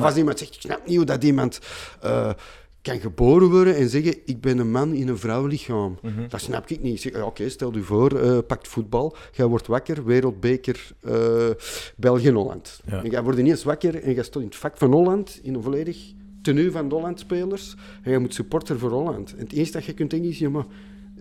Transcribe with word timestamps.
Of 0.00 0.06
als 0.06 0.16
iemand 0.16 0.38
zegt, 0.38 0.54
ik 0.54 0.60
snap 0.60 0.86
niet 0.86 0.96
hoe 0.96 1.04
dat 1.04 1.24
iemand 1.24 1.60
eh, 2.00 2.30
kan 2.82 3.00
geboren 3.00 3.50
worden 3.50 3.76
en 3.76 3.88
zeggen, 3.88 4.14
ik 4.24 4.40
ben 4.40 4.58
een 4.58 4.70
man 4.70 4.92
in 4.92 5.08
een 5.08 5.18
vrouwenlichaam. 5.18 5.98
Mhm. 6.02 6.28
Dat 6.28 6.40
snap 6.40 6.68
ik 6.68 6.82
niet. 6.82 7.12
Oké, 7.22 7.48
stel 7.48 7.74
u 7.74 7.82
voor, 7.82 8.18
eh 8.18 8.38
pakt 8.46 8.68
voetbal, 8.68 9.16
jij 9.32 9.46
wordt 9.46 9.66
wakker, 9.66 10.04
wereldbeker 10.04 10.90
eh 11.00 11.50
België-Holland. 11.96 12.80
Ja. 12.86 13.02
En 13.02 13.10
jij 13.10 13.22
wordt 13.22 13.38
ineens 13.38 13.64
wakker 13.64 14.02
en 14.02 14.14
jij 14.14 14.24
staat 14.24 14.42
in 14.42 14.48
het 14.48 14.56
vak 14.56 14.76
van 14.76 14.92
Holland, 14.92 15.40
in 15.42 15.54
een 15.54 15.62
volledig 15.62 15.98
tenue 16.42 16.70
van 16.70 16.88
de 16.88 16.94
Holland-spelers, 16.94 17.74
en 18.02 18.10
jij 18.10 18.18
moet 18.20 18.34
supporter 18.34 18.78
voor 18.78 18.90
Holland. 18.90 19.32
En 19.32 19.38
het 19.38 19.52
eerste 19.52 19.76
dat 19.76 19.84
je 19.84 19.94
kunt 19.94 20.10
denken 20.10 20.30
is, 20.30 20.38
ja, 20.38 20.48
maar 20.48 20.66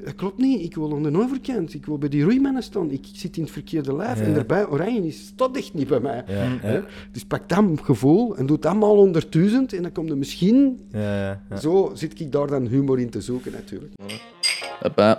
dat 0.05 0.15
klopt 0.15 0.37
niet. 0.37 0.63
Ik 0.63 0.75
wil 0.75 0.95
aan 0.95 1.03
de 1.03 1.17
overkant. 1.17 1.73
Ik 1.73 1.85
wil 1.85 1.97
bij 1.97 2.09
die 2.09 2.23
roeimannen 2.23 2.63
staan. 2.63 2.91
Ik 2.91 3.05
zit 3.13 3.37
in 3.37 3.43
het 3.43 3.51
verkeerde 3.51 3.95
lijf. 3.95 4.19
Ja. 4.19 4.25
En 4.25 4.33
daarbij, 4.33 4.67
Oranje 4.67 5.07
is 5.07 5.25
staat 5.25 5.57
echt 5.57 5.73
niet 5.73 5.87
bij 5.87 5.99
mij. 5.99 6.23
Ja. 6.27 6.83
Dus 7.11 7.25
pak 7.25 7.49
dat 7.49 7.65
gevoel 7.81 8.37
en 8.37 8.45
doe 8.45 8.59
dat 8.59 8.71
allemaal 8.71 8.97
onder 8.97 9.25
duizend. 9.29 9.73
En 9.73 9.81
dan 9.81 9.91
komt 9.91 10.09
er 10.09 10.17
misschien... 10.17 10.79
Ja, 10.91 10.99
ja, 10.99 11.43
ja. 11.49 11.57
Zo 11.57 11.91
zit 11.93 12.19
ik 12.19 12.31
daar 12.31 12.47
dan 12.47 12.67
humor 12.67 12.99
in 12.99 13.09
te 13.09 13.21
zoeken, 13.21 13.51
natuurlijk. 13.51 13.93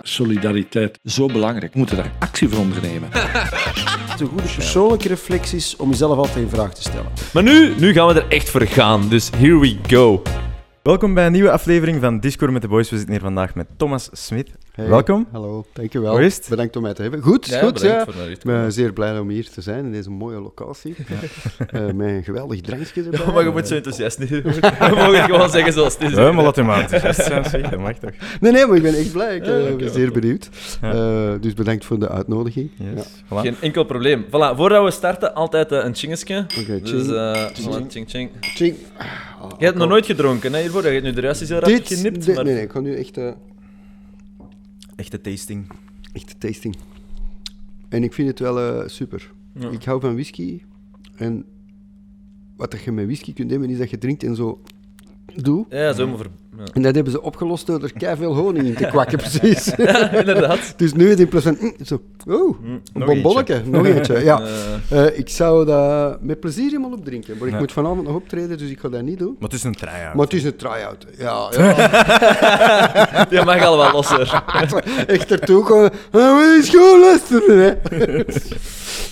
Solidariteit, 0.01 0.99
zo 1.03 1.25
belangrijk. 1.25 1.73
We 1.73 1.77
moeten 1.79 1.97
daar 1.97 2.11
actie 2.19 2.49
voor 2.49 2.59
ondernemen. 2.59 3.09
De 4.17 4.25
goede 4.27 4.53
persoonlijke 4.55 5.07
reflecties 5.07 5.75
om 5.75 5.89
jezelf 5.89 6.17
altijd 6.17 6.37
in 6.37 6.49
vraag 6.49 6.73
te 6.73 6.81
stellen. 6.81 7.11
Maar 7.33 7.43
nu, 7.43 7.73
nu 7.79 7.93
gaan 7.93 8.07
we 8.07 8.21
er 8.21 8.27
echt 8.27 8.49
voor 8.49 8.61
gaan, 8.61 9.09
dus 9.09 9.29
here 9.35 9.59
we 9.59 9.77
go. 9.87 10.21
Welkom 10.83 11.13
bij 11.13 11.25
een 11.25 11.31
nieuwe 11.31 11.51
aflevering 11.51 12.01
van 12.01 12.19
Discord 12.19 12.51
met 12.51 12.61
de 12.61 12.67
Boys. 12.67 12.89
We 12.89 12.95
zitten 12.95 13.13
hier 13.13 13.23
vandaag 13.23 13.55
met 13.55 13.67
Thomas 13.77 14.09
Smit. 14.11 14.51
Hey, 14.71 14.87
Welkom. 14.87 15.27
Hallo, 15.31 15.65
dankjewel. 15.73 16.11
Hoe 16.11 16.25
is 16.25 16.35
het? 16.35 16.45
Bedankt 16.49 16.75
om 16.75 16.81
mij 16.81 16.93
te 16.93 17.01
hebben. 17.01 17.21
Goed, 17.21 17.45
Ja, 17.47 17.59
goed. 17.59 17.73
bedankt 17.73 18.13
Ja. 18.13 18.23
Ik 18.23 18.43
ben 18.43 18.71
zeer 18.71 18.93
blij 18.93 19.19
om 19.19 19.29
hier 19.29 19.49
te 19.49 19.61
zijn 19.61 19.85
in 19.85 19.91
deze 19.91 20.09
mooie 20.09 20.39
locatie. 20.41 20.95
Eh, 21.71 21.85
met 21.85 22.07
een 22.07 22.23
geweldig 22.23 22.61
drankje 22.61 23.03
erbij. 23.03 23.19
Ja, 23.25 23.31
maar 23.31 23.43
je 23.43 23.49
moet 23.49 23.67
zo 23.67 23.75
enthousiast 23.75 24.19
niet 24.19 24.29
doen. 24.29 24.41
We 24.43 24.75
mogen 24.79 25.15
het 25.15 25.31
gewoon 25.31 25.49
zeggen 25.49 25.73
zoals 25.73 25.93
het 25.93 26.01
is. 26.11 26.17
Ja, 26.17 26.31
maar 26.31 26.43
laat 26.43 26.55
hem 26.55 26.65
maar 26.65 26.79
enthousiast 26.81 27.23
zijn, 27.23 27.45
zeg. 27.49 27.69
Dat 27.69 27.79
mag 27.79 27.97
toch? 27.97 28.09
Nee, 28.39 28.51
nee, 28.51 28.65
maar 28.65 28.75
ik 28.77 28.81
ben 28.83 28.93
echt 28.93 29.11
blij. 29.11 29.35
Ik 29.35 29.45
eh, 29.45 29.75
ben 29.75 29.91
zeer 29.91 30.11
benieuwd. 30.11 30.49
Ja. 30.81 30.91
Eh, 31.33 31.41
dus 31.41 31.53
bedankt 31.53 31.85
voor 31.85 31.99
de 31.99 32.09
uitnodiging. 32.09 32.69
Yes. 32.95 33.05
Voilà. 33.25 33.27
Geen 33.41 33.55
enkel 33.61 33.83
probleem. 33.83 34.25
Voilà, 34.27 34.55
voordat 34.55 34.83
we 34.83 34.91
starten, 34.91 35.33
altijd 35.33 35.71
eh, 35.71 35.83
een 35.83 35.95
chingetje. 35.95 36.45
Oké, 36.59 36.79
Dus, 36.81 36.89
ching. 36.91 37.11
eh 37.11 37.45
Ching. 37.53 37.85
ching 37.91 38.09
ching. 38.09 38.29
Ching. 38.41 38.75
Je 39.57 39.65
hebt 39.65 39.77
nog 39.77 39.89
nooit 39.89 40.05
gedronken, 40.05 40.53
hè, 40.53 40.61
hiervoor? 40.61 40.83
Je 40.85 40.89
hebt 40.89 41.03
nu 41.03 41.11
de 41.13 41.21
juist 41.21 41.41
is 41.41 41.49
heel 41.49 41.59
rap 41.59 41.67
dit- 41.69 42.27
maar... 42.35 42.43
Nee, 42.43 42.53
nee, 42.53 42.63
ik 42.63 42.71
ga 42.71 42.79
nu 42.79 42.95
echt... 42.95 43.17
Echte 44.95 45.21
tasting. 45.21 45.67
Echt 46.13 46.39
tasting. 46.39 46.75
En 47.89 48.03
ik 48.03 48.13
vind 48.13 48.27
het 48.27 48.39
wel 48.39 48.59
eh, 48.59 48.87
super. 48.87 49.31
Ja. 49.53 49.69
Ik 49.69 49.83
hou 49.83 50.01
van 50.01 50.13
whisky. 50.13 50.61
En 51.15 51.45
wat 52.55 52.81
je 52.83 52.91
met 52.91 53.05
whisky 53.05 53.33
kunt 53.33 53.51
hebben, 53.51 53.69
is 53.69 53.77
dat 53.77 53.89
je 53.89 53.97
drinkt 53.97 54.23
en 54.23 54.35
zo 54.35 54.61
doe. 55.35 55.65
Ja, 55.69 55.93
zo 55.93 56.15
ver... 56.15 56.29
ja. 56.57 56.63
En 56.73 56.81
dat 56.81 56.95
hebben 56.95 57.13
ze 57.13 57.21
opgelost 57.21 57.65
door 57.67 57.83
er 57.83 57.93
keiveel 57.93 58.33
honing 58.35 58.65
in 58.67 58.75
te 58.75 58.85
kwakken, 58.85 59.17
precies. 59.29 59.73
ja, 59.77 60.11
inderdaad. 60.11 60.73
dus 60.77 60.93
nu 60.93 61.03
is 61.03 61.09
het 61.09 61.19
in 61.19 61.27
plaats 61.27 61.45
van... 61.45 61.57
mm, 61.59 61.73
zo, 61.85 62.01
oh, 62.27 62.55
een 62.63 62.81
nog 62.93 63.05
bonbonnetje, 63.07 63.61
nog 63.65 63.85
eentje. 63.85 64.23
Ja. 64.23 64.41
Eh, 64.89 65.05
Eh, 65.05 65.17
ik 65.19 65.29
zou 65.29 65.65
dat 65.65 66.21
met 66.21 66.39
plezier 66.39 66.65
helemaal 66.65 66.91
opdrinken. 66.91 67.37
Maar 67.37 67.47
ik 67.47 67.53
Ja. 67.53 67.59
moet 67.59 67.71
vanavond 67.71 68.03
nog 68.03 68.15
optreden, 68.15 68.57
dus 68.57 68.69
ik 68.69 68.79
ga 68.79 68.89
dat 68.89 69.01
niet 69.01 69.19
doen. 69.19 69.35
Maar 69.39 69.49
het 69.49 69.57
is 69.57 69.63
een 69.63 69.75
try-out. 69.75 70.13
Maar 70.13 70.23
het 70.25 70.33
is 70.33 70.43
een 70.43 70.55
try-out. 70.55 71.05
Ja, 71.17 71.49
ja. 71.57 73.25
die 73.29 73.43
mag 73.45 73.63
al 73.63 73.77
wel 73.77 73.91
losser. 73.91 74.43
echt 75.07 75.31
ertoe 75.31 75.63
komen. 75.63 75.91
Ah, 76.11 76.21
maar 76.21 76.57
is 76.57 76.69
gewoon 76.69 76.99
luisteren, 76.99 77.59
hè. 77.59 77.73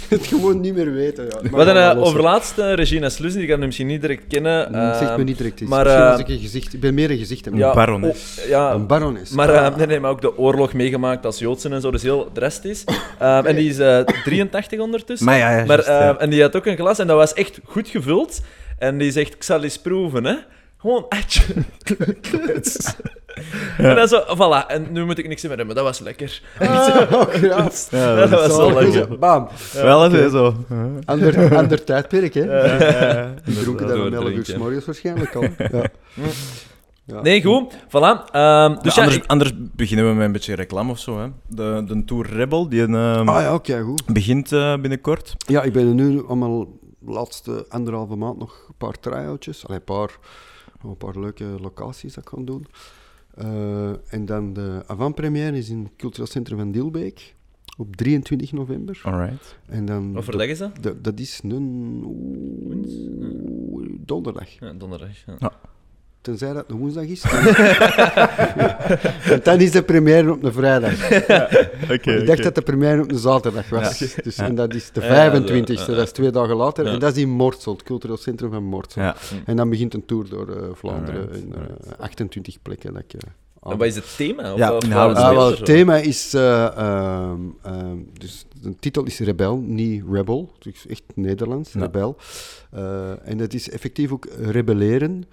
het 0.16 0.28
gewoon 0.28 0.60
niet 0.60 0.76
meer 0.76 0.94
weten. 0.94 1.26
Ja. 1.26 1.50
We 1.50 1.56
hadden 1.56 1.76
uh, 1.98 2.04
overlaatst 2.04 2.58
uh, 2.58 2.74
Regina 2.74 3.10
Slus, 3.10 3.34
die 3.34 3.48
kan 3.48 3.60
je 3.60 3.66
misschien 3.66 3.88
niet 3.88 4.02
direct 4.02 4.24
kennen. 4.28 4.68
Mm, 4.72 4.94
Zeg 4.94 5.02
me 5.02 5.08
ehm, 5.08 5.24
niet 5.24 5.38
direct 5.38 5.60
iets. 5.60 5.70
maar, 5.70 5.84
Misschien 5.84 6.04
eh, 6.06 6.12
als 6.12 6.20
ik 6.20 6.28
een 6.28 6.40
gezicht... 6.40 6.74
Ik 6.74 6.80
ben 6.80 6.94
meer 6.94 7.12
een 7.12 7.18
gezicht. 7.18 7.46
Een 7.48 7.56
ja, 7.58 7.74
barones. 7.74 8.38
oh, 8.42 8.46
ja, 8.46 8.72
Een 8.74 8.88
barones. 8.88 9.30
Maar, 9.30 9.50
Ah. 9.58 9.66
eh, 9.66 9.76
nee, 9.76 9.88
nee, 9.88 10.00
maar 10.00 10.12
ook 10.12 10.22
de 10.22 10.38
oorlog 10.38 10.74
meegemaakt 10.74 11.26
als 11.26 11.40
Joodsen 11.40 11.74
en 11.74 11.82
zo, 11.82 11.92
dus 11.92 12.02
heel 12.02 12.30
drastisch. 12.34 12.84
Ehm, 13.20 13.46
En 13.46 13.56
die 13.56 13.70
is 13.70 13.80
eh 13.80 14.00
83 14.26 14.80
ondertussen. 14.80 15.26
Maar 15.28 15.38
ja, 15.38 15.50
ja, 15.52 15.58
Maar, 15.58 15.68
juist, 15.68 15.88
ja. 15.88 16.10
ehm, 16.10 16.20
En 16.22 16.30
die 16.30 16.42
had 16.42 16.56
ook 16.56 16.66
een 16.66 16.76
glas 16.78 17.00
en 17.00 17.08
dat 17.08 17.18
was 17.18 17.34
echt 17.34 17.60
goed 17.64 17.88
gevuld. 17.88 18.42
En 18.78 18.98
die 18.98 19.12
zegt, 19.12 19.34
ik 19.34 19.44
zal 19.44 19.64
eens 19.64 19.80
proeven, 19.80 20.24
hè. 20.26 20.36
Gewoon, 20.78 21.06
atje. 21.10 21.42
En 23.78 23.96
dan 23.96 24.08
zo, 24.08 24.22
voilà. 24.36 24.66
En 24.68 24.88
nu 24.92 25.06
moet 25.06 25.18
ik 25.18 25.28
niks 25.28 25.42
meer 25.42 25.50
hebben, 25.58 25.66
maar 25.68 25.76
dat 25.76 25.86
was 25.86 26.00
lekker. 26.00 26.42
Ah, 26.60 26.68
oh, 27.14 27.22
graaf. 27.30 27.88
Ja, 27.92 28.16
dat 28.16 28.30
was 28.30 28.56
Zo, 28.56 28.58
wel 28.74 28.82
lekker. 28.84 29.18
Bam. 29.20 29.48
Wel 29.74 30.06
even 30.06 30.32
zo. 30.32 30.54
Ander, 31.06 31.56
ander 31.58 31.84
tijdperk, 31.84 32.34
hè. 32.34 32.42
Die 33.46 33.62
dronken 33.62 33.88
dat 33.88 33.98
dan 33.98 34.08
om 34.08 34.14
11 34.14 34.30
uur 34.30 34.46
s 34.46 34.56
morgens 34.56 34.86
waarschijnlijk 34.86 35.36
al. 35.36 35.44
Ja. 35.72 35.84
Ja. 37.06 37.22
Nee, 37.22 37.44
goed. 37.44 37.74
Voilà. 37.88 38.32
Ehm, 38.32 38.76
dus 38.82 38.96
ja, 38.96 39.02
anders, 39.02 39.16
ik- 39.16 39.26
anders 39.28 39.52
beginnen 39.56 40.08
we 40.10 40.14
met 40.14 40.26
een 40.26 40.32
beetje 40.32 40.54
reclame 40.56 40.92
of 40.92 41.00
zo. 41.00 41.20
Hè. 41.20 41.28
De, 41.48 41.84
de 41.88 42.04
Tour 42.06 42.26
Rebel 42.30 42.70
die 42.70 42.82
ehm, 42.84 43.30
Ah 43.30 43.42
ja, 43.42 43.54
oké, 43.54 43.82
goed. 43.82 44.04
begint 44.06 44.52
eh, 44.52 44.74
binnenkort. 44.76 45.36
Ja, 45.48 45.62
ik 45.64 45.74
ben 45.74 45.88
er 45.88 45.94
nu 45.94 46.24
allemaal 46.28 46.66
de 47.00 47.12
laatste 47.12 47.66
anderhalve 47.70 48.16
maand 48.16 48.38
nog 48.40 48.66
een 48.68 48.76
paar 48.78 49.00
try-outjes. 49.00 49.66
Allee, 49.68 49.78
een 49.78 49.84
paar, 49.84 50.10
nog 50.82 50.92
een 50.92 50.98
paar 50.98 51.20
leuke 51.20 51.44
locaties 51.62 52.14
dat 52.14 52.24
ik 52.24 52.30
kan 52.30 52.46
doen. 52.46 52.66
Eh, 53.40 54.14
en 54.14 54.26
dan 54.26 54.54
de 54.54 54.84
avant-première 54.88 55.58
is 55.58 55.70
in 55.70 55.84
het 55.84 55.92
cultureel 55.98 56.28
centrum 56.28 56.58
van 56.58 56.72
Dilbeek 56.72 57.36
op 57.78 57.96
23 57.96 58.52
november. 58.52 59.02
Alright. 59.04 59.58
En 59.66 59.86
dan 59.86 60.14
Wat 60.14 60.24
voor 60.24 60.44
is 60.44 60.58
dat? 60.58 60.84
dat 61.04 61.20
is 61.20 61.40
een 61.44 62.04
oeh, 62.06 63.90
donderdag. 64.00 64.50
Ja, 64.50 64.74
donderdag. 64.74 65.26
Ja. 65.26 65.36
Ja. 65.40 65.54
Tenzij 66.22 66.54
dat 66.54 66.66
een 66.68 66.78
woensdag 66.78 67.04
is. 67.04 67.22
Dan... 67.22 67.44
Want 69.30 69.46
dan 69.46 69.60
is 69.60 69.72
de 69.72 69.84
première 69.84 70.32
op 70.32 70.44
een 70.44 70.54
vrijdag. 70.54 71.06
Oké. 71.92 72.12
ik 72.12 72.26
dacht 72.28 72.44
dat 72.44 72.56
de 72.56 72.62
première 72.62 73.02
op 73.02 73.12
een 73.12 73.18
zaterdag 73.18 73.70
was. 73.70 73.98
Dus, 74.24 74.38
En 74.38 74.56
dat 74.56 74.74
is 74.74 74.92
de 74.92 75.02
Ja, 75.02 75.24
ja, 75.24 75.42
25e, 75.42 75.74
zo, 75.74 75.92
ja, 75.92 75.98
dat 75.98 76.06
is 76.06 76.12
twee 76.12 76.32
dagen 76.32 76.56
later. 76.56 76.86
Ja. 76.86 76.92
En 76.92 77.00
dat 77.00 77.16
is 77.16 77.22
in 77.22 77.30
Mortsel, 77.30 77.72
het 77.74 77.84
cultureel 77.84 78.18
centrum 78.18 78.52
van 78.52 78.64
Mortsel. 78.64 79.02
Ja. 79.02 79.16
En 79.46 79.56
dan 79.56 79.70
begint 79.70 79.94
een 79.94 80.06
tour 80.06 80.30
door 80.30 80.50
eh, 80.56 80.64
Vlaanderen 80.74 81.32
in 81.34 81.54
eh, 81.54 82.00
28 82.00 82.62
plekken. 82.62 82.94
Dat 82.94 83.04
ik, 83.08 83.14
eh, 83.14 83.30
En 83.72 83.78
wat 83.78 83.88
is 83.88 83.96
het 83.96 84.16
thema? 84.18 84.54
Of, 84.54 84.58
Ja, 84.60 84.74
of 84.76 84.92
Ah, 84.92 85.08
het 85.08 85.36
wel, 85.36 85.56
thema 85.56 85.96
is, 85.98 86.34
eh, 86.34 86.66
ehm, 86.78 87.40
ehm, 87.64 87.98
dus 88.14 88.46
de 88.62 88.76
titel 88.80 89.04
is 89.04 89.20
Rebel, 89.20 89.58
niet 89.58 90.04
Rebel, 90.12 90.52
dus 90.60 90.86
echt 90.88 91.04
Nederlands, 91.16 91.74
Ja. 91.74 91.80
Rebel. 91.80 92.16
Eh, 92.72 93.28
en 93.28 93.38
het 93.38 93.54
is 93.54 93.70
effectief 93.70 94.12
ook 94.12 94.28
rebelleren, 94.42 95.24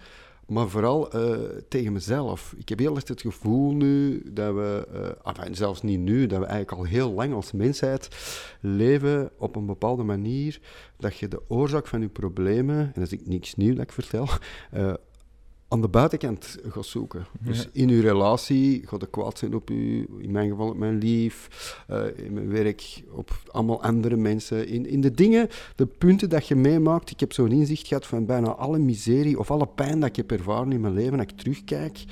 maar 0.46 0.68
vooral 0.68 1.12
eh, 1.12 1.38
tegen 1.68 1.92
mezelf. 1.92 2.54
Ik 2.56 2.68
heb 2.68 2.78
heel 2.78 2.94
erg 2.94 3.08
het 3.08 3.20
gevoel 3.20 3.72
nu 3.72 4.22
dat 4.32 4.54
we, 4.54 4.88
eh, 5.24 5.46
zelfs 5.50 5.82
niet 5.82 6.00
nu, 6.00 6.26
dat 6.26 6.38
we 6.38 6.44
eigenlijk 6.44 6.78
al 6.78 6.84
heel 6.84 7.12
lang 7.12 7.34
als 7.34 7.52
mensheid 7.52 8.08
leven 8.60 9.30
op 9.38 9.56
een 9.56 9.66
bepaalde 9.66 10.02
manier 10.02 10.60
dat 10.96 11.16
je 11.16 11.28
de 11.28 11.42
oorzaak 11.48 11.86
van 11.86 12.00
je 12.00 12.08
problemen, 12.08 12.78
en 12.78 13.00
dat 13.00 13.12
is 13.12 13.18
niks 13.24 13.54
nieuw 13.54 13.74
dat 13.74 13.82
ik 13.82 13.92
vertel, 13.92 14.28
eh, 14.70 14.94
aan 15.68 15.80
de 15.80 15.88
buitenkant 15.88 16.58
gaat 16.68 16.86
zoeken. 16.86 17.26
Dus 17.40 17.68
in 17.72 17.88
uw 17.88 18.00
relatie 18.00 18.82
gaat 18.86 19.00
het 19.00 19.10
kwaad 19.10 19.38
zijn 19.38 19.54
op 19.54 19.70
u, 19.70 20.06
in 20.18 20.30
mijn 20.30 20.50
geval 20.50 20.68
op 20.68 20.76
mijn 20.76 20.98
lief, 20.98 21.48
eh, 21.88 22.04
in 22.16 22.32
mijn 22.32 22.48
werk, 22.48 23.02
op 23.10 23.30
allemaal 23.50 23.82
andere 23.82 24.16
mensen. 24.16 24.68
In, 24.68 24.86
in 24.86 25.00
de 25.00 25.10
dingen, 25.10 25.48
de 25.76 25.86
punten 25.86 26.28
dat 26.28 26.46
je 26.48 26.54
meemaakt. 26.54 27.10
Ik 27.10 27.20
heb 27.20 27.32
zo'n 27.32 27.52
inzicht 27.52 27.86
gehad 27.86 28.06
van 28.06 28.26
bijna 28.26 28.48
alle 28.48 28.78
miserie 28.78 29.38
of 29.38 29.50
alle 29.50 29.66
pijn 29.66 30.00
dat 30.00 30.08
ik 30.08 30.16
heb 30.16 30.32
ervaren 30.32 30.72
in 30.72 30.80
mijn 30.80 30.94
leven, 30.94 31.18
dat 31.18 31.30
ik 31.30 31.36
terugkijk. 31.36 32.04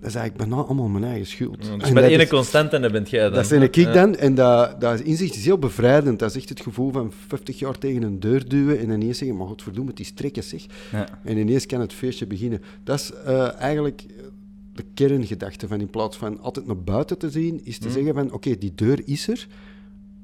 Dat 0.00 0.08
is 0.08 0.14
eigenlijk 0.14 0.48
bijna 0.50 0.64
allemaal 0.64 0.88
mijn 0.88 1.04
eigen 1.04 1.26
schuld. 1.26 1.56
Ja, 1.58 1.58
Dus 1.58 1.68
En 1.70 1.78
bij 1.78 1.88
de 1.88 2.00
dat 2.00 2.10
ene 2.10 2.22
is- 2.22 2.28
constant 2.28 2.72
en 2.72 2.82
dan 2.82 2.92
bent 2.92 3.10
jij 3.10 3.22
dan. 3.24 3.32
dat 3.32 3.48
ben 3.48 3.62
ik 3.62 3.74
Ja. 3.74 3.92
dan. 3.92 4.16
En 4.16 4.34
dat, 4.34 4.80
dat 4.80 5.00
inzicht 5.00 5.34
is 5.34 5.44
heel 5.44 5.58
bevrijdend. 5.58 6.18
Dat 6.18 6.30
is 6.30 6.36
echt 6.36 6.48
het 6.48 6.60
gevoel 6.60 6.92
van 6.92 7.12
50 7.26 7.58
jaar 7.58 7.78
tegen 7.78 8.02
een 8.02 8.20
deur 8.20 8.48
duwen 8.48 8.78
en 8.78 8.90
ineens 8.90 9.18
zeggen, 9.18 9.36
maar 9.36 9.46
godverdomme, 9.46 9.90
het 9.90 10.00
is 10.00 10.12
trekken, 10.12 10.42
zeg. 10.44 10.66
Ja. 10.92 11.08
En 11.24 11.36
ineens 11.36 11.66
kan 11.66 11.80
het 11.80 11.92
feestje 11.92 12.26
beginnen. 12.26 12.62
Dat 12.84 12.98
is 12.98 13.12
eh, 13.24 13.52
eigenlijk 13.60 14.06
de 14.74 14.84
kerngedachte 14.94 15.68
van 15.68 15.80
in 15.80 15.90
plaats 15.90 16.16
van 16.16 16.40
altijd 16.40 16.66
naar 16.66 16.78
buiten 16.82 17.18
te 17.18 17.30
zien, 17.30 17.60
is 17.64 17.78
te 17.78 17.86
Mhm. 17.86 17.94
zeggen 17.96 18.14
van, 18.14 18.32
oké, 18.32 18.58
die 18.58 18.72
deur 18.74 19.00
is 19.04 19.28
er. 19.28 19.46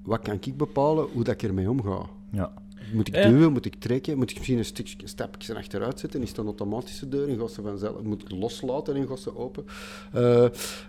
Wat 0.03 0.21
kan 0.23 0.39
ik 0.41 0.57
bepalen 0.57 1.07
hoe 1.13 1.25
dat 1.25 1.35
ik 1.35 1.43
ermee 1.43 1.71
omga? 1.71 2.01
Ja. 2.31 2.53
Moet 2.95 3.09
ik 3.09 3.23
duwen, 3.23 3.53
moet 3.53 3.65
ik 3.65 3.75
trekken, 3.75 4.17
moet 4.19 4.31
ik 4.31 4.37
misschien 4.37 4.59
een, 4.59 4.65
stukje, 4.65 4.97
een 5.03 5.09
stapje 5.09 5.55
achteruit 5.55 6.01
zetten, 6.01 6.23
is 6.23 6.29
dat 6.29 6.39
een 6.39 6.45
automatische 6.45 7.09
deur 7.09 7.29
en 7.29 7.39
gaat 7.39 7.53
ze 7.53 7.63
vanzelf, 7.63 8.03
moet 8.03 8.23
ik 8.23 8.31
loslaten 8.31 8.97
en 8.97 9.09
gaat 9.09 9.21
ze 9.21 9.37
open. 9.37 9.65
Eh, 10.13 10.47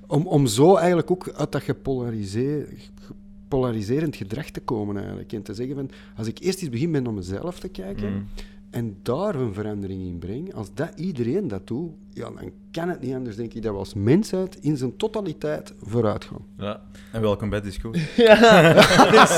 om, 0.08 0.28
om 0.28 0.48
zo 0.48 0.76
eigenlijk 0.76 1.12
ook 1.12 1.30
uit 1.36 1.52
dat 1.52 1.64
gepolariseer, 1.64 2.68
polariserend 3.48 4.16
gedrag 4.16 4.50
te 4.50 4.60
komen 4.60 4.98
eigenlijk. 4.98 5.34
En 5.34 5.42
te 5.42 5.54
zeggen 5.54 5.76
van, 5.76 5.90
als 6.18 6.28
ik 6.28 6.40
eerst 6.40 6.62
eens 6.62 6.70
begin 6.70 6.92
met 6.92 7.04
naar 7.04 7.14
mezelf 7.14 7.60
te 7.60 7.68
kijken 7.68 8.14
Mm. 8.14 8.28
En 8.76 8.98
daar 9.04 9.36
een 9.36 9.54
verandering 9.54 10.02
in 10.02 10.18
breng, 10.20 10.54
als 10.54 10.68
dat 10.74 10.90
iedereen 10.96 11.48
dat 11.48 11.68
doet, 11.68 11.92
ja, 12.14 12.24
dan 12.24 12.52
kan 12.72 12.90
het 12.90 13.02
niet 13.02 13.14
anders, 13.14 13.36
denk 13.36 13.54
ik, 13.54 13.62
dat 13.64 13.72
we 13.72 13.78
als 13.78 13.94
mensheid 13.94 14.58
in 14.62 14.78
zijn 14.78 14.98
totaliteit 14.98 15.74
vooruit 15.86 16.26
gaan. 16.26 16.46
Ja. 16.58 16.82
En 17.12 17.22
welkom 17.22 17.50
bij 17.50 17.62
Disco. 17.62 17.92
Ja, 18.16 18.74
dat 19.12 19.30
is, 19.30 19.36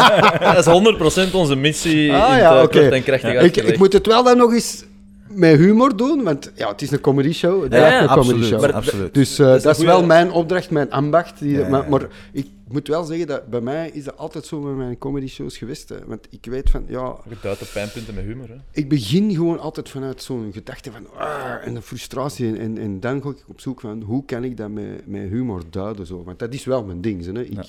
dat 0.66 0.68
is 0.68 1.30
100% 1.30 1.34
onze 1.34 1.56
missie 1.56 2.14
Ah, 2.14 2.32
in 2.34 2.38
ja, 2.38 2.62
het, 2.62 2.76
eh, 2.76 2.92
en 2.94 3.04
krachtig 3.04 3.42
Ik, 3.66 3.78
moet 3.78 3.94
het 3.94 4.06
wel 4.06 4.24
dan 4.24 4.38
nog 4.38 4.54
eens 4.54 4.86
met 5.28 5.58
humor 5.58 5.98
doen, 5.98 6.24
want 6.24 6.52
ja, 6.56 6.68
het 6.72 6.82
is 6.82 6.92
een 6.92 7.02
comedy 7.02 7.32
show. 7.32 7.64
Het 7.64 7.74
Ja, 7.74 7.80
ja, 7.88 8.02
een 8.02 8.08
comedy 8.08 8.20
absoluut. 8.20 8.46
show. 8.48 8.62
Maar- 8.62 8.74
absoluut. 8.74 9.14
Dus 9.14 9.40
eh, 9.40 9.46
Dat 9.46 9.56
is 9.56 9.64
dat 9.64 9.74
is, 9.76 9.80
een 9.82 9.86
wel 9.88 10.06
mijn 10.06 10.32
opdracht, 10.32 10.70
mijn 10.70 10.92
ambacht. 10.92 11.40
Die, 11.40 11.52
Ja, 11.52 11.60
ja, 11.60 11.68
maar, 11.70 11.90
maar 11.90 12.08
ik 12.32 12.48
moet 12.74 12.88
wel 12.88 13.04
zeggen 13.04 13.28
dat 13.28 13.48
bij 13.50 13.62
mij 13.62 13.90
is 13.90 14.04
dat 14.04 14.18
altijd 14.18 14.46
zo 14.46 14.60
met 14.62 14.76
mijn 14.76 14.98
comedy 14.98 15.28
shows 15.28 15.58
geweest. 15.58 15.90
hè. 15.90 16.06
Want 16.06 16.28
ik 16.30 16.46
weet 16.46 16.70
van, 16.70 16.86
ja, 16.88 17.18
Je 17.30 17.36
duidt 17.42 17.62
op 17.62 17.70
pijnpunten 17.74 18.16
met 18.16 18.24
humor. 18.24 18.50
Hè. 18.50 18.56
ik 18.72 18.90
begin 18.90 19.32
gewoon 19.32 19.60
altijd 19.60 19.90
vanuit 19.90 20.22
zo'n 20.24 20.50
gedachte 20.54 20.92
van 20.92 21.08
ah, 21.18 21.68
en 21.68 21.74
de 21.74 21.82
frustratie. 21.82 22.58
En, 22.58 22.78
en, 22.78 23.00
dan 23.00 23.22
ga 23.22 23.30
ik 23.30 23.44
op 23.48 23.62
zoek 23.62 23.80
van 23.80 24.02
hoe 24.02 24.26
kan 24.26 24.44
ik 24.44 24.58
dat 24.58 24.70
met, 24.70 25.08
met 25.08 25.30
humor 25.30 25.62
duiden. 25.70 26.06
Zo. 26.06 26.24
Want 26.24 26.40
dat 26.40 26.54
is 26.54 26.66
wel 26.66 26.84
mijn 26.84 27.02
ding. 27.02 27.26
Hè. 27.26 27.44
Ik, 27.44 27.54
Ja. 27.54 27.64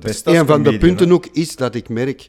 Beste 0.00 0.28
als 0.28 0.38
een 0.38 0.46
van 0.46 0.62
de 0.62 0.78
punten 0.78 1.08
hè. 1.08 1.14
ook 1.14 1.26
is 1.26 1.56
dat 1.56 1.74
ik 1.74 1.88
merk, 1.88 2.28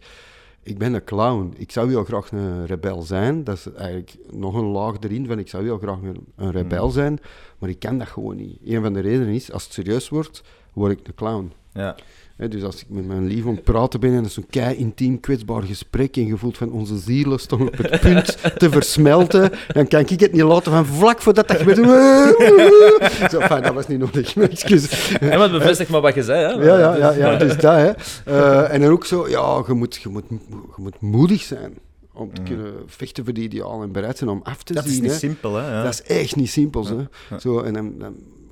ik 0.63 0.78
ben 0.78 0.94
een 0.94 1.04
clown. 1.04 1.54
Ik 1.57 1.72
zou 1.72 1.89
heel 1.89 2.04
graag 2.04 2.31
een 2.31 2.66
rebel 2.66 3.01
zijn. 3.01 3.44
Dat 3.44 3.57
is 3.57 3.74
eigenlijk 3.74 4.16
nog 4.31 4.54
een 4.56 4.66
laag 4.66 4.96
erin 5.00 5.28
van 5.28 5.39
ik 5.39 5.50
zou 5.50 5.63
heel 5.63 5.78
graag 5.78 6.01
een, 6.01 6.25
een 6.36 6.51
rebel 6.51 6.84
Hmm. 6.84 6.92
zijn, 6.92 7.19
maar 7.60 7.69
ik 7.69 7.80
kan 7.80 7.98
dat 7.98 8.07
gewoon 8.07 8.36
niet. 8.36 8.57
Een 8.66 8.81
van 8.81 8.94
de 8.94 9.00
redenen 9.00 9.34
is, 9.34 9.51
als 9.51 9.63
het 9.63 9.74
serieus 9.74 10.10
wordt, 10.10 10.44
word 10.74 10.92
ik 10.92 11.07
een 11.07 11.16
clown. 11.16 11.51
Ja. 11.74 11.96
Dus 12.38 12.64
als 12.64 12.81
ik 12.81 12.86
met 12.90 13.08
mijn 13.08 13.28
lief 13.28 13.46
aan 13.46 13.56
het 13.56 13.64
praten 13.64 14.00
ben 14.00 14.10
en 14.10 14.18
het 14.18 14.25
is 14.25 14.34
zo'n 14.34 14.48
kei 14.50 14.75
intiem, 14.75 15.20
kwetsbaar 15.20 15.62
gesprek 15.62 16.18
en 16.18 16.25
je 16.25 16.38
voelt 16.38 16.58
van 16.58 16.72
onze 16.72 16.98
zielen 16.98 17.40
staan 17.40 17.62
op 17.62 17.78
het 17.78 18.00
punt 18.02 18.38
te 18.58 18.70
versmelten, 18.70 19.52
dan 19.68 19.88
kan 19.88 20.00
ik 20.00 20.20
het 20.20 20.31
niet 20.31 20.42
laten 20.42 20.72
van 20.72 20.86
vlak 20.86 21.22
voordat 21.22 21.48
dat 21.48 21.58
gebeurt. 21.58 21.78
Zo, 23.31 23.40
enfin, 23.40 23.62
dat 23.62 23.74
was 23.74 23.88
niet 23.88 24.00
nodig, 24.00 24.36
mijn 24.36 24.50
excuus. 24.50 25.10
Ja, 25.20 25.38
maar 25.38 25.52
bevestig 25.52 25.90
maar 25.90 26.02
wat 26.02 26.16
je 26.16 26.24
zei, 26.24 26.46
hè. 26.46 26.66
Ja, 26.66 26.80
ja, 26.80 26.96
ja, 26.96 27.12
ja 27.12 27.36
dus 27.36 27.58
dat, 27.58 27.75
hè. 27.75 27.92
Eh, 28.25 28.74
en 28.74 28.81
dan 28.81 28.92
ook 28.92 29.06
zo, 29.06 29.30
ja, 29.30 29.64
je 29.68 29.74
moet, 29.74 29.96
je 29.96 30.10
moet, 30.10 30.24
je 30.50 30.81
moet 30.81 31.02
moedig 31.02 31.42
zijn 31.42 31.74
om 32.14 32.34
te 32.34 32.42
kunnen 32.42 32.74
vechten 32.86 33.24
voor 33.24 33.34
die 33.34 33.44
idealen 33.44 33.84
en 33.84 33.92
bereid 33.92 34.18
zijn 34.18 34.30
om 34.30 34.40
af 34.44 34.64
te 34.64 34.74
Dat 34.74 34.86
is 34.86 34.94
zien. 34.94 35.02
niet 35.02 35.12
hè. 35.12 35.18
simpel, 35.18 35.56
hè? 35.56 35.72
Ja. 35.72 35.84
Dat 35.84 35.94
is 35.94 36.04
echt 36.04 36.36
niet 36.36 36.50
simpel. 36.50 36.86
Hè. 36.88 37.40
Zo, 37.40 37.60
en 37.60 37.74
dan, 37.74 37.94
dan 37.98 38.16
ook 38.16 38.43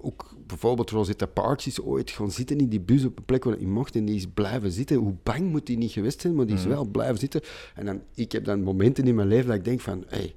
bijvoorbeeld 0.51 0.89
Rosetta 0.89 1.25
Parks 1.25 1.67
is 1.67 1.81
ooit 1.81 2.11
gaan 2.11 2.31
zitten 2.31 2.57
in 2.57 2.67
die 2.67 2.79
bus 2.79 3.05
op 3.05 3.17
een 3.17 3.25
plek 3.25 3.43
waar 3.43 3.55
hij 3.55 3.65
mocht 3.65 3.95
en 3.95 4.05
die 4.05 4.15
is 4.15 4.27
blijven 4.33 4.71
zitten. 4.71 4.97
Hoe 4.97 5.13
bang 5.23 5.51
moet 5.51 5.67
hij 5.67 5.77
niet 5.77 5.91
geweest 5.91 6.21
zijn, 6.21 6.35
maar 6.35 6.45
die 6.45 6.55
is 6.55 6.65
wel 6.65 6.85
blijven 6.85 7.17
zitten. 7.17 7.41
En 7.75 7.85
dan, 7.85 8.01
ik 8.15 8.31
heb 8.31 8.45
dan 8.45 8.63
momenten 8.63 9.07
in 9.07 9.15
mijn 9.15 9.27
leven 9.27 9.47
dat 9.47 9.55
ik 9.55 9.65
denk 9.65 9.79
van, 9.79 10.03
hey, 10.07 10.35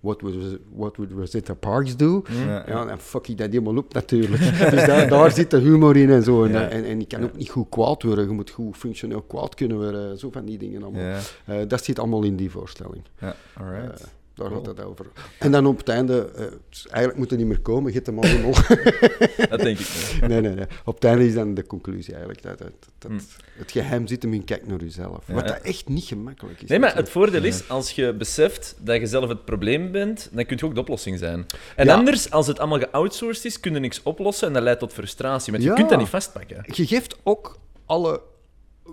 what 0.00 0.20
would, 0.20 0.58
what 0.74 0.96
would 0.96 1.12
Rosetta 1.12 1.54
Parks 1.54 1.96
do? 1.96 2.22
Ja. 2.46 2.64
Ja, 2.66 2.84
dan 2.84 2.98
fuck 3.00 3.28
ik 3.28 3.38
dat 3.38 3.50
helemaal 3.50 3.76
op 3.76 3.92
natuurlijk. 3.92 4.42
dus 4.70 4.86
daar, 4.86 5.08
daar 5.08 5.30
zit 5.30 5.50
de 5.50 5.58
humor 5.58 5.96
in 5.96 6.10
en 6.10 6.22
zo. 6.22 6.44
En, 6.44 6.52
Ja. 6.52 6.68
en, 6.68 6.84
en 6.84 7.00
ik 7.00 7.08
kan 7.08 7.24
ook 7.24 7.36
niet 7.36 7.48
goed 7.50 7.68
kwaad 7.68 8.02
worden. 8.02 8.24
Je 8.26 8.30
moet 8.32 8.50
goed 8.50 8.76
functioneel 8.76 9.22
kwaad 9.22 9.54
kunnen 9.54 9.76
worden. 9.76 10.18
Zo 10.18 10.30
van 10.30 10.44
die 10.44 10.58
dingen 10.58 10.82
allemaal. 10.82 11.14
Eh, 11.44 11.56
dat 11.68 11.84
zit 11.84 11.98
allemaal 11.98 12.22
in 12.22 12.36
die 12.36 12.50
voorstelling. 12.50 13.02
Ja, 13.20 13.36
alright. 13.54 14.00
Eh, 14.00 14.06
daar 14.36 14.50
gaat 14.50 14.66
het 14.66 14.84
over. 14.84 15.06
En 15.38 15.50
dan 15.52 15.66
op 15.66 15.76
het 15.78 15.88
einde, 15.88 16.30
eh, 16.36 16.44
dus 16.68 16.86
eigenlijk 16.86 17.18
moet 17.18 17.30
er 17.30 17.36
niet 17.36 17.46
meer 17.46 17.60
komen, 17.60 17.92
hebt 17.92 18.06
hem 18.06 18.18
al 18.18 18.24
helemaal. 18.24 18.52
Dat 19.50 19.60
denk 19.60 19.78
ik 19.78 19.88
niet. 19.94 20.16
nee, 20.28 20.40
nee, 20.40 20.54
nee. 20.54 20.66
Op 20.84 20.94
het 20.94 21.04
einde 21.04 21.26
is 21.26 21.34
dan 21.34 21.54
de 21.54 21.66
conclusie 21.66 22.12
eigenlijk. 22.12 22.42
Dat, 22.42 22.58
dat, 22.58 22.72
dat, 22.98 23.10
Hm. 23.10 23.18
Het 23.58 23.70
geheim 23.72 24.06
zit 24.06 24.22
hem 24.22 24.32
in 24.34 24.44
kijk 24.44 24.66
naar 24.66 24.80
jezelf. 24.80 25.24
Wat 25.26 25.46
dat 25.48 25.60
echt 25.60 25.88
niet 25.88 26.04
gemakkelijk 26.04 26.62
is. 26.62 26.68
Nee, 26.68 26.78
maar 26.78 26.96
het 26.96 27.08
voordeel 27.08 27.44
is, 27.44 27.68
als 27.68 27.90
je 27.90 28.14
beseft 28.14 28.76
dat 28.80 29.00
je 29.00 29.06
zelf 29.06 29.28
het 29.28 29.44
probleem 29.44 29.92
bent, 29.92 30.28
dan 30.32 30.44
kun 30.46 30.56
je 30.56 30.64
ook 30.64 30.74
de 30.74 30.80
oplossing 30.80 31.18
zijn. 31.18 31.46
En 31.76 31.86
Ja. 31.86 31.94
anders, 31.94 32.30
als 32.30 32.46
het 32.46 32.58
allemaal 32.58 32.78
geoutsourced 32.78 33.44
is, 33.44 33.60
kun 33.60 33.72
je 33.72 33.78
niks 33.80 34.02
oplossen 34.02 34.46
en 34.48 34.52
dat 34.54 34.62
leidt 34.62 34.80
tot 34.80 34.92
frustratie. 34.92 35.52
Want 35.52 35.64
je 35.64 35.70
Ja. 35.70 35.74
kunt 35.76 35.88
dat 35.88 35.98
niet 35.98 36.08
vastpakken. 36.08 36.64
Je 36.66 36.86
geeft 36.86 37.16
ook 37.22 37.58
alle... 37.86 38.20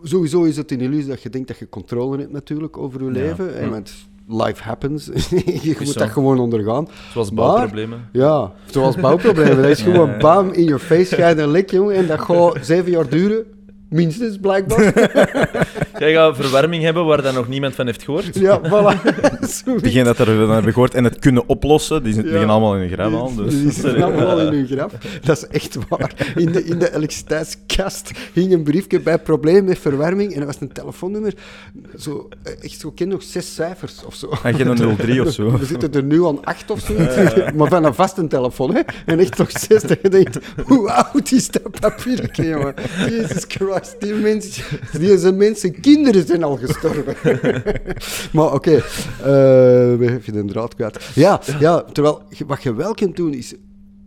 Sowieso 0.03 0.43
is 0.43 0.57
het 0.57 0.71
een 0.71 0.81
illusie 0.81 1.07
dat 1.07 1.21
je 1.21 1.29
denkt 1.29 1.47
dat 1.47 1.57
je 1.57 1.69
controle 1.69 2.17
hebt 2.17 2.31
natuurlijk 2.31 2.77
over 2.77 3.03
je 3.03 3.11
leven. 3.11 3.55
En 3.57 3.69
want 3.69 3.93
life 4.27 4.63
happens. 4.63 5.05
je 5.61 5.75
moet 5.79 5.87
zo. 5.89 5.99
dat 5.99 6.09
gewoon 6.09 6.39
ondergaan. 6.39 6.87
Zoals 7.11 7.31
Maar- 7.31 7.45
bouwproblemen. 7.45 8.09
Ja, 8.11 8.51
zoals 8.65 8.95
bouwproblemen. 8.95 9.55
Dat 9.55 9.65
is 9.65 9.81
gewoon 9.91 10.17
bam, 10.19 10.51
in 10.51 10.63
je 10.63 10.79
face, 10.79 11.15
ga 11.15 11.27
je 11.27 11.41
een 11.41 11.51
lek, 11.51 11.71
jongen. 11.71 11.95
En 11.95 12.07
dat 12.07 12.19
gaat 12.19 12.57
zeven 12.61 12.91
jaar 12.91 13.09
duren. 13.09 13.43
Minstens, 13.89 14.37
blijkbaar. 14.37 14.93
Jij 15.97 16.13
gaat 16.13 16.35
verwarming 16.35 16.83
hebben 16.83 17.05
waar 17.05 17.21
dan 17.21 17.33
nog 17.33 17.47
niemand 17.47 17.75
van 17.75 17.85
heeft 17.85 18.03
gehoord. 18.03 18.35
ja, 18.39 18.59
voilà. 18.61 19.01
Diegenen 19.81 20.05
dat 20.05 20.19
er 20.19 20.25
dan 20.25 20.49
hebben 20.51 20.73
gehoord 20.73 20.93
en 20.93 21.03
het 21.03 21.19
kunnen 21.19 21.43
oplossen, 21.47 22.03
die, 22.03 22.23
Ja. 22.25 22.39
gaan 22.39 22.49
allemaal 22.49 22.75
in 22.75 22.81
een 22.81 22.89
graf 22.89 23.13
al. 23.13 23.35
Dus. 23.35 23.53
Die 23.53 23.71
zitten 23.71 24.01
allemaal 24.03 24.39
in 24.39 24.53
hun 24.53 24.67
graf. 24.67 24.91
Dat 25.23 25.37
is 25.37 25.47
echt 25.47 25.77
waar. 25.89 26.33
In 26.35 26.51
de, 26.51 26.63
in 26.65 26.79
de 26.79 26.95
elektriciteitskast 26.95 28.11
hing 28.33 28.51
een 28.53 28.63
briefje 28.63 28.99
bij 28.99 29.19
probleem 29.19 29.65
met 29.65 29.79
verwarming. 29.79 30.31
En 30.33 30.37
dat 30.37 30.47
was 30.47 30.57
een 30.59 30.71
telefoonnummer. 30.71 31.33
Zo, 31.97 32.29
eh, 32.43 32.53
echt 32.63 32.79
zo, 32.79 32.87
ik 32.87 32.95
ken 32.95 33.07
nog 33.07 33.23
zes 33.23 33.53
cijfers 33.55 34.05
of 34.05 34.15
zo. 34.15 34.29
En 34.43 34.53
geen 34.55 34.95
03 34.97 35.21
of 35.25 35.33
zo. 35.33 35.51
We 35.59 35.65
zitten 35.65 35.93
er 35.93 36.03
nu 36.03 36.25
aan 36.25 36.43
acht 36.45 36.71
of 36.71 36.79
zo. 36.79 36.93
Maar 37.55 37.69
van 37.69 37.83
een 37.85 37.93
vaste 37.93 38.27
telefoon, 38.27 38.73
hè. 38.75 38.81
En 39.05 39.19
echt 39.19 39.37
nog 39.37 39.51
zes. 39.51 39.81
Dat 39.81 39.97
je 40.01 40.09
denkt, 40.09 40.39
hoe 40.65 40.91
oud 40.91 41.31
is 41.31 41.49
dat 41.49 41.79
papiertje, 41.79 42.47
jongen? 42.47 42.73
Jesus 43.09 43.45
Christ, 43.47 43.95
die 43.99 44.13
mensen, 44.13 44.63
die 44.99 45.17
zijn 45.17 45.37
mensen, 45.37 45.75
kinderen 45.93 46.27
zijn 46.27 46.43
al 46.43 46.57
gestorven. 46.57 47.15
maar 48.35 48.53
oké, 48.53 48.75
eh, 48.75 48.83
we 49.97 50.19
je 50.25 50.31
de 50.31 50.45
draad 50.45 50.75
kwijt. 50.75 51.11
Ja, 51.15 51.41
ja, 51.59 51.81
terwijl 51.81 52.21
wat 52.47 52.63
je 52.63 52.75
wel 52.75 52.93
kunt 52.93 53.15
doen 53.15 53.33
is, 53.33 53.53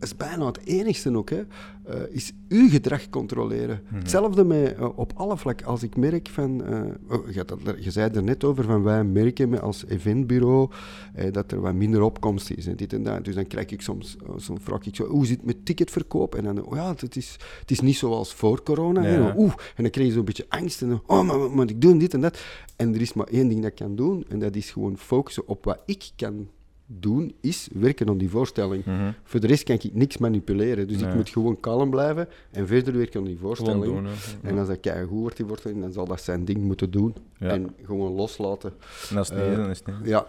is 0.01 0.17
bijna 0.17 0.47
het 0.47 0.61
enigste 0.65 1.17
ook, 1.17 1.31
hè, 1.31 1.43
eh, 1.85 2.01
is 2.11 2.33
uw 2.49 2.69
gedrag 2.69 3.09
controleren. 3.09 3.81
Hetzelfde 3.95 4.45
met, 4.45 4.75
eh, 4.75 4.99
op 4.99 5.13
alle 5.15 5.37
vlakken. 5.37 5.67
Als 5.67 5.83
ik 5.83 5.97
merk 5.97 6.29
van, 6.29 6.65
eh, 6.65 6.81
oh, 7.09 7.31
je, 7.31 7.45
dat 7.45 7.85
je 7.85 7.91
zei 7.91 8.11
er 8.15 8.23
net 8.23 8.45
over, 8.45 8.65
van 8.65 8.83
wij 8.83 9.05
merken 9.05 9.49
met 9.49 9.61
als 9.61 9.85
eventbureau 9.87 10.71
eh, 11.15 11.33
dat 11.33 11.53
er 11.53 11.61
wat 11.61 11.75
minder 11.75 12.03
opkomst 12.03 12.51
is 12.51 12.67
en 12.67 12.77
dit 12.77 12.93
en 12.93 13.03
dat. 13.03 13.25
Dus 13.25 13.35
dan 13.35 13.47
krijg 13.47 13.67
ik 13.67 13.83
soms, 13.83 14.17
soms 14.37 14.61
vraag 14.63 14.87
ik 14.87 14.97
zo, 14.97 15.07
hoe 15.07 15.27
zit 15.27 15.37
het 15.37 15.47
met 15.47 15.65
ticketverkoop? 15.65 16.35
En 16.35 16.45
dan, 16.45 16.65
oh 16.65 16.77
ja, 16.77 16.95
het 16.99 17.17
is, 17.17 17.37
het 17.61 17.71
is 17.71 17.81
niet 17.81 17.97
zoals 17.97 18.35
voor 18.35 18.63
corona. 18.63 19.03
hè. 19.03 19.33
Oeh, 19.37 19.53
en 19.77 19.83
dan 19.83 19.91
krijg 19.91 20.09
je 20.09 20.15
zo'n 20.15 20.25
beetje 20.25 20.47
angst 20.49 20.83
en 20.83 20.89
dan, 20.89 21.03
oh, 21.07 21.27
maar, 21.27 21.39
maar, 21.39 21.51
maar 21.51 21.69
ik 21.69 21.81
doe 21.81 21.97
dit 21.97 22.15
en 22.15 22.21
dat. 22.21 22.39
En 22.77 22.95
er 22.95 23.01
is 23.01 23.13
maar 23.13 23.27
één 23.27 23.49
ding 23.49 23.61
dat 23.63 23.71
ik 23.71 23.77
kan 23.77 23.97
doen 23.97 24.25
en 24.29 24.39
dat 24.39 24.57
is 24.57 24.71
gewoon 24.71 24.99
focussen 24.99 25.49
op 25.49 25.65
wat 25.65 25.83
ik 25.87 26.11
kan 26.17 26.49
doen, 26.87 27.35
is 27.41 27.69
werken 27.73 28.09
aan 28.09 28.19
die 28.19 28.31
voorstelling. 28.31 28.85
Mhm. 28.85 29.11
Voor 29.25 29.41
de 29.41 29.47
rest 29.47 29.63
kan 29.63 29.75
ik 29.75 29.95
niks 29.95 30.19
manipuleren. 30.19 30.89
Dus 30.89 30.97
Nee. 31.01 31.09
ik 31.09 31.15
moet 31.15 31.29
gewoon 31.29 31.61
kalm 31.61 31.91
blijven 31.91 32.29
en 32.51 32.67
verder 32.67 32.97
werken 32.97 33.21
aan 33.21 33.27
die 33.27 33.39
voorstelling. 33.39 33.85
Doen. 33.85 34.07
En 34.43 34.59
als 34.59 34.69
dat 34.69 34.81
keigoed 34.81 35.19
wordt, 35.21 35.37
die 35.37 35.47
voorstelling, 35.47 35.81
dan 35.81 35.93
zal 35.93 36.07
dat 36.07 36.23
zijn 36.23 36.45
ding 36.45 36.59
moeten 36.63 36.91
doen. 36.91 37.15
Ja. 37.39 37.49
En 37.49 37.75
gewoon 37.85 38.13
loslaten. 38.13 38.73
En 39.11 39.17
als 39.17 39.29
het 39.29 39.37
niet 39.39 39.47
Eh, 39.47 39.53
is, 39.53 39.57
dan 39.59 39.71
is 39.71 39.79
het 39.79 39.87
niet. 39.99 40.09
Ja. 40.09 40.27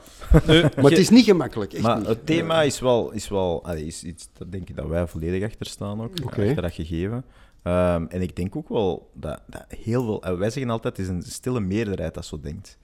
Nu, 0.48 0.62
Maar 0.82 0.92
het 0.92 0.98
is 0.98 1.10
niet 1.10 1.26
gemakkelijk, 1.26 1.74
echt 1.74 1.84
Maar 1.84 1.98
niet. 1.98 2.08
het 2.08 2.26
thema 2.26 2.62
is 2.62 2.80
wel, 2.80 3.12
is 3.12 3.28
wel 3.30 3.64
allee, 3.66 3.86
is 3.86 4.04
iets, 4.04 4.30
dat 4.34 4.52
denk 4.52 4.70
ik 4.70 4.76
dat 4.76 4.88
wij 4.88 5.08
volledig 5.08 5.44
achter 5.44 5.66
staan 5.66 6.02
ook, 6.02 6.12
Oké. 6.24 6.42
achter 6.48 6.62
dat 6.62 6.74
gegeven. 6.74 7.26
Ehm, 7.64 8.06
en 8.10 8.22
ik 8.22 8.36
denk 8.36 8.56
ook 8.56 8.70
wel 8.70 9.10
dat, 9.14 9.42
dat 9.48 9.66
heel 9.68 10.04
veel, 10.04 10.24
en 10.24 10.38
wij 10.38 10.50
zeggen 10.50 10.72
altijd, 10.72 10.98
het 10.98 11.06
is 11.06 11.12
een 11.12 11.22
stille 11.22 11.60
meerderheid 11.60 12.14
dat 12.14 12.26
zo 12.26 12.40
denkt. 12.40 12.78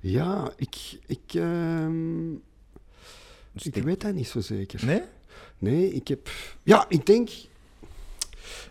Ja, 0.00 0.50
ik... 0.56 0.98
ik 1.06 1.20
ehm, 1.34 2.32
ik 3.64 3.82
weet 3.82 4.00
dat 4.00 4.14
niet 4.14 4.28
zo 4.28 4.40
zeker. 4.40 4.86
Nee? 4.86 5.02
Nee, 5.58 5.92
ik 5.92 6.08
heb... 6.08 6.30
Ja, 6.62 6.84
ik 6.88 7.06
denk... 7.06 7.30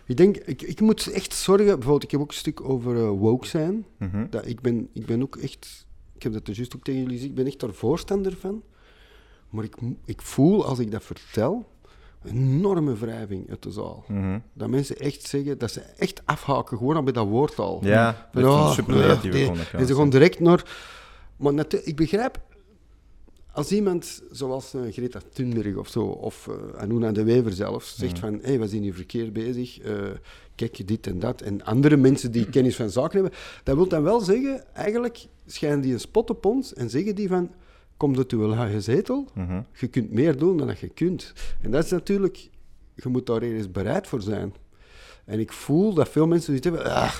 Ik 0.04 0.16
denk, 0.16 0.36
ik, 0.36 0.62
ik 0.62 0.80
moet 0.80 1.06
echt 1.12 1.34
zorgen... 1.34 1.64
Bijvoorbeeld, 1.66 2.02
ik 2.02 2.10
heb 2.10 2.20
ook 2.20 2.28
een 2.28 2.34
stuk 2.34 2.60
over 2.60 2.96
eh, 2.96 3.08
woke 3.08 3.46
zijn. 3.46 3.86
Mhm. 3.96 4.26
Dat 4.30 4.46
ik, 4.46 4.60
ben, 4.60 4.88
ik 4.92 5.06
ben 5.06 5.22
ook 5.22 5.36
echt... 5.36 5.86
Ik 6.14 6.22
heb 6.22 6.32
dat 6.32 6.48
er 6.48 6.54
juist 6.54 6.76
ook 6.76 6.84
tegen 6.84 7.00
jullie 7.00 7.14
gezegd. 7.14 7.30
Ik 7.30 7.36
ben 7.36 7.46
echt 7.46 7.60
daar 7.60 7.74
voorstander 7.74 8.36
van. 8.36 8.62
Maar 9.50 9.64
ik, 9.64 9.76
ik 10.04 10.22
voel, 10.22 10.66
als 10.66 10.78
ik 10.78 10.90
dat 10.90 11.04
vertel, 11.04 11.68
een 12.22 12.36
enorme 12.36 12.96
wrijving 12.96 13.50
uit 13.50 13.62
de 13.62 13.70
zaal. 13.70 14.04
Mhm. 14.08 14.38
Dat 14.52 14.68
mensen 14.68 14.98
echt 14.98 15.22
zeggen, 15.22 15.58
dat 15.58 15.70
ze 15.70 15.80
echt 15.80 16.22
afhaken, 16.24 16.78
gewoon 16.78 16.96
al 16.96 17.02
bij 17.02 17.12
dat 17.12 17.26
woord 17.26 17.58
al. 17.58 17.80
Ja, 17.82 18.28
dat 18.32 18.42
is 18.42 18.48
oh, 18.48 18.66
een 18.66 18.74
superlatieve. 18.74 19.52
En 19.72 19.86
ze 19.86 19.94
gaan 19.94 20.10
direct 20.10 20.40
naar... 20.40 20.64
Maar 21.36 21.54
natu- 21.54 21.80
ik 21.84 21.96
begrijp, 21.96 22.40
als 23.60 23.72
iemand 23.72 24.22
zoals 24.30 24.74
eh, 24.74 24.80
Greta 24.90 25.20
Thunberg 25.32 25.76
of 25.76 25.88
zo, 25.88 26.02
of 26.04 26.46
uh, 26.50 26.80
Anuna 26.80 27.12
de 27.12 27.24
Wever 27.24 27.52
zelfs, 27.52 27.96
zegt 27.96 28.18
van, 28.18 28.32
hé, 28.32 28.40
hey, 28.42 28.58
we 28.60 28.68
zijn 28.68 28.82
hier 28.82 28.94
verkeerd 28.94 29.32
bezig, 29.32 29.80
eh, 29.80 29.94
kijk, 30.54 30.88
dit 30.88 31.06
en 31.06 31.18
dat, 31.18 31.40
en 31.42 31.64
andere 31.64 31.96
mensen 31.96 32.32
die 32.32 32.48
kennis 32.48 32.76
van 32.76 32.90
zaken 32.90 33.20
hebben, 33.20 33.38
dat 33.62 33.76
wil 33.76 33.88
dan 33.88 34.02
wel 34.02 34.20
zeggen, 34.20 34.74
eigenlijk 34.74 35.26
schijnen 35.46 35.80
die 35.80 35.92
een 35.92 36.00
spot 36.00 36.30
op 36.30 36.44
ons 36.44 36.74
en 36.74 36.90
zeggen 36.90 37.14
die 37.14 37.28
van, 37.28 37.50
kom 37.96 38.16
uit 38.16 38.32
uw 38.32 38.46
lage 38.46 38.80
zetel, 38.80 39.26
Mhm. 39.34 39.60
je 39.74 39.86
kunt 39.86 40.10
meer 40.12 40.38
doen 40.38 40.56
dan 40.56 40.66
dat 40.66 40.78
je 40.78 40.88
kunt. 40.88 41.32
En 41.60 41.70
dat 41.70 41.84
is 41.84 41.90
natuurlijk, 41.90 42.48
je 42.94 43.08
moet 43.08 43.26
daar 43.26 43.42
ergens 43.42 43.70
bereid 43.70 44.06
voor 44.06 44.22
zijn. 44.22 44.54
En 45.24 45.38
ik 45.40 45.52
voel 45.52 45.94
dat 45.94 46.08
veel 46.08 46.26
mensen 46.26 46.46
zoiets 46.46 46.66
hebben, 46.66 46.84
ah, 46.84 47.14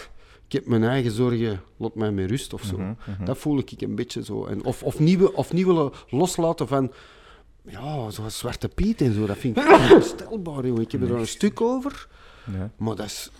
ik 0.51 0.57
heb 0.57 0.67
mijn 0.67 0.85
eigen 0.85 1.11
zorgen, 1.11 1.61
laat 1.77 1.95
mij 1.95 2.13
met 2.13 2.31
rust 2.31 2.53
of 2.53 2.63
zo. 2.63 2.77
Mhm, 2.77 2.93
mhm. 3.07 3.25
Dat 3.25 3.39
voel 3.39 3.59
ik 3.59 3.73
een 3.79 3.95
beetje 3.95 4.25
zo. 4.25 4.45
En 4.47 4.65
of, 4.65 4.83
of, 4.83 4.99
niet, 4.99 5.23
of 5.23 5.53
niet 5.53 5.67
willen 5.67 5.91
loslaten 6.09 6.69
van, 6.69 6.93
ja, 7.65 8.11
zoals 8.11 8.39
Zwarte 8.39 8.69
Piet 8.69 9.01
en 9.01 9.15
zo, 9.15 9.27
dat 9.27 9.37
vind 9.37 9.57
ik 9.57 9.69
onvoorstelbaar, 9.73 10.67
jongen. 10.67 10.83
Ik 10.83 10.93
heb 10.93 11.03
er 11.03 11.11
een 11.15 11.27
stuk 11.27 11.61
over, 11.61 12.09
Ja. 12.53 12.71
maar 12.77 12.97
dat 12.97 13.07
is 13.07 13.31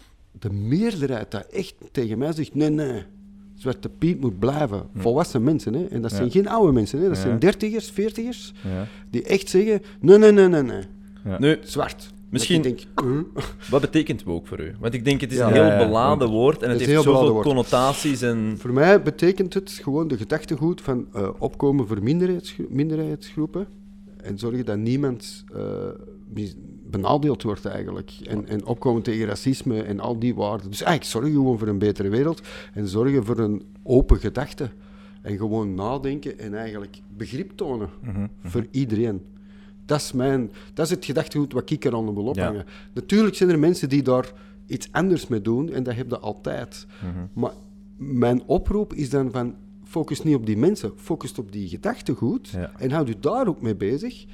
de 0.41 0.51
meerderheid 0.53 1.31
dat 1.31 1.47
echt 1.47 1.75
tegen 1.93 2.19
mij 2.19 2.33
zegt, 2.33 2.55
nee, 2.55 2.71
nee, 2.71 3.03
Zwarte 3.57 3.89
Piet 3.89 4.21
moet 4.21 4.39
blijven. 4.39 4.89
Hm. 4.93 5.01
Volwassen 5.01 5.43
mensen, 5.45 5.75
hè. 5.75 5.87
En 5.87 6.03
dat 6.03 6.11
Ja. 6.11 6.17
zijn 6.17 6.31
geen 6.31 6.49
oude 6.49 6.73
mensen, 6.73 6.99
hè. 7.01 7.07
Dat 7.09 7.17
Ja. 7.17 7.23
zijn 7.23 7.39
dertigers, 7.39 7.91
veertigers, 7.91 8.53
Ja. 8.65 8.87
die 9.11 9.23
echt 9.23 9.49
zeggen, 9.49 9.83
nee, 10.01 10.19
nee, 10.19 10.33
nee, 10.33 10.49
nee, 10.49 10.63
nee. 10.63 10.83
Nu, 11.39 11.59
Zwart. 11.63 12.11
Misschien- 12.31 12.63
denk, 12.63 12.81
wat 13.71 13.81
betekent 13.81 14.23
woke 14.23 14.47
voor 14.49 14.61
u? 14.61 14.73
Want 14.81 14.95
ik 14.95 15.05
denk, 15.05 15.21
het 15.21 15.33
is 15.33 15.39
Ja. 15.39 15.47
een 15.47 15.53
heel 15.53 15.63
Ja, 15.65 15.79
ja, 15.81 15.87
beladen 15.87 16.29
woord 16.29 16.63
en 16.63 16.71
Het 16.71 16.81
het 16.81 16.89
heeft 16.89 17.03
zoveel 17.03 17.43
connotaties 17.43 18.23
en... 18.23 18.55
Voor 18.59 18.73
mij 18.73 19.03
betekent 19.03 19.55
het 19.55 19.71
gewoon 19.83 20.09
de 20.09 20.17
gedachtegoed 20.17 20.81
van 20.81 21.07
eh, 21.13 21.29
opkomen 21.39 21.87
voor 21.87 22.03
minderheidsgro- 22.03 22.65
minderheidsgroepen 22.69 23.67
en 24.17 24.39
zorgen 24.39 24.65
dat 24.65 24.79
niemand 24.79 25.45
eh, 25.55 25.63
benadeeld 26.91 27.43
wordt 27.43 27.65
eigenlijk. 27.65 28.13
En, 28.25 28.49
en 28.49 28.65
opkomen 28.67 29.03
tegen 29.03 29.27
racisme 29.27 29.83
en 29.83 30.01
al 30.01 30.19
die 30.19 30.35
waarden. 30.35 30.71
Dus 30.71 30.83
eigenlijk 30.83 31.11
zorgen 31.13 31.33
gewoon 31.33 31.59
voor 31.59 31.69
een 31.69 31.79
betere 31.79 32.09
wereld 32.09 32.41
en 32.75 32.89
zorgen 32.89 33.25
voor 33.25 33.39
een 33.39 33.63
open 33.83 34.19
gedachte. 34.19 34.71
En 35.23 35.37
gewoon 35.37 35.75
nadenken 35.75 36.39
en 36.39 36.55
eigenlijk 36.55 37.01
begrip 37.17 37.51
tonen 37.55 37.89
voor 38.45 38.67
iedereen. 38.71 39.23
Dat 39.91 40.01
is, 40.01 40.13
mijn, 40.13 40.51
dat 40.75 40.85
is 40.87 40.91
het 40.93 41.05
gedachtegoed 41.05 41.53
wat 41.53 41.71
ik 41.71 41.85
er 41.85 41.95
aan 41.95 42.15
wil 42.15 42.25
ophangen. 42.27 42.65
Natuurlijk 42.95 43.37
zijn 43.37 43.51
er 43.51 43.59
mensen 43.59 43.89
die 43.89 44.03
daar 44.03 44.33
iets 44.67 44.89
anders 44.93 45.27
mee 45.27 45.41
doen 45.43 45.73
en 45.73 45.83
dat 45.83 45.95
heb 45.95 46.11
je 46.11 46.19
altijd. 46.19 46.87
Maar 47.33 47.53
mijn 47.97 48.43
oproep 48.47 48.95
is 48.95 49.11
dan 49.11 49.31
van 49.31 49.55
focus 49.85 50.23
niet 50.23 50.35
op 50.35 50.47
die 50.47 50.57
mensen, 50.57 50.93
focus 50.97 51.39
op 51.39 51.53
die 51.53 51.69
gedachtegoed 51.69 52.49
Ja. 52.49 52.71
en 52.79 52.91
houd 52.91 53.09
je 53.09 53.19
daar 53.21 53.49
ook 53.49 53.63
mee 53.63 53.77
bezig. 53.77 54.25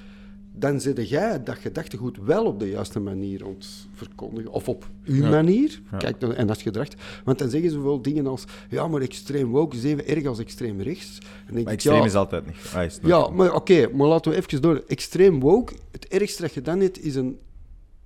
Dan 0.59 0.81
zet 0.81 1.09
jij 1.09 1.43
dat 1.43 1.57
gedachtegoed 1.59 2.19
wel 2.25 2.45
op 2.45 2.59
de 2.61 2.69
juiste 2.69 3.01
manier 3.01 3.47
ont 3.47 3.89
verkondigen. 3.95 4.51
Of 4.51 4.69
op 4.69 4.89
uw 5.05 5.25
manier. 5.31 5.81
Kijk, 5.99 6.21
dan- 6.21 6.35
en 6.35 6.47
dat 6.47 6.57
is 6.57 6.63
gedrag. 6.63 6.89
Want 7.25 7.39
dan 7.39 7.51
zeggen 7.51 7.71
ze 7.71 7.83
wel 7.83 8.03
dingen 8.03 8.27
als... 8.27 8.45
Ja, 8.71 8.89
maar 8.89 9.01
extreem 9.01 9.49
woke 9.51 9.77
is 9.77 9.85
even 9.85 10.07
erg 10.07 10.27
als 10.27 10.39
extreem 10.39 10.81
rechts. 10.81 11.19
En 11.47 11.53
denk 11.53 11.65
Maar 11.65 11.75
extreem 11.75 11.97
ja, 11.99 12.05
is 12.05 12.15
altijd 12.15 12.47
niet. 12.47 12.57
Ah, 12.75 12.85
is 12.85 12.99
ja, 13.03 13.29
maar 13.29 13.55
oké, 13.55 13.89
maar 13.95 14.07
laten 14.09 14.31
we 14.31 14.37
even 14.37 14.63
door. 14.63 14.83
Extreem 14.87 15.41
woke, 15.41 15.75
het 15.91 16.09
ergste 16.09 16.43
dat 16.43 16.55
je 16.55 16.63
dan 16.63 16.81
hebt, 16.81 17.05
is 17.05 17.15
een 17.15 17.39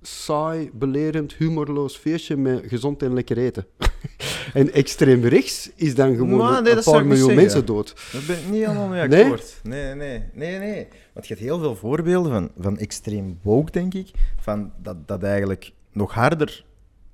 saai, 0.01 0.69
belerend, 0.73 1.33
humorloos 1.33 1.97
feestje 1.97 2.37
met 2.37 2.63
gezond 2.67 3.03
en 3.03 3.13
lekker 3.13 3.37
eten. 3.37 3.65
en 4.53 4.73
extreem 4.73 5.23
rechts 5.25 5.71
is 5.75 5.95
dan 5.95 6.15
gewoon 6.15 6.37
Maar 6.37 6.57
een- 6.57 6.63
nee, 6.63 6.75
dat 6.75 6.83
paar 6.83 7.05
miljoen 7.05 7.35
mensen 7.35 7.65
dood. 7.65 7.93
Daar 8.11 8.21
ben 8.27 8.37
ik 8.37 8.45
niet 8.49 8.65
helemaal 8.65 8.87
mee 8.87 9.07
Nee? 9.07 9.23
akkoord. 9.23 9.59
Nee, 9.63 9.95
nee, 9.95 10.23
nee, 10.33 10.57
nee. 10.59 10.87
Want 11.13 11.27
je 11.27 11.33
hebt 11.33 11.45
heel 11.45 11.59
veel 11.59 11.75
voorbeelden 11.75 12.31
van, 12.31 12.51
van 12.59 12.77
extreem 12.77 13.39
woke, 13.41 13.71
denk 13.71 13.93
ik. 13.93 14.11
Van 14.39 14.71
dat, 14.81 15.07
dat 15.07 15.23
eigenlijk 15.23 15.71
nog 15.91 16.13
harder 16.13 16.65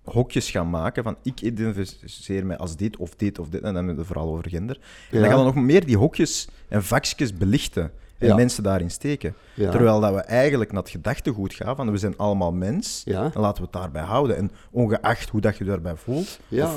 hokjes 0.03 0.51
gaan 0.51 0.69
maken. 0.69 1.03
Van 1.03 1.17
ik 1.23 1.41
identificeer 1.41 2.45
mij 2.45 2.57
als 2.57 2.75
dit 2.75 2.97
of 2.97 3.15
dit 3.15 3.39
of 3.39 3.49
dit. 3.49 3.61
En 3.61 3.65
dan 3.65 3.75
hebben 3.75 3.93
we 3.93 3.99
het 3.99 4.07
vooral 4.09 4.29
over 4.31 4.49
gender. 4.49 4.75
En 5.11 5.17
Ja. 5.17 5.19
dan 5.19 5.29
gaan 5.29 5.39
we 5.39 5.45
nog 5.45 5.55
meer 5.65 5.85
die 5.85 5.97
hokjes 5.97 6.47
en 6.69 6.83
vakjes 6.83 7.33
belichten. 7.33 7.91
En 8.17 8.27
Ja. 8.27 8.35
mensen 8.35 8.63
daarin 8.63 8.91
steken. 8.91 9.33
Ja. 9.53 9.71
Terwijl 9.71 9.99
dat 9.99 10.13
we 10.13 10.19
eigenlijk 10.21 10.71
naar 10.71 10.81
het 10.81 10.91
gedachtegoed 10.91 11.53
gaan 11.53 11.75
van 11.75 11.91
we 11.91 11.97
zijn 11.97 12.17
allemaal 12.17 12.51
mens. 12.51 13.01
Ja. 13.05 13.31
En 13.33 13.41
laten 13.41 13.57
we 13.63 13.69
het 13.71 13.81
daarbij 13.81 14.01
houden. 14.03 14.37
En 14.37 14.51
ongeacht 14.71 15.29
hoe 15.29 15.41
dat 15.41 15.57
je 15.57 15.63
daarbij 15.63 15.95
voelt. 15.95 16.39
Ja, 16.47 16.71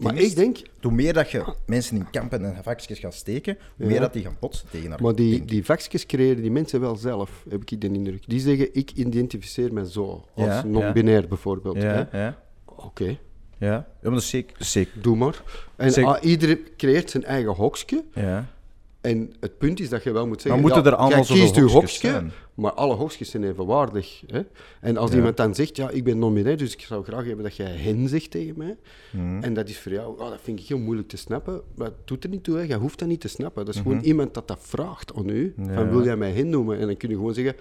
maar 0.00 0.16
ik 0.16 0.36
denk... 0.36 0.56
hoe 0.80 0.92
meer 0.92 1.12
dat 1.12 1.30
je 1.30 1.54
mensen 1.66 1.96
in 1.96 2.10
kampen 2.10 2.44
en 2.56 2.62
vakjes 2.62 2.98
gaat 2.98 3.14
steken, 3.14 3.58
hoe 3.76 3.86
meer 3.86 4.00
dat 4.00 4.12
die 4.12 4.22
gaan 4.22 4.36
botsen 4.40 4.68
tegen 4.70 4.86
elkaar. 4.90 5.02
Maar 5.02 5.14
die, 5.14 5.44
die 5.44 5.64
vakjes 5.64 6.06
creëren 6.06 6.42
die 6.42 6.50
mensen 6.50 6.80
wel 6.80 6.96
zelf, 6.96 7.44
heb 7.48 7.62
ik 7.64 7.80
de 7.80 7.86
indruk. 7.86 8.22
Die 8.26 8.40
zeggen, 8.40 8.68
ik 8.74 8.90
identificeer 8.90 9.72
me 9.72 9.90
zo, 9.90 10.24
als 10.34 10.64
non-binair 10.64 11.28
bijvoorbeeld. 11.28 11.76
Ja, 11.76 12.08
hè. 12.10 12.22
ja, 12.24 12.38
Oké, 12.64 13.04
ja. 13.04 13.16
ja 13.58 13.86
maar 14.02 14.10
dat 14.12 14.20
is 14.20 14.28
zeker. 14.28 14.52
dat 14.52 14.60
is 14.60 14.72
zeker. 14.72 15.02
doe 15.02 15.16
maar. 15.16 15.42
En 15.76 15.92
Zeg- 15.92 16.04
ah, 16.04 16.24
iedereen 16.24 16.58
creëert 16.76 17.10
zijn 17.10 17.24
eigen 17.24 17.52
hokje. 17.52 18.04
Ja. 18.14 18.46
En 19.02 19.32
het 19.40 19.58
punt 19.58 19.80
is 19.80 19.88
dat 19.88 20.02
je 20.02 20.12
wel 20.12 20.26
moet 20.26 20.42
zeggen... 20.42 20.62
Maar 20.62 20.70
moeten 20.72 20.90
ja, 20.90 20.96
er 20.96 21.02
allemaal 21.04 21.24
kiest 21.24 21.56
uw 21.56 21.68
hokjes 21.68 21.92
hokje, 21.92 22.10
zijn? 22.10 22.32
maar 22.54 22.72
alle 22.72 22.94
hokjes 22.94 23.30
zijn 23.30 23.44
evenwaardig. 23.44 24.22
Hè? 24.26 24.40
En 24.80 24.96
als 24.96 25.10
Ja. 25.10 25.16
iemand 25.16 25.36
dan 25.36 25.54
zegt, 25.54 25.76
ja, 25.76 25.90
ik 25.90 26.04
ben 26.04 26.18
non-binair, 26.18 26.56
dus 26.56 26.72
ik 26.72 26.80
zou 26.80 27.04
graag 27.04 27.24
hebben 27.24 27.44
dat 27.44 27.56
jij 27.56 27.70
hen 27.70 28.08
zegt 28.08 28.30
tegen 28.30 28.54
mij. 28.56 28.76
Mhm. 29.10 29.42
En 29.42 29.54
dat 29.54 29.68
is 29.68 29.78
voor 29.78 29.92
jou, 29.92 30.20
oh, 30.20 30.30
dat 30.30 30.38
vind 30.42 30.60
ik 30.60 30.66
heel 30.66 30.78
moeilijk 30.78 31.08
te 31.08 31.16
snappen. 31.16 31.60
Maar 31.74 31.90
doet 32.04 32.24
er 32.24 32.30
niet 32.30 32.44
toe, 32.44 32.56
hè. 32.56 32.62
jij 32.62 32.76
hoeft 32.76 32.98
dat 32.98 33.08
niet 33.08 33.20
te 33.20 33.28
snappen. 33.28 33.64
Dat 33.64 33.74
is 33.74 33.80
gewoon 33.80 34.00
iemand 34.00 34.34
dat 34.34 34.48
dat 34.48 34.58
vraagt 34.60 35.14
aan 35.14 35.28
u. 35.28 35.52
Mhm. 35.56 35.68
Ja. 35.68 35.74
Van, 35.74 35.90
wil 35.90 36.04
jij 36.04 36.16
mij 36.16 36.32
hen 36.32 36.48
noemen? 36.48 36.78
En 36.78 36.86
dan 36.86 36.96
kun 36.96 37.08
je 37.08 37.14
gewoon 37.14 37.34
zeggen, 37.34 37.54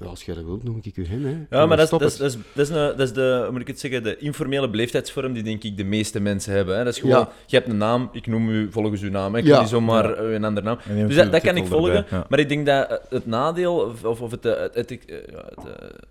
ja, 0.00 0.06
als 0.06 0.22
jij 0.24 0.34
dat 0.34 0.44
wilt, 0.44 0.64
noem 0.64 0.80
ik 0.82 0.96
u 0.96 1.06
hen. 1.06 1.24
Hè. 1.24 1.58
Ja, 1.58 1.66
maar 1.66 1.76
dat 1.76 1.92
is, 1.92 1.98
dat, 1.98 2.02
is, 2.02 2.16
dat, 2.16 2.26
is, 2.30 2.36
dat, 2.54 2.64
is 2.64 2.68
een, 2.68 2.96
dat 2.96 3.00
is 3.00 3.12
de, 3.12 3.38
hoe 3.42 3.52
moet 3.52 3.60
ik 3.60 3.66
het 3.66 3.80
zeggen, 3.80 4.02
de 4.02 4.16
informele 4.16 4.70
beleefdheidsvorm 4.70 5.32
die 5.32 5.42
denk 5.42 5.62
ik 5.62 5.76
de 5.76 5.84
meeste 5.84 6.20
mensen 6.20 6.52
hebben. 6.52 6.76
Hè. 6.78 6.84
Dat 6.84 6.92
is 6.94 7.00
gewoon, 7.00 7.16
Ja. 7.18 7.30
je 7.46 7.56
hebt 7.56 7.68
een 7.68 7.76
naam, 7.76 8.08
ik 8.12 8.26
noem 8.26 8.48
u 8.48 8.68
volgens 8.72 9.02
uw 9.02 9.10
naam. 9.10 9.32
hè. 9.32 9.38
Ik 9.38 9.44
Ja. 9.46 9.50
kan 9.52 9.60
niet 9.60 9.70
zomaar 9.70 10.12
eh, 10.14 10.32
een 10.32 10.44
andere 10.44 10.66
naam. 10.66 11.06
Dus 11.06 11.16
dat, 11.16 11.32
dat 11.32 11.42
kan 11.42 11.56
ik 11.56 11.66
volgen. 11.66 12.06
Maar 12.28 12.38
ik 12.38 12.48
denk 12.48 12.66
dat 12.66 12.88
eh, 12.90 12.96
het 13.08 13.26
nadeel, 13.26 13.74
of, 14.02 14.20
of 14.20 14.30
het, 14.30 14.44
eh, 14.46 14.52
het, 14.60 14.74
het, 14.74 14.98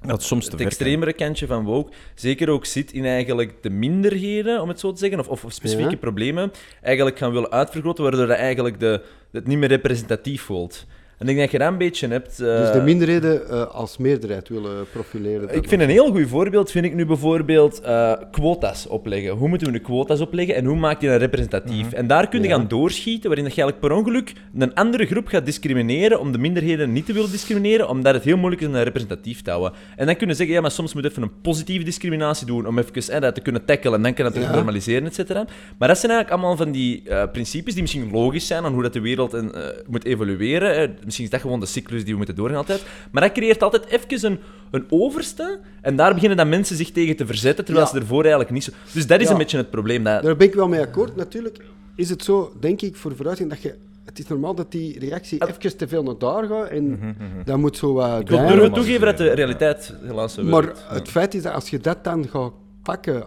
ja, 0.01 0.11
het, 0.11 0.21
soms 0.23 0.45
te 0.45 0.51
het 0.51 0.61
extremere 0.61 1.13
kantje 1.13 1.47
van 1.47 1.63
woke 1.65 1.91
zeker 2.15 2.49
ook 2.49 2.65
zit 2.65 2.91
in 2.93 3.05
eigenlijk 3.05 3.53
de 3.61 3.69
minderheden, 3.69 4.61
om 4.61 4.67
het 4.67 4.79
zo 4.79 4.91
te 4.91 4.97
zeggen, 4.99 5.19
of, 5.19 5.43
of 5.43 5.51
specifieke 5.53 5.91
Ja. 5.91 5.97
problemen, 5.97 6.51
eigenlijk 6.81 7.17
gaan 7.17 7.31
willen 7.31 7.51
uitvergroten, 7.51 8.03
waardoor 8.03 8.27
dat 8.27 8.37
eigenlijk 8.37 8.79
de, 8.79 9.01
het 9.31 9.47
niet 9.47 9.57
meer 9.57 9.69
representatief 9.69 10.41
voelt. 10.41 10.85
En 11.17 11.27
ik 11.27 11.35
denk 11.35 11.39
dat 11.39 11.51
je 11.51 11.57
dat 11.57 11.71
een 11.71 11.77
beetje 11.77 12.07
hebt... 12.07 12.37
Dus 12.37 12.67
eh, 12.67 12.73
de 12.73 12.81
minderheden 12.81 13.49
eh, 13.49 13.67
als 13.67 13.97
meerderheid 13.97 14.49
willen 14.49 14.85
profileren. 14.91 15.55
ik 15.55 15.67
vind 15.67 15.81
een 15.81 15.89
heel 15.89 16.11
goed 16.11 16.27
voorbeeld, 16.27 16.71
vind 16.71 16.85
ik 16.85 16.93
nu 16.95 17.05
bijvoorbeeld 17.05 17.81
eh, 17.81 18.13
quota's 18.31 18.85
opleggen. 18.89 19.31
Hoe 19.31 19.47
moeten 19.47 19.67
we 19.67 19.73
de 19.73 19.79
quota's 19.79 20.19
opleggen 20.21 20.55
en 20.55 20.65
hoe 20.65 20.75
maak 20.77 21.01
je 21.01 21.07
dat 21.07 21.19
representatief? 21.19 21.91
En 21.93 22.07
daar 22.07 22.29
kun 22.29 22.41
je 22.41 22.47
Ja. 22.47 22.55
gaan 22.55 22.67
doorschieten, 22.67 23.25
waarin 23.25 23.43
dat 23.45 23.55
je 23.55 23.61
eigenlijk 23.61 23.93
per 23.93 23.97
ongeluk 24.03 24.33
een 24.57 24.73
andere 24.73 25.05
groep 25.05 25.27
gaat 25.27 25.45
discrimineren, 25.45 26.19
om 26.19 26.31
de 26.31 26.37
minderheden 26.37 26.91
niet 26.93 27.05
te 27.05 27.13
willen 27.13 27.31
discrimineren, 27.31 27.89
omdat 27.89 28.13
het 28.13 28.23
heel 28.23 28.37
moeilijk 28.37 28.61
is 28.61 28.67
om 28.67 28.73
dat 28.73 28.83
representatief 28.83 29.41
te 29.41 29.49
houden. 29.49 29.71
En 29.95 30.05
dan 30.05 30.15
kun 30.15 30.27
je 30.27 30.33
zeggen, 30.33 30.55
ja, 30.55 30.61
maar 30.61 30.71
soms 30.71 30.93
moet 30.93 31.03
je 31.03 31.09
even 31.09 31.23
een 31.23 31.41
positieve 31.41 31.85
discriminatie 31.85 32.45
doen, 32.47 32.67
om 32.67 32.77
even 32.79 33.13
eh, 33.13 33.21
dat 33.21 33.35
te 33.35 33.41
kunnen 33.41 33.65
tackelen, 33.65 33.95
en 33.97 34.03
dan 34.03 34.13
kan 34.13 34.25
het 34.25 34.33
terug 34.33 34.49
Ja. 34.49 34.55
normaliseren, 34.55 35.05
et 35.05 35.13
cetera. 35.15 35.45
Maar 35.77 35.87
dat 35.87 35.97
zijn 35.97 36.11
eigenlijk 36.11 36.41
allemaal 36.41 36.57
van 36.57 36.71
die 36.71 37.03
eh, 37.09 37.23
principes 37.31 37.73
die 37.73 37.81
misschien 37.81 38.11
logisch 38.11 38.47
zijn 38.47 38.63
aan 38.63 38.73
hoe 38.73 38.83
dat 38.83 38.93
de 38.93 39.01
wereld 39.01 39.33
en, 39.33 39.51
moet 39.87 40.05
evolueren. 40.05 40.97
Misschien 41.07 41.25
is 41.25 41.31
dat 41.31 41.41
gewoon 41.41 41.59
de 41.59 41.65
cyclus 41.65 42.01
die 42.03 42.11
we 42.11 42.17
moeten 42.17 42.35
doorgaan 42.35 42.57
altijd. 42.57 42.85
Maar 43.11 43.21
dat 43.21 43.31
creëert 43.31 43.63
altijd 43.63 43.85
even 43.85 44.31
een, 44.31 44.39
een 44.71 44.85
overste. 44.89 45.59
En 45.81 45.95
daar 45.95 46.13
beginnen 46.13 46.37
dan 46.37 46.49
mensen 46.49 46.75
zich 46.75 46.91
tegen 46.91 47.15
te 47.15 47.25
verzetten, 47.25 47.65
terwijl 47.65 47.85
Ja. 47.85 47.91
ze 47.93 47.99
ervoor 47.99 48.21
eigenlijk 48.21 48.51
niet 48.51 48.63
zo... 48.63 48.71
Dus 48.91 49.07
dat 49.07 49.19
is 49.19 49.25
Ja. 49.25 49.31
een 49.31 49.37
beetje 49.37 49.57
het 49.57 49.69
probleem. 49.69 50.03
Dat... 50.03 50.23
Daar 50.23 50.35
ben 50.35 50.47
ik 50.47 50.53
wel 50.53 50.67
mee 50.67 50.81
akkoord. 50.81 51.15
Natuurlijk 51.15 51.59
is 51.95 52.09
het 52.09 52.23
zo, 52.23 52.53
denk 52.59 52.81
ik, 52.81 52.95
voor 52.95 53.15
vooruitgang 53.15 53.49
dat 53.49 53.61
je... 53.61 53.75
Het 54.05 54.19
is 54.19 54.27
normaal 54.27 54.55
dat 54.55 54.71
die 54.71 54.99
reactie 54.99 55.47
even 55.47 55.77
te 55.77 55.87
veel 55.87 56.03
naar 56.03 56.17
daar 56.17 56.47
gaat 56.47 56.67
en 56.67 57.15
dat 57.45 57.57
moet 57.57 57.77
zo 57.77 57.93
wat... 57.93 58.19
Ik 58.19 58.29
wil 58.29 58.71
toegeven 58.71 59.05
dat 59.05 59.17
de 59.17 59.31
realiteit 59.31 59.93
helaas 60.03 60.33
zo 60.33 60.43
Maar 60.43 60.73
het 60.87 61.09
feit 61.09 61.33
is 61.33 61.41
dat 61.43 61.53
als 61.53 61.69
je 61.69 61.79
dat 61.79 62.03
dan 62.03 62.27
gaat 62.27 62.51
pakken, 62.83 63.23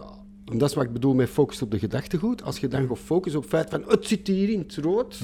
en 0.51 0.57
dat 0.57 0.69
is 0.69 0.75
wat 0.75 0.83
ik 0.83 0.93
bedoel 0.93 1.13
met 1.13 1.29
focus 1.29 1.61
op 1.61 1.71
de 1.71 1.79
gedachtegoed, 1.79 2.43
als 2.43 2.57
je 2.57 2.67
dan 2.67 2.87
gaat 2.87 2.99
focussen 2.99 3.41
op 3.41 3.51
het 3.51 3.55
feit 3.55 3.69
van 3.69 3.83
het 3.91 4.07
zit 4.07 4.27
hier 4.27 4.49
in 4.49 4.59
het 4.59 4.75
rood, 4.75 5.19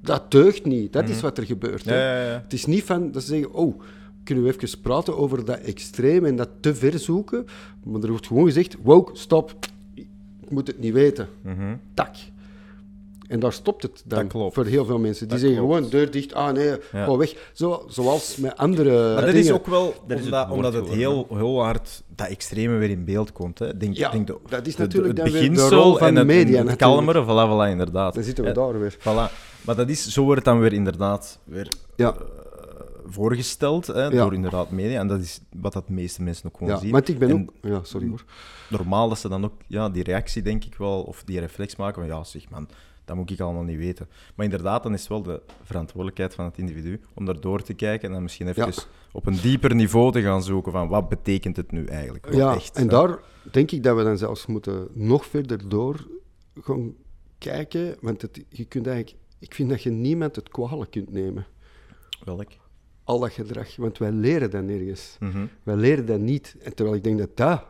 dat 0.00 0.30
deugt 0.30 0.64
niet. 0.64 0.92
Dat 0.92 1.08
is 1.08 1.20
wat 1.20 1.38
er 1.38 1.44
gebeurt. 1.46 1.84
hè. 1.84 1.94
Ja, 1.94 2.16
ja, 2.22 2.30
ja. 2.32 2.40
Het 2.42 2.52
is 2.52 2.66
niet 2.66 2.82
van 2.84 3.12
dat 3.12 3.22
ze 3.22 3.28
zeggen, 3.28 3.52
oh, 3.52 3.80
kunnen 4.24 4.44
we 4.44 4.54
even 4.54 4.80
praten 4.80 5.16
over 5.16 5.44
dat 5.44 5.58
extreem 5.58 6.24
en 6.24 6.36
dat 6.36 6.48
te 6.60 6.74
ver 6.74 6.98
zoeken, 6.98 7.44
maar 7.84 8.02
er 8.02 8.10
wordt 8.10 8.26
gewoon 8.26 8.44
gezegd, 8.44 8.76
wow, 8.82 9.08
stop, 9.16 9.54
ik 9.94 10.50
moet 10.50 10.66
het 10.66 10.78
niet 10.78 10.92
weten. 10.92 11.28
Tak. 11.94 12.14
En 13.28 13.40
daar 13.40 13.52
stopt 13.52 13.82
het 13.82 14.02
dan 14.04 14.18
Dat 14.18 14.28
klopt. 14.28 14.54
voor 14.54 14.64
heel 14.64 14.84
veel 14.84 14.98
mensen. 14.98 15.28
Die 15.28 15.38
Dat 15.38 15.38
zeggen 15.46 15.58
klopt. 15.58 15.74
gewoon 15.74 15.90
deur 15.90 16.10
dicht, 16.10 16.34
ah 16.34 16.52
nee, 16.52 16.66
Ja. 16.66 16.76
ga 17.04 17.16
weg. 17.16 17.50
Zo, 17.52 17.84
zoals 17.88 18.36
met 18.36 18.56
andere 18.56 18.90
Maar 18.90 19.14
dat 19.14 19.24
dingen. 19.24 19.40
is 19.44 19.50
ook 19.52 19.66
wel 19.66 19.94
Dat 20.06 20.18
is 20.18 20.24
het 20.24 20.34
omdat, 20.34 20.50
omdat 20.50 20.72
het 20.72 20.88
heel, 20.88 21.26
heel 21.30 21.62
hard 21.62 22.02
dat 22.16 22.28
extreme 22.28 22.76
weer 22.76 22.90
in 22.90 23.04
beeld 23.04 23.32
komt. 23.32 23.58
Hè. 23.58 23.76
Denk, 23.76 23.96
Ja, 23.96 24.10
denk 24.10 24.26
de, 24.26 24.38
dat 24.48 24.66
is 24.66 24.76
de- 24.76 24.82
natuurlijk 24.82 25.16
de, 25.16 25.22
het 25.22 25.32
de 25.32 25.38
beginsel 25.38 25.70
rol 25.70 25.96
van 25.96 26.06
en 26.06 26.12
de 26.14 26.18
het, 26.18 26.28
media 26.28 26.64
het 26.66 26.76
kalmere, 26.76 27.24
voilà, 27.24 27.50
voilà, 27.68 27.70
inderdaad. 27.70 28.14
Dan 28.14 28.22
zitten 28.22 28.44
we 28.44 28.50
Ja, 28.50 28.56
daar 28.56 28.80
weer. 28.80 28.96
Voilà. 28.98 29.32
Maar 29.62 29.76
dat 29.76 29.88
is, 29.88 30.08
zo 30.08 30.22
wordt 30.22 30.36
het 30.36 30.44
dan 30.44 30.60
weer 30.60 30.72
inderdaad 30.72 31.38
weer 31.44 31.68
Ja, 31.96 32.14
voorgesteld 33.06 33.86
hè, 33.86 34.02
Ja. 34.02 34.10
door 34.10 34.34
inderdaad 34.34 34.70
media. 34.70 35.00
En 35.00 35.06
dat 35.08 35.20
is 35.20 35.40
wat 35.60 35.72
dat 35.72 35.86
de 35.86 35.92
meeste 35.92 36.22
mensen 36.22 36.46
ook 36.46 36.56
gewoon 36.56 36.72
ja. 36.72 36.78
zien. 36.78 36.90
want 36.90 37.08
ik 37.08 37.18
ben 37.18 37.28
En 37.30 37.34
ook... 37.62 37.70
Ja, 37.70 37.80
sorry 37.82 38.08
hoor. 38.08 38.24
normaal 38.68 39.08
dat 39.08 39.18
ze 39.18 39.28
dan 39.28 39.44
ook 39.44 39.52
ja, 39.66 39.88
die 39.88 40.02
reactie, 40.02 40.42
denk 40.42 40.64
ik 40.64 40.74
wel, 40.74 41.02
of 41.02 41.22
die 41.24 41.40
reflex 41.40 41.76
maken 41.76 42.06
van 42.06 42.16
ja, 42.16 42.24
zeg 42.24 42.50
man, 42.50 42.68
dat 43.06 43.16
moet 43.16 43.30
ik 43.30 43.40
allemaal 43.40 43.62
niet 43.62 43.78
weten. 43.78 44.08
Maar 44.34 44.44
inderdaad, 44.44 44.82
dan 44.82 44.92
is 44.94 45.00
het 45.00 45.08
wel 45.08 45.22
de 45.22 45.42
verantwoordelijkheid 45.62 46.34
van 46.34 46.44
het 46.44 46.58
individu 46.58 47.00
om 47.14 47.24
daar 47.24 47.40
door 47.40 47.62
te 47.62 47.74
kijken 47.74 48.06
en 48.08 48.14
dan 48.14 48.22
misschien 48.22 48.48
even 48.48 48.66
Ja. 48.66 48.72
op 49.12 49.26
een 49.26 49.38
dieper 49.42 49.74
niveau 49.74 50.12
te 50.12 50.22
gaan 50.22 50.42
zoeken 50.42 50.72
van 50.72 50.88
wat 50.88 51.08
betekent 51.08 51.56
het 51.56 51.70
nu 51.70 51.84
eigenlijk 51.84 52.34
Ja, 52.34 52.54
echt. 52.54 52.76
en 52.76 52.82
hè. 52.82 52.88
daar 52.88 53.18
denk 53.50 53.70
ik 53.70 53.82
dat 53.82 53.96
we 53.96 54.02
dan 54.02 54.18
zelfs 54.18 54.46
moeten 54.46 54.88
nog 54.92 55.26
verder 55.26 55.68
door 55.68 56.06
gaan 56.60 56.94
kijken. 57.38 57.96
Want 58.00 58.22
het, 58.22 58.44
je 58.48 58.64
kunt 58.64 58.86
eigenlijk... 58.86 59.16
Ik 59.38 59.54
vind 59.54 59.70
dat 59.70 59.82
je 59.82 59.90
niemand 59.90 60.36
het 60.36 60.48
kwalijk 60.48 60.90
kunt 60.90 61.12
nemen. 61.12 61.46
Welk? 62.24 62.48
Al 63.04 63.18
dat 63.18 63.32
gedrag. 63.32 63.76
Want 63.76 63.98
wij 63.98 64.10
leren 64.12 64.50
dat 64.50 64.62
nergens. 64.62 65.16
Mhm. 65.20 65.46
Wij 65.62 65.76
leren 65.76 66.06
dat 66.06 66.20
niet. 66.20 66.56
En 66.62 66.74
terwijl 66.74 66.96
ik 66.96 67.04
denk 67.04 67.18
dat 67.18 67.36
dat 67.36 67.64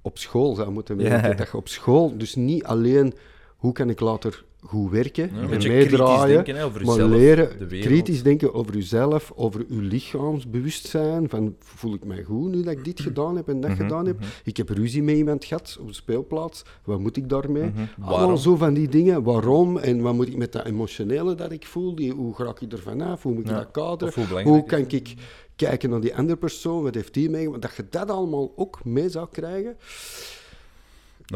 op 0.00 0.18
school 0.18 0.54
zou 0.54 0.70
moeten 0.70 0.96
werken. 0.96 1.28
Ja. 1.30 1.34
Dat 1.36 1.50
je 1.50 1.56
op 1.56 1.68
school 1.68 2.18
dus 2.18 2.34
niet 2.34 2.64
alleen 2.64 3.14
hoe 3.56 3.72
kan 3.72 3.90
ik 3.90 4.00
later 4.00 4.44
goed 4.62 4.90
werken 4.90 5.30
Ja, 5.34 5.40
en 5.40 5.48
meedraaien. 5.68 6.34
denken 6.34 6.56
hè, 6.56 6.64
over 6.64 6.84
Maar 6.84 6.94
jezelf, 6.94 7.10
de 7.10 7.16
leren 7.16 7.68
wereld. 7.68 7.86
kritisch 7.86 8.22
denken 8.22 8.54
over 8.54 8.74
uzelf, 8.76 9.32
over 9.34 9.64
uw 9.68 9.80
lichaamsbewustzijn. 9.80 11.28
Van, 11.28 11.54
voel 11.58 11.94
ik 11.94 12.04
mij 12.04 12.22
goed 12.22 12.50
nu 12.50 12.62
dat 12.62 12.72
ik 12.72 12.84
dit 12.84 13.00
gedaan 13.00 13.36
heb 13.36 13.48
en 13.48 13.60
dat 13.60 13.70
Mhm, 13.70 13.80
gedaan 13.82 14.06
heb? 14.06 14.18
Ik 14.44 14.56
heb 14.56 14.68
ruzie 14.68 15.02
met 15.02 15.16
iemand 15.16 15.44
gehad 15.44 15.76
op 15.80 15.86
de 15.86 15.92
speelplaats. 15.94 16.62
Wat 16.84 16.98
moet 17.00 17.16
ik 17.16 17.28
daarmee? 17.28 17.62
Mhm. 17.70 17.80
Waarom? 17.98 18.36
zo 18.36 18.56
van 18.56 18.74
die 18.74 18.88
dingen. 18.88 19.22
Waarom? 19.22 19.78
En 19.78 20.00
wat 20.00 20.14
moet 20.14 20.28
ik 20.28 20.36
met 20.36 20.52
dat 20.52 20.64
emotionele 20.66 21.34
dat 21.34 21.52
ik 21.52 21.66
voel? 21.66 21.94
Die, 21.94 22.12
hoe 22.12 22.34
raak 22.36 22.60
ik 22.60 22.72
er 22.72 22.78
vanaf? 22.78 23.22
Hoe 23.22 23.32
moet 23.32 23.42
ik 23.44 23.48
Ja, 23.50 23.56
dat 23.56 23.70
kaderen? 23.70 24.42
hoe 24.44 24.64
kan 24.64 24.80
het? 24.80 24.92
ik 24.92 25.14
kijken 25.56 25.90
naar 25.90 26.00
die 26.00 26.16
andere 26.16 26.38
persoon? 26.38 26.82
Wat 26.82 26.94
heeft 26.94 27.14
die 27.14 27.30
meegemaakt? 27.30 27.62
Dat 27.62 27.76
je 27.76 27.84
dat 27.90 28.10
allemaal 28.10 28.52
ook 28.56 28.84
mee 28.84 29.08
zou 29.08 29.28
krijgen. 29.30 29.76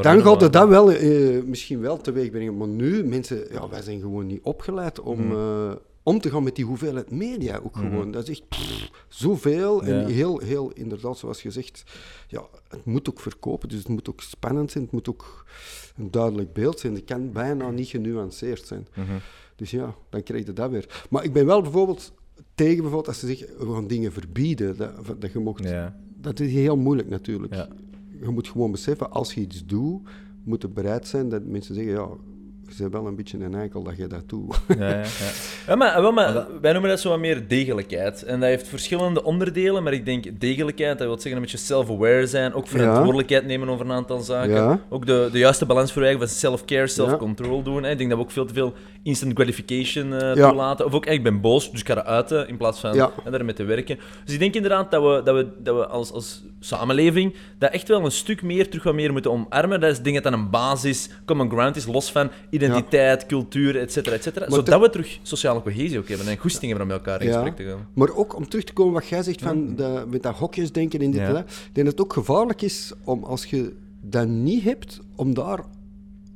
Dan 0.02 0.22
gaat 0.22 0.40
het 0.40 0.52
dat 0.52 0.68
wel, 0.68 0.90
eh, 0.92 1.42
misschien 1.42 1.80
wel 1.80 1.96
teweeg 2.00 2.30
brengen. 2.30 2.56
Maar 2.56 2.68
nu, 2.68 3.04
mensen, 3.04 3.46
ja, 3.52 3.68
wij 3.68 3.82
zijn 3.82 4.00
gewoon 4.00 4.26
niet 4.26 4.42
opgeleid 4.42 5.00
om, 5.00 5.26
Mhm. 5.26 5.32
eh, 5.36 5.72
om 6.02 6.20
te 6.20 6.30
gaan 6.30 6.42
met 6.42 6.56
die 6.56 6.64
hoeveelheid 6.64 7.10
media 7.10 7.60
ook 7.64 7.76
gewoon. 7.76 8.10
Dat 8.10 8.28
is 8.28 8.30
echt 8.30 8.48
pff, 8.48 8.90
zoveel. 9.08 9.82
En 9.82 10.06
heel, 10.06 10.38
heel, 10.38 10.70
inderdaad, 10.72 11.18
zoals 11.18 11.42
je 11.42 11.50
zegt, 11.50 11.82
ja, 12.28 12.42
het 12.68 12.84
moet 12.84 13.08
ook 13.10 13.20
verkopen. 13.20 13.68
Dus 13.68 13.78
het 13.78 13.88
moet 13.88 14.08
ook 14.08 14.20
spannend 14.20 14.70
zijn. 14.70 14.84
Het 14.84 14.92
moet 14.92 15.08
ook 15.08 15.44
een 15.96 16.10
duidelijk 16.10 16.52
beeld 16.52 16.80
zijn. 16.80 16.94
Het 16.94 17.04
kan 17.04 17.32
bijna 17.32 17.70
niet 17.70 17.88
genuanceerd 17.88 18.66
zijn. 18.66 18.86
Mhm. 18.94 19.06
Dus 19.56 19.70
ja, 19.70 19.94
dan 20.10 20.22
krijg 20.22 20.46
je 20.46 20.52
dat 20.52 20.70
weer. 20.70 21.04
Maar 21.10 21.24
ik 21.24 21.32
ben 21.32 21.46
wel 21.46 21.62
bijvoorbeeld 21.62 22.12
tegen 22.54 22.76
bijvoorbeeld 22.76 23.08
als 23.08 23.18
ze 23.18 23.26
zeggen, 23.26 23.66
we 23.66 23.74
gaan 23.74 23.86
dingen 23.86 24.12
verbieden. 24.12 24.76
Dat, 24.76 24.92
dat 25.20 25.32
je 25.32 25.38
mocht, 25.38 25.64
Ja. 25.68 25.96
dat 26.16 26.40
is 26.40 26.52
heel 26.52 26.76
moeilijk 26.76 27.08
natuurlijk. 27.08 27.54
Ja. 27.54 27.68
Je 28.20 28.28
moet 28.28 28.48
gewoon 28.48 28.70
beseffen, 28.70 29.10
als 29.10 29.34
je 29.34 29.40
iets 29.40 29.66
doet, 29.66 30.08
moet 30.44 30.62
je 30.62 30.68
bereid 30.68 31.06
zijn 31.06 31.28
dat 31.28 31.44
mensen 31.44 31.74
zeggen, 31.74 31.92
ja, 31.92 32.08
je 32.68 32.74
bent 32.82 32.92
wel 32.92 33.06
een 33.06 33.16
beetje 33.16 33.38
een 33.38 33.54
eikel 33.54 33.82
dat 33.82 33.96
je 33.96 34.06
dat 34.06 34.28
doet. 34.28 34.60
Ja, 34.78 34.88
ja, 34.88 34.96
ja. 34.96 35.04
Ja, 35.66 35.74
maar, 35.74 36.02
wel, 36.02 36.12
maar 36.12 36.46
wij 36.60 36.72
noemen 36.72 36.90
dat 36.90 37.00
zo 37.00 37.08
wat 37.08 37.18
meer 37.18 37.48
degelijkheid. 37.48 38.22
En 38.22 38.40
dat 38.40 38.48
heeft 38.48 38.68
verschillende 38.68 39.22
onderdelen, 39.24 39.82
maar 39.82 39.92
ik 39.92 40.04
denk 40.04 40.40
degelijkheid, 40.40 40.98
dat 40.98 41.06
wil 41.06 41.14
zeggen 41.16 41.32
een 41.36 41.40
beetje 41.40 41.56
self-aware 41.56 42.26
zijn, 42.26 42.54
ook 42.54 42.68
verantwoordelijkheid 42.68 43.46
nemen 43.46 43.68
over 43.68 43.84
een 43.86 43.92
aantal 43.92 44.20
zaken. 44.20 44.54
Ja. 44.54 44.80
Ook 44.88 45.06
de, 45.06 45.28
de 45.32 45.38
juiste 45.38 45.66
balans 45.66 45.92
voor 45.92 46.02
eigen 46.02 46.20
van 46.20 46.28
self-care, 46.28 46.86
self-control 46.86 47.62
doen. 47.62 47.82
Hè. 47.82 47.90
Ik 47.90 47.98
denk 47.98 48.10
dat 48.10 48.18
we 48.18 48.24
ook 48.24 48.30
veel 48.30 48.44
te 48.46 48.54
veel 48.54 48.74
instant 49.02 49.32
gratification 49.34 50.12
eh, 50.14 50.34
Ja. 50.34 50.48
toelaten. 50.48 50.86
Of 50.86 50.92
ook, 50.92 51.06
ik 51.06 51.22
ben 51.22 51.40
boos, 51.40 51.70
dus 51.70 51.80
ik 51.80 51.86
ga 51.86 51.94
dat 51.94 52.04
uiten 52.06 52.48
in 52.48 52.56
plaats 52.56 52.80
van 52.80 52.94
Ja. 52.94 53.12
hè, 53.24 53.30
daarmee 53.30 53.54
te 53.54 53.64
werken. 53.64 53.98
Dus 54.24 54.34
ik 54.34 54.40
denk 54.40 54.54
inderdaad 54.54 54.90
dat 54.90 55.02
we, 55.02 55.20
dat 55.24 55.34
we, 55.34 55.48
dat 55.62 55.76
we 55.76 55.86
als, 55.86 56.12
als 56.12 56.42
samenleving 56.60 57.34
dat 57.58 57.72
echt 57.72 57.88
wel 57.88 58.04
een 58.04 58.10
stuk 58.10 58.42
meer 58.42 58.68
terug 58.68 58.82
wat 58.84 58.94
meer 58.94 59.12
moeten 59.12 59.30
omarmen. 59.30 59.80
Dat 59.80 59.90
is 59.90 60.00
denk 60.00 60.16
ik 60.16 60.22
dat 60.22 60.32
dat 60.32 60.40
een 60.42 60.50
basis, 60.50 61.10
common 61.24 61.50
ground 61.50 61.76
is, 61.76 61.86
los 61.86 62.12
van 62.12 62.30
identiteit, 62.54 63.26
cultuur, 63.26 63.76
et 63.76 63.92
cetera, 63.92 64.14
et 64.16 64.22
cetera. 64.22 64.46
Maar 64.48 64.54
Zodat 64.58 64.74
te- 64.74 64.80
we 64.80 64.90
terug 64.90 65.18
sociale 65.22 65.62
cohesie 65.62 65.98
ook 65.98 66.08
hebben 66.08 66.26
en 66.28 66.36
goesting 66.38 66.70
hebben 66.70 66.82
om 66.82 66.88
met 66.88 66.96
elkaar 66.96 67.20
in 67.22 67.26
Ja. 67.28 67.32
gesprek 67.34 67.56
te 67.56 67.64
gaan. 67.72 67.86
Maar 67.94 68.14
ook 68.16 68.36
om 68.36 68.48
terug 68.48 68.64
te 68.64 68.72
komen 68.72 68.92
wat 68.92 69.06
jij 69.08 69.22
zegt 69.22 69.42
van 69.42 69.76
de, 69.76 70.04
met 70.10 70.22
dat 70.22 70.34
hokjesdenken 70.34 71.00
en 71.00 71.10
dit 71.10 71.20
Ja. 71.20 71.26
en 71.26 71.32
dat. 71.34 71.42
Ik 71.42 71.70
denk 71.74 71.86
dat 71.86 71.96
het 71.98 72.00
ook 72.00 72.12
gevaarlijk 72.12 72.62
is 72.62 72.92
om 73.04 73.24
als 73.24 73.44
je 73.44 73.72
dat 74.00 74.28
niet 74.28 74.62
hebt, 74.62 75.00
om 75.14 75.34
daar 75.34 75.60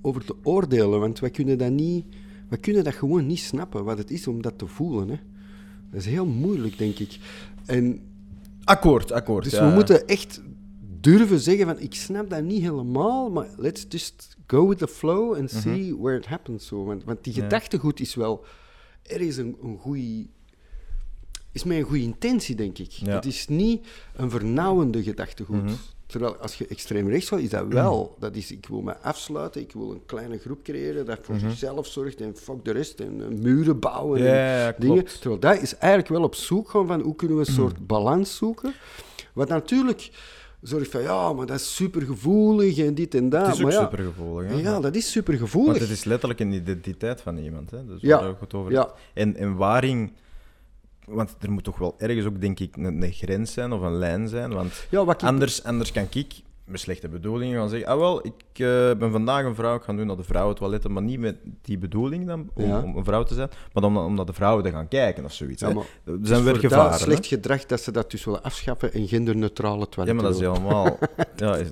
over 0.03 0.25
te 0.25 0.35
oordelen. 0.43 1.01
Want 1.01 1.19
wij 1.21 1.31
kunnen 1.31 1.59
dat 1.59 1.71
niet, 1.71 2.05
wij 2.49 2.59
kunnen 2.59 2.85
dat 2.85 2.95
gewoon 2.95 3.27
niet 3.27 3.39
snappen, 3.41 3.85
wat 3.85 3.99
het 3.99 4.11
is 4.11 4.27
om 4.27 4.43
dat 4.43 4.59
te 4.59 4.67
voelen. 4.67 5.09
Hè. 5.09 5.17
Dat 5.91 6.01
is 6.01 6.07
heel 6.07 6.27
moeilijk, 6.27 6.79
denk 6.79 6.99
ik. 6.99 7.19
En 7.67 8.01
Akkoord, 8.65 9.13
akkoord. 9.13 9.45
Dus 9.45 9.53
ja, 9.53 9.69
we 9.69 9.75
moeten 9.75 10.07
echt 10.07 10.43
durven 11.01 11.41
zeggen 11.41 11.67
van, 11.67 11.79
ik 11.79 11.95
snap 11.95 12.31
dat 12.31 12.43
niet 12.43 12.63
helemaal, 12.63 13.31
maar 13.31 13.49
let's 13.57 13.87
just 13.89 14.37
go 14.47 14.69
with 14.69 14.79
the 14.79 14.89
flow 14.89 15.35
and 15.35 15.51
see 15.51 15.97
where 15.99 16.19
it 16.19 16.27
happens. 16.27 16.67
Zo. 16.67 16.85
Want, 16.85 17.05
want 17.05 17.25
die 17.25 17.33
gedachtegoed 17.33 18.01
is 18.01 18.15
wel 18.15 18.45
ergens 19.03 19.37
een, 19.37 19.57
een 19.63 19.79
goede... 19.79 20.27
Is 21.53 21.65
een 21.65 21.83
goede 21.83 22.03
intentie, 22.03 22.55
denk 22.55 22.79
ik. 22.79 22.91
Ja. 22.91 23.15
Het 23.15 23.25
is 23.27 23.49
niet 23.49 23.87
een 24.17 24.31
vernauwende 24.31 25.03
gedachtegoed. 25.03 25.71
Terwijl 26.07 26.37
als 26.37 26.55
je 26.55 26.67
extreem 26.67 27.09
rechts 27.09 27.29
gaat, 27.29 27.39
is 27.39 27.49
dat 27.51 27.67
wel. 27.69 28.17
Dat 28.19 28.37
is, 28.37 28.53
ik 28.53 28.67
wil 28.67 28.81
me 28.81 28.97
afsluiten, 28.97 29.61
ik 29.61 29.73
wil 29.73 29.91
een 29.91 30.07
kleine 30.07 30.39
groep 30.39 30.63
creëren 30.63 31.07
dat 31.07 31.19
voor 31.23 31.39
zichzelf 31.39 31.87
zorgt 31.87 32.21
en 32.21 32.37
fuck 32.37 32.65
de 32.65 32.71
rest 32.71 33.01
en 33.01 33.23
eh, 33.23 33.39
muren 33.39 33.79
bouwen 33.79 34.23
Ja, 34.23 34.67
en 34.67 34.75
dingen. 34.79 34.97
klopt. 34.97 35.21
Terwijl 35.21 35.41
dat 35.41 35.63
is 35.63 35.77
eigenlijk 35.77 36.09
wel 36.13 36.23
op 36.23 36.35
zoek 36.35 36.71
gaan 36.71 36.87
van 36.87 37.01
hoe 37.01 37.15
kunnen 37.17 37.37
we 37.37 37.47
een 37.47 37.53
soort 37.53 37.87
balans 37.87 38.37
zoeken. 38.37 38.75
Wat 39.33 39.49
natuurlijk 39.49 40.11
zorgt 40.61 40.91
van 40.91 41.03
ja, 41.03 41.33
maar 41.33 41.47
dat 41.47 41.57
is 41.61 41.75
supergevoelig 41.75 42.79
en 42.79 42.95
dit 42.95 43.15
en 43.15 43.29
dat. 43.29 43.47
Het 43.47 43.55
is 43.55 43.61
ook 43.61 43.67
maar 43.67 43.73
ja, 43.73 43.83
supergevoelig. 43.83 44.51
Hè? 44.51 44.59
Ja, 44.61 44.81
dat 44.81 44.95
is 44.95 45.11
supergevoelig. 45.11 45.71
Want 45.79 45.89
het 45.89 45.99
is 45.99 46.05
letterlijk 46.05 46.41
een 46.41 46.53
identiteit 46.53 47.21
van 47.21 47.37
iemand. 47.37 47.71
Hè? 47.71 47.87
Dus 47.87 48.01
Ja. 48.01 48.35
het 48.41 48.55
over 48.55 48.73
Ja. 48.73 48.93
En, 49.15 49.37
en 49.37 49.57
waarin... 49.57 50.13
Want 51.05 51.35
er 51.41 51.51
moet 51.51 51.65
toch 51.65 51.79
wel 51.79 51.95
ergens 51.99 52.27
ook, 52.27 52.41
denk 52.41 52.61
ik, 52.61 52.77
een, 52.77 53.03
een 53.03 53.13
grens 53.13 53.53
zijn 53.53 53.73
of 53.73 53.81
een 53.81 53.97
lijn 53.99 54.29
zijn. 54.29 54.53
Want 54.53 54.87
Ja, 54.91 55.03
ik- 55.03 55.23
anders, 55.23 55.65
anders 55.65 55.93
kan 55.93 56.07
ik 56.11 56.41
met 56.69 56.81
slechte 56.81 57.09
bedoelingen 57.09 57.59
gaan 57.59 57.69
zeggen... 57.69 57.89
Ah, 57.89 57.99
wel, 57.99 58.27
ik 58.27 58.33
eh, 58.53 58.67
ben 58.99 59.11
vandaag 59.11 59.45
een 59.45 59.55
vrouw, 59.55 59.77
ik 59.77 59.83
ga 59.83 59.93
nu 59.93 60.05
naar 60.05 60.17
de 60.17 60.23
vrouwentoiletten, 60.23 60.93
maar 60.93 61.03
niet 61.03 61.21
met 61.21 61.37
die 61.63 61.79
bedoeling 61.79 62.27
dan, 62.27 62.51
om, 62.55 62.67
Ja. 62.67 62.81
om 62.83 62.97
een 62.97 63.05
vrouw 63.05 63.23
te 63.23 63.35
zijn, 63.35 63.49
maar 63.73 63.83
om, 63.85 63.97
om 63.97 64.15
naar 64.15 64.25
de 64.25 64.33
vrouwen 64.33 64.65
te 64.65 64.71
gaan 64.71 64.89
kijken 64.89 65.25
of 65.25 65.33
zoiets. 65.33 65.61
Ja, 65.61 65.69
hè. 65.69 65.75
maar 65.75 65.85
er 66.05 66.13
het 66.13 66.27
zijn 66.27 66.39
is 66.39 66.45
weer 66.45 66.55
voor 66.55 66.63
dat 66.63 66.73
gevaren. 66.73 66.99
slecht 66.99 67.27
gedrag 67.27 67.67
dat 67.67 67.81
ze 67.81 67.91
dat 67.93 68.11
dus 68.11 68.25
willen 68.25 68.43
afschaffen 68.43 68.93
en 68.93 69.09
genderneutrale 69.09 69.79
Ja, 69.79 69.87
toiletten 69.87 70.15
maar 70.25 70.33
dat 70.33 70.43
is 70.43 70.47
helemaal... 70.49 70.99
ja, 71.37 71.57
is, 71.57 71.69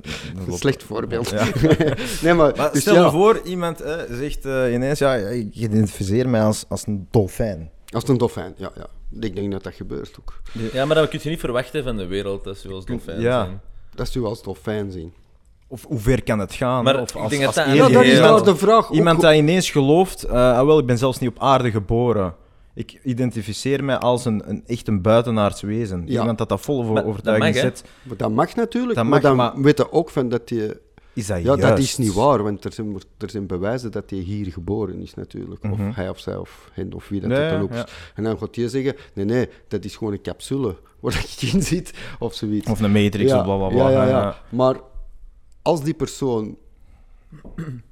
Een 0.46 0.52
slecht 0.58 0.82
voorbeeld. 0.82 1.30
Ja. 1.30 1.44
nee, 2.22 2.34
maar, 2.34 2.52
Maar 2.56 2.72
dus 2.72 2.80
stel 2.80 2.94
ja, 2.94 3.04
je 3.04 3.10
voor, 3.10 3.40
iemand 3.44 3.80
eh, 3.80 3.94
zegt 4.10 4.44
eh, 4.44 4.72
ineens, 4.72 4.98
ja, 4.98 5.14
ik 5.14 5.54
identificeer 5.54 6.28
mij 6.28 6.42
als, 6.42 6.64
als 6.68 6.86
een 6.86 7.06
dolfijn. 7.10 7.70
Als 7.90 8.08
een 8.08 8.18
dolfijn, 8.18 8.54
ja, 8.56 8.70
ja. 8.76 8.86
Ik 9.20 9.34
denk 9.36 9.52
dat 9.52 9.62
dat 9.62 9.74
gebeurt 9.74 10.16
ook. 10.20 10.40
Ja, 10.72 10.84
maar 10.84 10.96
dat 10.96 11.08
kun 11.08 11.18
je 11.22 11.28
niet 11.28 11.40
verwachten 11.40 11.84
van 11.84 11.96
de 11.96 12.06
wereld, 12.06 12.44
dat 12.44 12.56
ze 12.58 12.68
wel 12.68 12.76
eens 12.76 12.86
dolfijn 12.86 13.20
Ja. 13.20 13.44
zijn. 13.44 13.60
Dat 13.96 14.08
ze 14.08 14.18
u 14.18 14.24
als 14.24 14.42
dolfijn 14.42 14.90
zien. 14.90 15.12
Of 15.68 15.84
hoe 15.88 15.98
ver 15.98 16.22
kan 16.22 16.38
het 16.38 16.54
gaan? 16.54 16.84
Maar 16.84 17.00
of 17.00 17.10
ik 17.10 17.16
als, 17.16 17.30
dat 17.32 17.46
als 17.46 17.54
dat- 17.54 17.66
Ja, 17.66 17.88
dat 17.88 18.04
is 18.04 18.14
iemand, 18.14 18.30
nou 18.32 18.44
de 18.44 18.56
vraag. 18.56 18.90
iemand 18.90 19.16
ook- 19.16 19.22
dat 19.22 19.34
ineens 19.34 19.70
gelooft, 19.70 20.28
ah, 20.28 20.64
wel, 20.64 20.78
ik 20.78 20.86
ben 20.86 20.98
zelfs 20.98 21.18
niet 21.18 21.30
op 21.30 21.38
aarde 21.38 21.70
geboren. 21.70 22.34
Ik 22.74 23.00
identificeer 23.02 23.84
mij 23.84 23.98
als 23.98 24.24
een, 24.24 24.42
een 24.50 24.62
echt 24.66 24.88
een 24.88 25.02
buitenaards 25.02 25.60
wezen. 25.60 26.02
Ja. 26.06 26.20
Iemand 26.20 26.38
dat 26.38 26.48
dat 26.48 26.60
vol 26.60 26.76
Maar 26.76 26.86
voor 26.86 26.94
dat 26.94 27.04
overtuiging 27.04 27.54
mag, 27.54 27.62
zet. 27.64 27.84
Maar 28.02 28.16
dat 28.16 28.30
mag 28.30 28.54
natuurlijk, 28.54 28.94
Dat 28.94 29.04
maar 29.04 29.12
mag, 29.12 29.22
dan 29.22 29.36
maar- 29.36 29.60
weet 29.60 29.78
je 29.78 29.92
ook 29.92 30.10
van 30.10 30.28
dat 30.28 30.48
je... 30.48 30.80
Is 31.12 31.26
dat 31.26 31.38
Ja, 31.38 31.44
dat 31.44 31.58
juist? 31.58 31.82
is 31.82 31.96
niet 31.96 32.12
waar, 32.12 32.42
want 32.42 32.64
er 32.64 32.72
zijn, 32.72 32.96
er 33.18 33.30
zijn 33.30 33.46
bewijzen 33.46 33.90
dat 33.92 34.10
hij 34.10 34.18
hier 34.18 34.52
geboren 34.52 35.00
is 35.02 35.14
natuurlijk. 35.14 35.64
Of 35.64 35.78
Mhm. 35.78 35.90
hij 35.94 36.08
of 36.08 36.18
zij 36.18 36.36
of 36.36 36.70
hen 36.72 36.92
of 36.94 37.08
wie 37.08 37.20
dat 37.20 37.30
het 37.30 37.50
dan 37.50 37.60
ook 37.60 37.70
is. 37.70 37.76
ja. 37.76 37.86
En 38.14 38.22
dan 38.24 38.38
gaat 38.38 38.56
hij 38.56 38.68
zeggen, 38.68 38.94
nee, 39.12 39.24
nee, 39.24 39.48
dat 39.68 39.84
is 39.84 39.96
gewoon 39.96 40.12
een 40.12 40.22
capsule 40.22 40.76
waar 41.12 41.24
ik 41.40 41.52
in 41.52 41.62
zit, 41.62 41.92
of 42.18 42.34
zoiets. 42.34 42.70
Of 42.70 42.80
een 42.80 42.92
matrix 42.92 43.30
ja, 43.30 43.38
of 43.38 43.44
bla 43.44 43.56
bla 43.56 43.68
bla. 43.68 43.88
Ja, 43.90 44.02
ja, 44.04 44.08
ja. 44.08 44.40
Maar 44.48 44.76
als 45.62 45.82
die 45.82 45.94
persoon 45.94 46.56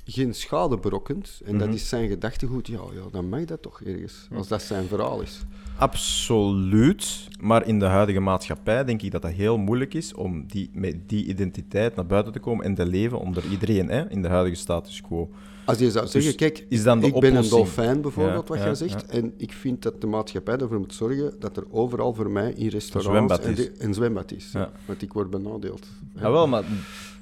geen 0.05 0.35
schade 0.35 0.79
berokkent, 0.79 1.41
en 1.45 1.55
Mhm. 1.57 1.65
dat 1.65 1.75
is 1.75 1.89
zijn 1.89 2.09
gedachtegoed, 2.09 2.67
ja, 2.67 2.81
ja, 2.95 3.03
dan 3.13 3.29
mag 3.29 3.45
dat 3.45 3.63
toch 3.63 3.81
ergens, 3.83 4.29
als 4.35 4.49
dat 4.49 4.63
zijn 4.63 4.85
verhaal 4.87 5.21
is. 5.21 5.41
Absoluut. 5.77 7.29
Maar 7.41 7.67
in 7.67 7.79
de 7.79 7.85
huidige 7.85 8.21
maatschappij 8.21 8.85
denk 8.85 9.03
ik 9.03 9.11
dat 9.11 9.23
dat 9.23 9.31
heel 9.33 9.59
moeilijk 9.59 9.95
is 9.95 10.15
om 10.15 10.47
die, 10.47 10.71
met 10.73 11.09
die 11.09 11.25
identiteit 11.27 11.97
naar 11.97 12.07
buiten 12.07 12.33
te 12.33 12.39
komen 12.39 12.65
en 12.65 12.75
te 12.75 12.87
leven 12.87 13.19
onder 13.21 13.45
iedereen 13.51 13.89
hè, 13.89 14.11
in 14.11 14.23
de 14.23 14.29
huidige 14.29 14.57
status 14.57 15.01
quo. 15.01 15.31
Als 15.65 15.79
je 15.79 15.91
zou 15.91 16.07
zeggen, 16.07 16.35
kijk, 16.35 16.55
Dus 16.57 16.65
is 16.69 16.83
dan 16.83 17.01
de 17.01 17.07
ik 17.07 17.21
ben 17.21 17.35
een 17.35 17.49
dolfijn 17.49 18.01
bijvoorbeeld, 18.01 18.43
Ja, 18.43 18.49
wat 18.49 18.59
ja, 18.59 18.65
jij 18.65 18.75
zegt, 18.75 19.07
en 19.07 19.35
ik 19.37 19.53
vind 19.53 19.83
dat 19.83 20.01
de 20.01 20.07
maatschappij 20.07 20.57
ervoor 20.57 20.79
moet 20.79 20.95
zorgen 20.95 21.33
dat 21.39 21.57
er 21.57 21.65
overal 21.71 22.15
voor 22.15 22.31
mij 22.31 22.53
in 22.53 22.69
restaurants 22.69 23.35
zwembad 23.35 23.45
en 23.45 23.57
is. 23.57 23.71
een 23.79 23.95
zwembad 23.95 24.33
is. 24.33 24.51
Ja. 24.53 24.71
Want 24.85 25.03
ik 25.03 25.13
word 25.13 25.31
benadeeld. 25.31 25.87
Ja, 26.17 26.31
wel, 26.31 26.47
maar 26.49 26.65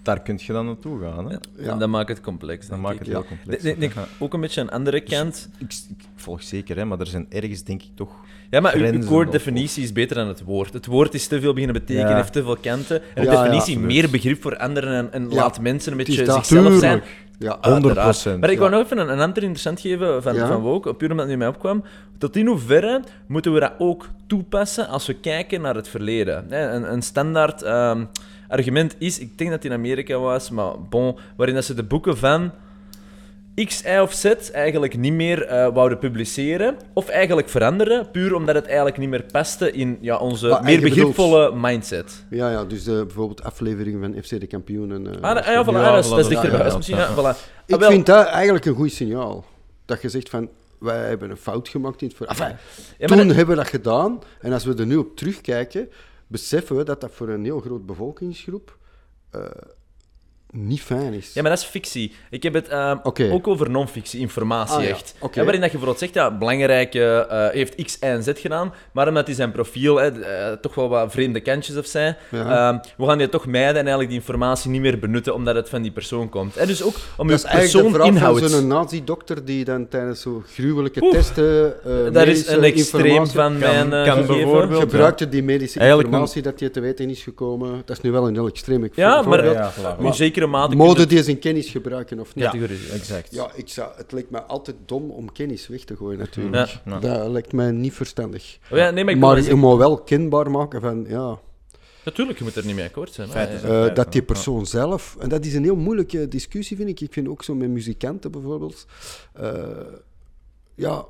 daar 0.02 0.22
kun 0.22 0.38
je 0.42 0.52
dan 0.52 0.66
naartoe 0.66 1.00
gaan. 1.00 1.30
Hè? 1.30 1.36
Ja. 1.56 1.70
En 1.72 1.78
dat 1.78 1.88
maakt 1.88 2.08
het 2.08 2.20
complex, 2.20 2.66
Dat 2.68 2.78
maakt 2.78 2.94
ik. 2.94 2.98
het 3.00 3.08
heel 3.08 3.24
complex. 3.24 3.96
Ook 4.18 4.34
een 4.34 4.40
beetje 4.40 4.60
een 4.60 4.70
andere 4.70 5.00
kant. 5.00 5.48
Ik, 5.58 5.72
ik 5.88 6.04
volg 6.16 6.42
zeker, 6.42 6.76
hè, 6.76 6.84
maar 6.84 7.00
er 7.00 7.06
zijn 7.06 7.26
ergens, 7.28 7.62
denk 7.62 7.82
ik, 7.82 7.90
toch... 7.94 8.14
Ja, 8.52 8.60
maar 8.60 8.74
uw- 8.74 8.80
uw 8.82 8.86
grenzen 8.88 9.10
woorddefinitie 9.10 9.82
is 9.82 9.92
beter 9.92 10.16
dan 10.16 10.28
het 10.28 10.42
woord. 10.44 10.72
Het 10.72 10.86
woord 10.86 11.14
is 11.14 11.26
te 11.26 11.40
veel 11.40 11.52
beginnen 11.52 11.80
betekenen, 11.80 12.10
Ja. 12.10 12.16
heeft 12.16 12.32
te 12.32 12.42
veel 12.42 12.56
kanten. 12.56 13.02
En 13.14 13.24
de 13.24 13.30
Ja, 13.30 13.42
definitie 13.42 13.78
meer 13.78 14.10
begrip 14.10 14.42
voor 14.42 14.56
anderen 14.56 14.92
en, 14.92 15.12
en 15.12 15.34
laat 15.34 15.60
mensen 15.60 15.90
een 15.92 15.98
beetje 15.98 16.12
zichzelf 16.12 16.78
zijn. 16.78 17.02
Ja, 17.38 17.58
Uiteraard. 17.60 18.26
100%, 18.26 18.40
Maar 18.40 18.50
ik 18.50 18.58
wou 18.58 18.70
nog 18.70 18.82
even 18.84 18.98
een, 18.98 19.08
een 19.12 19.20
ander 19.20 19.42
interessant 19.42 19.80
geven 19.80 20.22
van, 20.22 20.36
van 20.36 20.60
Woke, 20.60 20.94
puur 20.94 21.10
omdat 21.10 21.24
het 21.26 21.34
nu 21.34 21.38
mij 21.40 21.48
opkwam. 21.48 21.84
Tot 22.18 22.36
in 22.36 22.46
hoeverre 22.46 23.02
moeten 23.26 23.52
we 23.52 23.60
dat 23.60 23.72
ook 23.78 24.08
toepassen 24.26 24.88
als 24.88 25.06
we 25.06 25.14
kijken 25.14 25.60
naar 25.60 25.74
het 25.74 25.88
verleden? 25.88 26.44
Een, 26.74 26.92
een 26.92 27.02
standaard 27.02 27.62
ehm, 27.62 28.04
argument 28.48 28.94
is, 28.98 29.18
ik 29.18 29.38
denk 29.38 29.50
dat 29.50 29.62
het 29.62 29.72
in 29.72 29.78
Amerika 29.78 30.18
was, 30.18 30.50
maar 30.50 30.72
bon, 30.88 31.16
waarin 31.36 31.54
dat 31.54 31.64
ze 31.64 31.74
de 31.74 31.82
boeken 31.82 32.16
van 32.16 32.50
X, 33.54 33.82
Y 33.82 33.98
of 33.98 34.12
Z 34.12 34.24
eigenlijk 34.52 34.96
niet 34.98 35.12
meer 35.12 35.42
eh, 35.46 35.72
wouden 35.74 35.98
publiceren, 35.98 36.76
of 36.92 37.08
eigenlijk 37.08 37.48
veranderen, 37.48 38.10
puur 38.10 38.34
omdat 38.34 38.54
het 38.54 38.66
eigenlijk 38.66 38.96
niet 38.98 39.08
meer 39.08 39.22
paste 39.32 39.72
in 39.72 39.98
ja, 40.00 40.16
onze 40.18 40.48
Maar 40.48 40.62
meer 40.62 40.74
bedoelt- 40.80 40.94
begripvolle 40.94 41.52
mindset. 41.54 42.24
ja, 42.30 42.50
ja, 42.50 42.64
dus 42.64 42.86
eh, 42.86 42.94
bijvoorbeeld 42.94 43.42
afleveringen 43.42 44.00
van 44.00 44.22
FC 44.22 44.40
de 44.40 44.46
Kampioenen. 44.46 45.06
eh, 45.06 45.20
Ah, 45.22 45.44
ja, 45.46 45.64
voilà, 45.64 45.66
Ja, 45.72 45.92
dat 45.94 46.04
is, 46.04 46.10
dat 46.10 46.18
is 46.18 46.24
voilà, 46.26 46.28
dichter 46.28 46.50
ja, 46.50 46.50
bij 46.50 46.50
ja, 46.50 46.58
huis 46.62 46.74
misschien. 46.76 46.96
Ja, 46.96 47.02
ja. 47.08 47.14
voilà. 47.34 47.36
ik 47.66 47.74
Ah, 47.74 47.80
wel. 47.80 47.90
vind 47.90 48.06
dat 48.06 48.26
eigenlijk 48.26 48.64
een 48.64 48.74
goed 48.74 48.92
signaal. 48.92 49.44
dat 49.84 50.02
je 50.02 50.08
zegt 50.08 50.28
van, 50.28 50.48
wij 50.78 51.08
hebben 51.08 51.30
een 51.30 51.36
fout 51.36 51.68
gemaakt 51.68 52.02
in 52.02 52.08
het 52.08 52.16
verhaal. 52.16 52.36
Enfin, 52.36 52.56
Ja, 52.98 53.06
toen 53.06 53.16
dat- 53.26 53.36
hebben 53.36 53.56
we 53.56 53.62
dat 53.62 53.70
gedaan. 53.70 54.18
En 54.40 54.52
als 54.52 54.64
we 54.64 54.74
er 54.74 54.86
nu 54.86 54.96
op 54.96 55.16
terugkijken, 55.16 55.88
beseffen 56.26 56.76
we 56.76 56.82
dat 56.84 57.00
dat 57.00 57.10
voor 57.12 57.28
een 57.28 57.44
heel 57.44 57.60
groot 57.60 57.86
bevolkingsgroep 57.86 58.76
eh, 59.30 59.40
niet 60.54 60.82
fijn 60.82 61.12
is. 61.12 61.30
Ja, 61.34 61.42
maar 61.42 61.50
dat 61.50 61.60
is 61.60 61.66
fictie. 61.66 62.12
Ik 62.30 62.42
heb 62.42 62.54
het 62.54 62.68
eh, 62.68 62.94
ook 63.32 63.48
over 63.48 63.70
non-fictie, 63.70 64.20
informatie 64.20 64.76
Ah, 64.76 64.82
ja. 64.82 64.88
echt. 64.88 65.14
Waarin 65.20 65.44
dat 65.44 65.52
je 65.52 65.58
bijvoorbeeld 65.60 65.98
zegt, 65.98 66.14
ja, 66.14 66.30
belangrijke 66.38 67.26
eh, 67.30 67.48
heeft 67.48 67.82
X, 67.84 67.94
Y 68.00 68.04
en 68.04 68.22
Z 68.22 68.30
gedaan, 68.34 68.72
maar 68.92 69.08
omdat 69.08 69.26
hij 69.26 69.34
zijn 69.34 69.52
profiel 69.52 69.96
hè, 69.96 70.22
eh, 70.22 70.52
toch 70.60 70.74
wel 70.74 70.88
wat 70.88 71.12
vreemde 71.12 71.40
kantjes 71.40 71.76
of 71.76 71.86
zijn, 71.86 72.16
Ja. 72.30 72.70
eh, 72.72 72.78
we 72.96 73.06
gaan 73.06 73.18
die 73.18 73.28
toch 73.28 73.46
mijden 73.46 73.70
en 73.70 73.78
eigenlijk 73.80 74.08
die 74.08 74.18
informatie 74.18 74.70
niet 74.70 74.80
meer 74.80 74.98
benutten 74.98 75.34
omdat 75.34 75.54
het 75.54 75.68
van 75.68 75.82
die 75.82 75.90
persoon 75.90 76.28
komt. 76.28 76.56
En 76.56 76.66
dus 76.66 76.82
ook 76.82 76.94
om 77.16 77.26
je 77.26 77.30
dat 77.30 77.44
is 77.44 77.50
eigenlijk 77.50 77.86
de 77.86 77.92
persoon 77.92 78.14
inhoud. 78.14 78.38
van 78.40 78.48
zo'n 78.48 78.66
nazi-dokter 78.66 79.44
die 79.44 79.64
dan 79.64 79.88
tijdens 79.88 80.20
zo 80.20 80.42
gruwelijke 80.54 81.08
testen... 81.10 81.74
eh, 81.84 82.12
Daar 82.12 82.28
is 82.28 82.28
medische 82.28 82.56
een 82.56 82.62
extreem 82.64 83.04
informatie- 83.06 83.32
van 83.32 83.58
mijn 83.58 83.92
eh, 83.92 84.14
kan 84.14 84.26
bijvoorbeeld- 84.26 84.80
gebruikte 84.80 85.28
die 85.28 85.42
medische 85.42 85.78
Eigenlijk 85.78 86.08
informatie 86.08 86.42
dat 86.42 86.60
hij 86.60 86.68
te 86.68 86.80
weten 86.80 87.10
is 87.10 87.22
gekomen. 87.22 87.82
Dat 87.84 87.96
is 87.96 88.02
nu 88.02 88.10
wel 88.10 88.26
een 88.26 88.34
heel 88.34 88.46
extreem 88.46 88.88
Ja, 88.94 89.08
maar- 89.14 89.24
voorbeeld. 89.24 89.54
Ja, 89.54 89.72
voilà. 89.72 89.98
In 89.98 90.12
zekere 90.50 90.76
mate 90.76 91.00
je 91.00 91.06
die 91.06 91.22
zijn 91.22 91.38
kennis 91.38 91.68
gebruiken 91.68 92.20
of 92.20 92.34
niet? 92.34 92.52
Ja. 92.52 92.66
Exact. 92.92 93.34
Ja, 93.34 93.50
ik 93.54 93.68
zou, 93.68 93.92
het 93.96 94.12
lijkt 94.12 94.30
mij 94.30 94.40
altijd 94.40 94.76
dom 94.86 95.10
om 95.10 95.32
kennis 95.32 95.68
weg 95.68 95.84
te 95.84 95.96
gooien, 95.96 96.18
natuurlijk. 96.18 96.80
Ja. 96.84 96.98
Dat 96.98 97.30
lijkt 97.30 97.52
mij 97.52 97.70
niet 97.70 97.92
verstandig. 97.92 98.58
Oh 98.70 98.78
ja, 98.78 98.90
nee, 98.90 99.04
maar 99.04 99.14
ik 99.14 99.20
maar 99.20 99.36
je 99.42 99.44
wel 99.46 99.56
moet 99.56 99.78
wel 99.78 99.98
kenbaar 99.98 100.50
maken 100.50 100.80
van, 100.80 101.04
ja, 101.08 101.38
Natuurlijk, 102.04 102.38
je 102.38 102.44
moet 102.44 102.56
er 102.56 102.64
niet 102.66 102.74
mee 102.74 102.84
akkoord 102.84 103.12
zijn- 103.12 103.28
eh, 103.88 103.94
dat 103.94 104.12
die 104.12 104.22
persoon 104.22 104.66
zelf... 104.66 105.16
En 105.20 105.28
dat 105.28 105.44
is 105.44 105.54
een 105.54 105.62
heel 105.62 105.76
moeilijke 105.76 106.28
discussie, 106.28 106.76
vind 106.76 106.88
ik. 106.88 107.00
Ik 107.00 107.12
vind 107.12 107.28
ook 107.28 107.42
zo 107.44 107.54
met 107.54 107.68
muzikanten 107.68 108.30
bijvoorbeeld. 108.30 108.86
eh, 109.32 109.62
ja, 110.74 111.04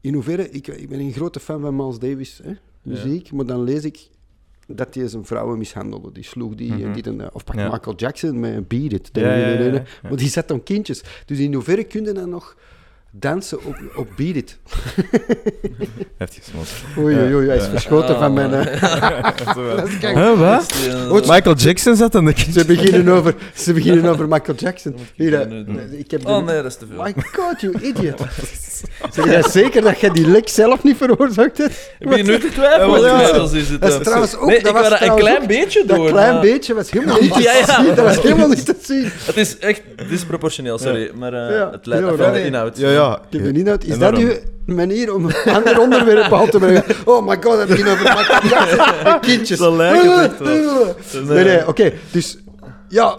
in 0.00 0.14
hoeverre... 0.14 0.50
Ik, 0.50 0.66
ik 0.66 0.88
ben 0.88 1.00
een 1.00 1.12
grote 1.12 1.40
fan 1.40 1.60
van 1.60 1.76
Miles 1.76 1.98
Davis, 1.98 2.40
hè, 2.42 2.52
muziek. 2.82 3.32
Maar 3.32 3.46
dan 3.46 3.62
lees 3.62 3.84
ik 3.84 4.08
dat 4.66 4.94
hij 4.94 5.08
zijn 5.08 5.24
vrouwen 5.24 5.58
mishandelde. 5.58 6.12
Die 6.12 6.24
sloeg 6.24 6.54
die... 6.54 6.84
en 6.84 6.92
dit 6.92 7.06
en 7.06 7.16
dat. 7.16 7.32
Of 7.32 7.44
pak 7.44 7.54
Ja. 7.54 7.70
Michael 7.70 7.96
Jackson 7.96 8.40
met 8.40 8.68
Beat 8.68 8.92
It. 8.92 9.10
Ja, 9.12 9.34
ja, 9.34 9.48
ja. 9.48 9.82
Maar 10.02 10.16
die 10.16 10.28
zet 10.28 10.48
dan 10.48 10.62
kindjes. 10.62 11.02
Dus 11.26 11.38
in 11.38 11.54
hoeverre 11.54 11.84
kun 11.84 12.04
je 12.04 12.12
dan 12.12 12.28
nog 12.28 12.56
dansen 13.18 13.58
op, 13.64 13.76
op 13.96 14.08
Beat 14.16 14.36
It? 14.36 14.58
Heeft. 16.18 16.50
Oei, 16.98 17.16
oei, 17.18 17.34
oei, 17.34 17.46
hij 17.48 17.56
is 17.56 17.66
verschoten 17.66 18.18
van 18.18 18.32
mijn... 18.32 18.54
eh, 18.54 18.82
Huh, 20.14 20.38
wat? 20.38 20.74
Goed. 21.08 21.26
Michael 21.26 21.54
Jackson 21.56 21.96
zat 21.96 22.14
aan 22.14 22.24
de 22.24 22.32
kindje. 22.32 22.52
Ze 22.60 22.66
beginnen 22.66 23.14
over, 23.14 23.34
ze 23.54 23.72
beginnen 23.72 24.04
over 24.10 24.28
Michael 24.28 24.56
Jackson. 24.58 24.96
Hier, 25.14 25.32
ik 25.40 25.66
eh, 25.68 25.98
ik 25.98 26.10
heb 26.10 26.20
de- 26.22 26.28
Oh 26.28 26.44
nee, 26.44 26.56
dat 26.56 26.64
is 26.64 26.76
te 26.76 26.86
veel. 26.92 27.02
My 27.02 27.14
god, 27.32 27.60
you 27.60 27.74
idiot. 27.82 28.20
Zeg 29.12 29.24
jij 29.24 29.42
zeker 29.42 29.82
dat 29.82 30.00
jij 30.00 30.10
die 30.10 30.28
lek 30.30 30.48
zelf 30.48 30.82
niet 30.82 30.96
veroorzaakt 30.96 31.58
hebt? 31.58 31.90
Ik 31.98 32.08
begin 32.08 32.26
nu 32.26 32.38
te 32.38 32.48
twijfelen. 32.48 33.32
Dat 33.34 33.52
is 33.52 33.70
eh, 33.80 33.96
trouwens 33.96 34.36
ook- 34.36 34.48
Nee, 34.48 34.62
dat 34.62 34.76
ik 34.76 34.82
was 34.90 35.00
een 35.00 35.14
klein 35.16 35.42
ook- 35.42 35.46
beetje 35.48 35.84
Dat 35.86 35.96
doen. 35.96 36.06
klein 36.06 36.40
beetje 36.40 36.74
was 36.74 36.90
helemaal 36.90 37.20
niet 37.20 37.32
te 37.32 37.42
Ja, 37.42 37.52
ja. 37.52 37.82
zien. 37.82 37.94
Dat 37.94 38.04
was 38.04 38.20
helemaal 38.22 38.48
niet 38.48 38.64
te 38.66 38.74
zien. 38.82 39.10
Het 39.24 39.36
is 39.36 39.58
echt 39.58 39.82
disproportioneel, 40.08 40.78
sorry. 40.78 41.10
Maar 41.14 41.32
eh, 41.32 41.56
Ja, 41.56 41.70
het 41.70 41.86
leidt 41.86 42.06
af 42.06 42.16
van 42.16 42.32
de 42.32 42.44
inhoud. 42.44 42.76
Ja, 42.78 42.90
ja. 42.90 43.03
Ik 43.12 43.38
heb 43.38 43.46
er 43.46 43.52
niet 43.52 43.68
uit. 43.68 43.84
Is 43.84 43.98
dat 43.98 44.18
een 44.18 44.40
manier 44.66 45.14
om 45.14 45.24
een 45.24 45.54
ander 45.54 45.80
onderwerp 45.80 46.32
aan 46.32 46.50
te 46.50 46.58
brengen? 46.58 46.84
Oh 47.04 47.26
my 47.26 47.34
god, 47.42 47.56
dat 47.56 47.68
begint 47.68 47.88
over 47.88 48.02
Michael 48.02 48.48
Jackson 48.48 49.12
en 49.12 49.20
kindjes. 49.20 49.58
Zo 49.58 49.76
lijkt 49.76 50.38
het. 50.38 50.40
Nee, 51.28 51.44
nee, 51.44 51.68
oké. 51.68 51.92
Dus, 52.10 52.38
ja, 52.88 53.18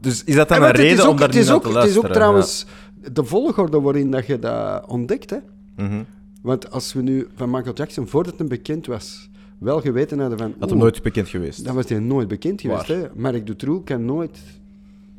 Dus 0.00 0.24
is 0.24 0.34
dat 0.34 0.48
dan 0.48 0.56
En 0.56 0.64
een 0.64 0.70
reden 0.70 1.08
om 1.08 1.16
daar 1.16 1.28
niet 1.28 1.36
is 1.36 1.46
naar 1.46 1.54
ook, 1.54 1.62
te 1.62 1.68
Het 1.68 1.76
is 1.76 1.82
luisteren? 1.82 2.08
ook 2.08 2.14
trouwens 2.14 2.66
de 3.12 3.24
volgorde 3.24 3.80
waarin 3.80 4.10
dat 4.10 4.26
je 4.26 4.38
dat 4.38 4.86
ontdekt. 4.86 5.30
Hè? 5.30 5.36
Ja. 5.76 5.84
Mhm. 5.84 6.02
Want 6.42 6.70
als 6.70 6.92
we 6.92 7.02
nu 7.02 7.26
van 7.36 7.50
Michael 7.50 7.74
Jackson, 7.74 8.08
voordat 8.08 8.34
hij 8.38 8.46
bekend 8.46 8.86
was, 8.86 9.30
wel 9.58 9.80
geweten 9.80 10.18
hadden 10.18 10.38
van... 10.38 10.54
Had 10.58 10.70
hem 10.70 10.78
nooit 10.78 11.02
bekend 11.02 11.28
geweest. 11.28 11.64
Dan 11.64 11.74
was 11.74 11.88
hij 11.88 11.98
nooit 11.98 12.28
bekend 12.28 12.60
geweest. 12.60 12.88
Hè? 12.88 13.02
Marc 13.14 13.46
Dutroux 13.46 13.84
kan 13.84 14.04
nooit... 14.04 14.38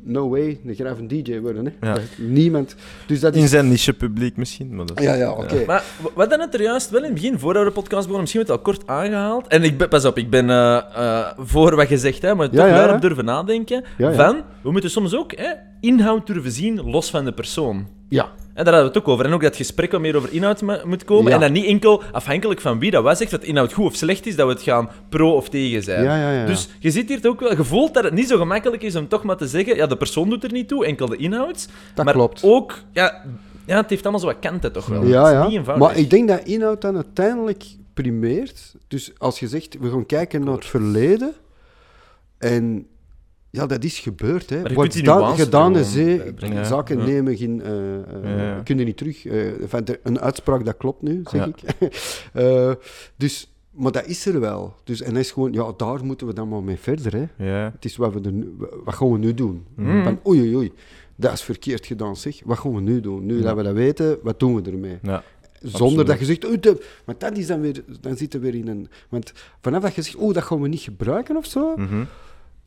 No 0.08 0.28
way, 0.28 0.60
een 0.64 1.08
DJ 1.08 1.38
worden. 1.40 1.64
Hè? 1.80 1.86
Ja. 1.88 1.94
Dat- 1.94 2.02
Niemand. 2.16 2.74
Dus 3.06 3.20
dat 3.20 3.34
In 3.34 3.42
is... 3.42 3.50
zijn 3.50 3.68
niche-publiek 3.68 4.36
misschien. 4.36 4.74
Maar 4.76 4.86
dat 4.86 4.98
is- 4.98 5.04
Ja, 5.04 5.14
ja, 5.14 5.32
oké. 5.32 5.62
Maar 5.66 5.82
w- 6.00 6.04
we 6.04 6.10
hadden 6.14 6.40
het 6.40 6.54
er 6.54 6.62
juist 6.62 6.90
wel 6.90 7.00
in 7.00 7.04
het 7.06 7.14
begin, 7.14 7.38
voordat 7.38 7.62
we 7.62 7.68
de 7.68 7.74
podcast 7.74 8.06
begonnen, 8.06 8.20
misschien 8.20 8.44
werd 8.46 8.52
het 8.52 8.66
al 8.66 8.72
kort 8.74 8.86
aangehaald. 8.90 9.46
En 9.46 9.62
ik 9.62 9.78
ben, 9.78 9.88
pas 9.88 10.04
op, 10.04 10.18
ik 10.18 10.30
ben 10.30 10.50
eh, 10.50 10.76
eh, 10.94 11.26
voor 11.38 11.76
wat 11.76 11.88
je 11.88 11.98
zegt, 11.98 12.22
hè, 12.22 12.34
maar 12.34 12.46
toch 12.50 12.58
Ja, 12.58 12.66
ja, 12.66 12.74
daarop 12.74 12.94
ja. 12.94 13.00
durven 13.00 13.24
nadenken. 13.24 13.84
Ja, 13.98 14.08
ja. 14.10 14.14
Van, 14.14 14.36
we 14.62 14.70
moeten 14.70 14.90
soms 14.90 15.14
ook 15.16 15.32
hè, 15.36 15.50
inhoud 15.80 16.26
durven 16.26 16.50
zien, 16.52 16.90
los 16.90 17.10
van 17.10 17.24
de 17.24 17.32
persoon. 17.32 17.86
Ja. 18.08 18.28
En 18.56 18.64
daar 18.64 18.74
hadden 18.74 18.92
we 18.92 18.98
het 18.98 19.06
ook 19.06 19.12
over. 19.12 19.24
En 19.24 19.32
ook 19.32 19.42
dat 19.42 19.56
gesprek 19.56 19.92
wat 19.92 20.00
meer 20.00 20.16
over 20.16 20.32
inhoud 20.32 20.62
mo- 20.62 20.80
moet 20.84 21.04
komen. 21.04 21.28
Ja. 21.28 21.34
En 21.34 21.40
dat 21.40 21.50
niet 21.50 21.64
enkel 21.64 22.02
afhankelijk 22.12 22.60
van 22.60 22.78
wie 22.78 22.90
dat 22.90 23.02
was 23.02 23.18
zegt 23.18 23.30
dat 23.30 23.44
inhoud 23.44 23.72
goed 23.72 23.86
of 23.86 23.94
slecht 23.94 24.26
is, 24.26 24.36
dat 24.36 24.46
we 24.46 24.52
het 24.52 24.62
gaan 24.62 24.90
pro 25.08 25.34
of 25.34 25.48
tegen 25.48 25.82
zijn. 25.82 26.02
Ja, 26.02 26.16
ja, 26.16 26.30
ja. 26.32 26.46
Dus 26.46 26.68
je 26.78 26.90
zit 26.90 27.08
hier 27.08 27.28
ook 27.28 27.40
wel 27.40 27.56
gevoeld 27.56 27.94
dat 27.94 28.04
het 28.04 28.12
niet 28.12 28.28
zo 28.28 28.38
gemakkelijk 28.38 28.82
is 28.82 28.96
om 28.96 29.08
toch 29.08 29.22
maar 29.22 29.36
te 29.36 29.46
zeggen, 29.46 29.76
ja, 29.76 29.86
de 29.86 29.96
persoon 29.96 30.30
doet 30.30 30.44
er 30.44 30.52
niet 30.52 30.68
toe, 30.68 30.86
enkel 30.86 31.06
de 31.06 31.16
inhoud. 31.16 31.68
Dat 31.94 32.04
maar 32.04 32.14
klopt. 32.14 32.40
ook, 32.44 32.78
ja, 32.92 33.22
ja, 33.66 33.76
het 33.76 33.90
heeft 33.90 34.02
allemaal 34.02 34.20
zo 34.20 34.26
wat 34.26 34.38
kanten 34.40 34.72
toch 34.72 34.86
wel. 34.86 35.04
Ja, 35.04 35.30
ja. 35.30 35.46
niet 35.46 35.56
eenvoudig. 35.56 35.86
Maar 35.86 35.96
ik 35.96 36.10
denk 36.10 36.28
dat 36.28 36.44
inhoud 36.44 36.80
dan 36.80 36.94
uiteindelijk 36.94 37.64
primeert. 37.94 38.74
Dus 38.88 39.12
als 39.18 39.40
je 39.40 39.48
zegt, 39.48 39.76
we 39.80 39.90
gaan 39.90 40.06
kijken 40.06 40.44
naar 40.44 40.54
het 40.54 40.66
verleden. 40.66 41.32
En 42.38 42.86
ja, 43.56 43.66
dat 43.66 43.84
is 43.84 43.98
gebeurd. 43.98 44.50
Hè. 44.50 44.56
Maar 44.60 44.68
je 44.70 44.74
Wat 44.76 44.82
kunt 44.88 45.04
die 45.04 45.34
gedaan 45.44 45.74
er 45.74 45.80
is. 45.80 45.94
Ja, 46.38 46.64
zaken 46.64 46.98
ja. 46.98 47.04
nemen 47.04 47.36
geen... 47.36 47.62
eh 47.62 47.94
eh, 47.96 48.02
Ja, 48.22 48.42
ja. 48.44 48.60
Kun 48.64 48.78
je 48.78 48.84
niet 48.84 48.96
terug. 48.96 49.26
eh, 49.26 49.60
enfin, 49.60 49.84
een 50.02 50.20
uitspraak, 50.20 50.64
dat 50.64 50.76
klopt 50.76 51.02
nu, 51.02 51.20
zeg 51.24 51.46
ik. 51.46 51.60
Eh, 52.32 52.72
dus, 53.16 53.52
maar 53.70 53.92
dat 53.92 54.06
is 54.06 54.26
er 54.26 54.40
wel. 54.40 54.74
Dus, 54.84 55.02
en 55.02 55.12
dat 55.14 55.22
is 55.22 55.30
gewoon, 55.30 55.52
ja, 55.52 55.72
daar 55.76 56.04
moeten 56.04 56.26
we 56.26 56.32
dan 56.32 56.48
maar 56.48 56.62
mee 56.62 56.78
verder. 56.78 57.12
Hè. 57.12 57.44
Ja. 57.46 57.70
Het 57.74 57.84
is 57.84 57.96
wat, 57.96 58.12
we 58.12 58.20
er 58.20 58.32
wat 58.84 58.94
gaan 58.94 59.12
we 59.12 59.18
nu 59.18 59.34
doen? 59.34 59.64
Mhm. 59.74 60.02
Van, 60.02 60.18
oei, 60.26 60.40
oei, 60.40 60.56
oei, 60.56 60.72
dat 61.16 61.32
is 61.32 61.42
verkeerd 61.42 61.86
gedaan, 61.86 62.16
zeg. 62.16 62.40
Wat 62.44 62.58
gaan 62.58 62.74
we 62.74 62.80
nu 62.80 63.00
doen? 63.00 63.26
Nu 63.26 63.40
dat 63.42 63.56
we 63.56 63.62
dat 63.62 63.74
weten, 63.74 64.18
wat 64.22 64.40
doen 64.40 64.54
we 64.62 64.70
ermee? 64.70 64.98
Ja. 65.02 65.22
Zonder 65.62 65.82
Absoluut. 65.82 66.06
dat 66.06 66.18
je 66.18 66.24
zegt, 66.24 66.46
oei, 66.46 66.60
de- 66.60 66.84
want 67.04 67.20
dat 67.20 67.36
is 67.36 67.46
dan 67.46 67.60
weer, 67.60 67.84
dan 68.00 68.16
zitten 68.16 68.40
we 68.40 68.50
weer 68.50 68.60
in 68.60 68.68
een... 68.68 68.88
Want 69.08 69.32
vanaf 69.60 69.82
dat 69.82 69.94
je 69.94 70.02
zegt, 70.02 70.16
oh, 70.16 70.34
dat 70.34 70.42
gaan 70.42 70.60
we 70.60 70.68
niet 70.68 70.80
gebruiken 70.80 71.36
of 71.36 71.46
zo, 71.46 71.76
Mhm. 71.76 72.04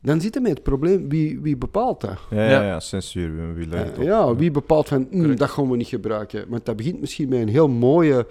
Dan 0.02 0.20
zitten 0.20 0.42
we 0.42 0.48
met 0.48 0.56
het 0.56 0.66
probleem, 0.66 1.08
wie, 1.08 1.40
wie 1.40 1.56
bepaalt 1.56 2.00
dat? 2.00 2.18
Ja, 2.30 2.62
ja, 2.64 2.80
censuur. 2.80 3.34
Wie, 3.36 3.54
wie 3.54 3.66
leidt 3.66 3.98
op? 3.98 4.04
ja, 4.04 4.36
wie 4.36 4.50
bepaalt 4.50 4.88
van, 4.88 5.06
mm, 5.10 5.36
dat 5.36 5.50
gaan 5.50 5.70
we 5.70 5.76
niet 5.76 5.86
gebruiken. 5.86 6.44
Want 6.48 6.66
dat 6.66 6.76
begint 6.76 7.00
misschien 7.00 7.28
met 7.28 7.40
een 7.40 7.48
heel 7.48 7.68
mooie 7.68 8.26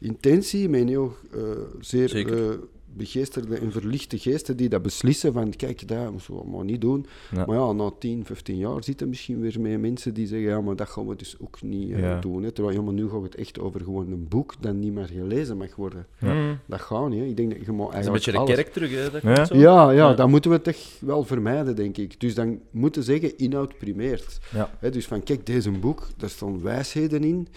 intentie, 0.00 0.68
met 0.68 0.80
een 0.80 0.88
heel 0.88 1.12
eh, 1.34 1.40
zeer 1.80 2.08
Zeker. 2.08 2.50
eh, 2.50 2.56
begeesterde 3.00 3.56
en 3.56 3.72
verlichte 3.72 4.18
geesten 4.18 4.56
die 4.56 4.68
dat 4.68 4.82
beslissen 4.82 5.32
van, 5.32 5.56
kijk, 5.56 5.88
dat 5.88 6.10
moeten 6.12 6.34
we 6.34 6.40
allemaal 6.40 6.62
niet 6.62 6.80
doen. 6.80 7.06
Ja. 7.34 7.44
Maar 7.46 7.56
ja, 7.56 7.72
na 7.72 7.90
10, 7.98 8.24
15 8.24 8.56
jaar 8.56 8.84
zitten 8.84 9.08
misschien 9.08 9.40
weer 9.40 9.60
met 9.60 9.80
mensen 9.80 10.14
die 10.14 10.26
zeggen, 10.26 10.48
ja, 10.48 10.60
maar 10.60 10.76
dat 10.76 10.88
gaan 10.88 11.06
we 11.06 11.16
dus 11.16 11.36
ook 11.40 11.62
niet 11.62 11.90
eh, 11.92 11.98
Ja. 12.00 12.18
doen. 12.20 12.42
Hè. 12.42 12.50
Terwijl, 12.52 12.76
ja, 12.76 12.82
maar 12.82 12.92
nu 12.94 13.08
gaat 13.08 13.22
het 13.22 13.34
echt 13.34 13.58
over 13.60 13.80
gewoon 13.80 14.10
een 14.12 14.28
boek 14.28 14.54
dat 14.60 14.74
niet 14.74 14.92
meer 14.92 15.06
gelezen 15.06 15.56
mag 15.56 15.76
worden. 15.76 16.06
Ja. 16.18 16.32
Mm. 16.34 16.58
Dat 16.66 16.80
gaat 16.80 17.08
niet, 17.08 17.18
hè. 17.20 17.24
Ik 17.26 17.36
denk 17.36 17.50
dat 17.56 17.64
je 17.66 17.72
maar 17.72 17.86
Dat 17.90 17.98
is 17.98 18.06
een 18.06 18.12
eigenlijk 18.12 18.36
beetje 18.46 18.56
de 18.56 18.62
kerk 18.62 18.72
terug, 18.72 18.90
hè? 18.90 19.10
Dat 19.10 19.36
Ja? 19.36 19.44
zo. 19.44 19.54
ja, 19.56 19.90
ja, 19.90 20.08
Ja. 20.08 20.14
dat 20.14 20.28
moeten 20.28 20.50
we 20.50 20.60
toch 20.60 20.76
wel 21.00 21.24
vermijden, 21.24 21.76
denk 21.76 21.96
ik. 21.96 22.20
Dus 22.20 22.34
dan 22.34 22.60
moeten 22.70 23.02
zeggen, 23.02 23.38
inhoud 23.38 23.78
primeert. 23.78 24.38
Ja. 24.52 24.70
Hè, 24.78 24.90
dus 24.90 25.06
van, 25.06 25.22
kijk, 25.22 25.46
deze 25.46 25.70
boek, 25.70 26.08
daar 26.16 26.30
staan 26.30 26.62
wijsheden 26.62 27.24
in. 27.24 27.48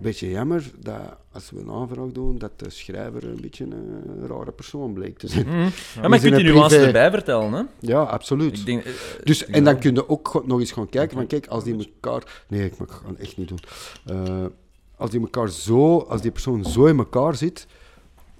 Beetje 0.00 0.30
jammer 0.30 0.70
dat 0.80 1.18
als 1.32 1.50
we 1.50 1.60
een 1.60 1.70
aanvraag 1.70 2.08
doen, 2.12 2.38
dat 2.38 2.50
de 2.58 2.70
schrijver 2.70 3.24
een 3.24 3.40
beetje 3.40 3.64
een 3.64 4.26
rare 4.28 4.52
persoon 4.52 4.92
bleek 4.92 5.18
te 5.18 5.28
zijn. 5.28 5.46
Mm. 5.48 5.54
Ja, 5.62 5.70
Die 6.00 6.08
maar 6.08 6.22
je 6.22 6.28
kunt 6.30 6.40
een 6.40 6.44
nuance 6.44 6.68
privé- 6.68 6.86
erbij 6.86 7.10
vertellen, 7.10 7.52
hè? 7.52 7.62
Ja, 7.80 8.02
absoluut. 8.02 8.58
Ik 8.58 8.66
denk, 8.66 8.84
eh, 8.84 8.92
Dus, 9.24 9.42
ik 9.44 9.54
en 9.54 9.64
dan 9.64 9.78
kun 9.78 9.94
je 9.94 10.08
ook 10.08 10.42
nog 10.46 10.60
eens 10.60 10.72
gaan 10.72 10.88
kijken 10.88 11.16
van, 11.16 11.26
kijk, 11.26 11.46
als 11.46 11.64
die 11.64 11.76
elkaar... 12.00 12.44
Nee, 12.48 12.64
ik 12.64 12.78
mag 12.78 13.02
het 13.06 13.18
echt 13.18 13.36
niet 13.36 13.48
doen. 13.48 13.60
Eh, 14.06 14.44
als 14.96 15.10
die 15.10 15.20
elkaar 15.20 15.48
zo, 15.50 15.98
als 15.98 16.20
die 16.22 16.30
persoon 16.30 16.64
zo 16.64 16.84
in 16.86 16.98
elkaar 16.98 17.34
zit, 17.36 17.66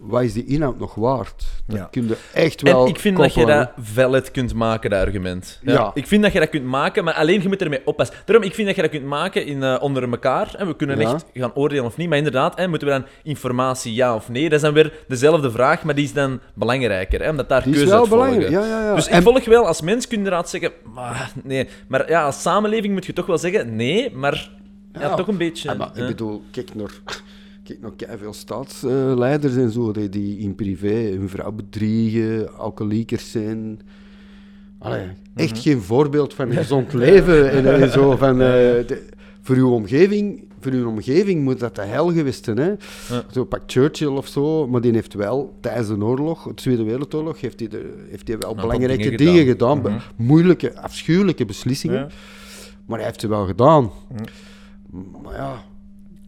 wat 0.00 0.22
is 0.22 0.32
die 0.32 0.44
inhoud 0.46 0.78
nog 0.78 0.94
waard? 0.94 1.44
Dat 1.66 1.76
Ja. 1.76 1.88
kun 1.90 2.08
je 2.08 2.16
echt 2.32 2.62
wel 2.62 2.82
En 2.82 2.88
ik 2.88 2.98
vind 2.98 3.16
dat 3.16 3.34
je 3.34 3.46
dat 3.46 3.70
valid 3.80 4.30
kunt 4.30 4.54
maken, 4.54 4.90
dat 4.90 5.00
argument. 5.06 5.58
Ja. 5.62 5.72
Ja. 5.72 5.90
Ik 5.94 6.06
vind 6.06 6.22
dat 6.22 6.32
je 6.32 6.38
dat 6.38 6.48
kunt 6.48 6.64
maken, 6.64 7.04
maar 7.04 7.14
alleen 7.14 7.42
je 7.42 7.48
moet 7.48 7.62
ermee 7.62 7.80
oppassen. 7.84 8.16
Daarom, 8.24 8.44
ik 8.44 8.54
vind 8.54 8.66
dat 8.66 8.76
je 8.76 8.82
dat 8.82 8.90
kunt 8.90 9.04
maken 9.04 9.46
in, 9.46 9.62
eh, 9.62 9.76
onder 9.80 10.10
elkaar. 10.10 10.54
En 10.54 10.66
we 10.66 10.76
kunnen 10.76 10.98
Ja. 10.98 11.12
echt 11.12 11.24
gaan 11.34 11.54
oordelen 11.54 11.84
of 11.84 11.96
niet. 11.96 12.08
Maar 12.08 12.18
inderdaad, 12.18 12.58
hè, 12.58 12.68
moeten 12.68 12.88
we 12.88 12.94
dan 12.94 13.04
informatie 13.22 13.94
ja 13.94 14.14
of 14.14 14.28
nee? 14.28 14.42
Dat 14.44 14.52
is 14.52 14.60
dan 14.60 14.72
weer 14.74 14.92
dezelfde 15.08 15.50
vraag, 15.50 15.82
maar 15.82 15.94
die 15.94 16.04
is 16.04 16.12
dan 16.12 16.40
belangrijker. 16.54 17.22
Hè, 17.22 17.30
omdat 17.30 17.48
daar 17.48 17.62
Die 17.62 17.70
is 17.72 17.76
keuze 17.78 17.92
wel 17.92 18.00
uit 18.00 18.08
volgen. 18.08 18.28
belangrijk. 18.28 18.64
Ja, 18.64 18.76
ja, 18.78 18.84
ja. 18.84 18.94
Dus 18.94 19.06
ik 19.06 19.12
En- 19.12 19.22
volg 19.22 19.44
wel, 19.44 19.66
als 19.66 19.80
mens 19.80 20.06
kun 20.06 20.18
je 20.18 20.24
inderdaad 20.24 20.50
zeggen, 20.50 20.72
maar, 20.94 21.32
nee. 21.44 21.68
Maar 21.88 22.08
ja, 22.10 22.24
als 22.24 22.42
samenleving 22.42 22.92
moet 22.92 23.06
je 23.06 23.12
toch 23.12 23.26
wel 23.26 23.38
zeggen, 23.38 23.76
nee, 23.76 24.10
maar 24.14 24.50
ja, 24.92 25.00
Ja. 25.00 25.14
toch 25.14 25.28
een 25.28 25.36
beetje. 25.36 25.68
Ja, 25.68 25.74
maar 25.74 25.90
ik 25.94 26.06
bedoel, 26.06 26.42
kijk 26.50 26.74
naar, 26.74 26.90
kijk 27.96 28.06
naar 28.11 28.18
veel 28.18 28.33
staatsleiders 28.33 29.56
en 29.56 29.70
zo, 29.70 29.92
die, 29.92 30.09
die 30.09 30.38
in 30.38 30.54
privé 30.54 30.94
hun 30.94 31.28
vrouw 31.28 31.52
bedriegen, 31.52 32.56
alcoholiekers 32.59 33.30
zijn. 33.30 33.80
Allee, 34.78 35.06
echt 35.35 35.59
geen 35.59 35.80
voorbeeld 35.80 36.35
van 36.35 36.48
een 36.50 36.56
gezond 36.62 36.92
leven 36.92 37.50
en, 37.50 37.80
en 37.80 37.90
zo. 37.90 38.16
Van, 38.16 38.30
eh, 38.33 38.46
de- 38.87 39.06
voor 39.42 39.56
uw 39.56 39.70
omgeving 39.70 40.48
voor 40.62 40.72
hun 40.72 40.87
omgeving 40.87 41.42
moet 41.42 41.61
dat 41.61 41.74
de 41.74 41.83
hel 41.83 42.12
geweest 42.12 42.44
zijn. 42.44 42.56
Hè? 42.59 42.68
Ja. 42.68 43.22
Zo 43.33 43.44
pak 43.44 43.62
Churchill 43.66 44.09
of 44.09 44.26
zo, 44.26 44.66
maar 44.68 44.80
die 44.80 44.92
heeft 44.92 45.14
wel 45.14 45.56
tijdens 45.61 45.88
de 45.88 46.04
oorlog, 46.04 46.42
de 46.42 46.54
Tweede 46.54 46.83
Wereldoorlog, 46.83 47.40
heeft 47.40 47.61
hij, 47.61 47.68
heeft 48.09 48.28
hij 48.28 48.38
wel 48.38 48.54
belangrijke 48.54 49.02
dingen 49.02 49.16
dingen, 49.18 49.46
gedaan. 49.46 49.76
gedaan. 49.76 49.83
be- 50.16 50.22
Moeilijke, 50.24 50.80
afschuwelijke 50.80 51.44
beslissingen. 51.44 51.96
Ja. 51.98 52.09
Maar 52.87 52.98
hij 52.98 53.06
heeft 53.06 53.20
ze 53.20 53.28
wel 53.28 53.46
gedaan. 53.46 53.90
Maar 55.22 55.35
ja, 55.35 55.62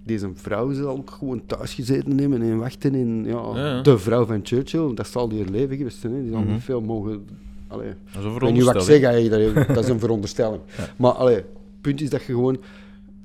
deze 0.04 0.30
vrouw 0.34 0.72
zal 0.72 0.96
ook 0.96 1.10
gewoon 1.10 1.42
thuis 1.46 1.74
gezeten 1.74 2.18
hebben 2.18 2.42
en 2.42 2.58
wachten. 2.58 2.94
En, 2.94 3.24
ja, 3.24 3.50
Ja, 3.54 3.66
ja. 3.74 3.80
De 3.82 3.98
vrouw 3.98 4.24
van 4.26 4.40
Churchill, 4.42 4.94
dat 4.94 5.06
zal 5.06 5.28
die 5.28 5.40
haar 5.42 5.50
leven 5.50 5.76
geweest 5.76 5.98
zijn. 5.98 6.12
Hè. 6.14 6.22
Die 6.22 6.30
zal 6.30 6.40
Mhm. 6.40 6.52
niet 6.52 6.62
veel 6.62 6.80
mogen... 6.80 7.24
Allee, 7.68 7.88
Dat 8.12 8.22
is 8.22 8.24
een 8.28 8.34
ik 8.34 8.40
weet 8.40 8.52
niet 8.52 8.62
wat 8.64 8.74
ik 8.74 8.80
zeg, 8.80 9.00
veronderstelling. 9.00 9.66
dat 9.66 9.84
is 9.84 9.88
een 9.90 9.98
veronderstelling. 10.06 10.60
Maar 10.96 11.12
allee, 11.12 11.34
het 11.34 11.44
punt 11.80 12.00
is 12.00 12.10
dat 12.10 12.20
je 12.24 12.32
gewoon 12.32 12.56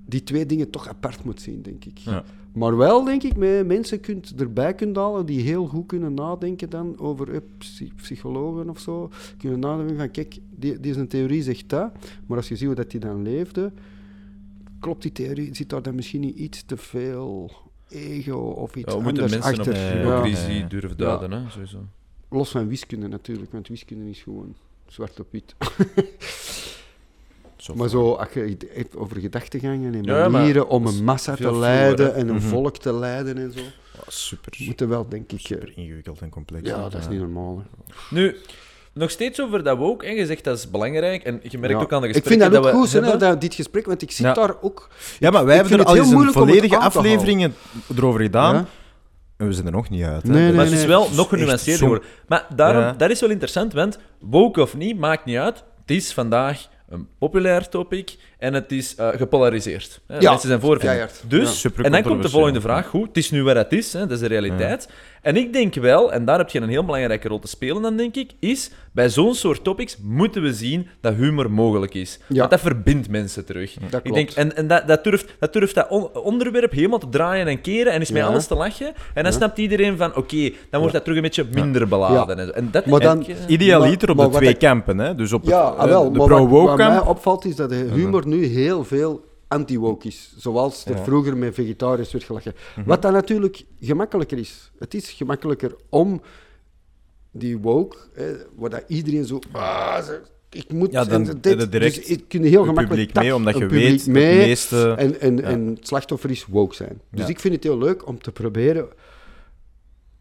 die 0.05 0.23
twee 0.23 0.45
dingen 0.45 0.69
toch 0.69 0.87
apart 0.87 1.23
moet 1.23 1.41
zien, 1.41 1.61
denk 1.61 1.85
ik. 1.85 1.97
Ja. 1.97 2.23
Maar 2.53 2.77
wel, 2.77 3.03
denk 3.03 3.23
ik, 3.23 3.35
met 3.35 3.67
mensen 3.67 3.99
kunt 3.99 4.33
erbij 4.37 4.73
kunt 4.73 4.95
halen 4.95 5.25
die 5.25 5.41
heel 5.41 5.65
goed 5.65 5.85
kunnen 5.85 6.13
nadenken 6.13 6.69
dan 6.69 6.99
over 6.99 7.31
eh, 7.33 7.39
psy- 7.57 7.91
psychologen 7.95 8.69
of 8.69 8.79
zo. 8.79 9.09
Kunnen 9.37 9.59
nadenken 9.59 9.97
van, 9.97 10.11
kijk, 10.11 10.37
die, 10.55 10.79
deze 10.79 11.07
theorie 11.07 11.43
zegt 11.43 11.69
dat, 11.69 11.91
maar 12.25 12.37
als 12.37 12.47
je 12.47 12.55
ziet 12.55 12.65
hoe 12.67 12.75
dat 12.75 12.91
die 12.91 12.99
dan 12.99 13.21
leefde, 13.21 13.71
klopt 14.87 15.01
die 15.01 15.11
theorie, 15.11 15.55
zit 15.55 15.69
daar 15.69 15.81
dan 15.81 15.95
misschien 15.95 16.21
niet 16.21 16.35
iets 16.35 16.63
te 16.65 16.77
veel 16.77 17.51
ego 17.89 18.33
of 18.37 18.75
iets 18.75 18.91
Ja, 18.93 18.97
we 18.97 19.03
moeten 19.03 19.23
anders 19.23 19.41
mensen 19.45 19.59
achter. 19.59 19.73
op 19.73 19.79
Ja. 19.79 19.97
hypocrisie 19.97 20.53
Ja, 20.53 20.59
ja. 20.59 20.67
durven 20.67 20.89
Ja. 20.89 20.95
duiden, 20.95 21.31
hè, 21.31 21.49
sowieso. 21.49 21.77
Los 22.29 22.49
van 22.49 22.67
wiskunde 22.67 23.07
natuurlijk, 23.07 23.51
want 23.51 23.67
wiskunde 23.67 24.09
is 24.09 24.21
gewoon 24.21 24.55
zwart 24.87 25.19
op 25.19 25.27
wit. 25.31 25.55
Zo 27.57 27.75
Maar 27.75 27.89
zo, 27.89 28.11
als 28.13 28.33
je 28.33 28.39
het 28.39 28.65
hebt 28.73 28.95
over 28.95 29.17
gedachtegangen 29.19 29.93
en 29.95 30.03
Ja, 30.03 30.13
maar 30.13 30.31
manieren 30.31 30.67
om 30.69 30.85
een 30.87 31.03
massa 31.03 31.35
te 31.35 31.55
leiden 31.55 32.15
en 32.15 32.27
een 32.27 32.35
Mhm. 32.35 32.47
volk 32.47 32.77
te 32.77 32.93
leiden 32.93 33.37
en 33.37 33.51
zo, 33.51 33.59
Oh, 33.59 34.07
super, 34.07 34.53
moeten 34.65 34.89
wel, 34.89 35.09
denk 35.09 35.31
ik... 35.31 35.39
eh, 35.39 35.45
super 35.45 35.71
ingewikkeld 35.75 36.21
en 36.21 36.29
complex. 36.29 36.69
Ja, 36.69 36.89
dat 36.89 37.01
is 37.01 37.07
niet 37.07 37.19
normaal. 37.19 37.57
hè. 37.57 37.63
Nu, 38.15 38.35
nog 38.97 39.09
steeds 39.11 39.41
over 39.41 39.63
dat 39.63 39.77
woke, 39.77 40.05
en 40.05 40.15
je 40.15 40.25
zegt 40.25 40.43
dat 40.43 40.57
is 40.57 40.69
belangrijk, 40.69 41.23
en 41.23 41.39
je 41.43 41.57
merkt 41.57 41.75
Ja. 41.75 41.81
ook 41.81 41.93
aan 41.93 42.01
de 42.01 42.07
ik 42.07 42.13
gesprekken 42.13 42.51
vind 42.51 42.63
dat 42.63 42.73
ook 42.73 42.79
goed, 42.79 42.91
hebben. 42.91 43.19
dat, 43.19 43.41
dit 43.41 43.53
gesprek, 43.53 43.85
want 43.85 44.01
ik 44.01 44.11
zit 44.11 44.25
Ja. 44.25 44.33
daar 44.33 44.53
ook... 44.61 44.89
Ja, 45.19 45.29
maar 45.29 45.45
wij 45.45 45.55
Ik 45.55 45.61
hebben 45.61 45.79
er 45.79 45.85
al 45.85 45.93
heel 45.93 46.01
eens 46.01 46.11
een 46.11 46.15
moeilijk 46.17 46.37
om 46.37 46.43
het 46.43 46.51
volledige 46.51 46.81
aan 46.83 46.89
te 46.91 46.97
houden. 46.97 47.19
aflevering 47.19 47.53
erover 47.97 48.21
gedaan. 48.21 48.55
Ja? 48.55 48.65
En 49.37 49.47
we 49.47 49.53
zijn 49.53 49.65
er 49.65 49.71
nog 49.71 49.89
niet 49.89 50.03
uit. 50.03 50.23
hè. 50.23 50.29
Nee, 50.29 50.37
Dat- 50.37 50.47
nee, 50.47 50.53
Maar 50.53 50.65
het 50.65 50.73
is 50.73 50.85
wel 50.85 51.07
nog 51.15 51.29
genuanceerder 51.29 51.73
zo- 51.77 51.83
geworden. 51.85 52.07
Maar 52.27 52.45
daarom, 52.55 52.81
Ja. 52.81 52.93
dat 52.93 53.09
is 53.09 53.19
wel 53.19 53.29
interessant, 53.29 53.73
want 53.73 53.99
woke 54.19 54.61
of 54.61 54.75
niet, 54.75 54.97
maakt 54.97 55.25
niet 55.25 55.37
uit. 55.37 55.63
Het 55.81 55.91
is 55.95 56.13
vandaag 56.13 56.67
een 56.89 57.07
populair 57.19 57.69
topic 57.69 58.15
en 58.37 58.53
het 58.53 58.71
is 58.71 58.95
eh, 58.95 59.07
gepolariseerd. 59.15 60.01
Hè. 60.07 60.17
Ja, 60.19 60.29
Mensen 60.29 60.47
zijn 60.47 60.59
voor. 60.61 60.79
Dus, 61.27 61.65
en 61.81 61.91
dan 61.91 62.01
komt 62.03 62.21
de 62.23 62.29
volgende 62.29 62.61
vraag. 62.61 62.87
Goed, 62.87 63.07
het 63.07 63.17
is 63.17 63.31
nu 63.31 63.43
wat 63.43 63.55
het 63.55 63.73
is, 63.73 63.93
hè, 63.93 63.99
dat 63.99 64.11
is 64.11 64.19
de 64.19 64.27
realiteit. 64.27 64.89
En 65.27 65.35
ik 65.35 65.53
denk 65.53 65.73
wel, 65.75 66.11
en 66.13 66.25
daar 66.25 66.37
heb 66.37 66.49
je 66.49 66.59
een 66.61 66.69
heel 66.69 66.85
belangrijke 66.85 67.27
rol 67.27 67.39
te 67.39 67.47
spelen 67.47 67.81
dan, 67.81 67.97
denk 67.97 68.15
ik, 68.15 68.31
is 68.39 68.71
bij 68.91 69.09
zo'n 69.09 69.33
soort 69.35 69.63
topics 69.63 69.97
moeten 70.03 70.41
we 70.41 70.53
zien 70.53 70.87
dat 71.01 71.13
humor 71.13 71.51
mogelijk 71.51 71.93
is. 71.93 72.19
Ja. 72.27 72.37
Want 72.37 72.49
dat 72.51 72.59
verbindt 72.59 73.09
mensen 73.09 73.45
terug. 73.45 73.73
Dat 73.73 73.83
ik 73.93 74.11
klopt. 74.11 74.15
denk, 74.15 74.29
en 74.31 74.55
en 74.55 74.67
dat, 74.67 74.87
dat, 74.87 75.03
durft, 75.03 75.33
dat 75.39 75.53
durft 75.53 75.75
dat 75.75 75.87
on- 75.89 76.13
onderwerp 76.13 76.71
helemaal 76.71 76.99
te 76.99 77.09
draaien 77.09 77.47
en 77.47 77.61
keren 77.61 77.93
en 77.93 78.01
is 78.01 78.11
met 78.11 78.21
Ja. 78.21 78.27
alles 78.27 78.47
te 78.47 78.55
lachen. 78.55 78.87
En 78.87 79.23
dan 79.23 79.31
Ja. 79.31 79.31
snapt 79.31 79.57
iedereen 79.57 79.97
van, 79.97 80.15
oké, 80.15 80.51
dan 80.69 80.79
wordt 80.79 80.93
dat 80.93 81.01
terug 81.03 81.17
een 81.17 81.23
beetje 81.23 81.45
minder 81.53 81.87
beladen. 81.87 82.39
En, 82.39 82.45
zo. 82.47 82.51
en 82.51 82.67
dat 82.71 82.85
Maar 82.85 82.99
dan- 82.99 83.21
ik, 83.21 83.27
eh, 83.27 83.35
Idealiter 83.47 84.07
Maar- 84.15 84.25
op 84.25 84.31
maar 84.31 84.41
de 84.41 84.45
twee 84.45 84.49
ik- 84.49 84.59
kampen. 84.59 84.97
Hè? 84.97 85.15
Dus 85.15 85.33
op 85.33 85.41
het, 85.41 85.51
eh, 85.51 85.57
ah, 85.59 85.83
wel, 85.83 86.03
de 86.03 86.09
maar 86.09 86.19
wat, 86.19 86.29
wat 86.29 86.37
pro-woke 86.49 86.75
mij 86.75 86.87
kamp. 86.87 87.07
opvalt 87.07 87.45
is 87.45 87.55
dat 87.55 87.69
de 87.69 87.75
humor 87.93 88.27
nu 88.27 88.45
heel 88.45 88.83
veel 88.83 89.25
anti-woke 89.47 90.07
is. 90.07 90.33
Zoals 90.37 90.85
er 90.85 90.95
Ja. 90.95 91.03
vroeger 91.03 91.37
met 91.37 91.53
vegetariërs 91.53 92.11
werd 92.11 92.23
gelachen. 92.23 92.53
Wat 92.85 93.01
dan 93.01 93.13
natuurlijk 93.13 93.63
gemakkelijker 93.79 94.37
is. 94.37 94.71
Het 94.79 94.93
is 94.93 95.09
gemakkelijker 95.09 95.75
om 95.89 96.21
die 97.31 97.57
woke, 97.57 97.97
hè, 98.13 98.33
waar 98.55 98.69
dat 98.69 98.83
iedereen 98.87 99.25
zo... 99.25 99.39
Ah, 99.51 100.07
ik 100.49 100.73
moet... 100.73 100.91
Ja, 100.91 101.03
dan 101.05 101.29
en 101.29 101.37
dit, 101.41 101.59
je 101.59 101.69
direct 101.69 101.95
dus 101.95 102.05
ik 102.05 102.23
kun 102.27 102.43
heel 102.43 102.63
gemakkelijk... 102.63 102.89
publiek 102.89 103.13
mee, 103.13 103.35
omdat 103.35 103.57
je 103.57 103.65
weet 103.67 103.97
dat 103.97 104.07
mee, 104.07 104.39
de 104.39 104.45
meeste... 104.45 104.93
En, 104.97 105.19
en, 105.19 105.37
Ja. 105.37 105.43
en 105.43 105.67
het 105.67 105.87
slachtoffer 105.87 106.29
is 106.29 106.45
woke 106.45 106.75
zijn. 106.75 107.01
Dus 107.11 107.21
Ja. 107.21 107.27
ik 107.27 107.39
vind 107.39 107.53
het 107.53 107.63
heel 107.63 107.77
leuk 107.77 108.07
om 108.07 108.21
te 108.21 108.31
proberen 108.31 108.87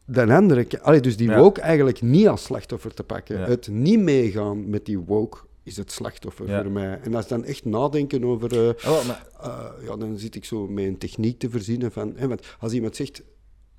de 0.04 0.34
andere... 0.34 0.66
Allee, 0.82 1.00
dus 1.00 1.16
die 1.16 1.32
woke 1.32 1.60
eigenlijk 1.60 2.02
niet 2.02 2.28
als 2.28 2.44
slachtoffer 2.44 2.94
te 2.94 3.02
pakken. 3.02 3.40
Het 3.40 3.68
niet 3.68 4.00
meegaan 4.00 4.70
met 4.70 4.86
die 4.86 4.98
woke 4.98 5.38
is 5.66 5.76
het 5.76 5.92
slachtoffer 5.92 6.48
Ja. 6.48 6.62
voor 6.62 6.70
mij. 6.72 7.00
En 7.00 7.14
als 7.14 7.28
dan 7.28 7.44
echt 7.44 7.64
nadenken 7.64 8.24
over... 8.24 8.50
eh, 8.68 8.84
wel, 8.84 9.04
maar- 9.04 9.26
eh, 9.40 9.86
ja, 9.86 9.96
dan 9.96 10.18
zit 10.18 10.34
ik 10.34 10.44
zo 10.44 10.66
met 10.68 10.84
een 10.84 10.98
techniek 10.98 11.38
te 11.38 11.50
verzinnen 11.50 11.92
van... 11.92 12.12
Hè, 12.16 12.28
want 12.28 12.56
als 12.60 12.72
iemand 12.72 12.96
zegt... 12.96 13.22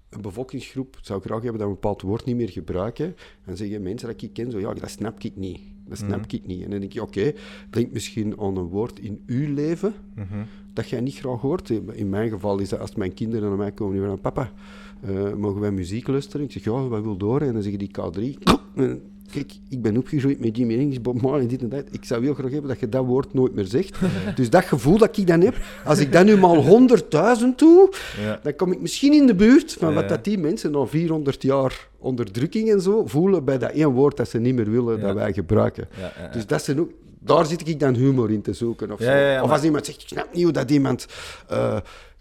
Een 0.10 0.22
bevolkingsgroep 0.22 0.98
zou 1.02 1.22
graag 1.22 1.42
hebben 1.42 1.52
dat 1.60 1.62
we 1.62 1.68
een 1.68 1.80
bepaald 1.82 2.02
woord 2.02 2.26
niet 2.26 2.36
meer 2.36 2.50
gebruiken. 2.50 3.16
Dan 3.46 3.58
zeggen 3.58 3.82
mensen 3.82 4.08
dat 4.08 4.22
ik 4.22 4.34
ken 4.34 4.52
zo, 4.52 4.60
ja, 4.60 4.74
dat 4.74 4.90
snap 4.90 5.24
ik 5.24 5.36
niet. 5.36 5.60
Dat 5.88 5.98
snap 5.98 6.20
Mhm. 6.26 6.36
ik 6.36 6.46
niet. 6.46 6.64
En 6.64 6.70
dan 6.70 6.80
denk 6.80 6.94
je, 6.94 7.02
oké, 7.02 7.34
denk 7.70 7.92
misschien 7.92 8.40
aan 8.40 8.58
een 8.58 8.68
woord 8.68 9.00
in 9.00 9.24
uw 9.26 9.54
leven 9.54 9.94
Mhm. 10.16 10.44
dat 10.74 10.90
jij 10.90 11.02
niet 11.02 11.16
graag 11.16 11.42
hoort. 11.42 11.70
In 11.70 12.10
mijn 12.10 12.30
geval 12.30 12.60
is 12.60 12.70
dat 12.70 12.80
als 12.80 12.96
mijn 12.96 13.14
kinderen 13.14 13.50
naar 13.50 13.58
mij 13.58 13.72
komen 13.72 13.96
en 13.96 14.02
zeggen, 14.02 14.22
papa, 14.22 14.52
eh, 15.02 15.34
mogen 15.34 15.62
wij 15.62 15.72
muziek 15.72 16.08
luisteren? 16.08 16.46
Ik 16.46 16.52
zeg, 16.52 16.64
ja, 16.64 16.88
wat 16.88 17.04
wil 17.04 17.18
door? 17.18 17.42
En 17.42 17.54
dan 17.54 17.62
zeggen 17.62 17.80
die 17.80 17.92
K3, 18.00 18.44
en, 18.76 19.02
kijk, 19.32 19.52
ik 19.70 19.82
ben 19.82 19.98
opgegroeid 19.98 20.40
met 20.40 20.58
Jimi 20.58 20.76
Hendrix, 20.78 21.02
Bob 21.02 21.22
Marley, 21.22 21.48
dit 21.48 21.62
en 21.62 21.70
dat. 21.70 21.84
Ik 21.92 22.06
zou 22.06 22.24
heel 22.24 22.34
graag 22.34 22.52
hebben 22.52 22.70
dat 22.70 22.80
je 22.80 22.90
dat 22.90 23.06
woord 23.06 23.34
nooit 23.34 23.54
meer 23.56 23.66
zegt. 23.66 23.98
dus 24.36 24.50
dat 24.50 24.66
gevoel 24.66 24.98
dat 24.98 25.18
ik 25.18 25.28
dan 25.28 25.42
heb, 25.42 25.56
als 25.86 26.00
ik 26.00 26.12
dat 26.12 26.26
nu 26.26 26.38
maar 26.38 26.56
honderdduizend 26.56 27.60
doe, 27.60 27.90
Ja. 28.22 28.40
dan 28.44 28.56
kom 28.56 28.72
ik 28.72 28.82
misschien 28.82 29.14
in 29.14 29.28
de 29.28 29.36
buurt 29.36 29.74
van 29.74 29.94
wat 29.94 30.10
dat 30.10 30.24
die 30.24 30.38
mensen 30.38 30.72
na 30.72 30.86
400 30.86 31.42
jaar 31.44 31.88
onderdrukking 31.98 32.72
en 32.72 32.82
zo 32.82 33.06
voelen 33.06 33.44
bij 33.46 33.58
dat 33.58 33.72
één 33.72 33.90
woord 33.90 34.18
dat 34.18 34.30
ze 34.30 34.40
niet 34.40 34.56
meer 34.56 34.72
willen 34.72 34.98
Ja. 35.00 35.06
dat 35.06 35.16
wij 35.16 35.34
gebruiken. 35.34 35.88
Ja. 36.00 36.28
Dus 36.28 36.46
dat 36.48 36.64
zijn 36.64 36.80
ook, 36.80 36.90
daar 37.20 37.46
zit 37.46 37.68
ik 37.68 37.80
dan 37.80 37.94
humor 37.96 38.32
in 38.32 38.42
te 38.42 38.54
zoeken. 38.54 38.92
Of, 38.92 39.00
zo. 39.02 39.06
of 39.08 39.14
maar- 39.14 39.42
als 39.42 39.64
iemand 39.64 39.86
zegt, 39.86 40.02
ik 40.02 40.08
snap 40.08 40.28
niet 40.34 40.44
hoe 40.44 40.52
dat 40.54 40.72
iemand 40.72 41.06
eh, 41.48 41.78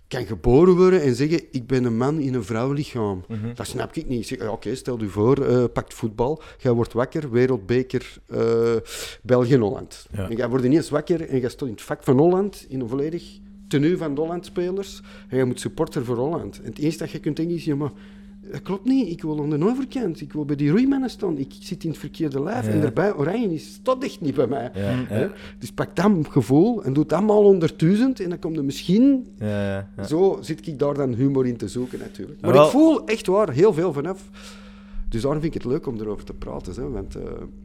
kan 0.09 0.27
geboren 0.27 0.77
worden 0.77 1.03
en 1.03 1.15
zeggen, 1.15 1.41
ik 1.51 1.67
ben 1.67 1.85
een 1.85 1.97
man 1.97 2.19
in 2.19 2.35
een 2.35 2.45
vrouwenlichaam. 2.45 3.25
Mhm. 3.29 3.55
Dat 3.55 3.67
snap 3.67 3.95
ik 3.95 4.09
niet. 4.09 4.39
Oké, 4.49 4.75
stel 4.75 5.01
u 5.01 5.09
voor, 5.09 5.45
eh 5.45 5.65
pakt 5.73 5.95
voetbal, 5.95 6.43
jij 6.59 6.73
wordt 6.73 6.93
wakker, 6.93 7.31
wereldbeker 7.31 8.17
eh 8.27 8.77
België-Holland. 9.23 10.07
Ja. 10.13 10.29
En 10.29 10.37
jij 10.37 10.49
wordt 10.49 10.65
ineens 10.65 10.91
wakker 10.91 11.29
en 11.29 11.41
jij 11.41 11.51
staat 11.51 11.69
in 11.69 11.75
het 11.75 11.83
vak 11.83 12.03
van 12.03 12.19
Holland, 12.19 12.67
in 12.69 12.81
een 12.81 12.89
volledig 12.89 13.39
tenue 13.69 13.97
van 13.97 14.15
de 14.15 14.21
Holland-spelers, 14.21 15.01
en 15.29 15.37
jij 15.37 15.47
moet 15.47 15.61
supporter 15.61 16.05
voor 16.05 16.17
Holland. 16.17 16.59
En 16.59 16.65
het 16.65 16.79
eerste 16.79 17.03
dat 17.03 17.11
je 17.13 17.21
kunt 17.21 17.37
denken 17.37 17.57
is, 17.57 17.65
ja, 17.65 17.75
maar 17.75 17.93
dat 18.53 18.63
klopt 18.63 18.85
niet. 18.85 19.09
Ik 19.11 19.23
wil 19.23 19.43
aan 19.43 19.51
de 19.51 19.65
overkant. 19.65 20.21
Ik 20.21 20.33
wil 20.33 20.45
bij 20.45 20.57
die 20.57 20.71
roeimannen 20.71 21.11
staan. 21.11 21.39
Ik 21.39 21.53
zit 21.61 21.85
in 21.85 21.91
het 21.91 21.99
verkeerde 21.99 22.43
lijf. 22.43 22.67
Ja. 22.67 22.73
En 22.73 22.81
daarbij, 22.81 23.15
Oranje 23.15 23.55
is 23.55 23.73
staat 23.73 24.05
echt 24.05 24.21
niet 24.21 24.35
bij 24.35 24.47
mij. 24.47 24.71
Ja. 24.75 25.33
Dus 25.59 25.73
pak 25.73 25.97
dat 25.97 26.13
gevoel 26.29 26.85
en 26.85 26.93
doe 26.93 27.07
dat 27.07 27.19
allemaal 27.19 27.45
onder 27.45 27.73
duizend. 27.77 28.21
En 28.21 28.29
dan 28.29 28.39
komt 28.39 28.57
er 28.57 28.65
misschien... 28.65 29.27
Ja, 29.39 29.47
ja, 29.47 29.91
ja. 29.97 30.05
Zo 30.05 30.39
zit 30.41 30.67
ik 30.67 30.79
daar 30.79 30.95
dan 30.95 31.15
humor 31.15 31.47
in 31.47 31.57
te 31.57 31.69
zoeken, 31.69 31.99
natuurlijk. 31.99 32.41
Maar 32.41 32.53
Wel- 32.53 32.65
ik 32.65 32.71
voel 32.71 33.07
echt 33.07 33.27
waar 33.27 33.51
heel 33.51 33.73
veel 33.73 33.93
vanaf. 33.93 34.31
Dus 35.09 35.23
daarom 35.23 35.41
vind 35.41 35.55
ik 35.55 35.63
het 35.63 35.73
leuk 35.73 35.87
om 35.87 36.01
erover 36.01 36.25
te 36.25 36.35
praten. 36.35 36.75
Hè? 36.75 36.91
Want 36.91 37.15
eh, 37.15 37.23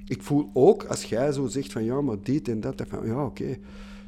ik 0.08 0.22
voel 0.22 0.50
ook, 0.54 0.84
als 0.84 1.04
jij 1.04 1.32
zo 1.32 1.48
zegt 1.48 1.72
van 1.72 1.84
ja, 1.84 2.02
maar 2.02 2.16
dit 2.24 2.48
en 2.48 2.60
dat, 2.60 2.78
dat 2.78 2.88
van 2.90 3.06
ja, 3.06 3.26
oké. 3.26 3.58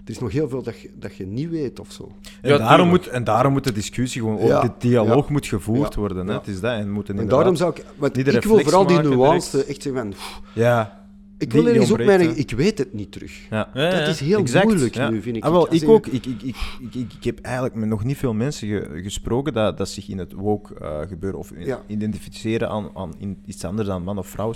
Er 0.03 0.09
is 0.09 0.19
nog 0.19 0.31
heel 0.31 0.49
veel 0.49 0.63
dat 0.63 0.79
je, 0.79 0.89
dat 0.95 1.15
je 1.15 1.25
niet 1.25 1.49
weet 1.49 1.79
of 1.79 1.91
zo. 1.91 2.11
En, 2.41 2.49
Ja, 2.49 2.57
daarom 2.57 2.87
moet, 2.87 3.07
en 3.07 3.23
daarom 3.23 3.51
moet 3.53 3.63
de 3.63 3.71
discussie 3.71 4.21
gewoon, 4.21 4.39
ook 4.39 4.47
Ja, 4.47 4.61
de 4.61 4.71
dialoog 4.77 5.25
ja. 5.25 5.31
moet 5.31 5.47
gevoerd 5.47 5.93
Ja, 5.93 5.99
worden. 5.99 6.27
Hè? 6.27 6.33
ja. 6.33 6.39
Het 6.39 6.47
is 6.47 6.59
dat. 6.59 6.71
En, 6.71 6.91
moeten 6.91 7.19
En 7.19 7.27
daarom 7.27 7.55
zou 7.55 7.71
ik... 7.75 7.85
Want 7.95 8.17
ik 8.17 8.43
wil 8.43 8.59
vooral 8.59 8.85
die 8.87 8.99
nuance 9.01 9.51
direct. 9.51 9.69
echt 9.69 9.81
zeggen 9.81 10.01
van... 10.01 10.09
pff, 10.09 10.41
Ja. 10.53 11.02
Ik 11.43 11.51
wil 11.51 11.65
er 11.65 11.71
die 11.71 11.81
eens 11.81 11.91
op 11.91 12.03
mijn... 12.03 12.37
Ik 12.37 12.51
weet 12.51 12.77
het 12.77 12.93
niet 12.93 13.11
terug. 13.11 13.31
Ja. 13.49 13.69
Ja, 13.73 13.83
ja. 13.83 13.99
Dat 13.99 14.07
is 14.07 14.19
heel 14.19 14.39
Exact, 14.39 14.65
moeilijk 14.65 14.95
ja. 14.95 15.09
nu, 15.09 15.21
vind 15.21 15.35
ik. 15.35 15.43
Ah, 15.43 15.51
wel, 15.51 15.73
ik 15.73 15.89
ook. 15.89 16.07
Ik, 16.07 16.25
ik, 16.25 16.41
ik, 16.41 16.55
ik, 16.93 17.23
heb 17.23 17.39
eigenlijk 17.39 17.75
met 17.75 17.89
nog 17.89 18.03
niet 18.03 18.17
veel 18.17 18.33
mensen 18.33 18.67
ge- 18.67 18.99
gesproken 19.03 19.53
dat, 19.53 19.77
dat 19.77 19.89
zich 19.89 20.09
in 20.09 20.17
het 20.17 20.33
woke 20.33 20.75
eh, 20.79 20.99
gebeuren 21.07 21.39
of 21.39 21.51
in- 21.51 21.65
Ja. 21.65 21.81
identificeren 21.87 22.69
aan, 22.69 22.89
aan 22.93 23.13
in 23.17 23.37
iets 23.45 23.63
anders 23.63 23.87
dan 23.87 24.03
man 24.03 24.17
of 24.17 24.27
vrouw. 24.27 24.53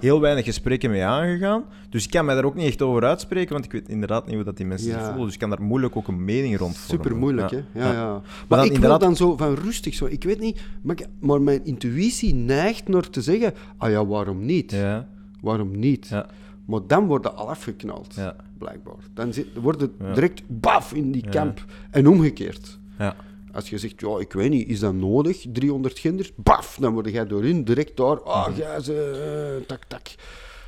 Heel 0.00 0.20
weinig 0.20 0.44
gesprekken 0.44 0.90
mee 0.90 1.04
aangegaan. 1.04 1.64
Dus 1.90 2.04
ik 2.04 2.10
kan 2.10 2.24
mij 2.24 2.34
daar 2.34 2.44
ook 2.44 2.54
niet 2.54 2.66
echt 2.66 2.82
over 2.82 3.04
uitspreken, 3.04 3.52
want 3.52 3.64
ik 3.64 3.72
weet 3.72 3.88
inderdaad 3.88 4.26
niet 4.26 4.34
hoe 4.34 4.44
dat 4.44 4.56
die 4.56 4.66
mensen 4.66 4.90
zich 4.90 5.02
voelen. 5.04 5.24
Dus 5.24 5.32
ik 5.32 5.38
kan 5.38 5.50
daar 5.50 5.62
moeilijk 5.62 5.96
ook 5.96 6.08
een 6.08 6.24
mening 6.24 6.56
rond 6.58 6.76
vormen. 6.76 7.04
Super 7.04 7.18
moeilijk, 7.18 7.50
Ja. 7.50 7.60
hè? 7.72 7.80
Ja, 7.86 7.92
ja. 7.92 8.12
Maar, 8.12 8.22
dan 8.48 8.58
ik 8.58 8.64
wil 8.64 8.74
inderdaad- 8.74 9.00
dan 9.00 9.16
zo 9.16 9.36
van 9.36 9.54
rustig 9.54 9.94
zo. 9.94 10.06
Ik 10.06 10.24
weet 10.24 10.40
niet, 10.40 10.60
maar, 10.82 11.00
ik- 11.00 11.06
maar 11.20 11.42
mijn 11.42 11.64
intuïtie 11.64 12.34
neigt 12.34 12.88
naar 12.88 13.10
te 13.10 13.22
zeggen: 13.22 13.54
ah 13.76 13.90
ja, 13.90 14.06
waarom 14.06 14.44
niet? 14.44 14.72
Ja, 14.72 15.08
Waarom 15.40 15.78
niet? 15.78 16.08
ja, 16.08 16.26
Maar 16.66 16.80
dan 16.86 17.06
worden 17.06 17.36
al 17.36 17.48
afgeknald, 17.48 18.14
ja. 18.14 18.36
blijkbaar. 18.58 18.94
Dan 19.14 19.32
zit, 19.32 19.46
worden 19.60 19.94
Ja. 20.00 20.12
direct 20.12 20.42
baf 20.46 20.92
in 20.92 21.12
die 21.12 21.24
Ja. 21.24 21.30
kamp. 21.30 21.64
En 21.90 22.06
omgekeerd. 22.08 22.78
ja. 22.98 23.16
Als 23.52 23.68
je 23.70 23.78
zegt, 23.78 24.00
ja, 24.00 24.18
ik 24.18 24.32
weet 24.32 24.50
niet, 24.50 24.68
is 24.68 24.80
dat 24.80 24.94
nodig? 24.94 25.44
300 25.52 25.98
genders? 25.98 26.32
Baf, 26.36 26.76
dan 26.80 26.92
word 26.92 27.10
jij 27.10 27.26
door 27.26 27.42
hun 27.42 27.64
direct 27.64 27.96
daar. 27.96 28.20
Ah, 28.22 28.48
Mhm. 28.48 28.56
jij 28.58 28.80
ze, 28.80 29.56
eh, 29.60 29.66
tak, 29.66 29.84
tak. 29.88 30.06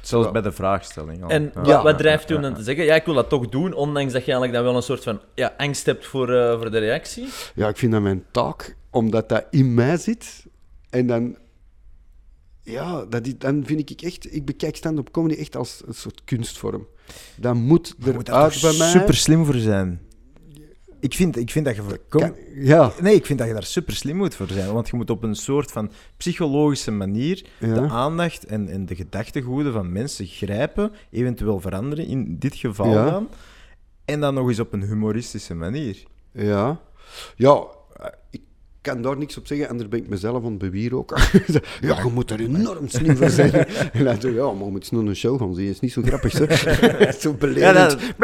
Zelfs 0.02 0.26
Ja. 0.26 0.32
bij 0.32 0.42
de 0.42 0.52
vraagstelling 0.52 1.22
al. 1.22 1.28
En 1.30 1.42
Ja. 1.42 1.50
wat, 1.54 1.66
Ja. 1.66 1.82
wat 1.82 1.98
drijft 1.98 2.24
u 2.30 2.32
Ja, 2.32 2.36
om 2.36 2.42
dan 2.42 2.50
ja. 2.50 2.56
te 2.56 2.62
zeggen? 2.62 2.84
Ja, 2.84 2.94
ik 2.94 3.04
wil 3.04 3.14
dat 3.14 3.28
toch 3.28 3.48
doen, 3.48 3.72
ondanks 3.74 4.12
dat 4.12 4.24
je 4.24 4.32
eigenlijk 4.32 4.52
dan 4.52 4.62
wel 4.64 4.76
een 4.76 4.82
soort 4.82 5.02
van 5.02 5.20
ja, 5.34 5.54
angst 5.56 5.86
hebt 5.86 6.06
voor, 6.06 6.32
eh, 6.34 6.56
voor 6.60 6.70
de 6.70 6.78
reactie. 6.78 7.26
Ja, 7.54 7.68
ik 7.68 7.76
vind 7.76 7.92
dat 7.92 8.02
mijn 8.02 8.24
taak, 8.30 8.76
omdat 8.90 9.28
dat 9.28 9.44
in 9.50 9.74
mij 9.74 9.96
zit. 9.96 10.46
En 10.90 11.06
dan, 11.06 11.36
ja, 12.70 13.04
dat 13.04 13.26
is, 13.26 13.34
dan 13.38 13.62
vind 13.66 13.90
ik 13.90 14.02
echt, 14.02 14.34
ik 14.34 14.44
bekijk 14.44 14.76
stand-up 14.76 15.10
comedy 15.10 15.34
echt 15.40 15.56
als 15.56 15.82
een 15.86 15.94
soort 15.94 16.22
kunstvorm. 16.24 16.86
Dat 17.36 17.54
moet 17.54 17.94
toch 17.98 18.22
bij 18.60 18.76
mij. 18.78 18.90
super 18.90 19.14
slim 19.14 19.44
voor 19.44 19.54
zijn. 19.54 20.00
Ik 21.00 21.14
vind, 21.14 21.36
ik 21.36 21.50
vind 21.50 21.64
dat 21.64 21.76
je 21.76 21.82
voor... 21.82 21.98
Kan- 22.08 22.34
ja, 22.54 22.92
Nee, 23.00 23.14
ik 23.14 23.26
vind 23.26 23.38
dat 23.38 23.48
je 23.48 23.54
daar 23.54 23.62
super 23.64 23.94
slim 23.94 24.16
moet 24.16 24.34
voor 24.34 24.48
zijn. 24.48 24.72
Want 24.72 24.88
je 24.88 24.96
moet 24.96 25.10
op 25.10 25.22
een 25.22 25.34
soort 25.34 25.72
van 25.72 25.90
psychologische 26.16 26.90
manier 26.90 27.44
de 27.58 27.88
aandacht 27.88 28.44
en, 28.46 28.68
en 28.68 28.86
de 28.86 28.94
gedachtegoeden 28.94 29.72
van 29.72 29.92
mensen 29.92 30.26
grijpen, 30.26 30.92
eventueel 31.10 31.60
veranderen, 31.60 32.06
in 32.06 32.38
dit 32.38 32.54
geval 32.54 32.90
Ja. 32.92 33.10
dan. 33.10 33.28
En 34.04 34.20
dan 34.20 34.34
nog 34.34 34.48
eens 34.48 34.60
op 34.60 34.72
een 34.72 34.82
humoristische 34.82 35.54
manier. 35.54 36.02
Ja. 36.32 36.80
Ja, 37.36 37.64
ik 38.30 38.40
kan 38.80 39.02
daar 39.02 39.16
niks 39.16 39.36
op 39.36 39.46
zeggen, 39.46 39.68
anders 39.68 39.88
ben 39.88 39.98
ik 39.98 40.08
mezelf 40.08 40.44
aan 40.44 40.50
het 40.50 40.58
bewierooken. 40.58 41.16
ja, 41.80 42.02
je 42.02 42.10
moet 42.12 42.30
er 42.30 42.40
enorm 42.40 42.88
slim 42.88 43.16
voor 43.16 43.30
zijn. 43.30 43.52
en 43.92 44.04
dan 44.04 44.14
ik, 44.14 44.22
ja, 44.22 44.52
maar 44.52 44.64
je 44.64 44.70
moet 44.70 44.86
snel 44.86 45.06
een 45.06 45.16
show 45.16 45.38
gaan 45.38 45.54
zien. 45.54 45.66
Het 45.66 45.74
is 45.74 45.80
niet 45.80 45.92
zo 45.92 46.02
grappig, 46.02 46.32
hè. 46.32 47.12
zo 47.20 47.32
beledigend. 47.32 48.16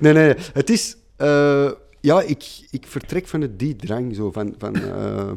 Nee, 0.00 0.12
nee, 0.12 0.34
het 0.52 0.70
is... 0.70 0.96
eh, 1.16 1.70
ja, 2.00 2.20
ik, 2.22 2.44
ik 2.70 2.86
vertrek 2.86 3.26
van 3.26 3.40
het 3.40 3.58
die 3.58 3.76
drang, 3.76 4.14
zo 4.14 4.30
van... 4.30 4.54
van 4.58 4.74
eh, 4.74 5.32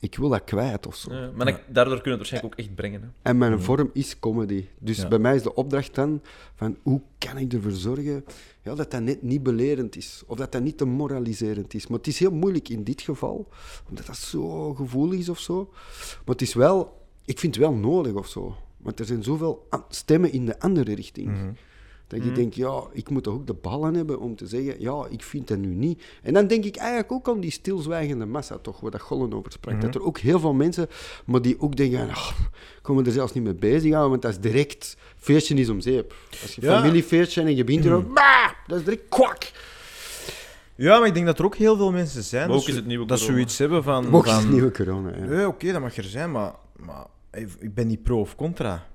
ik 0.00 0.16
wil 0.16 0.28
dat 0.28 0.44
kwijt 0.44 0.86
of 0.86 0.94
zo. 0.96 1.12
Ja, 1.14 1.30
maar 1.34 1.46
dan- 1.46 1.58
daardoor 1.68 2.00
kunnen 2.00 2.02
we 2.02 2.10
het 2.10 2.16
waarschijnlijk 2.18 2.54
ook 2.54 2.58
echt 2.58 2.74
brengen. 2.74 3.02
Hè. 3.02 3.08
En 3.22 3.38
mijn 3.38 3.60
vorm 3.60 3.90
is 3.92 4.18
comedy. 4.18 4.66
Dus 4.78 4.96
Ja. 4.96 5.08
bij 5.08 5.18
mij 5.18 5.34
is 5.34 5.42
de 5.42 5.54
opdracht 5.54 5.94
dan 5.94 6.22
van 6.54 6.76
hoe 6.82 7.00
kan 7.18 7.38
ik 7.38 7.52
ervoor 7.52 7.70
zorgen 7.70 8.24
ja, 8.62 8.74
dat 8.74 8.90
dat 8.90 9.02
net 9.02 9.22
niet 9.22 9.42
belerend 9.42 9.96
is. 9.96 10.22
Of 10.26 10.36
dat 10.38 10.52
dat 10.52 10.62
niet 10.62 10.78
te 10.78 10.84
moraliserend 10.84 11.74
is. 11.74 11.86
Maar 11.86 11.98
het 11.98 12.06
is 12.06 12.18
heel 12.18 12.30
moeilijk 12.32 12.68
in 12.68 12.84
dit 12.84 13.00
geval, 13.02 13.48
omdat 13.88 14.06
dat 14.06 14.16
zo 14.16 14.74
gevoelig 14.74 15.18
is 15.18 15.28
of 15.28 15.38
zo. 15.38 15.68
Maar 16.24 16.34
het 16.34 16.42
is 16.42 16.54
wel, 16.54 17.00
ik 17.24 17.38
vind 17.38 17.54
het 17.54 17.64
wel 17.64 17.74
nodig 17.74 18.12
of 18.12 18.28
zo. 18.28 18.56
Want 18.76 18.98
er 18.98 19.04
zijn 19.06 19.22
zoveel 19.22 19.66
stemmen 19.88 20.32
in 20.32 20.46
de 20.46 20.60
andere 20.60 20.94
richting. 20.94 21.30
Dat 22.10 22.24
je 22.24 22.32
denkt, 22.32 22.54
ja, 22.54 22.82
ik 22.92 23.10
moet 23.10 23.22
toch 23.22 23.34
ook 23.34 23.46
de 23.46 23.54
ballen 23.54 23.94
hebben 23.94 24.20
om 24.20 24.36
te 24.36 24.46
zeggen, 24.46 24.74
ja, 24.80 25.06
ik 25.10 25.22
vind 25.22 25.48
dat 25.48 25.58
nu 25.58 25.74
niet. 25.74 26.02
En 26.22 26.32
dan 26.34 26.46
denk 26.46 26.64
ik 26.64 26.76
eigenlijk 26.76 27.12
ook 27.12 27.28
aan 27.28 27.40
die 27.40 27.50
stilzwijgende 27.50 28.26
massa, 28.26 28.58
toch, 28.58 28.80
waar 28.80 28.90
dat 28.90 29.00
Gollen 29.00 29.32
over 29.32 29.52
sprak. 29.52 29.80
Dat 29.80 29.94
er 29.94 30.02
ook 30.04 30.18
heel 30.18 30.40
veel 30.40 30.52
mensen, 30.52 30.88
maar 31.24 31.42
die 31.42 31.60
ook 31.60 31.76
denken, 31.76 32.08
ah, 32.08 32.30
komen 32.82 33.06
er 33.06 33.12
zelfs 33.12 33.32
niet 33.32 33.44
mee 33.44 33.54
bezig 33.54 33.90
houden, 33.90 34.10
want 34.10 34.22
dat 34.22 34.30
is 34.30 34.38
direct, 34.40 34.96
feestje 35.16 35.54
is 35.54 35.68
om 35.68 35.80
zeep. 35.80 36.14
Als 36.42 36.54
je 36.54 36.62
Ja. 36.62 36.80
familiefeestje 36.80 37.42
en 37.42 37.56
je 37.56 37.64
begint 37.64 37.84
erover, 37.84 38.12
bah, 38.12 38.50
dat 38.66 38.78
is 38.78 38.84
direct 38.84 39.08
kwak. 39.08 39.50
Ja, 40.74 40.98
maar 40.98 41.08
ik 41.08 41.14
denk 41.14 41.26
dat 41.26 41.38
er 41.38 41.44
ook 41.44 41.56
heel 41.56 41.76
veel 41.76 41.92
mensen 41.92 42.22
zijn 42.22 42.46
Maar 42.48 42.56
ook 42.56 42.60
dat, 42.60 42.68
is 42.68 42.74
zo- 42.74 42.80
het 42.80 42.88
nieuwe 42.88 43.06
dat 43.06 43.18
corona. 43.18 43.36
zoiets 43.36 43.58
hebben 43.58 43.82
van... 43.82 44.08
Mocht 44.08 44.30
van 44.30 44.38
het 44.42 44.50
nieuwe 44.50 44.70
corona, 44.70 45.16
ja. 45.16 45.24
Nee, 45.24 45.46
oké, 45.46 45.72
dat 45.72 45.80
mag 45.80 45.96
er 45.96 46.04
zijn, 46.04 46.30
maar, 46.30 46.52
maar 46.76 47.06
ik 47.58 47.74
ben 47.74 47.86
niet 47.86 48.02
pro 48.02 48.20
of 48.20 48.34
contra. 48.34 48.86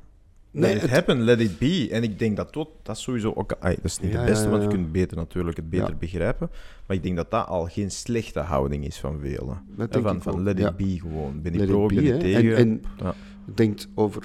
Nee, 0.55 0.63
Let 0.73 0.75
it 0.75 0.81
het- 0.81 0.91
happen, 0.91 1.21
let 1.21 1.39
it 1.39 1.57
be. 1.59 1.87
En 1.91 2.03
ik 2.03 2.19
denk 2.19 2.37
dat 2.37 2.53
dat, 2.53 2.69
dat 2.83 2.97
sowieso 2.97 3.33
ook... 3.35 3.49
dat 3.61 3.77
is 3.83 3.99
niet 3.99 4.11
Ja, 4.11 4.17
het 4.17 4.25
beste, 4.29 4.49
want 4.49 4.63
je 4.63 4.69
kunt 4.69 4.91
beter 4.91 5.17
natuurlijk 5.17 5.57
het 5.57 5.69
beter 5.69 5.89
Ja. 5.89 5.95
begrijpen. 5.95 6.49
Maar 6.87 6.95
ik 6.97 7.03
denk 7.03 7.15
dat 7.15 7.31
dat 7.31 7.47
al 7.47 7.65
geen 7.65 7.91
slechte 7.91 8.39
houding 8.39 8.85
is 8.85 8.99
van 8.99 9.19
velen. 9.19 9.61
Dat 9.75 9.91
denk 9.91 10.05
van 10.05 10.15
ik 10.15 10.21
van 10.21 10.43
let 10.43 10.59
it 10.59 10.75
be 10.77 10.99
gewoon. 10.99 11.41
Ben 11.41 11.53
ik 11.53 11.65
pro, 11.65 11.85
ben 11.87 12.05
ik 12.05 12.19
tegen. 12.19 12.55
En, 12.55 12.81
en 12.97 13.13
denkt 13.55 13.87
over 13.93 14.23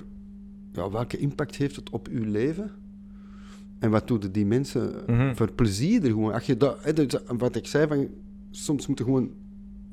ja, 0.73 0.91
welke 0.91 1.17
impact 1.19 1.57
heeft 1.57 1.77
het 1.77 1.91
op 1.91 2.09
uw 2.09 2.31
leven? 2.31 2.71
En 3.79 3.91
wat 3.91 4.09
doen 4.09 4.21
die 4.33 4.47
mensen 4.47 4.93
Mhm. 5.07 5.35
voor 5.35 5.53
plezier 5.53 6.03
er 6.03 6.09
gewoon? 6.11 6.33
Als 6.33 6.47
je 6.47 6.57
dat, 6.57 6.97
dus 6.97 7.15
wat 7.27 7.57
ik 7.57 7.67
zei, 7.67 7.87
van, 7.87 8.09
soms 8.51 8.87
moet 8.87 8.99
je 8.99 9.05
gewoon 9.05 9.31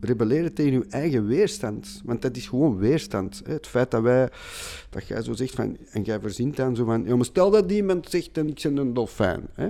rebelleren 0.01 0.53
tegen 0.53 0.71
je 0.73 0.85
eigen 0.89 1.25
weerstand. 1.27 2.01
Want 2.05 2.21
dat 2.21 2.35
is 2.37 2.47
gewoon 2.47 2.77
weerstand. 2.77 3.41
Hè. 3.45 3.53
Het 3.53 3.67
feit 3.67 3.91
dat 3.91 4.01
wij, 4.01 4.29
dat 4.89 5.07
jij 5.07 5.21
zo 5.21 5.33
zegt 5.33 5.55
van, 5.55 5.77
en 5.91 6.01
jij 6.01 6.19
verzint 6.19 6.55
dan 6.55 6.75
zo 6.75 6.85
van, 6.85 7.03
ja, 7.05 7.15
maar 7.15 7.25
stel 7.25 7.49
dat 7.51 7.71
iemand 7.71 8.09
zegt, 8.09 8.37
en 8.37 8.47
ik 8.47 8.59
ben 8.63 8.77
een 8.77 8.93
dolfijn. 8.93 9.47
Hè. 9.53 9.69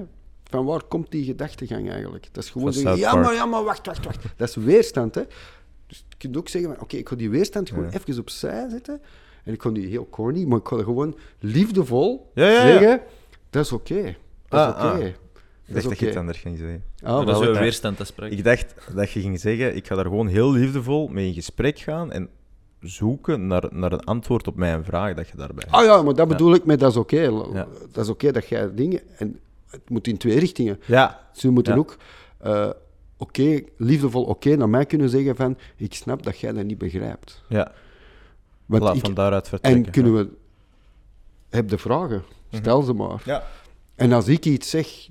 Van 0.49 0.65
waar 0.65 0.83
komt 0.83 1.11
die 1.11 1.23
gedachtegang 1.25 1.89
eigenlijk? 1.91 2.27
Dat 2.31 2.43
is 2.43 2.49
gewoon 2.49 2.73
zeggen, 2.73 2.97
ja 2.97 3.15
maar, 3.15 3.33
ja 3.33 3.45
maar, 3.45 3.63
wacht, 3.63 3.85
wacht, 3.85 4.05
wacht. 4.05 4.23
Dat 4.37 4.47
is 4.49 4.55
weerstand, 4.55 5.15
hè. 5.15 5.23
Dus 5.87 6.05
je 6.09 6.15
kunt 6.17 6.37
ook 6.37 6.49
zeggen, 6.49 6.81
oké, 6.81 6.97
ik 6.97 7.09
ga 7.09 7.15
die 7.15 7.29
weerstand 7.29 7.69
gewoon 7.69 7.83
Ja. 7.91 7.99
even 7.99 8.19
opzij 8.19 8.69
zetten. 8.69 9.01
En 9.43 9.53
ik 9.53 9.61
ga 9.61 9.69
die 9.69 9.87
heel 9.87 10.07
corny, 10.09 10.43
maar 10.45 10.57
ik 10.59 10.67
ga 10.67 10.75
er 10.77 10.83
gewoon 10.83 11.15
liefdevol 11.39 12.31
Ja, 12.33 12.45
ja, 12.47 12.51
ja. 12.51 12.61
zeggen, 12.79 13.01
dat 13.49 13.65
is 13.65 13.71
oké. 13.71 14.15
Dat 14.47 14.67
is 14.69 14.75
Ah, 14.83 14.93
oké. 14.93 15.03
ah. 15.05 15.11
Ik 15.67 15.73
Dat 15.73 15.83
dacht 15.83 15.85
is 15.85 15.89
dat 15.91 15.99
je 15.99 16.07
iets 16.07 16.17
anders 16.17 16.37
ging 16.39 16.57
zeggen. 16.57 16.83
Ah, 17.03 17.25
dat 17.25 17.41
is 17.41 17.57
weerstand 17.59 17.97
te 17.97 18.03
spreken. 18.03 18.37
Ik 18.37 18.43
dacht 18.43 18.75
dat 18.95 19.11
je 19.11 19.21
ging 19.21 19.39
zeggen, 19.39 19.75
ik 19.75 19.87
ga 19.87 19.95
daar 19.95 20.03
gewoon 20.05 20.27
heel 20.27 20.51
liefdevol 20.51 21.07
mee 21.07 21.27
in 21.27 21.33
gesprek 21.33 21.79
gaan 21.79 22.11
en 22.11 22.29
zoeken 22.81 23.47
naar, 23.47 23.63
naar 23.71 23.91
een 23.91 24.03
antwoord 24.03 24.47
op 24.47 24.55
mijn 24.55 24.83
vraag 24.83 25.13
dat 25.13 25.27
je 25.29 25.37
daarbij 25.37 25.63
hebt. 25.67 25.75
Ah 25.75 25.83
ja, 25.85 26.01
maar 26.01 26.13
dat 26.13 26.27
bedoel 26.27 26.53
ik 26.53 26.65
met 26.65 26.79
dat 26.79 26.91
is 26.91 26.97
oké. 26.97 27.21
Ja. 27.21 27.67
Dat 27.91 28.03
is 28.03 28.09
oké 28.11 28.31
dat 28.31 28.47
jij 28.47 28.73
dingen... 28.75 29.01
En 29.17 29.39
het 29.69 29.89
moet 29.89 30.07
in 30.07 30.17
twee 30.17 30.39
richtingen. 30.39 30.79
Ja, 30.85 31.29
Ze 31.33 31.49
moeten 31.49 31.73
Ja. 31.73 31.79
ook 31.79 31.97
eh, 32.37 32.69
oké, 33.17 33.61
liefdevol 33.77 34.23
oké 34.23 34.55
naar 34.55 34.69
mij 34.69 34.85
kunnen 34.85 35.09
zeggen 35.09 35.35
van 35.35 35.57
ik 35.75 35.93
snap 35.93 36.23
dat 36.23 36.39
jij 36.39 36.51
dat 36.53 36.65
niet 36.65 36.77
begrijpt. 36.77 37.43
ja. 37.47 37.71
Want 38.65 38.83
Laat 38.83 38.95
ik- 38.95 39.01
van 39.05 39.13
daaruit 39.13 39.47
vertrekken. 39.47 39.85
en 39.85 39.91
kunnen 39.91 40.11
ja. 40.13 40.17
Mhm. 40.21 40.27
we... 40.29 40.35
Heb 41.49 41.67
de 41.69 41.77
vragen. 41.77 42.23
Stel 42.51 42.81
ze 42.81 42.93
maar. 42.93 43.21
Ja. 43.25 43.43
En 43.95 44.11
als 44.11 44.27
ik 44.27 44.45
iets 44.45 44.69
zeg 44.69 45.09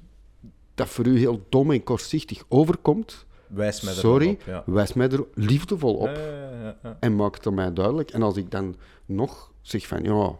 dat 0.77 0.89
voor 0.89 1.07
u 1.07 1.19
heel 1.19 1.47
dom 1.49 1.71
en 1.71 1.85
kortzichtig 1.85 2.45
overkomt, 2.49 3.25
Wijs 3.47 3.81
mij 3.81 3.93
er 3.93 3.99
sorry, 3.99 4.29
op, 4.29 4.43
ja. 4.47 4.63
wijs 4.67 4.93
mij 4.93 5.09
er 5.11 5.25
liefdevol 5.35 5.95
op. 5.95 6.07
Ja, 6.07 6.13
ja, 6.21 6.51
ja, 6.63 6.77
ja. 6.83 6.97
En 7.01 7.17
maak 7.17 7.35
het 7.35 7.47
aan 7.47 7.55
mij 7.55 7.73
duidelijk. 7.73 8.11
En 8.11 8.23
als 8.23 8.37
ik 8.37 8.51
dan 8.51 8.77
nog 9.07 9.53
zeg 9.63 9.87
van, 9.87 10.03
ja, 10.03 10.33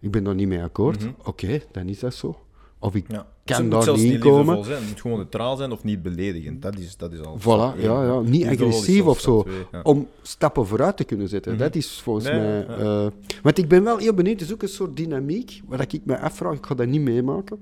ik 0.00 0.10
ben 0.10 0.24
daar 0.24 0.34
niet 0.34 0.48
mee 0.48 0.62
akkoord, 0.62 1.06
oké, 1.24 1.60
dan 1.72 1.88
is 1.88 1.98
dat 1.98 2.14
zo. 2.14 2.40
Of 2.78 2.94
ik 2.94 3.04
Mhm. 3.08 3.12
Ja. 3.14 3.26
kan 3.44 3.68
daar 3.70 3.96
niet 3.98 4.18
komen. 4.18 4.54
liefdevol 4.56 4.64
zijn. 4.64 4.78
Het 4.80 4.88
moet 4.88 5.00
gewoon 5.00 5.16
neutraal 5.16 5.56
zijn 5.56 5.72
of 5.72 5.84
niet 5.84 6.02
beledigend. 6.02 6.62
Dat 6.62 6.78
is, 6.78 6.96
dat 6.96 7.12
is 7.12 7.20
al. 7.20 7.38
Voilà, 7.40 7.80
ja, 7.80 8.04
ja. 8.04 8.20
Niet 8.20 8.46
agressief 8.46 9.04
of 9.04 9.20
zo. 9.20 9.38
stap 9.40 9.46
twee, 9.52 9.66
ja. 9.72 9.80
Om 9.82 10.08
stappen 10.22 10.66
vooruit 10.66 10.96
te 10.96 11.04
kunnen 11.04 11.28
zetten. 11.28 11.58
Dat 11.58 11.74
is 11.74 12.00
volgens 12.00 12.24
Nee, 12.26 12.34
mij... 12.40 12.66
ja. 12.68 12.76
eh, 13.04 13.06
want 13.42 13.58
ik 13.58 13.68
ben 13.68 13.84
wel 13.84 13.96
heel 13.96 14.14
benieuwd. 14.14 14.40
Het 14.40 14.48
is 14.48 14.54
ook 14.54 14.62
een 14.62 14.68
soort 14.68 14.96
dynamiek 14.96 15.60
waar 15.66 15.80
ik 15.80 16.00
me 16.04 16.18
afvraag. 16.18 16.54
Ik 16.54 16.66
ga 16.66 16.74
dat 16.74 16.86
niet 16.86 17.00
meemaken. 17.00 17.58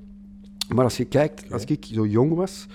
Maar 0.68 0.84
als 0.84 0.96
je 0.96 1.04
kijkt, 1.04 1.52
als 1.52 1.64
ik 1.64 1.84
zo 1.92 2.06
jong 2.06 2.34
was, 2.34 2.66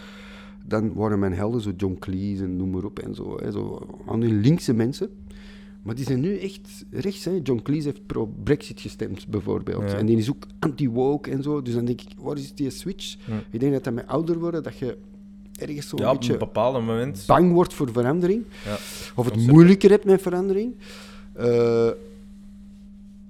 dan 0.65 0.93
waren 0.93 1.19
mijn 1.19 1.33
helden 1.33 1.61
zo 1.61 1.71
John 1.77 1.95
Cleese 1.99 2.43
en 2.43 2.55
noem 2.55 2.69
maar 2.69 2.83
op 2.83 2.99
en 2.99 3.15
zo. 3.15 3.37
Hè, 3.39 3.51
zo 3.51 3.87
aan 4.07 4.19
die 4.19 4.33
linkse 4.33 4.73
mensen. 4.73 5.09
Maar 5.83 5.95
die 5.95 6.05
zijn 6.05 6.19
nu 6.19 6.37
echt 6.37 6.85
rechts. 6.91 7.25
Hè. 7.25 7.39
John 7.43 7.61
Cleese 7.63 7.87
heeft 7.87 8.05
pro-Brexit 8.05 8.81
gestemd, 8.81 9.27
bijvoorbeeld. 9.27 9.91
Ja. 9.91 9.97
En 9.97 10.05
die 10.05 10.17
is 10.17 10.29
ook 10.29 10.43
anti-woke 10.59 11.31
en 11.31 11.43
zo. 11.43 11.61
Dus 11.61 11.73
dan 11.73 11.85
denk 11.85 12.01
ik, 12.01 12.07
waar 12.17 12.37
is 12.37 12.53
die 12.53 12.69
switch? 12.69 13.15
Ik 13.49 13.59
denk 13.59 13.73
dat 13.73 13.83
dat 13.83 13.93
met 13.93 14.07
ouder 14.07 14.39
worden, 14.39 14.63
dat 14.63 14.77
je 14.77 14.97
ergens 15.55 15.87
zo 15.89 15.97
Ja, 15.97 16.03
een 16.03 16.09
op 16.09 16.15
beetje 16.17 16.33
een 16.33 16.39
bepaald 16.39 16.73
moment. 16.73 17.23
bang 17.27 17.51
wordt 17.51 17.73
voor 17.73 17.91
verandering. 17.91 18.43
Ja. 18.65 18.77
Of 19.15 19.25
het 19.25 19.35
moeilijker 19.47 19.89
hebt 19.89 20.05
met 20.05 20.21
verandering. 20.21 20.73
Eh, 21.33 21.89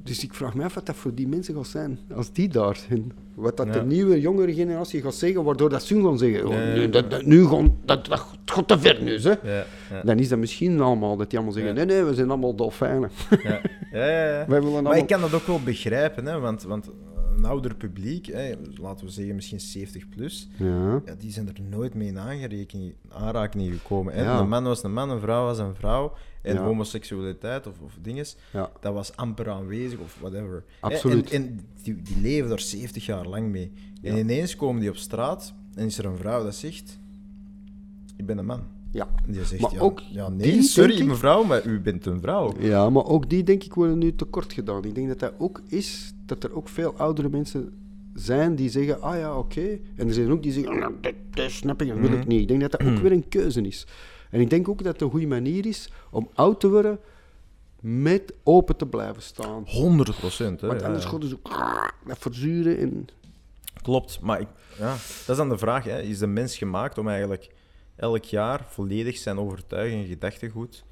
dus 0.10 0.24
ik 0.24 0.34
vraag 0.34 0.54
me 0.54 0.64
af 0.64 0.74
wat 0.74 0.86
dat 0.86 0.96
voor 0.96 1.14
die 1.14 1.28
mensen 1.28 1.56
gaat 1.56 1.68
zijn, 1.68 2.00
als 2.16 2.32
die 2.32 2.48
daar 2.50 2.76
zijn. 2.88 3.12
Wat 3.36 3.58
dat 3.58 3.66
Ja. 3.68 3.72
de 3.72 3.86
nieuwe, 3.86 4.20
jongere 4.20 4.54
generatie 4.54 5.02
gaat 5.02 5.16
zeggen, 5.16 5.44
waardoor 5.44 5.70
dat 5.70 5.84
ze 5.84 6.02
gaan 6.02 6.18
zeggen, 6.18 6.48
oh, 6.48 6.92
dat, 6.92 7.12
dat- 7.12 7.26
nu 7.26 7.46
gaan, 7.46 7.78
dat, 7.86 8.06
dat 8.06 8.26
gaat 8.46 8.68
te 8.68 8.80
ver 8.80 9.02
nu, 9.02 9.20
hè. 9.20 9.30
Ja, 9.30 9.66
ja, 9.92 10.02
Dan 10.04 10.20
is 10.20 10.30
dat 10.30 10.40
misschien 10.40 10.80
allemaal, 10.82 11.18
dat 11.18 11.30
die 11.30 11.38
allemaal 11.40 11.56
zeggen, 11.58 11.76
nee, 11.76 11.86
nee, 11.86 12.04
we 12.04 12.14
zijn 12.14 12.30
allemaal 12.30 12.56
dolfijnen. 12.56 13.12
ja. 13.44 13.62
ja, 13.92 14.08
ja, 14.08 14.46
Maar 14.50 14.62
allemaal... 14.62 14.96
ik 14.96 15.08
kan 15.08 15.22
dat 15.22 15.34
ook 15.34 15.48
wel 15.48 15.60
begrijpen, 15.64 16.26
hè, 16.26 16.40
want, 16.40 16.64
want 16.64 16.90
een 17.40 17.46
ouder 17.46 17.76
publiek, 17.76 18.26
hè, 18.26 18.54
laten 18.76 19.06
we 19.06 19.12
zeggen 19.12 19.36
misschien 19.36 19.60
70 19.60 20.10
plus, 20.10 20.48
Ja, 20.58 21.02
ja, 21.06 21.16
die 21.18 21.32
zijn 21.32 21.48
er 21.48 21.62
nooit 21.70 21.94
mee 21.94 22.08
in 22.08 22.20
aangerekening, 22.20 22.94
aanraking 23.10 23.74
gekomen. 23.74 24.14
Hè. 24.14 24.24
Ja. 24.24 24.40
Een 24.40 24.50
man 24.50 24.64
was 24.64 24.84
een 24.84 24.94
man, 24.94 25.10
een 25.10 25.20
vrouw 25.20 25.46
was 25.46 25.58
een 25.58 25.76
vrouw. 25.76 26.14
En 26.42 26.54
Ja. 26.56 26.64
homoseksualiteit 26.64 27.68
of, 27.68 27.80
of 27.80 27.98
dinges, 28.02 28.36
ja, 28.54 28.72
dat 28.80 28.94
was 28.94 29.16
amper 29.16 29.50
aanwezig 29.50 30.00
of 30.00 30.18
whatever. 30.20 30.64
Absoluut. 30.80 31.32
En, 31.32 31.42
en 31.44 31.60
die, 31.84 32.02
die 32.02 32.22
leven 32.22 32.50
daar 32.50 32.60
70 32.60 33.06
jaar 33.06 33.26
lang 33.28 33.50
mee. 33.50 33.72
En 34.02 34.18
ineens 34.18 34.56
komen 34.56 34.82
die 34.82 34.90
op 34.90 34.96
straat 34.96 35.54
en 35.76 35.86
is 35.86 35.98
er 35.98 36.06
een 36.06 36.18
vrouw 36.18 36.44
dat 36.44 36.56
zegt: 36.56 37.00
Ik 38.18 38.26
ben 38.26 38.38
een 38.38 38.46
man. 38.46 38.62
Ja. 38.92 39.08
Die 39.28 39.46
zegt: 39.46 39.62
Maar 39.62 39.74
ja, 39.74 39.80
ook 39.80 40.00
ja, 40.12 40.28
die, 40.28 40.36
nee, 40.38 40.52
denk 40.52 40.64
sorry 40.64 40.98
ik- 40.98 41.06
mevrouw, 41.06 41.44
maar 41.44 41.66
u 41.66 41.80
bent 41.80 42.06
een 42.06 42.22
vrouw. 42.22 42.54
Ja, 42.60 42.90
maar 42.90 43.06
ook 43.06 43.30
die, 43.30 43.44
denk 43.44 43.64
ik, 43.64 43.74
worden 43.74 43.98
nu 43.98 44.16
tekort 44.16 44.54
gedaan. 44.54 44.84
Ik 44.86 44.96
denk 44.96 45.08
dat 45.08 45.20
dat 45.20 45.34
ook 45.38 45.62
is, 45.68 46.14
dat 46.26 46.44
er 46.44 46.56
ook 46.56 46.70
veel 46.70 46.94
oudere 46.98 47.30
mensen 47.30 47.74
zijn 48.14 48.56
die 48.56 48.70
zeggen, 48.70 49.02
ah 49.02 49.18
ja, 49.18 49.38
oké. 49.38 49.80
En 49.96 50.08
er 50.08 50.14
zijn 50.14 50.32
ook 50.32 50.44
die 50.44 50.52
zeggen, 50.52 50.84
"Ah, 50.84 50.94
dat, 51.02 51.14
dat 51.32 51.52
snap 51.52 51.82
ik, 51.82 51.88
dat 51.88 51.98
wil 51.98 52.12
ik 52.12 52.28
niet. 52.28 52.42
Ik 52.42 52.48
denk 52.48 52.62
dat 52.62 52.72
dat 52.72 52.84
ook 52.84 52.98
weer 52.98 53.12
een 53.12 53.28
keuze 53.28 53.62
is. 53.62 53.88
En 54.30 54.42
ik 54.42 54.50
denk 54.50 54.70
ook 54.70 54.84
dat 54.84 54.94
het 54.94 55.02
een 55.02 55.10
goede 55.10 55.28
manier 55.28 55.66
is 55.66 55.90
om 56.12 56.30
oud 56.34 56.60
te 56.60 56.70
worden 56.70 57.00
met 57.82 58.34
open 58.44 58.76
te 58.78 58.86
blijven 58.86 59.22
staan. 59.22 59.64
100 59.66 60.18
procent. 60.18 60.62
Want 60.62 60.84
anders 60.84 61.06
gaat 61.06 61.22
het 61.22 61.30
zo 61.32 61.40
verzuren 62.06 62.78
en... 62.78 63.08
Klopt, 63.82 64.20
maar 64.22 64.40
ik, 64.42 64.48
ja, 64.78 64.90
dat 64.92 65.30
is 65.30 65.36
dan 65.36 65.50
de 65.50 65.58
vraag. 65.58 65.84
Hè. 65.84 66.02
Is 66.02 66.18
de 66.20 66.28
mens 66.28 66.58
gemaakt 66.58 66.98
om 66.98 67.08
eigenlijk 67.08 67.50
elk 68.00 68.24
jaar 68.24 68.66
volledig 68.68 69.18
zijn 69.18 69.40
overtuiging 69.40 70.02
en 70.04 70.08
gedachtegoed 70.08 70.84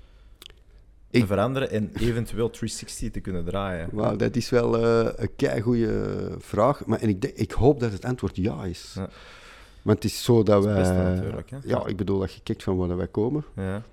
te 1.10 1.18
Ik- 1.18 1.26
veranderen 1.26 1.70
en 1.70 1.92
eventueel 2.00 2.50
360 2.50 3.12
te 3.12 3.20
kunnen 3.20 3.46
draaien? 3.46 3.90
Wauw, 3.92 4.16
dat 4.16 4.36
is 4.36 4.50
wel 4.50 4.78
eh, 4.78 5.14
een 5.16 5.36
keigoede 5.36 6.36
vraag. 6.40 6.86
Maar, 6.86 7.00
en 7.02 7.10
ik, 7.10 7.24
ik 7.26 7.52
hoop 7.52 7.80
dat 7.80 7.92
het 7.92 8.06
antwoord 8.06 8.36
ja 8.36 8.64
is. 8.66 8.92
Ja. 8.96 9.10
Want 9.82 10.04
het 10.04 10.12
is 10.12 10.24
zo 10.24 10.44
dat 10.44 10.64
Dat 10.64 10.78
is 10.78 10.88
wij... 10.88 11.44
Ja, 11.64 11.86
ik 11.86 11.98
bedoel, 11.98 12.20
dat 12.20 12.34
je 12.34 12.42
kijkt 12.44 12.64
van 12.64 12.78
waar 12.78 12.98
wij 12.98 13.08
komen, 13.08 13.44
Ja. 13.56 13.84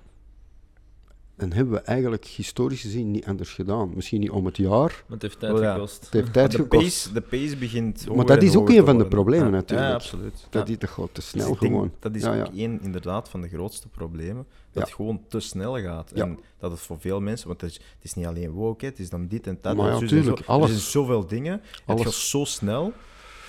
Dan 1.37 1.53
hebben 1.53 1.75
we 1.75 1.81
eigenlijk 1.81 2.25
historisch 2.25 2.81
gezien 2.81 3.11
niet 3.11 3.25
anders 3.27 3.53
gedaan. 3.53 3.91
Misschien 3.95 4.21
niet 4.21 4.31
om 4.31 4.47
het 4.47 4.57
jaar, 4.57 4.79
Maar 4.79 5.03
het 5.09 5.23
heeft 5.23 5.39
tijd 5.39 5.59
ja. 5.59 5.73
gekost. 5.75 6.05
het 6.05 6.13
heeft 6.13 6.33
tijd 6.33 6.51
de, 6.51 6.57
gekost. 6.57 6.83
pace, 6.83 7.13
de 7.13 7.21
pace 7.21 7.57
begint 7.57 8.07
Maar 8.15 8.27
dat 8.27 8.39
en 8.39 8.45
is 8.47 8.57
ook 8.57 8.69
een 8.71 8.85
van 8.85 8.99
de 8.99 9.07
problemen 9.07 9.47
Ja, 9.47 9.51
natuurlijk. 9.53 9.89
Ja, 9.89 9.95
absoluut. 9.95 10.47
Dat, 10.51 10.61
Ja. 10.61 10.63
die, 10.63 10.77
dat 10.77 10.91
gaat 10.91 11.07
te 11.07 11.11
Dus 11.15 11.29
snel 11.29 11.47
denk, 11.47 11.59
gewoon. 11.59 11.93
Dat 11.99 12.15
is 12.15 12.23
Ja, 12.23 12.29
ook 12.41 12.47
ja. 12.47 12.53
één 12.61 12.81
inderdaad 12.83 13.29
van 13.29 13.41
de 13.41 13.49
grootste 13.49 13.89
problemen. 13.89 14.47
Dat 14.47 14.55
Ja. 14.73 14.81
het 14.81 14.93
gewoon 14.93 15.21
te 15.29 15.41
snel 15.41 15.81
gaat. 15.81 16.11
Ja. 16.15 16.23
En 16.25 16.39
dat 16.59 16.71
het 16.71 16.81
voor 16.81 17.01
veel 17.01 17.21
mensen, 17.21 17.49
want 17.49 17.61
het 17.61 17.71
is, 17.71 17.77
het 17.77 18.05
is 18.05 18.15
niet 18.15 18.27
alleen 18.27 18.51
woke, 18.51 18.85
het 18.85 18.99
is 18.99 19.11
dan 19.11 19.27
dit 19.29 19.47
en 19.47 19.59
dat. 19.61 19.77
Maar 19.77 19.87
en 19.87 19.93
ja, 19.93 19.99
zus 19.99 20.11
en 20.13 20.17
tuurlijk, 20.23 20.45
zo. 20.45 20.53
alles. 20.53 20.69
Er 20.71 20.77
zijn 20.77 20.91
zoveel 20.91 21.27
dingen. 21.27 21.53
Het 21.53 21.83
Alles. 21.87 22.03
gaat 22.03 22.13
zo 22.13 22.45
snel. 22.45 22.93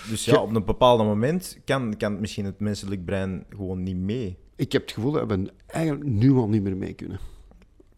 Dus 0.10 0.26
ja, 0.26 0.42
op 0.42 0.56
een 0.56 0.66
bepaald 0.66 1.00
moment 1.04 1.58
kan, 1.66 1.98
kan 1.98 2.20
misschien 2.20 2.46
het 2.46 2.60
menselijk 2.60 3.06
brein 3.06 3.44
gewoon 3.50 3.84
niet 3.84 3.96
mee. 3.98 4.38
Ik 4.56 4.72
heb 4.72 4.82
het 4.82 4.92
gevoel 4.92 5.12
dat 5.12 5.28
we 5.28 5.52
eigenlijk 5.68 6.06
nu 6.06 6.34
al 6.34 6.48
niet 6.48 6.64
meer 6.64 6.78
mee 6.78 6.94
kunnen. 6.94 7.20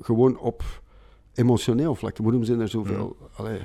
Gewoon 0.02 0.38
op 0.38 0.64
emotioneel 1.34 1.96
vlak. 1.96 2.18
Waarom 2.18 2.44
zijn 2.44 2.60
er 2.60 2.68
zoveel, 2.68 3.18
allee, 3.36 3.60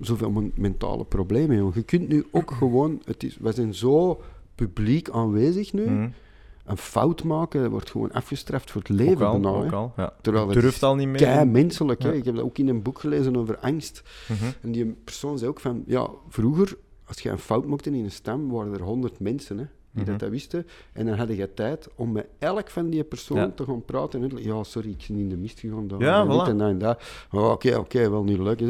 zoveel 0.00 0.30
men- 0.30 0.52
mentale 0.54 1.04
problemen? 1.04 1.70
Je 1.74 1.82
kunt 1.82 2.08
nu 2.08 2.24
ook 2.30 2.50
gewoon... 2.50 3.02
Het 3.04 3.22
is, 3.22 3.36
we 3.40 3.52
zijn 3.52 3.74
zo 3.74 4.20
publiek 4.54 5.10
aanwezig 5.10 5.72
nu. 5.72 5.84
Mhm. 5.90 6.08
Een 6.64 6.76
fout 6.76 7.24
maken 7.24 7.70
wordt 7.70 7.90
gewoon 7.90 8.12
afgestraft 8.12 8.70
voor 8.70 8.80
het 8.80 8.90
Ook 8.90 8.96
leven. 8.98 9.26
al, 9.26 9.40
bijna, 9.40 9.56
ook 9.56 9.72
al. 9.72 9.92
Ja. 9.96 10.12
Terwijl 10.20 10.48
het 10.48 10.60
durft 10.60 10.82
al 10.82 10.94
niet 10.94 11.08
meer. 11.08 11.16
Kei 11.16 11.44
menselijk. 11.44 12.02
Hè? 12.02 12.08
Ja. 12.08 12.14
Ik 12.14 12.24
heb 12.24 12.34
dat 12.34 12.44
ook 12.44 12.58
in 12.58 12.68
een 12.68 12.82
boek 12.82 12.98
gelezen 12.98 13.36
over 13.36 13.58
angst. 13.58 14.02
Mhm. 14.28 14.44
En 14.60 14.72
die 14.72 14.86
persoon 15.04 15.38
zei 15.38 15.50
ook 15.50 15.60
van, 15.60 15.82
ja, 15.86 16.08
vroeger, 16.28 16.76
als 17.04 17.20
je 17.20 17.30
een 17.30 17.38
fout 17.38 17.66
maakte 17.66 17.90
in 17.90 18.04
een 18.04 18.10
stem, 18.10 18.50
waren 18.50 18.72
er 18.74 18.82
honderd 18.82 19.20
mensen 19.20 19.58
hè, 19.58 19.64
die 19.92 20.02
Mhm. 20.02 20.10
dat, 20.10 20.20
dat 20.20 20.30
wisten. 20.30 20.66
En 20.92 21.06
dan 21.06 21.14
had 21.18 21.28
je 21.36 21.54
tijd 21.54 21.88
om 21.96 22.12
met 22.12 22.26
elk 22.38 22.70
van 22.70 22.90
die 22.90 23.04
persoon 23.04 23.36
Ja. 23.36 23.50
te 23.54 23.64
gaan 23.64 23.84
praten. 23.84 24.22
En 24.22 24.42
ja, 24.42 24.62
sorry, 24.64 24.90
ik 24.90 25.04
ben 25.08 25.16
in 25.18 25.28
de 25.28 25.36
mist 25.36 25.60
gegaan. 25.60 25.88
daar 25.88 26.00
Ja, 26.00 26.20
en 26.20 26.26
voilà. 26.26 26.48
en 26.48 26.58
dat 26.58 26.68
en 26.68 26.78
dat. 26.78 27.02
Oh, 27.32 27.50
Oké, 27.50 27.76
oké, 27.76 28.10
wel 28.10 28.24
niet 28.24 28.38
leuk. 28.38 28.60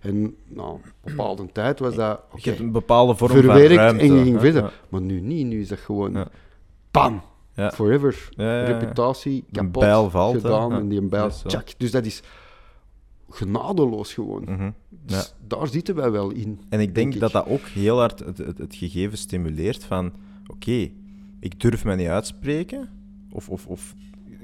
En 0.00 0.34
nou, 0.48 0.68
op 0.72 0.84
een 0.84 0.90
bepaalde 1.16 1.46
tijd 1.52 1.78
was 1.78 1.94
dat 1.94 2.20
Je 2.36 2.48
hebt 2.48 2.60
een 2.62 2.72
bepaalde 2.72 3.14
vorm 3.14 3.30
van 3.32 3.40
verwerkt 3.40 3.74
ruimte. 3.74 4.02
en 4.04 4.14
je 4.14 4.22
ging 4.22 4.40
verder. 4.40 4.62
Ja. 4.62 4.70
Maar 4.88 5.00
nu 5.00 5.20
niet. 5.20 5.46
Nu 5.46 5.60
is 5.60 5.68
dat 5.68 5.78
gewoon, 5.78 6.26
bam, 6.90 7.22
forever. 7.72 8.28
Ja, 8.30 8.44
ja, 8.44 8.58
ja. 8.68 8.78
Reputatie, 8.78 9.44
Een 9.46 9.52
kapot, 9.52 9.82
bijl 9.82 10.10
valt, 10.10 10.34
gedaan. 10.40 10.72
En 10.72 10.88
die 10.88 11.00
een 11.00 11.08
bijl, 11.08 11.28
Dat 11.28 11.42
tjak. 11.46 11.68
Dus 11.78 11.90
dat 11.90 12.04
is 12.06 12.22
genadeloos 13.30 14.14
gewoon. 14.14 14.42
Mhm. 14.44 14.70
Dus 14.90 15.34
daar 15.46 15.66
zitten 15.68 15.94
wij 15.94 16.10
wel 16.10 16.30
in. 16.30 16.60
En 16.68 16.80
ik 16.80 16.94
denk 16.94 17.14
ik. 17.14 17.20
dat 17.20 17.32
dat 17.32 17.46
ook 17.48 17.60
heel 17.66 17.98
hard 17.98 18.18
het, 18.24 18.38
het, 18.38 18.58
het 18.58 18.74
gegeven 18.74 19.18
stimuleert 19.18 19.84
van... 19.84 20.12
Oké, 20.46 20.90
ik 21.40 21.60
durf 21.60 21.84
mij 21.84 21.96
niet 21.96 22.08
uitspreken. 22.08 22.88
Of, 23.30 23.48
of, 23.48 23.66
of 23.66 23.94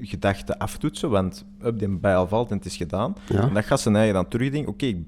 gedachten 0.01 0.57
aftoetsen, 0.57 1.09
want 1.09 1.45
op 1.63 1.79
die 1.79 1.97
bijl 1.97 2.27
valt 2.27 2.51
en 2.51 2.57
het 2.57 2.65
is 2.65 2.77
gedaan. 2.77 3.15
Ja. 3.27 3.41
En 3.41 3.53
dat 3.53 3.65
gaat 3.65 3.79
zijn 3.79 3.95
eigen 3.95 4.13
dan 4.13 4.27
terugdenken. 4.27 4.71
Oké, 4.71 4.85
ik 4.85 5.05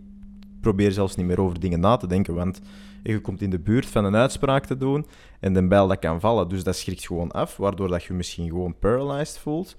probeer 0.62 0.92
zelfs 0.92 1.16
niet 1.16 1.26
meer 1.26 1.40
over 1.40 1.60
dingen 1.60 1.80
na 1.80 1.98
te 1.98 2.08
denken, 2.08 2.34
want 2.34 2.62
je 3.04 3.20
komt 3.20 3.42
in 3.42 3.50
de 3.50 3.60
buurt 3.60 3.86
van 3.86 4.06
een 4.06 4.16
uitspraak 4.16 4.66
te 4.66 4.78
doen 4.78 5.06
en 5.40 5.54
de 5.54 5.68
bijl 5.68 5.88
dat 5.88 6.00
kan 6.00 6.20
vallen. 6.20 6.50
Dus 6.50 6.64
dat 6.64 6.76
schrikt 6.76 7.06
gewoon 7.06 7.32
af, 7.32 7.58
waardoor 7.58 7.88
dat 7.88 8.04
je 8.04 8.14
misschien 8.14 8.50
gewoon 8.50 8.80
paralyzed 8.80 9.38
voelt 9.38 9.76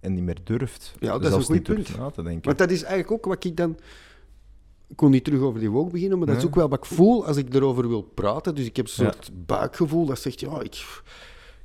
en 0.00 0.14
niet 0.14 0.24
meer 0.24 0.38
durft. 0.44 0.94
Ja, 1.00 1.18
dat 1.18 1.24
is 1.24 1.32
een 1.32 1.42
goed 1.42 1.62
punt. 1.62 1.96
na 1.98 2.10
te 2.10 2.22
denken. 2.22 2.44
Want 2.44 2.58
dat 2.58 2.70
is 2.70 2.82
eigenlijk 2.82 3.12
ook 3.12 3.24
wat 3.34 3.44
ik 3.44 3.56
dan... 3.56 3.76
Ik 4.88 4.96
kon 4.96 5.10
niet 5.10 5.24
terug 5.24 5.40
over 5.40 5.60
die 5.60 5.70
woke 5.70 5.90
beginnen, 5.90 6.18
maar 6.18 6.26
dat 6.26 6.36
is 6.36 6.44
ook 6.44 6.54
wel 6.54 6.68
wat 6.68 6.78
ik 6.78 6.84
voel 6.84 7.26
als 7.26 7.36
ik 7.36 7.54
erover 7.54 7.88
wil 7.88 8.02
praten. 8.02 8.54
Dus 8.54 8.66
ik 8.66 8.76
heb 8.76 8.86
een 8.86 8.92
soort 8.92 9.30
buikgevoel 9.46 10.06
dat 10.06 10.18
zegt, 10.18 10.40
ja, 10.40 10.60
ik, 10.60 10.74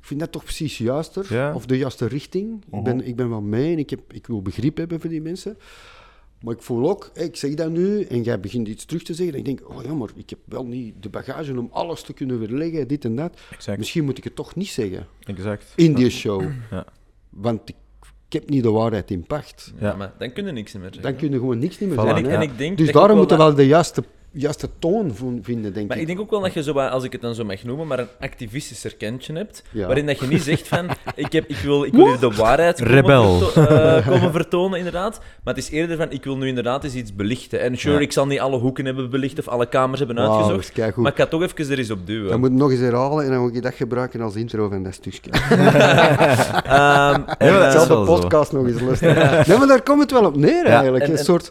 ik 0.00 0.10
vind 0.10 0.20
dat 0.20 0.32
toch 0.32 0.44
precies 0.44 0.78
juister. 0.78 1.34
Ja. 1.34 1.54
Of 1.54 1.66
de 1.66 1.76
juiste 1.76 2.06
richting. 2.06 2.64
Mhm. 2.66 2.78
ik, 2.78 2.84
ben, 2.84 3.06
ik 3.06 3.16
ben 3.16 3.28
wel 3.28 3.40
mee 3.40 3.72
en 3.72 3.78
ik, 3.78 3.90
heb, 3.90 4.12
ik 4.12 4.26
wil 4.26 4.42
begrip 4.42 4.76
hebben 4.76 5.00
voor 5.00 5.10
die 5.10 5.22
mensen. 5.22 5.58
Maar 6.44 6.54
ik 6.54 6.62
voel 6.62 6.90
ook, 6.90 7.10
ik 7.14 7.36
zeg 7.36 7.54
dat 7.54 7.70
nu 7.70 8.02
en 8.02 8.22
jij 8.22 8.40
begint 8.40 8.68
iets 8.68 8.84
terug 8.84 9.02
te 9.02 9.14
zeggen. 9.14 9.34
En 9.34 9.40
ik 9.40 9.44
denk, 9.44 9.70
oh 9.70 9.82
ja, 9.84 9.94
maar 9.94 10.08
ik 10.14 10.30
heb 10.30 10.38
wel 10.44 10.66
niet 10.66 11.02
de 11.02 11.08
bagage 11.08 11.58
om 11.58 11.68
alles 11.72 12.02
te 12.02 12.12
kunnen 12.12 12.38
weerleggen, 12.38 12.88
dit 12.88 13.04
en 13.04 13.16
dat. 13.16 13.40
Exact. 13.50 13.78
Misschien 13.78 14.04
moet 14.04 14.18
ik 14.18 14.24
het 14.24 14.34
toch 14.34 14.54
niet 14.54 14.68
zeggen 14.68 15.06
exact. 15.20 15.72
in 15.76 15.94
die 15.94 16.10
show. 16.10 16.42
Ja. 16.70 16.86
Want 17.30 17.68
ik 17.68 17.74
heb 18.34 18.48
niet 18.48 18.62
de 18.62 18.70
waarheid 18.70 19.10
in 19.10 19.24
pacht. 19.26 19.72
Ja, 19.80 19.86
Ja. 19.88 19.96
maar 19.96 20.12
dan 20.18 20.32
kun 20.32 20.46
je 20.46 20.52
niks 20.52 20.72
meer 20.72 20.82
zeggen. 20.82 21.02
Dan 21.02 21.16
kun 21.16 21.30
je 21.30 21.38
gewoon 21.38 21.58
niks 21.58 21.78
niet 21.78 21.88
meer 21.88 21.98
Voilà. 21.98 22.02
zeggen. 22.08 22.24
en, 22.24 22.24
ik, 22.24 22.30
hè. 22.30 22.36
en 22.36 22.50
ik 22.50 22.58
denk 22.58 22.78
Dus 22.78 22.92
daarom 22.92 23.16
moeten 23.16 23.36
wel 23.38 23.46
we 23.46 23.54
wel 23.54 23.64
de 23.64 23.70
juiste, 23.70 24.04
juiste 24.36 24.68
toon 24.78 25.14
vinden, 25.42 25.72
denk 25.72 25.88
Maar 25.88 25.96
ik. 25.96 26.02
ik 26.02 26.08
denk 26.08 26.20
ook 26.20 26.30
wel 26.30 26.40
dat 26.40 26.52
je 26.52 26.62
zo, 26.62 26.72
als 26.72 27.04
ik 27.04 27.12
het 27.12 27.20
dan 27.20 27.34
zo 27.34 27.44
mag 27.44 27.62
noemen, 27.64 27.86
maar 27.86 27.98
een 27.98 28.08
activistischer 28.20 28.96
kantje 28.96 29.32
hebt, 29.32 29.62
Ja. 29.70 29.86
waarin 29.86 30.06
dat 30.06 30.18
je 30.18 30.26
niet 30.26 30.42
zegt 30.42 30.68
van, 30.68 30.86
ik, 31.14 31.32
heb, 31.32 31.44
ik, 31.48 31.56
wil, 31.56 31.84
ik 31.84 31.92
wil 31.92 32.06
hier 32.06 32.18
de 32.18 32.30
waarheid 32.30 32.76
komen, 32.78 32.94
Rebel. 32.94 33.38
verto- 33.38 33.74
eh, 33.74 34.06
komen 34.08 34.32
vertonen, 34.32 34.78
inderdaad. 34.78 35.20
Maar 35.44 35.54
het 35.54 35.62
is 35.64 35.70
eerder 35.70 35.96
van, 35.96 36.10
ik 36.10 36.24
wil 36.24 36.36
nu 36.36 36.48
inderdaad 36.48 36.84
eens 36.84 36.94
iets 36.94 37.14
belichten. 37.14 37.60
En 37.60 37.76
sure, 37.78 37.94
Ja. 37.96 38.00
ik 38.00 38.12
zal 38.12 38.26
niet 38.26 38.40
alle 38.40 38.58
hoeken 38.58 38.84
hebben 38.84 39.10
belicht 39.10 39.38
of 39.38 39.48
alle 39.48 39.66
kamers 39.68 39.98
hebben 39.98 40.18
uitgezocht, 40.18 40.96
maar 40.96 41.10
ik 41.10 41.18
ga 41.18 41.26
toch 41.26 41.42
even 41.42 41.70
er 41.70 41.78
eens 41.78 41.90
op 41.90 42.06
duwen. 42.06 42.28
Dan 42.30 42.40
moet 42.40 42.50
ik 42.50 42.56
nog 42.56 42.70
eens 42.70 42.80
herhalen 42.80 43.24
en 43.24 43.30
dan 43.30 43.40
moet 43.40 43.54
je 43.54 43.60
dat 43.60 43.74
gebruiken 43.74 44.20
als 44.20 44.34
intro 44.34 44.68
van 44.68 44.82
dat 44.82 44.94
stukje. 44.94 45.30
Ehm, 46.64 47.20
en, 47.38 47.46
Ja, 47.46 47.52
maar 47.52 47.60
dat 47.60 47.66
is 47.66 47.72
Zelf 47.72 47.88
wel 47.88 48.04
de 48.04 48.06
zo. 48.06 48.20
podcast 48.20 48.52
nog 48.52 48.66
eens 48.66 48.80
luisteren. 48.80 49.44
Nee, 49.48 49.58
maar 49.58 49.66
daar 49.66 49.82
komt 49.82 50.00
het 50.00 50.10
wel 50.12 50.24
op 50.24 50.36
neer 50.36 50.64
eigenlijk. 50.64 51.04
en- 51.04 51.10
een 51.10 51.16
en- 51.18 51.24
soort 51.24 51.50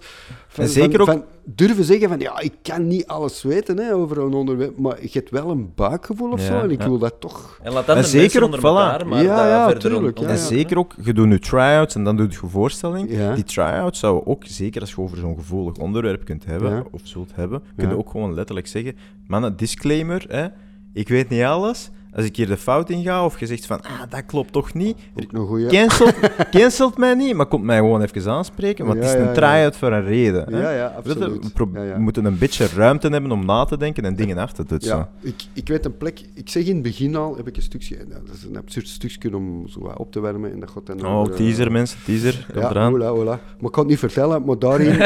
van, 0.53 0.63
En 0.63 0.69
zeker 0.69 1.05
van, 1.05 1.15
ook- 1.15 1.21
van 1.21 1.23
durven 1.55 1.83
zeggen 1.83 2.09
van 2.09 2.19
ja, 2.19 2.39
ik 2.39 2.53
kan 2.61 2.87
niet 2.87 3.07
alles 3.07 3.43
weten 3.43 3.77
hè, 3.77 3.93
over 3.95 4.17
een 4.17 4.33
onderwerp, 4.33 4.77
maar 4.77 4.97
je 5.01 5.09
hebt 5.11 5.29
wel 5.29 5.49
een 5.49 5.71
buikgevoel 5.75 6.31
of 6.31 6.39
Ja, 6.39 6.45
zo 6.45 6.59
en 6.59 6.71
ik 6.71 6.81
ja. 6.81 6.87
wil 6.87 6.97
dat 6.97 7.15
toch... 7.19 7.59
en 7.63 7.73
laat 7.73 7.85
dan 7.85 7.95
En 7.95 8.01
de 8.01 8.07
zeker 8.07 8.39
ook, 8.39 8.45
onder 8.45 8.59
voilà. 8.59 8.63
elkaar, 8.63 9.07
maar 9.07 9.23
Ja, 9.23 9.35
daar 9.35 9.47
ja, 9.47 9.69
verder 9.69 9.91
tuurlijk, 9.91 10.17
on- 10.17 10.23
ja, 10.23 10.29
En 10.29 10.35
ja. 10.37 10.41
zeker 10.43 10.77
ook, 10.77 10.93
je 11.03 11.13
doet 11.13 11.27
nu 11.27 11.39
try-outs 11.39 11.95
en 11.95 12.03
dan 12.03 12.17
doe 12.17 12.27
je 12.29 12.37
voorstelling. 12.47 13.11
Ja. 13.11 13.35
Die 13.35 13.43
try-outs 13.43 13.99
zouden 13.99 14.27
ook, 14.27 14.43
zeker 14.45 14.81
als 14.81 14.89
je 14.91 14.97
over 15.01 15.17
zo'n 15.17 15.35
gevoelig 15.35 15.77
onderwerp 15.77 16.25
kunt 16.25 16.45
hebben, 16.45 16.71
Ja. 16.71 16.83
of 16.91 17.01
zult 17.03 17.31
hebben, 17.35 17.59
kun 17.75 17.85
je 17.87 17.91
Ja. 17.93 17.97
ook 17.99 18.09
gewoon 18.09 18.33
letterlijk 18.33 18.67
zeggen, 18.67 18.95
mannen, 19.27 19.57
disclaimer, 19.57 20.25
hè, 20.27 20.45
ik 20.93 21.07
weet 21.07 21.29
niet 21.29 21.43
alles. 21.43 21.89
Als 22.15 22.25
ik 22.25 22.35
hier 22.35 22.47
de 22.47 22.57
fout 22.57 22.89
in 22.89 23.03
ga, 23.03 23.25
of 23.25 23.39
je 23.39 23.45
zegt 23.45 23.65
van, 23.65 23.81
ah, 23.81 23.89
dat 24.09 24.25
klopt 24.25 24.51
toch 24.51 24.73
niet, 24.73 24.97
goeie. 25.33 25.67
cancelt, 25.67 26.13
cancelt 26.51 26.97
mij 26.97 27.13
niet, 27.13 27.33
maar 27.35 27.45
komt 27.45 27.63
mij 27.63 27.77
gewoon 27.77 28.01
even 28.01 28.31
aanspreken, 28.31 28.85
want 28.85 28.97
Ja, 28.97 29.03
het 29.05 29.13
is 29.13 29.19
een 29.21 29.27
ja. 29.27 29.33
try-out 29.33 29.75
voor 29.77 29.91
een 29.91 30.05
reden. 30.05 30.53
Hè. 30.53 30.61
Ja, 30.61 30.71
ja, 30.71 30.93
absoluut. 30.97 31.43
We, 31.43 31.49
pro- 31.53 31.69
Ja, 31.73 31.83
ja. 31.83 31.93
we 31.93 31.99
moeten 31.99 32.25
een 32.25 32.37
beetje 32.37 32.67
ruimte 32.75 33.07
hebben 33.09 33.31
om 33.31 33.45
na 33.45 33.63
te 33.65 33.77
denken 33.77 34.05
en 34.05 34.15
dingen 34.15 34.37
af 34.37 34.51
te 34.51 34.63
toetsen. 34.65 34.95
Ja, 34.97 35.09
ik, 35.21 35.35
ik 35.53 35.67
weet 35.67 35.85
een 35.85 35.97
plek. 35.97 36.21
Ik 36.33 36.49
zeg 36.49 36.63
in 36.65 36.73
het 36.73 36.83
begin 36.83 37.15
al, 37.15 37.35
heb 37.35 37.47
ik 37.47 37.55
een 37.55 37.61
stukje. 37.61 37.97
Dat 38.07 38.35
is 38.35 38.43
een 38.43 38.57
absurd 38.57 38.87
stukje 38.87 39.35
om 39.35 39.67
zo 39.67 39.79
wat 39.81 39.97
op 39.97 40.11
te 40.11 40.19
warmen. 40.19 40.51
En 40.51 40.59
dat 40.59 40.69
gaat 40.71 40.85
dan 40.85 41.05
Oh, 41.05 41.15
over, 41.17 41.31
eh, 41.31 41.37
teaser 41.39 41.71
mensen, 41.71 41.97
teaser, 42.05 42.45
komt 42.53 42.63
Ja, 42.63 42.69
eraan. 42.69 42.93
voilà, 42.95 43.19
voilà. 43.19 43.25
Maar 43.25 43.37
ik 43.61 43.71
kan 43.71 43.79
het 43.79 43.87
niet 43.87 43.99
vertellen, 43.99 44.43
maar 44.45 44.59
daarin. 44.59 44.93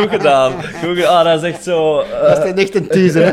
Goed 0.00 0.08
gedaan. 0.10 0.52
Goed 0.52 0.96
gedaan. 0.96 1.18
Ah, 1.18 1.24
dat 1.24 1.42
is 1.42 1.50
echt 1.52 1.62
zo... 1.62 2.02
dat 2.22 2.44
is 2.44 2.52
echt 2.52 2.74
een 2.74 2.86
teaser. 2.88 3.32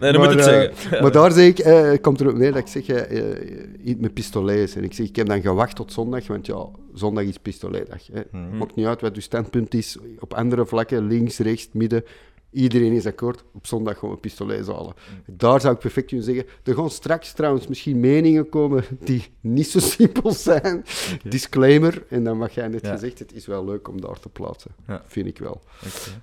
Nee, 0.00 0.12
dan 0.12 0.20
moet 0.20 0.30
het 0.30 0.38
eh, 0.38 0.44
zeggen. 0.44 0.72
maar 1.02 1.12
daar 1.12 1.32
zeg 1.32 1.46
ik, 1.46 1.58
eh, 1.58 1.92
komt 2.00 2.20
er 2.20 2.28
ook 2.28 2.36
neer 2.36 2.52
dat 2.52 2.60
ik 2.60 2.66
zeg, 2.66 2.86
eh, 2.86 3.18
eh, 3.18 3.36
iets 3.84 4.00
met 4.00 4.14
pistolets. 4.14 4.74
En 4.74 4.84
ik 4.84 4.92
zeg, 4.92 5.06
ik 5.06 5.16
heb 5.16 5.26
dan 5.26 5.40
gewacht 5.40 5.76
tot 5.76 5.92
zondag, 5.92 6.26
want 6.26 6.46
ja, 6.46 6.66
zondag 6.94 7.24
is 7.24 7.38
pistoletdag. 7.38 8.06
Hè. 8.12 8.20
Mhm. 8.32 8.56
Maakt 8.56 8.74
niet 8.74 8.86
uit 8.86 9.00
wat 9.00 9.14
uw 9.14 9.20
standpunt 9.20 9.74
is. 9.74 9.96
Op 10.18 10.34
andere 10.34 10.66
vlakken, 10.66 11.06
links, 11.06 11.38
rechts, 11.38 11.68
midden. 11.72 12.04
Iedereen 12.50 12.92
is 12.92 13.06
akkoord. 13.06 13.44
Op 13.52 13.66
zondag 13.66 13.98
gewoon 13.98 14.20
pistolets 14.20 14.68
halen. 14.68 14.94
Daar 15.26 15.60
zou 15.60 15.74
ik 15.74 15.80
perfect 15.80 16.06
kunnen 16.06 16.24
zeggen. 16.26 16.44
Er 16.62 16.74
gaan 16.74 16.90
straks 16.90 17.32
trouwens 17.32 17.66
misschien 17.66 18.00
meningen 18.00 18.48
komen 18.48 18.84
die 19.04 19.24
niet 19.40 19.66
zo 19.66 19.78
simpel 19.78 20.32
zijn. 20.32 20.84
Disclaimer. 21.28 22.04
En 22.08 22.24
dan 22.24 22.38
mag 22.38 22.54
jij 22.54 22.68
net 22.68 22.84
Ja. 22.86 22.92
gezegd, 22.92 23.18
het 23.18 23.32
is 23.32 23.46
wel 23.46 23.64
leuk 23.64 23.88
om 23.88 24.00
daar 24.00 24.20
te 24.20 24.28
plaatsen. 24.28 24.70
Ja. 24.86 25.02
Vind 25.06 25.26
ik 25.26 25.38
wel. 25.38 25.60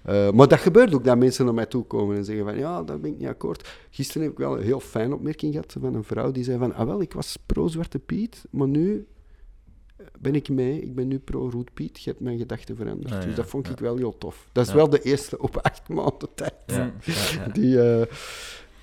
Eh, 0.03 0.32
maar 0.32 0.47
dat 0.47 0.59
gebeurt 0.59 0.93
ook, 0.93 1.03
dat 1.03 1.17
mensen 1.17 1.45
naar 1.45 1.53
mij 1.53 1.65
toe 1.65 1.84
komen 1.84 2.17
en 2.17 2.26
zeggen 2.26 2.45
van, 2.45 2.57
ja, 2.57 2.84
daar 2.84 2.99
ben 2.99 3.11
ik 3.11 3.17
niet 3.19 3.28
akkoord. 3.28 3.69
Gisteren 3.89 4.21
heb 4.23 4.32
ik 4.32 4.38
wel 4.38 4.57
een 4.57 4.63
heel 4.63 4.80
fijne 4.80 5.13
opmerking 5.13 5.53
gehad 5.53 5.76
van 5.80 5.93
een 5.95 6.03
vrouw 6.03 6.32
die 6.32 6.43
zei 6.43 6.57
van, 6.57 6.73
ah 6.73 6.86
wel, 6.86 7.01
ik 7.01 7.13
was 7.13 7.38
pro-Zwarte 7.45 7.99
Piet, 7.99 8.45
maar 8.49 8.67
nu 8.67 9.05
ben 10.20 10.36
ik 10.36 10.50
mee, 10.50 10.82
ik 10.82 10.96
ben 10.96 11.08
nu 11.08 11.20
pro-Roet 11.20 11.74
Piet, 11.74 12.02
je 12.04 12.10
hebt 12.10 12.22
mijn 12.22 12.38
gedachten 12.38 12.76
veranderd. 12.76 13.14
Ah, 13.14 13.22
dus 13.22 13.36
dat 13.36 13.46
vond 13.48 13.66
ja. 13.66 13.72
ik 13.72 13.80
wel 13.80 13.98
heel 13.98 14.18
tof. 14.18 14.48
Dat 14.52 14.64
is 14.66 14.70
Ja. 14.72 14.76
wel 14.78 14.89
de 14.89 15.02
eerste 15.02 15.39
op 15.39 15.58
acht 15.58 15.89
maanden 15.89 16.30
tijd 16.36 16.54
die, 17.54 17.82
eh, 17.82 18.06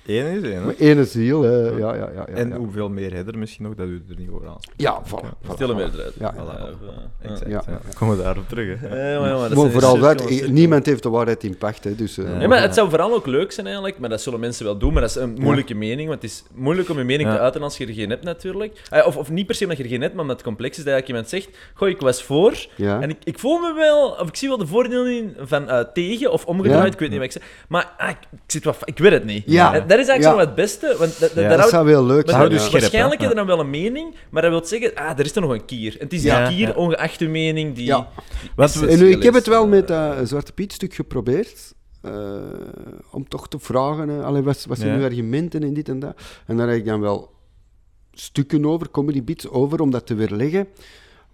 Eén 0.05 0.25
is 0.25 0.49
één, 0.51 0.63
hè? 0.63 0.75
Ene 0.77 1.05
ziel, 1.05 1.41
hè. 1.41 1.57
ja, 1.57 1.77
ja, 1.77 1.93
ja. 1.95 2.09
ja, 2.15 2.25
En 2.27 2.49
ja. 2.49 2.55
hoeveel 2.55 2.89
meer 2.89 3.13
header 3.13 3.37
misschien 3.37 3.63
nog, 3.65 3.75
dat 3.75 3.87
u 3.87 4.03
er 4.09 4.15
niet 4.17 4.29
over 4.29 4.47
aan. 4.47 4.57
Ja, 4.75 5.01
voilà. 5.05 5.09
voilà, 5.09 5.51
Stil 5.53 5.67
hem 5.67 5.77
voilà. 5.77 5.91
weer 5.91 5.99
eruit. 5.99 6.13
Ja, 6.19 6.33
Voilà, 6.33 6.59
ja. 6.59 6.69
ja. 7.21 7.29
Exact. 7.31 7.49
Ja. 7.51 7.63
Ja. 7.67 7.79
Komen 7.97 8.17
we 8.17 8.23
daarop 8.23 8.47
terug, 8.49 8.79
hè? 8.79 9.11
Ja, 9.13 9.19
maar, 9.19 9.29
ja, 9.29 9.35
maar 9.37 9.49
dat 9.49 9.57
Maar 9.57 9.69
zijn 9.69 9.71
vooral 9.71 9.97
dat, 9.99 10.21
cirkel. 10.27 10.49
niemand 10.51 10.85
heeft 10.85 11.03
de 11.03 11.09
waarheid 11.09 11.43
in 11.43 11.57
pacht, 11.57 11.83
hè, 11.83 11.95
dus... 11.95 12.17
eh, 12.17 12.47
maar 12.47 12.61
het 12.61 12.73
zou 12.73 12.89
vooral 12.89 13.13
ook 13.13 13.25
leuk 13.25 13.51
zijn 13.51 13.65
eigenlijk, 13.65 13.99
maar 13.99 14.09
dat 14.09 14.21
zullen 14.21 14.39
mensen 14.39 14.65
wel 14.65 14.77
doen. 14.77 14.93
Maar 14.93 15.01
dat 15.01 15.09
is 15.09 15.15
een 15.15 15.33
moeilijke 15.39 15.73
mening, 15.75 16.09
want 16.09 16.21
het 16.21 16.31
is 16.31 16.43
moeilijk 16.53 16.89
om 16.89 16.97
je 16.97 17.03
mening 17.03 17.29
Ja. 17.29 17.35
te 17.35 17.41
uiten 17.41 17.61
als 17.63 17.77
je 17.77 17.85
er 17.87 17.93
geen 17.93 18.09
hebt 18.09 18.23
natuurlijk. 18.23 18.81
Eh, 18.89 19.07
Of, 19.07 19.17
of 19.17 19.29
niet 19.31 19.45
per 19.45 19.55
se 19.55 19.63
omdat 19.63 19.77
je 19.77 19.83
er 19.83 19.89
geen 19.89 20.01
hebt, 20.01 20.13
maar 20.13 20.21
omdat 20.21 20.35
het 20.37 20.45
complex 20.45 20.77
is 20.77 20.83
dat 20.83 20.93
eigenlijk 20.93 21.31
iemand 21.31 21.43
zegt, 21.43 21.57
goh, 21.73 21.89
ik 21.89 21.99
was 22.01 22.23
voor, 22.23 22.65
Ja. 22.75 23.01
en 23.01 23.09
ik, 23.09 23.17
ik 23.23 23.39
voel 23.39 23.59
me 23.59 23.73
wel, 23.73 24.09
of 24.09 24.27
ik 24.27 24.35
zie 24.35 24.47
wel 24.47 24.57
de 24.57 24.67
voordelen 24.67 25.11
in 25.17 25.35
van 25.39 25.69
eh, 25.69 25.79
tegen 25.93 26.31
of 26.31 26.45
omgedraaid, 26.45 26.85
Ja. 26.87 26.93
ik 26.93 26.99
weet 26.99 27.09
niet 27.09 27.17
wat 27.17 27.27
ik 27.27 27.31
zeg. 27.41 27.43
Maar 27.67 27.91
ah, 27.97 28.09
ik, 28.09 28.17
ik 28.31 28.39
zit 28.47 28.63
wat, 28.63 28.77
ik 28.85 28.97
weet 28.97 29.11
het 29.11 29.25
niet. 29.25 29.43
Ja. 29.45 29.73
En 29.73 29.87
dat 29.95 30.05
is 30.05 30.11
eigenlijk 30.11 30.23
Ja. 30.23 30.29
zo 30.29 30.35
wat 30.37 30.45
het 30.45 30.55
beste, 30.55 30.95
want 30.99 31.19
dat, 31.19 31.33
daar 31.33 31.57
dat 31.57 31.69
zou 31.69 31.85
wel 31.85 32.05
leuk 32.05 32.29
zijn. 32.29 32.49
dus 32.49 32.69
waarschijnlijk 32.69 33.21
heb 33.21 33.29
je 33.29 33.35
dan 33.35 33.45
wel 33.45 33.59
een 33.59 33.69
mening, 33.69 34.15
maar 34.29 34.41
dat 34.41 34.51
wil 34.51 34.65
zeggen, 34.65 34.95
ah, 34.95 35.19
er 35.19 35.25
is 35.25 35.35
er 35.35 35.41
nog 35.41 35.51
een 35.51 35.65
kier. 35.65 35.93
En 35.93 36.03
het 36.03 36.13
is 36.13 36.21
die 36.21 36.31
Ja. 36.31 36.47
kier, 36.47 36.67
Ja. 36.67 36.73
ongeacht 36.73 37.19
uw 37.21 37.29
mening, 37.29 37.75
die... 37.75 37.85
Ja. 37.85 38.07
Wat 38.55 38.73
die 38.73 38.81
we- 38.81 38.87
En 38.87 38.99
nu, 38.99 39.09
ik 39.11 39.23
heb 39.23 39.33
het 39.33 39.43
is, 39.43 39.49
wel 39.49 39.67
met 39.67 39.87
dat 39.87 40.27
Zwarte 40.27 40.53
Piet 40.53 40.73
stuk 40.73 40.93
geprobeerd. 40.93 41.73
eh, 42.01 42.11
om 43.11 43.27
toch 43.27 43.47
te 43.47 43.59
vragen, 43.59 44.23
allee, 44.23 44.41
wat, 44.41 44.65
wat 44.67 44.77
zijn 44.77 44.91
Ja. 44.93 44.97
uw 44.99 45.03
argumenten 45.05 45.63
en 45.63 45.73
dit 45.73 45.89
en 45.89 45.99
dat. 45.99 46.15
En 46.45 46.57
daar 46.57 46.67
heb 46.67 46.77
ik 46.77 46.85
dan 46.85 47.01
wel 47.01 47.31
stukken 48.13 48.65
over, 48.65 48.89
comedy 48.91 49.23
bits 49.23 49.47
over, 49.49 49.79
om 49.81 49.91
dat 49.91 50.05
te 50.07 50.15
weerleggen. 50.15 50.67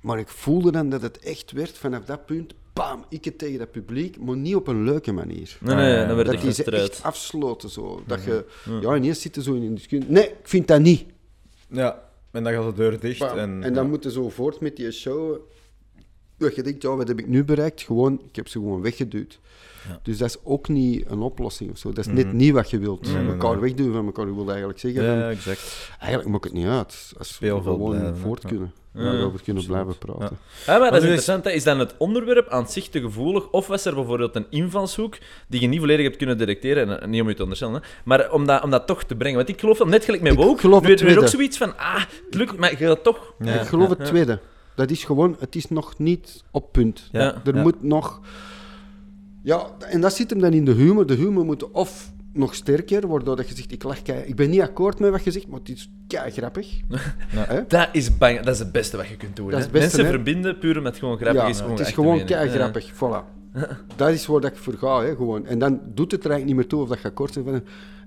Maar 0.02 0.20
ik 0.20 0.28
voelde 0.28 0.72
dan 0.72 0.90
dat 0.90 1.02
het 1.02 1.20
echt 1.20 1.52
werd 1.52 1.78
vanaf 1.78 2.06
dat 2.06 2.26
punt, 2.26 2.54
bam, 2.80 3.06
ik 3.10 3.26
het 3.26 3.38
tegen 3.38 3.60
dat 3.60 3.72
publiek, 3.72 4.20
maar 4.20 4.38
niet 4.38 4.56
op 4.56 4.68
een 4.68 4.84
leuke 4.84 5.12
manier. 5.12 5.58
Nee, 5.62 5.76
nee, 5.76 6.08
dan 6.08 6.16
werd 6.16 6.28
dat 6.28 6.42
die 6.42 6.54
ze 6.54 6.64
echt 6.64 7.04
afsloten 7.04 7.70
zo. 7.70 8.04
Dat 8.08 8.24
je, 8.24 8.46
ja, 8.82 8.96
ineens 8.96 9.22
zitten 9.22 9.42
zo 9.42 9.54
in 9.54 9.64
een 9.64 9.76
discussie. 9.76 10.12
Nee, 10.12 10.28
ik 10.28 10.48
vind 10.48 10.68
dat 10.68 10.82
niet. 10.82 11.06
Ja, 11.70 12.10
en 12.32 12.44
dan 12.44 12.54
gaat 12.54 12.66
de 12.66 12.74
deur 12.74 13.00
dicht. 13.00 13.20
Bam. 13.20 13.38
En, 13.38 13.64
En, 13.64 13.74
dan 13.74 13.90
moeten 13.90 14.12
ze 14.12 14.22
zo 14.22 14.30
voort 14.30 14.60
met 14.60 14.76
die 14.76 14.92
show. 14.92 15.38
Dat 16.38 16.56
je 16.56 16.64
denkt, 16.64 16.82
ja, 16.82 16.96
wat 16.96 17.08
heb 17.08 17.20
ik 17.20 17.28
nu 17.28 17.44
bereikt? 17.44 17.82
Gewoon, 17.82 18.22
ik 18.28 18.36
heb 18.36 18.48
ze 18.48 18.60
gewoon 18.60 18.82
weggeduwd. 18.82 19.40
Dus 20.04 20.18
dat 20.18 20.30
is 20.30 20.38
ook 20.44 20.68
niet 20.68 21.06
een 21.10 21.20
oplossing 21.20 21.72
of 21.72 21.78
zo. 21.78 21.90
Dat 21.94 22.06
is 22.08 22.14
net 22.14 22.34
niet 22.34 22.54
wat 22.54 22.70
je 22.70 22.80
wilt. 22.80 23.02
Nee, 23.02 23.24
nee, 23.24 23.32
elkaar 23.32 23.52
nee. 23.52 23.60
wegduwen 23.62 23.94
van 23.94 24.06
elkaar. 24.06 24.26
Je 24.28 24.36
wil 24.36 24.48
eigenlijk 24.50 24.80
zeggen, 24.80 25.04
Ja, 25.04 25.30
exact. 25.30 25.90
eigenlijk 26.00 26.30
maakt 26.32 26.44
het 26.44 26.54
niet 26.54 26.68
uit. 26.68 27.14
Als 27.18 27.40
we 27.40 27.48
gewoon 27.48 27.90
blijven, 27.90 28.18
voort 28.18 28.46
kunnen. 28.46 28.74
Ja, 28.94 29.12
Ja, 29.12 29.22
over 29.22 29.42
kunnen 29.44 29.66
blijven 29.66 29.98
praten. 29.98 30.38
Ja, 30.66 30.78
maar 30.78 30.92
dat 30.92 30.98
is 31.04 31.04
interessant. 31.04 31.46
Is 31.46 31.64
dan 31.64 31.80
het 31.80 31.96
onderwerp 31.98 32.50
aan 32.50 32.68
zich 32.70 32.90
te 32.90 33.02
gevoelig? 33.02 33.50
Of 33.50 33.68
was 33.68 33.86
er 33.86 33.96
bijvoorbeeld 33.96 34.36
een 34.36 34.46
invalshoek 34.50 35.18
die 35.48 35.62
je 35.62 35.68
niet 35.68 35.80
volledig 35.80 36.06
hebt 36.06 36.18
kunnen 36.18 36.38
detecteren? 36.38 36.90
En, 36.90 37.02
eh, 37.02 37.08
niet 37.08 37.22
om 37.22 37.28
je 37.30 37.34
te 37.36 37.42
onderstellen, 37.42 37.74
hè. 37.76 37.80
maar 38.04 38.32
om 38.32 38.46
dat, 38.46 38.64
om 38.64 38.70
dat 38.70 38.88
toch 38.88 39.04
te 39.04 39.16
brengen. 39.16 39.38
Want 39.38 39.50
ik 39.50 39.60
geloof 39.60 39.78
wel, 39.78 39.88
net 39.88 40.04
gelijk 40.06 40.24
met 40.24 40.36
Woke, 40.36 40.60
geloof 40.60 40.86
weer, 40.86 41.20
ook 41.20 41.28
zoiets 41.28 41.58
van, 41.58 41.78
ah, 41.78 41.96
het 42.26 42.36
lukt, 42.36 42.58
maar 42.58 42.72
je 42.72 42.78
gaat 42.78 43.04
toch... 43.04 43.34
Ja. 43.40 43.54
ik 43.62 43.68
geloof 43.68 43.90
ja, 43.90 43.96
het 43.98 44.06
tweede. 44.06 44.40
Dat 44.76 44.90
is 44.90 45.04
gewoon, 45.04 45.36
het 45.40 45.56
is 45.56 45.70
nog 45.70 45.98
niet 45.98 46.44
op 46.52 46.72
punt. 46.72 47.10
Ja. 47.12 47.42
Er 47.46 47.56
Ja. 47.56 47.62
moet 47.62 47.84
nog... 47.84 48.20
Ja, 49.42 49.68
en 49.90 50.02
dat 50.02 50.14
zit 50.14 50.30
hem 50.30 50.40
dan 50.40 50.54
in 50.54 50.66
de 50.66 50.72
humor. 50.72 51.06
De 51.06 51.14
humor 51.14 51.46
moet 51.46 51.72
of 51.72 52.12
nog 52.34 52.56
sterker, 52.56 53.08
waardoor 53.08 53.36
dat 53.36 53.50
je 53.50 53.56
zegt, 53.56 53.72
ik, 53.72 53.84
lach 53.84 54.02
kei- 54.02 54.24
ik 54.26 54.36
ben 54.36 54.50
niet 54.50 54.62
akkoord 54.62 55.00
met 55.00 55.12
wat 55.12 55.24
je 55.24 55.32
zegt, 55.32 55.48
maar 55.48 55.60
het 55.60 55.70
is 55.70 55.92
kei 56.08 56.32
grappig. 56.32 56.80
Dat 57.68 57.90
is 57.92 58.18
bang, 58.18 58.40
dat 58.40 58.54
is 58.54 58.60
het 58.60 58.72
beste 58.72 58.98
wat 58.98 59.08
je 59.08 59.16
kunt 59.18 59.36
doen. 59.36 59.50
Dat 59.50 59.60
is 59.60 59.66
hè. 59.66 59.72
het 59.72 59.80
beste, 59.82 59.98
Mensen 59.98 60.06
hè. 60.16 60.24
verbinden 60.24 60.58
puur 60.60 60.78
omdat 60.78 60.92
het 60.92 61.02
gewoon 61.02 61.18
grappig 61.18 61.42
ja, 61.42 61.48
is. 61.48 61.60
het 61.60 61.80
is 61.80 61.92
gewoon 61.92 62.26
kei 62.26 62.50
Ja. 62.50 62.56
grappig. 62.56 62.92
Voilà. 62.94 63.38
Dat 63.96 64.10
is 64.10 64.26
waar 64.26 64.42
dat 64.42 64.52
ik 64.52 64.58
voor 64.58 64.74
ga. 64.74 65.02
Hè, 65.04 65.16
gewoon. 65.16 65.46
En 65.46 65.60
dan 65.60 65.80
doet 65.94 66.12
het 66.12 66.24
er 66.24 66.30
eigenlijk 66.32 66.46
niet 66.46 66.56
meer 66.56 66.68
toe 66.68 66.82
of 66.82 66.90
dat 66.90 67.02
je 67.02 67.08
akkoord 67.08 67.34
bent. 67.34 67.46
Van, 67.46 67.54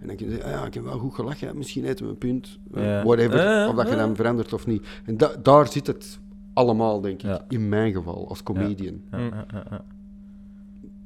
en 0.00 0.06
dan 0.06 0.16
kun 0.16 0.26
je 0.28 0.32
zeggen, 0.34 0.52
ah, 0.52 0.60
ja, 0.60 0.66
ik 0.66 0.74
heb 0.74 0.84
wel 0.84 0.98
goed 0.98 1.14
gelachen, 1.14 1.56
misschien 1.58 1.84
eten 1.84 2.04
we 2.04 2.10
een 2.10 2.18
punt. 2.18 2.58
eh. 2.74 3.02
Whatever. 3.04 3.68
Of 3.68 3.74
dat 3.74 3.88
je 3.88 3.96
dan 3.96 4.16
verandert 4.16 4.52
of 4.52 4.66
niet. 4.66 4.86
En 5.04 5.16
da- 5.16 5.32
daar 5.42 5.68
zit 5.68 5.86
het 5.86 6.18
allemaal, 6.54 7.00
denk 7.00 7.22
ik. 7.22 7.40
In 7.48 7.68
mijn 7.68 7.92
geval, 7.92 8.28
als 8.28 8.42
comedian. 8.42 9.00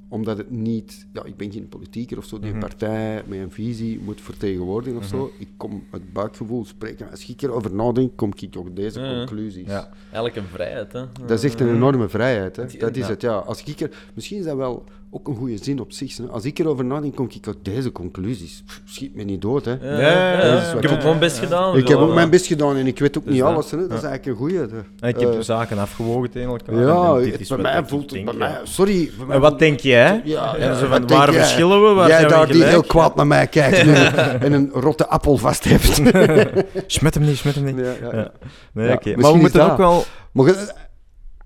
Omdat 0.08 0.38
het 0.38 0.50
niet... 0.50 1.06
Ja, 1.12 1.24
ik 1.24 1.36
ben 1.36 1.52
geen 1.52 1.68
politieker 1.68 2.18
of 2.18 2.24
zo, 2.24 2.38
die 2.38 2.46
Mhm. 2.46 2.54
een 2.54 2.68
partij 2.68 3.22
met 3.26 3.38
een 3.38 3.50
visie 3.50 4.00
moet 4.00 4.20
vertegenwoordigen 4.20 4.98
of 4.98 5.04
zo. 5.04 5.30
Ik 5.38 5.48
kom 5.56 5.84
uit 5.90 6.12
buikgevoel 6.12 6.64
spreken. 6.64 7.10
Als 7.10 7.26
ik 7.28 7.42
erover 7.42 7.74
nadenk, 7.74 8.16
kom 8.16 8.32
ik 8.36 8.50
tot 8.52 8.76
deze 8.76 9.00
conclusies. 9.00 9.66
Ja. 9.66 9.88
Eigenlijk 10.04 10.36
een 10.36 10.44
vrijheid, 10.52 10.92
hè. 10.92 11.04
Dat 11.26 11.30
is 11.38 11.44
echt 11.44 11.60
een 11.60 11.74
enorme 11.74 12.08
vrijheid. 12.08 12.56
Hè? 12.56 12.62
Het- 12.62 12.80
Dat 12.80 12.96
is 12.96 13.08
het, 13.08 13.20
ja. 13.20 13.36
Als 13.36 13.62
ik 13.64 13.80
er, 13.80 13.90
misschien 14.14 14.38
is 14.38 14.44
dat 14.44 14.56
wel 14.56 14.84
ook 15.10 15.28
een 15.28 15.36
goede 15.36 15.56
zin 15.62 15.80
op 15.80 15.92
zich. 15.92 16.16
Hè? 16.16 16.24
Als 16.24 16.44
ik 16.44 16.58
erover 16.58 16.84
nadenk, 16.84 17.14
kom 17.16 17.26
ik 17.30 17.42
tot 17.42 17.56
deze 17.62 17.92
conclusies. 17.92 18.62
Pff, 18.66 18.80
schiet 18.84 19.14
me 19.14 19.22
niet 19.22 19.42
dood, 19.42 19.64
hè. 19.64 19.70
Ja, 19.70 19.90
Ja, 19.90 19.98
ja, 20.00 20.32
ja, 20.32 20.46
ja. 20.46 20.54
ja, 20.54 20.72
Ik 20.72 20.82
heb 20.82 20.90
ook 20.90 21.02
mijn 21.02 21.18
best 21.18 21.38
gedaan. 21.38 21.76
Ik 21.76 21.88
heb 21.88 21.98
ook 21.98 22.14
mijn 22.14 22.30
best 22.30 22.46
gedaan 22.46 22.76
en 22.76 22.86
ik 22.86 22.98
weet 22.98 23.18
ook 23.18 23.24
Dus 23.24 23.32
niet 23.32 23.42
dat- 23.42 23.52
alles. 23.52 23.70
Hè? 23.70 23.76
Dat 23.76 23.86
is 23.98 24.04
eigenlijk 24.04 24.26
een 24.26 24.34
goede. 24.36 24.62
Ik 25.00 25.20
heb 25.20 25.30
Eh, 25.30 25.36
de 25.36 25.42
zaken 25.42 25.78
afgewogen 25.78 26.30
elkaar. 26.34 26.74
ja, 26.74 27.14
en 27.16 27.30
het- 27.30 27.48
bij 27.48 27.58
mij 27.58 27.84
voelt 27.86 28.10
het... 28.10 28.24
Bij 28.24 28.34
mij, 28.34 28.60
sorry. 28.64 29.10
bij 29.16 29.26
mij 29.26 29.34
En 29.34 29.40
wat 29.42 29.58
denk 29.58 29.80
jij? 29.80 30.20
Ja, 30.24 30.56
En 30.56 30.76
zo 30.76 30.86
van, 30.86 31.06
waar 31.06 31.32
verschillen 31.32 31.82
we? 31.88 31.94
Waar 31.94 32.08
Jij 32.08 32.16
zijn 32.18 32.30
we 32.30 32.36
daar 32.36 32.46
die 32.52 32.64
heel 32.64 32.82
kwaad 32.82 33.16
naar 33.16 33.26
mij 33.26 33.46
kijkt 33.46 33.84
nu 33.84 33.92
en 34.46 34.52
een 34.52 34.70
rotte 34.72 35.08
appel 35.08 35.36
vast 35.36 35.64
heeft. 35.64 35.94
Smet 36.86 37.14
hem 37.14 37.22
niet, 37.24 37.36
smet 37.36 37.54
hem 37.54 37.64
niet. 37.64 37.76
ja, 37.76 37.82
ja. 38.02 38.16
Ja. 38.16 38.30
Nee, 38.72 38.86
Ja, 38.88 38.92
oké. 38.94 39.08
Maar 39.08 39.16
misschien 39.16 39.32
we 39.32 39.38
moeten 39.40 39.70
ook 39.70 39.76
wel... 39.76 40.04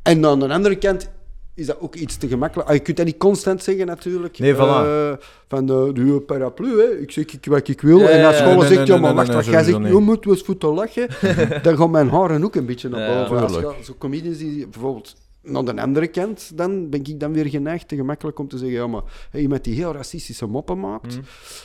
En 0.03 0.27
aan 0.27 0.39
de 0.39 0.49
andere 0.49 0.77
kant 0.77 1.11
is 1.55 1.67
dat 1.67 1.81
ook 1.81 1.95
iets 1.95 2.17
te 2.17 2.29
gemakkelijk. 2.29 2.69
Ah, 2.69 2.75
je 2.75 2.81
kunt 2.81 2.97
dat 2.97 3.07
niet 3.07 3.17
constant 3.17 3.63
zeggen, 3.63 3.87
natuurlijk. 3.87 4.39
Nee, 4.39 4.55
voilà. 4.55 4.59
Eh, 4.59 5.13
van 5.49 5.67
de, 5.67 5.91
de 5.95 6.21
paraplu, 6.27 6.81
hè. 6.81 6.99
ik 6.99 7.11
zeg 7.11 7.25
ik 7.25 7.45
wat 7.47 7.69
ik 7.69 7.81
wil. 7.81 7.99
Ja, 7.99 8.09
en 8.09 8.25
als 8.27 8.39
ja, 8.39 8.41
school 8.43 8.59
nee, 8.59 8.69
zegt, 8.69 8.79
nee, 8.79 8.87
ja, 8.87 8.93
nee, 8.93 9.01
maar 9.01 9.09
nee, 9.09 9.17
wacht, 9.17 9.29
nee, 9.29 9.37
wat 9.37 9.47
jij 9.47 9.65
zegt, 9.65 9.93
je 9.93 9.99
moet 10.01 10.27
eens 10.27 10.45
te 10.59 10.67
lachen, 10.67 11.09
dan 11.63 11.77
gaan 11.77 11.91
mijn 11.91 12.09
haren 12.09 12.45
ook 12.45 12.55
een 12.55 12.67
beetje 12.67 12.89
naar 12.89 13.01
Ja, 13.11 13.23
boven. 13.23 13.43
Als 13.43 13.53
tuurlijk. 13.53 13.77
je- 13.79 13.85
zo 13.85 13.95
comedians 13.99 14.39
die 14.39 14.69
bijvoorbeeld 14.69 15.17
naar 15.43 15.65
de 15.65 15.81
andere 15.81 16.07
kant, 16.07 16.53
dan 16.57 16.89
ben 16.91 17.01
ik 17.05 17.21
dan 17.21 17.33
weer 17.33 17.47
geneigd, 17.47 17.89
te 17.89 17.97
gemakkelijk 17.97 18.39
om 18.39 18.49
te 18.49 18.59
zeggen, 18.59 18.77
ja, 18.77 18.87
maar 18.87 19.03
hey, 19.31 19.41
iemand 19.41 19.65
die 19.65 19.75
heel 19.75 19.93
racistische 19.93 20.47
moppen 20.47 20.81
maakt, 20.81 21.17
Mm. 21.17 21.23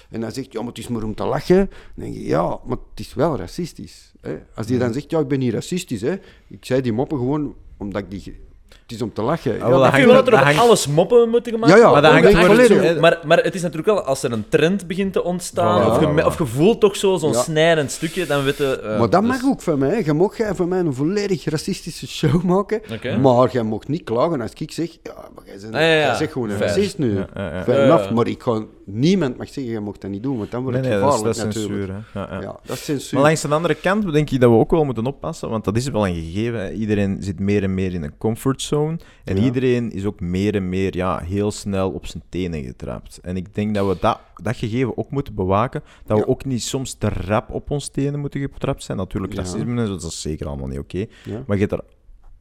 en 0.10 0.22
dan 0.22 0.32
zegt, 0.32 0.52
ja, 0.54 0.60
maar 0.60 0.68
het 0.70 0.78
is 0.78 0.88
maar 0.88 1.04
om 1.04 1.16
te 1.16 1.26
lachen, 1.26 1.56
dan 1.56 1.68
denk 1.96 2.14
je, 2.14 2.26
ja, 2.26 2.60
maar 2.66 2.78
het 2.90 3.00
is 3.00 3.14
wel 3.14 3.38
racistisch. 3.38 4.14
Hè? 4.22 4.36
Als 4.56 4.66
die 4.68 4.78
dan 4.78 4.94
zegt, 4.94 5.12
ja, 5.12 5.20
ik 5.20 5.28
ben 5.28 5.40
niet 5.40 5.54
racistisch, 5.54 6.02
hè. 6.02 6.14
ik 6.48 6.66
zei 6.66 6.82
die 6.82 6.94
moppen 6.94 7.18
gewoon 7.18 7.56
omdat 7.78 8.02
ik 8.02 8.10
die... 8.12 8.44
Het 8.86 8.96
is 8.96 9.02
om 9.02 9.14
te 9.14 9.22
lachen. 9.22 9.52
Ah, 9.52 9.58
Ja, 9.58 9.70
dat- 9.70 9.82
hangt 9.82 9.98
er- 9.98 10.10
er 10.14 10.20
op 10.20 10.26
dat 10.26 10.40
hangt- 10.40 10.60
alles 10.60 10.88
moppen 10.88 11.30
moeten 11.30 11.52
gemaakt 11.52 11.72
Ja, 11.74 11.78
ja. 11.80 11.92
Maar 11.92 12.02
dat 12.02 12.12
hangt 12.12 12.68
zo- 12.68 13.00
Maar, 13.00 13.20
maar 13.26 13.38
het 13.38 13.56
is 13.56 13.62
natuurlijk 13.62 13.88
wel, 13.88 14.02
als 14.02 14.24
er 14.24 14.32
een 14.32 14.46
trend 14.50 14.88
begint 14.88 15.14
te 15.14 15.24
ontstaan, 15.24 15.92
of, 15.92 16.00
je, 16.00 16.26
of 16.26 16.38
je 16.38 16.46
voelt 16.46 16.80
toch 16.80 16.96
zo 16.96 17.18
zo'n 17.18 17.34
snijdend 17.34 17.92
stukje, 17.92 18.26
dan 18.26 18.44
weten... 18.44 18.84
eh, 18.84 19.00
maar 19.00 19.10
dat 19.10 19.22
dus- 19.22 19.30
mag 19.32 19.44
ook 19.46 19.62
van 19.62 19.80
mij. 19.80 20.02
Je 20.06 20.14
mag 20.14 20.38
jij 20.38 20.56
van 20.56 20.68
mij 20.68 20.80
een 20.80 20.94
volledig 20.94 21.46
racistische 21.50 22.08
show 22.08 22.44
maken, 22.44 22.82
maar 23.22 23.50
jij 23.52 23.64
mag 23.64 23.88
niet 23.88 24.04
klagen 24.04 24.42
als 24.42 24.52
ik 24.58 24.72
zeg, 24.72 24.90
ja, 25.04 25.14
maar 25.36 25.44
jij 25.46 25.58
bent, 25.62 25.74
Ah, 25.74 25.80
ja, 25.82 25.88
ja. 25.88 26.06
jij 26.06 26.16
zegt 26.16 26.32
gewoon 26.32 26.50
een 26.50 26.58
racist 26.60 26.98
nu. 26.98 27.18
Fair 27.64 27.84
enough, 27.84 28.12
maar 28.12 28.28
ik 28.28 28.42
ga, 28.44 28.62
niemand 28.86 29.38
mag 29.38 29.50
zeggen, 29.50 29.74
je 29.74 29.80
mag 29.80 29.98
dat 29.98 30.12
niet 30.12 30.24
doen, 30.24 30.38
want 30.38 30.52
dan 30.52 30.64
wordt 30.64 30.82
Nee, 30.82 30.92
het 30.92 31.00
nee, 31.02 31.10
dat 31.10 31.18
is, 31.18 31.24
dat 31.24 31.36
gevaarlijk 31.36 31.56
is 31.56 31.62
natuurlijk. 31.62 31.92
censuur. 31.92 32.30
Ja, 32.30 32.36
ja. 32.36 32.42
Ja, 32.42 32.60
dat 32.66 32.76
is 32.76 32.84
censuur. 32.84 33.14
Maar 33.14 33.28
langs 33.28 33.42
de 33.42 33.48
andere 33.48 33.76
kant 33.76 34.14
denk 34.14 34.30
ik 34.30 34.40
dat 34.40 34.50
we 34.50 34.58
ook 34.58 34.72
wel 34.72 34.86
moeten 34.86 35.06
oppassen, 35.06 35.50
want 35.50 35.64
dat 35.64 35.78
is 35.78 35.88
wel 35.88 36.08
een 36.08 36.16
gegeven. 36.16 36.74
Iedereen 36.74 37.18
zit 37.24 37.40
meer 37.40 37.64
en 37.64 37.74
meer 37.74 37.94
in 37.94 38.04
een 38.04 38.18
comfortzone. 38.18 39.00
En 39.24 39.38
iedereen 39.38 39.92
is 39.92 40.06
ook 40.06 40.20
meer 40.20 40.56
en 40.56 40.70
meer 40.70 40.96
ja, 40.96 41.20
heel 41.20 41.52
snel 41.52 41.92
op 41.92 42.06
zijn 42.06 42.24
tenen 42.30 42.64
getrapt. 42.64 43.20
En 43.22 43.38
ik 43.38 43.56
denk 43.56 43.76
dat 43.76 43.88
we 43.88 43.98
dat, 44.00 44.20
dat 44.36 44.56
gegeven 44.56 44.98
ook 44.98 45.12
moeten 45.12 45.36
bewaken. 45.36 45.84
Dat 46.06 46.18
we 46.18 46.28
ook 46.28 46.46
niet 46.46 46.64
soms 46.64 46.94
te 46.94 47.10
rap 47.10 47.50
op 47.52 47.72
ons 47.72 47.90
tenen 47.90 48.20
moeten 48.20 48.42
getrapt 48.42 48.84
zijn. 48.84 48.98
Natuurlijk, 48.98 49.34
racisme 49.34 49.82
en 49.82 49.88
zo, 49.88 49.94
dat 49.94 50.04
is 50.04 50.22
zeker 50.22 50.48
allemaal 50.48 50.68
niet 50.68 50.80
oké. 50.80 51.06
Maar 51.46 51.58
je 51.58 51.66
hebt 51.68 51.72
er 51.72 51.84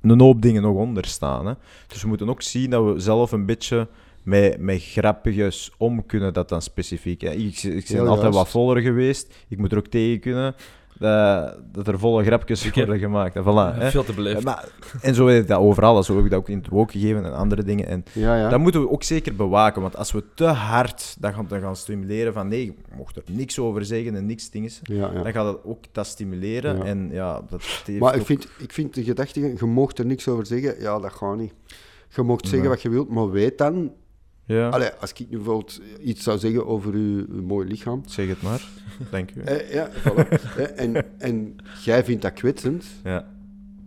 een 0.00 0.20
hoop 0.20 0.42
dingen 0.42 0.62
nog 0.62 0.76
onder 0.76 1.04
staan. 1.04 1.46
Hè. 1.46 1.52
Dus 1.86 2.02
we 2.02 2.08
moeten 2.08 2.28
ook 2.28 2.42
zien 2.42 2.70
dat 2.70 2.84
we 2.84 3.00
zelf 3.00 3.32
een 3.32 3.46
beetje 3.46 3.88
met, 4.24 4.58
met 4.58 4.82
grappiges 4.82 5.72
om 5.78 6.06
kunnen, 6.06 6.32
dat 6.32 6.48
dan 6.48 6.62
specifiek. 6.62 7.20
Hè. 7.20 7.30
Ik, 7.30 7.62
ik 7.62 7.86
ben 7.90 8.00
altijd 8.00 8.20
juist. 8.20 8.36
wat 8.36 8.48
voller 8.48 8.82
geweest. 8.82 9.34
Ik 9.48 9.58
moet 9.58 9.72
er 9.72 9.78
ook 9.78 9.86
tegen 9.86 10.20
kunnen 10.20 10.54
dat, 10.98 11.58
dat 11.72 11.88
er 11.88 11.98
volle 11.98 12.24
grapjes 12.24 12.70
worden 12.70 12.98
gemaakt. 12.98 13.36
En, 13.36 13.42
voilà, 13.42 13.76
hè. 13.78 13.90
Veel 13.90 14.04
te 14.04 14.12
beleefd. 14.12 14.44
Maar, 14.44 14.68
en 15.00 15.14
zo 15.14 15.26
is 15.26 15.38
ik 15.40 15.46
dat 15.48 15.58
overal. 15.58 16.02
Zo 16.02 16.16
heb 16.16 16.24
ik 16.24 16.30
dat 16.30 16.38
ook 16.40 16.48
in 16.48 16.58
het 16.58 16.68
woke 16.68 16.92
gegeven 16.92 17.24
en 17.24 17.34
andere 17.34 17.62
dingen. 17.64 17.86
En 17.86 18.04
Ja, 18.12 18.36
ja. 18.36 18.48
dat 18.48 18.58
moeten 18.60 18.80
we 18.80 18.90
ook 18.90 19.02
zeker 19.02 19.34
bewaken. 19.36 19.82
Want 19.82 19.96
als 19.96 20.12
we 20.12 20.24
te 20.34 20.44
hard 20.44 21.16
dat 21.20 21.34
gaan, 21.34 21.46
gaan 21.60 21.76
stimuleren 21.76 22.32
van 22.32 22.48
nee, 22.48 22.64
je 22.64 22.74
mocht 22.96 23.16
er 23.16 23.22
niks 23.30 23.58
over 23.58 23.84
zeggen 23.84 24.14
en 24.16 24.26
niks 24.26 24.50
dingen, 24.50 24.70
ja, 24.82 24.94
ja. 25.12 25.22
dan 25.22 25.32
gaat 25.32 25.44
dat 25.44 25.60
ook 25.64 25.84
dat 25.92 26.06
stimuleren. 26.06 26.76
Ja. 26.76 26.84
En 26.84 27.08
ja, 27.12 27.42
dat 27.50 27.62
Maar 27.98 28.14
ik 28.14 28.20
ook- 28.20 28.26
vind, 28.26 28.48
ik 28.58 28.72
vind 28.72 28.94
de 28.94 29.04
gedachte, 29.04 29.40
je 29.40 29.64
mocht 29.66 29.98
er 29.98 30.06
niks 30.06 30.28
over 30.28 30.46
zeggen, 30.46 30.74
ja, 30.80 30.98
dat 30.98 31.12
gaat 31.12 31.36
niet. 31.36 31.52
Je 32.14 32.22
mocht 32.22 32.42
zeggen 32.42 32.60
Nee. 32.60 32.68
wat 32.68 32.82
je 32.82 32.88
wilt, 32.88 33.08
maar 33.08 33.30
weet 33.30 33.58
dan... 33.58 33.92
Ja, 34.46 34.68
Allee, 34.68 34.88
als 35.00 35.10
ik 35.10 35.18
nu 35.18 35.36
bijvoorbeeld 35.36 35.80
iets 36.00 36.22
zou 36.22 36.38
zeggen 36.38 36.66
over 36.66 36.92
uw, 36.92 37.24
uw 37.28 37.42
mooi 37.42 37.68
lichaam... 37.68 38.02
zeg 38.06 38.28
het 38.28 38.42
maar. 38.42 38.62
Dank 39.10 39.30
u. 39.34 39.40
Eh, 39.40 39.72
ja, 39.74 39.88
voilà. 39.90 40.28
Eh, 40.56 40.84
en, 40.84 41.04
en 41.18 41.56
jij 41.84 42.04
vindt 42.04 42.22
dat 42.22 42.32
kwetsend, 42.32 42.84
Ja. 43.04 43.24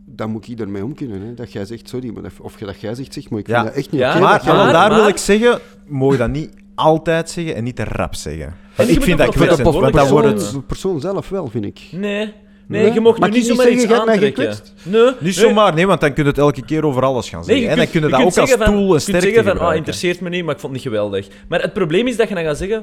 dan 0.05 0.29
moet 0.31 0.47
ik 0.47 0.59
ermee 0.59 0.83
om 0.83 0.93
kunnen. 0.95 1.21
Hè? 1.21 1.33
Dat 1.33 1.51
jij 1.51 1.65
zegt, 1.65 1.89
sorry, 1.89 2.09
maar 2.13 2.23
dat, 2.23 2.31
of 2.41 2.59
je 2.59 2.65
dat 2.65 2.79
jij 2.81 2.95
zegt, 2.95 3.13
zeg, 3.13 3.29
maar 3.29 3.39
ik 3.39 3.47
Ja. 3.47 3.53
vind 3.55 3.67
dat 3.67 3.75
echt 3.77 3.91
niet 3.91 4.01
Ja, 4.01 4.09
oké. 4.11 4.19
maar 4.19 4.31
dat 4.33 4.43
jij- 4.43 4.53
maar 4.53 4.63
maar- 4.63 4.73
daar 4.73 4.93
wil 4.99 5.07
ik 5.07 5.17
zeggen, 5.17 5.59
mogen 5.87 6.17
dat 6.17 6.29
niet 6.29 6.49
altijd 6.75 7.29
zeggen 7.29 7.55
en 7.55 7.63
niet 7.63 7.75
te 7.75 7.83
rap 7.83 8.15
zeggen. 8.15 8.55
En 8.75 8.85
je 8.87 8.91
ik 8.91 9.01
vind 9.03 9.17
dat 9.17 9.29
kwetsend, 9.29 9.61
want 9.61 9.91
persoon, 9.91 10.09
wordt 10.11 10.27
het... 10.27 10.51
de 10.51 10.61
persoon 10.61 10.99
zelf 10.99 11.29
wel, 11.29 11.47
vind 11.47 11.65
ik. 11.65 11.79
Nee. 11.91 12.33
Nee, 12.68 12.84
Nee? 12.84 12.93
je 12.93 12.99
mocht 12.99 13.20
Mag 13.20 13.30
nu 13.30 13.36
niet 13.38 13.45
zomaar 13.45 13.65
zeggen, 13.65 13.84
iets 13.84 13.93
aantrekken. 13.93 14.55
Nee. 14.84 15.03
Niet 15.03 15.20
nee. 15.20 15.32
zomaar, 15.32 15.74
nee, 15.74 15.88
want 15.88 16.01
dan 16.01 16.13
kun 16.13 16.24
je 16.24 16.30
het 16.30 16.38
elke 16.39 16.65
keer 16.65 16.86
over 16.86 17.03
alles 17.03 17.30
gaan 17.30 17.43
zeggen. 17.43 17.70
en 17.70 17.78
dan 17.78 17.86
kun 17.89 17.99
je 17.99 18.05
je 18.05 18.11
dat 18.11 18.20
ook 18.22 18.38
als 18.38 18.49
tool 18.51 18.68
en 18.68 18.74
Je 18.82 18.88
kunt 18.89 19.01
sterkte 19.01 19.30
zeggen 19.30 19.43
van, 19.57 19.59
ah, 19.68 19.76
interesseert 19.76 20.22
me 20.22 20.30
niet, 20.30 20.43
maar 20.45 20.53
ik 20.53 20.59
vond 20.59 20.74
het 20.74 20.84
niet 20.84 20.93
geweldig. 20.93 21.28
Maar 21.47 21.61
het 21.61 21.74
probleem 21.74 22.07
is 22.07 22.18
dat 22.18 22.28
je 22.30 22.36
dan 22.36 22.43
gaat 22.43 22.57
zeggen, 22.57 22.78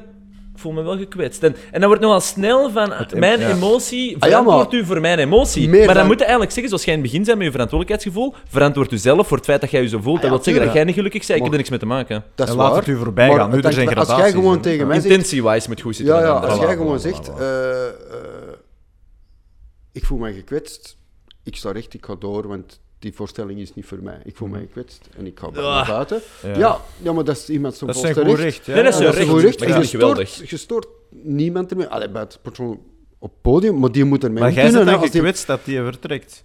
ik 0.55 0.61
voel 0.61 0.73
me 0.73 0.83
wel 0.83 0.97
gekwetst. 0.99 1.43
En, 1.43 1.57
en 1.71 1.79
dan 1.81 1.89
wordt 1.89 2.03
nogal 2.03 2.21
snel 2.21 2.71
van, 2.71 2.93
em- 2.93 3.19
mijn 3.19 3.41
ja. 3.41 3.51
emotie, 3.51 4.17
Ah, 4.19 4.29
ja, 4.31 4.39
verantwoord 4.43 4.73
u 4.73 4.85
voor 4.85 5.01
mijn 5.01 5.19
emotie. 5.19 5.69
Maar 5.69 5.87
dan 5.87 5.95
dan- 5.95 6.07
moet 6.07 6.15
je 6.19 6.21
eigenlijk 6.25 6.51
zeggen, 6.53 6.69
zoals 6.69 6.85
jij 6.85 6.95
in 6.95 7.01
het 7.01 7.09
begin 7.11 7.25
zei 7.25 7.37
met 7.37 7.47
je 7.47 7.53
verantwoordelijkheidsgevoel, 7.53 8.35
verantwoord 8.49 8.93
u 8.93 8.97
zelf 8.97 9.27
voor 9.27 9.37
het 9.37 9.47
feit 9.47 9.61
dat 9.61 9.71
jij 9.71 9.83
je 9.83 9.89
zo 9.89 9.99
voelt. 10.03 10.17
Ah, 10.17 10.23
dat 10.23 10.31
ja, 10.31 10.37
wil 10.37 10.45
zeggen 10.45 10.65
dat 10.65 10.75
jij 10.75 10.85
niet 10.85 10.95
gelukkig 10.95 11.27
bent, 11.27 11.39
ik 11.39 11.43
heb 11.45 11.53
er 11.53 11.59
niks 11.59 11.71
mee 11.71 11.79
te 11.79 11.87
maken. 11.87 12.25
Dat 12.35 12.47
is 12.47 12.53
En 12.53 12.59
laat 12.59 12.69
waar. 12.71 12.79
het 12.79 12.89
u 12.89 12.97
voorbij 12.97 13.29
Maar 13.29 13.37
gaan. 13.39 13.51
Nu, 13.51 13.61
er 13.61 13.73
zijn 13.73 13.89
je, 13.89 13.95
Als 13.95 14.07
jij 14.07 14.15
gradaties, 14.17 14.35
gewoon 14.35 14.61
tegen 14.61 14.87
mij 14.87 15.01
zegt... 15.01 15.15
Intentie-wise 15.15 15.69
moet 15.69 15.81
goed 15.81 15.97
zitten. 15.97 16.15
Ja, 16.17 16.29
als 16.29 16.59
jij 16.61 16.77
gewoon 16.77 16.99
zegt... 17.01 17.31
ik 19.95 20.05
voel 20.05 20.19
mij 20.19 20.33
gekwetst, 20.35 20.97
ik 21.43 21.57
sta 21.57 21.71
recht, 21.73 21.95
ik 21.95 22.05
ga 22.05 22.15
door, 22.19 22.47
want 22.49 22.81
die 22.99 23.13
voorstelling 23.15 23.59
is 23.61 23.75
niet 23.75 23.87
voor 23.87 24.03
mij. 24.03 24.21
Ik 24.25 24.37
voel 24.37 24.49
mij 24.49 24.61
gekwetst 24.61 25.09
en 25.17 25.27
ik 25.27 25.39
ga 25.39 25.47
Ah. 25.47 25.55
naar 25.55 25.87
buiten. 25.87 26.21
Ja. 26.43 26.59
Ja. 26.59 26.81
Ja, 27.03 27.13
maar 27.13 27.25
dat 27.25 27.37
is 27.37 27.49
iemand 27.49 27.73
is 27.73 27.79
zijn 27.79 27.93
volste 27.93 28.15
goed 28.15 28.27
recht. 28.27 28.41
recht. 28.41 28.67
Ja. 28.67 28.75
Nee, 28.75 28.83
dat 28.83 28.93
is 28.93 28.99
Ja, 28.99 29.05
zijn 29.13 29.15
dat 29.15 29.15
is 29.15 29.19
recht. 29.19 29.29
een 29.29 29.35
goed 29.35 29.43
recht. 29.45 29.59
Maar 29.61 30.21
ik 30.21 30.31
je 30.51 30.57
stoort, 30.57 30.61
stoort 30.61 30.87
niemand 31.11 31.71
ermee. 31.71 31.87
Allee, 31.87 32.11
bij 32.11 32.23
het 32.23 32.39
persoon 32.43 32.81
op 33.19 33.31
het 33.31 33.41
podium, 33.43 33.79
maar 33.79 33.93
die 33.93 34.05
moet 34.05 34.25
ermee 34.25 34.39
Maar 34.41 34.49
om 34.49 34.55
jij 34.55 34.71
bent 34.73 34.87
dan 34.87 35.01
die- 35.01 35.11
gekwetst 35.11 35.47
dat 35.47 35.61
hij 35.65 35.83
vertrekt. 35.85 36.45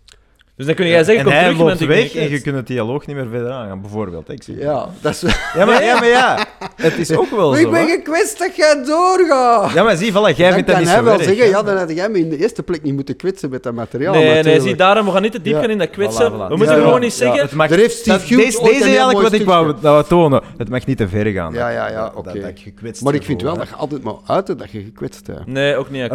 Dus 0.60 0.68
dan 0.68 0.78
kun 0.78 0.88
jij 0.88 1.04
zeggen, 1.04 1.26
en 1.26 1.32
hij 1.32 1.44
terug, 1.44 1.58
loopt 1.68 1.86
weg 1.86 2.16
en 2.16 2.30
je 2.30 2.42
kunt 2.42 2.56
het 2.56 2.68
dialoog 2.68 3.06
niet 3.06 3.16
meer 3.16 3.28
verder 3.30 3.52
aangaan, 3.52 3.82
bijvoorbeeld. 3.82 4.30
Ik 4.30 4.44
zie. 4.44 4.58
Ja, 4.58 4.90
dat 5.02 5.12
is... 5.14 5.22
Ja, 5.56 5.66
maar 5.66 5.84
ja, 5.84 5.94
maar 6.00 6.08
ja, 6.08 6.46
het 6.76 6.98
is 6.98 7.12
ook 7.12 7.30
wel 7.30 7.50
Maar 7.50 7.60
zo. 7.60 7.66
ik 7.66 7.72
ben 7.72 7.88
gekwetst 7.88 8.40
dat 8.40 8.56
jij 8.56 8.84
doorgaat. 8.86 9.72
Ja, 9.74 9.84
maar 9.84 9.96
zie, 9.98 10.12
voilà, 10.12 10.14
jij 10.14 10.22
dan 10.22 10.54
vindt 10.54 10.68
dat 10.68 10.76
kan 10.76 10.78
niet 10.80 10.88
hij 10.88 10.98
zo 10.98 11.04
wel 11.04 11.20
zeggen, 11.20 11.48
ja, 11.48 11.64
dan 11.64 11.78
had 11.78 11.92
jij 11.96 12.10
me 12.10 12.20
in 12.20 12.30
de 12.30 12.38
eerste 12.38 12.64
plek 12.64 12.84
niet 12.84 12.94
moeten 12.94 13.16
kwetsen 13.16 13.50
met 13.50 13.64
dat 13.64 13.74
materiaal. 13.74 14.14
Nee, 14.14 14.44
nee, 14.44 14.62
zie, 14.62 14.76
daarom, 14.76 15.06
we 15.06 15.12
gaan 15.12 15.22
niet 15.22 15.32
te 15.32 15.42
diep 15.42 15.54
Ja. 15.54 15.60
gaan 15.62 15.70
in 15.70 15.78
dat 15.78 15.90
kwetsen. 15.90 16.32
Voilà, 16.32 16.36
voilà. 16.36 16.48
We 16.48 16.56
moeten 16.56 16.76
Ja, 16.76 16.82
gewoon 16.82 16.94
ja. 16.94 17.00
niet 17.00 17.14
zeggen... 17.14 17.42
Het 17.42 17.52
mag, 17.54 17.70
heeft 17.70 17.98
Steve 17.98 18.36
deze, 18.36 18.72
is 18.72 18.82
eigenlijk 18.82 19.22
wat 19.22 19.34
ik 19.34 19.46
wou, 19.46 19.74
dat 19.82 20.08
tonen. 20.08 20.42
Het 20.58 20.70
mag 20.70 20.86
niet 20.86 20.98
te 20.98 21.08
ver 21.08 21.26
gaan. 21.26 21.54
Ja, 21.54 21.70
ja, 21.70 21.90
ja, 21.90 22.12
oké. 22.16 22.24
dat- 22.34 22.42
dat 22.42 22.50
ik 22.50 22.60
gekwetst 22.60 23.04
Maar 23.04 23.14
ik 23.14 23.24
vind 23.24 23.42
wel 23.42 23.58
dat 23.58 23.68
je 23.68 23.76
altijd 23.76 24.04
maar 24.04 24.14
uiten 24.26 24.58
dat 24.58 24.72
je 24.72 24.82
gekwetst 24.84 25.26
bent. 25.26 25.48
Nee, 25.48 25.76
ook 25.76 25.90
niet 25.90 26.10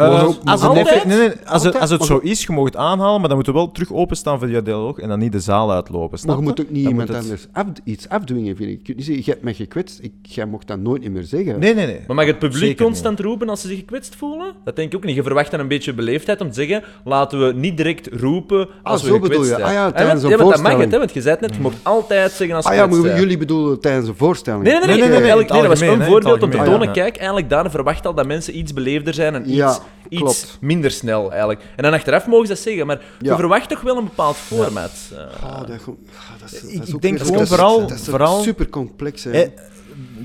als, 1.45 1.63
het 1.91 2.03
zo 2.03 2.17
is, 2.17 2.41
je 2.43 2.53
mag 2.53 2.65
het 2.65 2.75
aanhalen, 2.75 3.19
maar 3.19 3.27
dan 3.29 3.37
moet 3.37 3.45
je 3.45 3.53
wel 3.53 3.71
terug 3.71 3.93
openstaan 3.93 4.34
voor 4.39 4.47
die 4.47 4.61
dialoog 4.61 4.97
en 4.99 5.09
dan 5.09 5.19
niet 5.19 5.31
de 5.31 5.39
zaal 5.39 5.71
uitlopen. 5.71 6.17
Snap 6.17 6.35
Maar 6.35 6.43
je 6.43 6.49
moet 6.49 6.61
ook 6.61 6.69
niet 6.69 6.83
Dan 6.83 6.91
iemand 6.91 7.07
het- 7.07 7.17
anders 7.17 7.47
af, 7.51 7.65
iets 7.83 8.09
afdwingen, 8.09 8.55
vind 8.55 8.69
ik. 8.69 8.77
Je 8.77 8.83
kunt 8.83 8.97
niet 8.97 9.05
zeggen, 9.05 9.23
je 9.25 9.31
hebt 9.31 9.43
mij 9.43 9.53
gekwetst, 9.53 9.99
ik, 10.01 10.11
jij 10.21 10.45
mocht 10.45 10.67
dat 10.67 10.79
nooit 10.79 11.11
meer 11.11 11.23
zeggen. 11.23 11.59
Nee, 11.59 11.73
nee, 11.73 11.85
nee. 11.85 11.99
Maar 12.07 12.15
mag 12.15 12.25
het 12.25 12.39
publiek 12.39 12.63
Zeker 12.63 12.85
constant 12.85 13.19
roepen 13.19 13.49
als 13.49 13.61
ze 13.61 13.67
zich 13.67 13.77
gekwetst 13.77 14.15
voelen? 14.15 14.53
Dat 14.63 14.75
denk 14.75 14.91
ik 14.91 14.95
ook 14.97 15.03
niet. 15.05 15.15
Je 15.15 15.23
verwacht 15.23 15.51
dan 15.51 15.59
een 15.59 15.67
beetje 15.67 15.93
beleefdheid 15.93 16.41
om 16.41 16.47
te 16.47 16.53
zeggen, 16.53 16.83
laten 17.03 17.47
we 17.47 17.53
niet 17.53 17.77
direct 17.77 18.09
roepen 18.11 18.67
als 18.83 18.99
Ah, 19.01 19.07
we 19.07 19.07
zo 19.07 19.13
gekwetst 19.19 19.39
bedoel 19.41 19.57
je. 19.57 19.63
Ah 19.65 19.73
ja, 19.73 19.91
tijdens 19.91 20.23
een 20.23 20.29
ja, 20.29 20.37
want 20.37 20.49
dat 20.51 20.61
mag 20.61 20.77
het, 20.77 20.91
hè, 20.91 20.97
want 20.97 21.13
je 21.13 21.21
zei 21.21 21.33
het 21.33 21.41
net, 21.41 21.55
je 21.55 21.61
mocht 21.61 21.77
altijd 21.83 22.31
zeggen 22.31 22.55
als 22.55 22.65
Ah 22.65 22.75
ja, 22.75 22.85
maar 22.87 23.19
jullie 23.19 23.37
bedoelen 23.37 23.79
tijdens 23.79 24.07
een 24.07 24.15
voorstelling. 24.15 24.63
Nee, 24.63 24.73
nee, 24.73 24.79
nee, 24.81 24.87
Nee, 24.87 25.09
nee, 25.09 25.35
nee, 25.35 25.45
dat 25.47 25.65
was 25.67 25.79
een 25.81 26.03
voorbeeld 26.03 26.43
om 26.43 26.49
te 26.49 26.57
tonen. 26.63 26.91
Kijk, 26.91 27.15
eigenlijk 27.17 27.49
daar 27.49 27.71
verwacht 27.71 28.05
al 28.07 28.13
dat 28.13 28.25
mensen 28.25 28.57
iets 28.57 28.73
beleefder 28.73 29.13
zijn 29.13 29.35
en 29.35 29.51
iets, 29.51 29.79
iets 30.09 30.57
minder 30.61 30.91
snel 30.91 31.29
eigenlijk. 31.29 31.61
En 31.75 31.83
dan 31.83 31.93
achteraf 31.93 32.27
mogen 32.27 32.47
ze 32.47 32.53
dat 32.53 32.61
zeggen, 32.61 32.87
maar 32.87 33.01
je 33.19 33.35
verwacht 33.35 33.69
toch 33.69 33.81
wel 33.81 33.97
een 33.97 34.09
bepaald 34.27 34.35
format. 34.37 34.91
Ah, 35.41 35.67
dat, 35.67 35.81
go- 35.81 35.97
dat 36.39 36.51
is, 36.51 36.61
dat 36.61 36.71
Ik- 36.71 36.81
is 36.81 36.87
ik 36.89 36.95
ook 36.95 37.01
denk 37.01 37.17
gewoon 37.17 37.33
dat 37.33 37.41
is- 37.41 37.47
vooral- 37.49 37.79
Dat 37.87 37.91
is 37.91 38.03
vooral- 38.09 38.41
super 38.41 38.69
complex. 38.69 39.23
Hè. 39.23 39.31
Eh, 39.31 39.49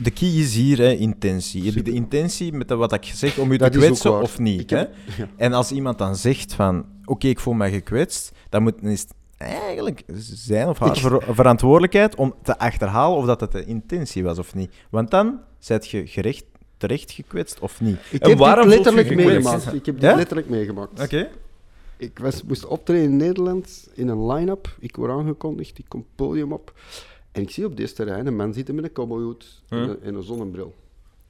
de 0.03 0.11
key 0.11 0.29
is 0.29 0.55
hier, 0.55 0.79
hè, 0.79 0.93
intentie. 0.93 1.65
Heb 1.65 1.75
je 1.75 1.83
de 1.83 1.91
intentie 1.93 2.53
met 2.53 2.69
de- 2.69 2.75
wat 2.77 2.93
ik 2.93 3.05
zeg 3.15 3.39
om 3.39 3.53
je 3.53 3.59
te 3.59 3.69
kwetsen 3.69 4.21
of 4.23 4.39
niet? 4.39 4.61
Ik 4.61 4.71
heb- 4.71 4.91
hè? 5.07 5.23
ja. 5.23 5.29
En 5.37 5.53
als 5.53 5.71
iemand 5.73 5.99
dan 5.99 6.17
zegt 6.17 6.55
van, 6.55 6.85
oké, 7.05 7.27
ik 7.27 7.41
voel 7.41 7.55
mij 7.55 7.71
gekwetst, 7.71 8.33
dan 8.49 8.63
moet 8.63 8.83
is 8.83 9.01
het 9.01 9.15
eigenlijk 9.37 10.03
zijn 10.19 10.69
of 10.69 10.79
haar 10.79 10.89
Ik- 10.89 11.01
ver- 11.01 11.23
verantwoordelijkheid 11.35 12.15
om 12.15 12.35
te 12.43 12.59
achterhalen 12.59 13.19
of 13.19 13.27
dat 13.27 13.41
het 13.41 13.53
de 13.53 13.65
intentie 13.65 14.23
was 14.25 14.39
of 14.39 14.55
niet. 14.55 14.73
Want 14.91 15.11
dan 15.11 15.41
zijt 15.59 15.89
je 15.89 16.07
gerecht, 16.07 16.45
terecht 16.77 17.11
gekwetst 17.13 17.61
of 17.61 17.81
niet. 17.81 17.97
Ik 18.11 18.23
En 18.23 18.29
heb 18.29 18.39
waarom 18.39 18.69
dit 18.69 18.75
letterlijk 18.75 19.15
meegemaakt. 19.15 19.67
Ik 19.75 19.87
heb 19.87 20.01
dit 20.01 20.11
Ja? 20.11 20.17
letterlijk 20.17 20.49
meegemaakt. 20.49 21.01
Oké. 21.03 21.29
Ik 22.01 22.19
was, 22.19 22.43
moest 22.43 22.67
optreden 22.67 23.05
in 23.05 23.17
Nederland 23.17 23.89
in 23.93 24.09
een 24.09 24.27
line-up. 24.27 24.77
Ik 24.79 24.97
word 24.97 25.11
aangekondigd, 25.11 25.79
ik 25.79 25.85
kom 25.89 26.07
podium 26.15 26.53
op. 26.53 26.73
En 27.33 27.43
ik 27.43 27.51
zie 27.51 27.65
op 27.67 27.77
deze 27.77 27.95
terrein 27.95 28.27
een 28.27 28.37
man 28.37 28.55
zitten 28.55 28.75
met 28.75 28.85
een 28.85 28.93
cowboyhoed 28.93 29.63
en, 29.69 29.79
Huh? 29.79 29.89
een, 29.89 30.03
en 30.03 30.15
een 30.15 30.23
zonnebril. 30.23 30.75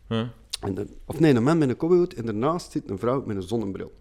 huh. 0.08 0.20
En 0.60 0.88
of 1.04 1.20
nee, 1.20 1.34
een 1.34 1.42
man 1.42 1.58
met 1.58 1.68
een 1.68 1.76
cowboyhoed 1.76 2.14
en 2.14 2.24
daarnaast 2.24 2.70
zit 2.72 2.90
een 2.90 2.98
vrouw 2.98 3.22
met 3.26 3.36
een 3.36 3.42
zonnebril. 3.42 3.92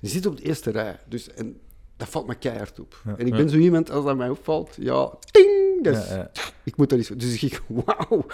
Die 0.00 0.10
zit 0.10 0.26
op 0.26 0.36
de 0.36 0.42
eerste 0.42 0.70
rij. 0.70 0.98
Dus, 1.08 1.30
en 1.34 1.60
dat 1.96 2.08
valt 2.08 2.26
me 2.26 2.34
keihard 2.34 2.80
op. 2.80 3.02
En 3.16 3.26
ik 3.26 3.32
ben 3.32 3.48
zo 3.50 3.56
iemand, 3.56 3.90
als 3.90 4.04
dat 4.04 4.16
mij 4.16 4.28
opvalt, 4.30 4.76
ja, 4.80 5.10
ting, 5.30 5.50
Ja, 5.82 5.90
ja. 6.14 6.30
ik 6.64 6.76
moet 6.76 6.88
dat 6.90 6.98
eens... 6.98 7.08
Dus 7.08 7.42
ik, 7.42 7.62
wauw, 7.84 8.26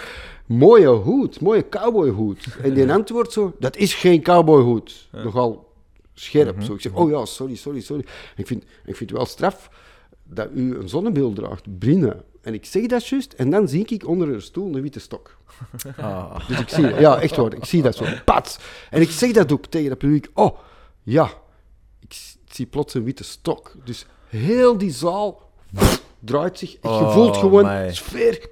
mooie 0.45 0.87
hoed, 0.87 1.41
mooie 1.41 1.69
cowboyhoed. 1.69 2.47
En 2.63 2.73
die 2.73 2.91
antwoordt 2.91 3.31
zo, 3.31 3.55
dat 3.59 3.77
is 3.77 3.93
geen 3.93 4.21
cowboyhoed. 4.23 5.07
Nogal 5.11 5.68
scherp. 6.19 6.61
Zo. 6.61 6.73
Ik 6.73 6.81
zeg, 6.81 6.93
oh 6.93 7.09
ja, 7.09 7.25
sorry, 7.25 7.55
sorry, 7.55 7.79
sorry. 7.81 8.05
Ik 8.35 8.47
vind, 8.47 8.63
ik 8.63 8.95
vind 8.95 9.09
het 9.09 9.11
wel 9.11 9.25
straf 9.25 9.69
dat 10.23 10.47
u 10.53 10.75
een 10.75 10.89
zonnebril 10.89 11.33
draagt, 11.33 11.79
Brina. 11.79 12.15
En 12.41 12.53
ik 12.53 12.65
zeg 12.65 12.85
dat 12.85 13.07
juist, 13.07 13.33
en 13.33 13.49
dan 13.49 13.67
zie 13.67 13.85
ik 13.85 14.07
onder 14.07 14.29
een 14.29 14.41
stoel 14.41 14.75
een 14.75 14.81
witte 14.81 14.99
stok. 14.99 15.37
Ah. 15.97 16.47
Dus 16.47 16.59
ik 16.59 16.69
zie 16.69 16.83
dat, 16.89 16.99
ja, 16.99 17.19
echt 17.21 17.35
waar, 17.35 17.53
ik 17.53 17.65
zie 17.65 17.81
dat 17.81 17.95
zo, 17.95 18.05
pats. 18.25 18.57
En 18.89 19.01
ik 19.01 19.09
zeg 19.09 19.31
dat 19.31 19.51
ook 19.51 19.65
tegen 19.65 19.89
dat 19.89 19.97
publiek, 19.97 20.27
oh, 20.33 20.57
ja, 21.03 21.29
ik 21.99 22.19
zie 22.45 22.65
plots 22.65 22.93
een 22.93 23.03
witte 23.03 23.23
stok. 23.23 23.75
Dus 23.83 24.05
heel 24.27 24.77
die 24.77 24.91
zaal 24.91 25.51
pff, 25.73 26.03
draait 26.19 26.57
zich, 26.59 26.73
en 26.81 26.91
je 26.91 26.97
Oh, 26.99 27.13
voelt 27.13 27.37
gewoon 27.37 27.65
my. 27.65 27.93
sfeer. 27.93 28.49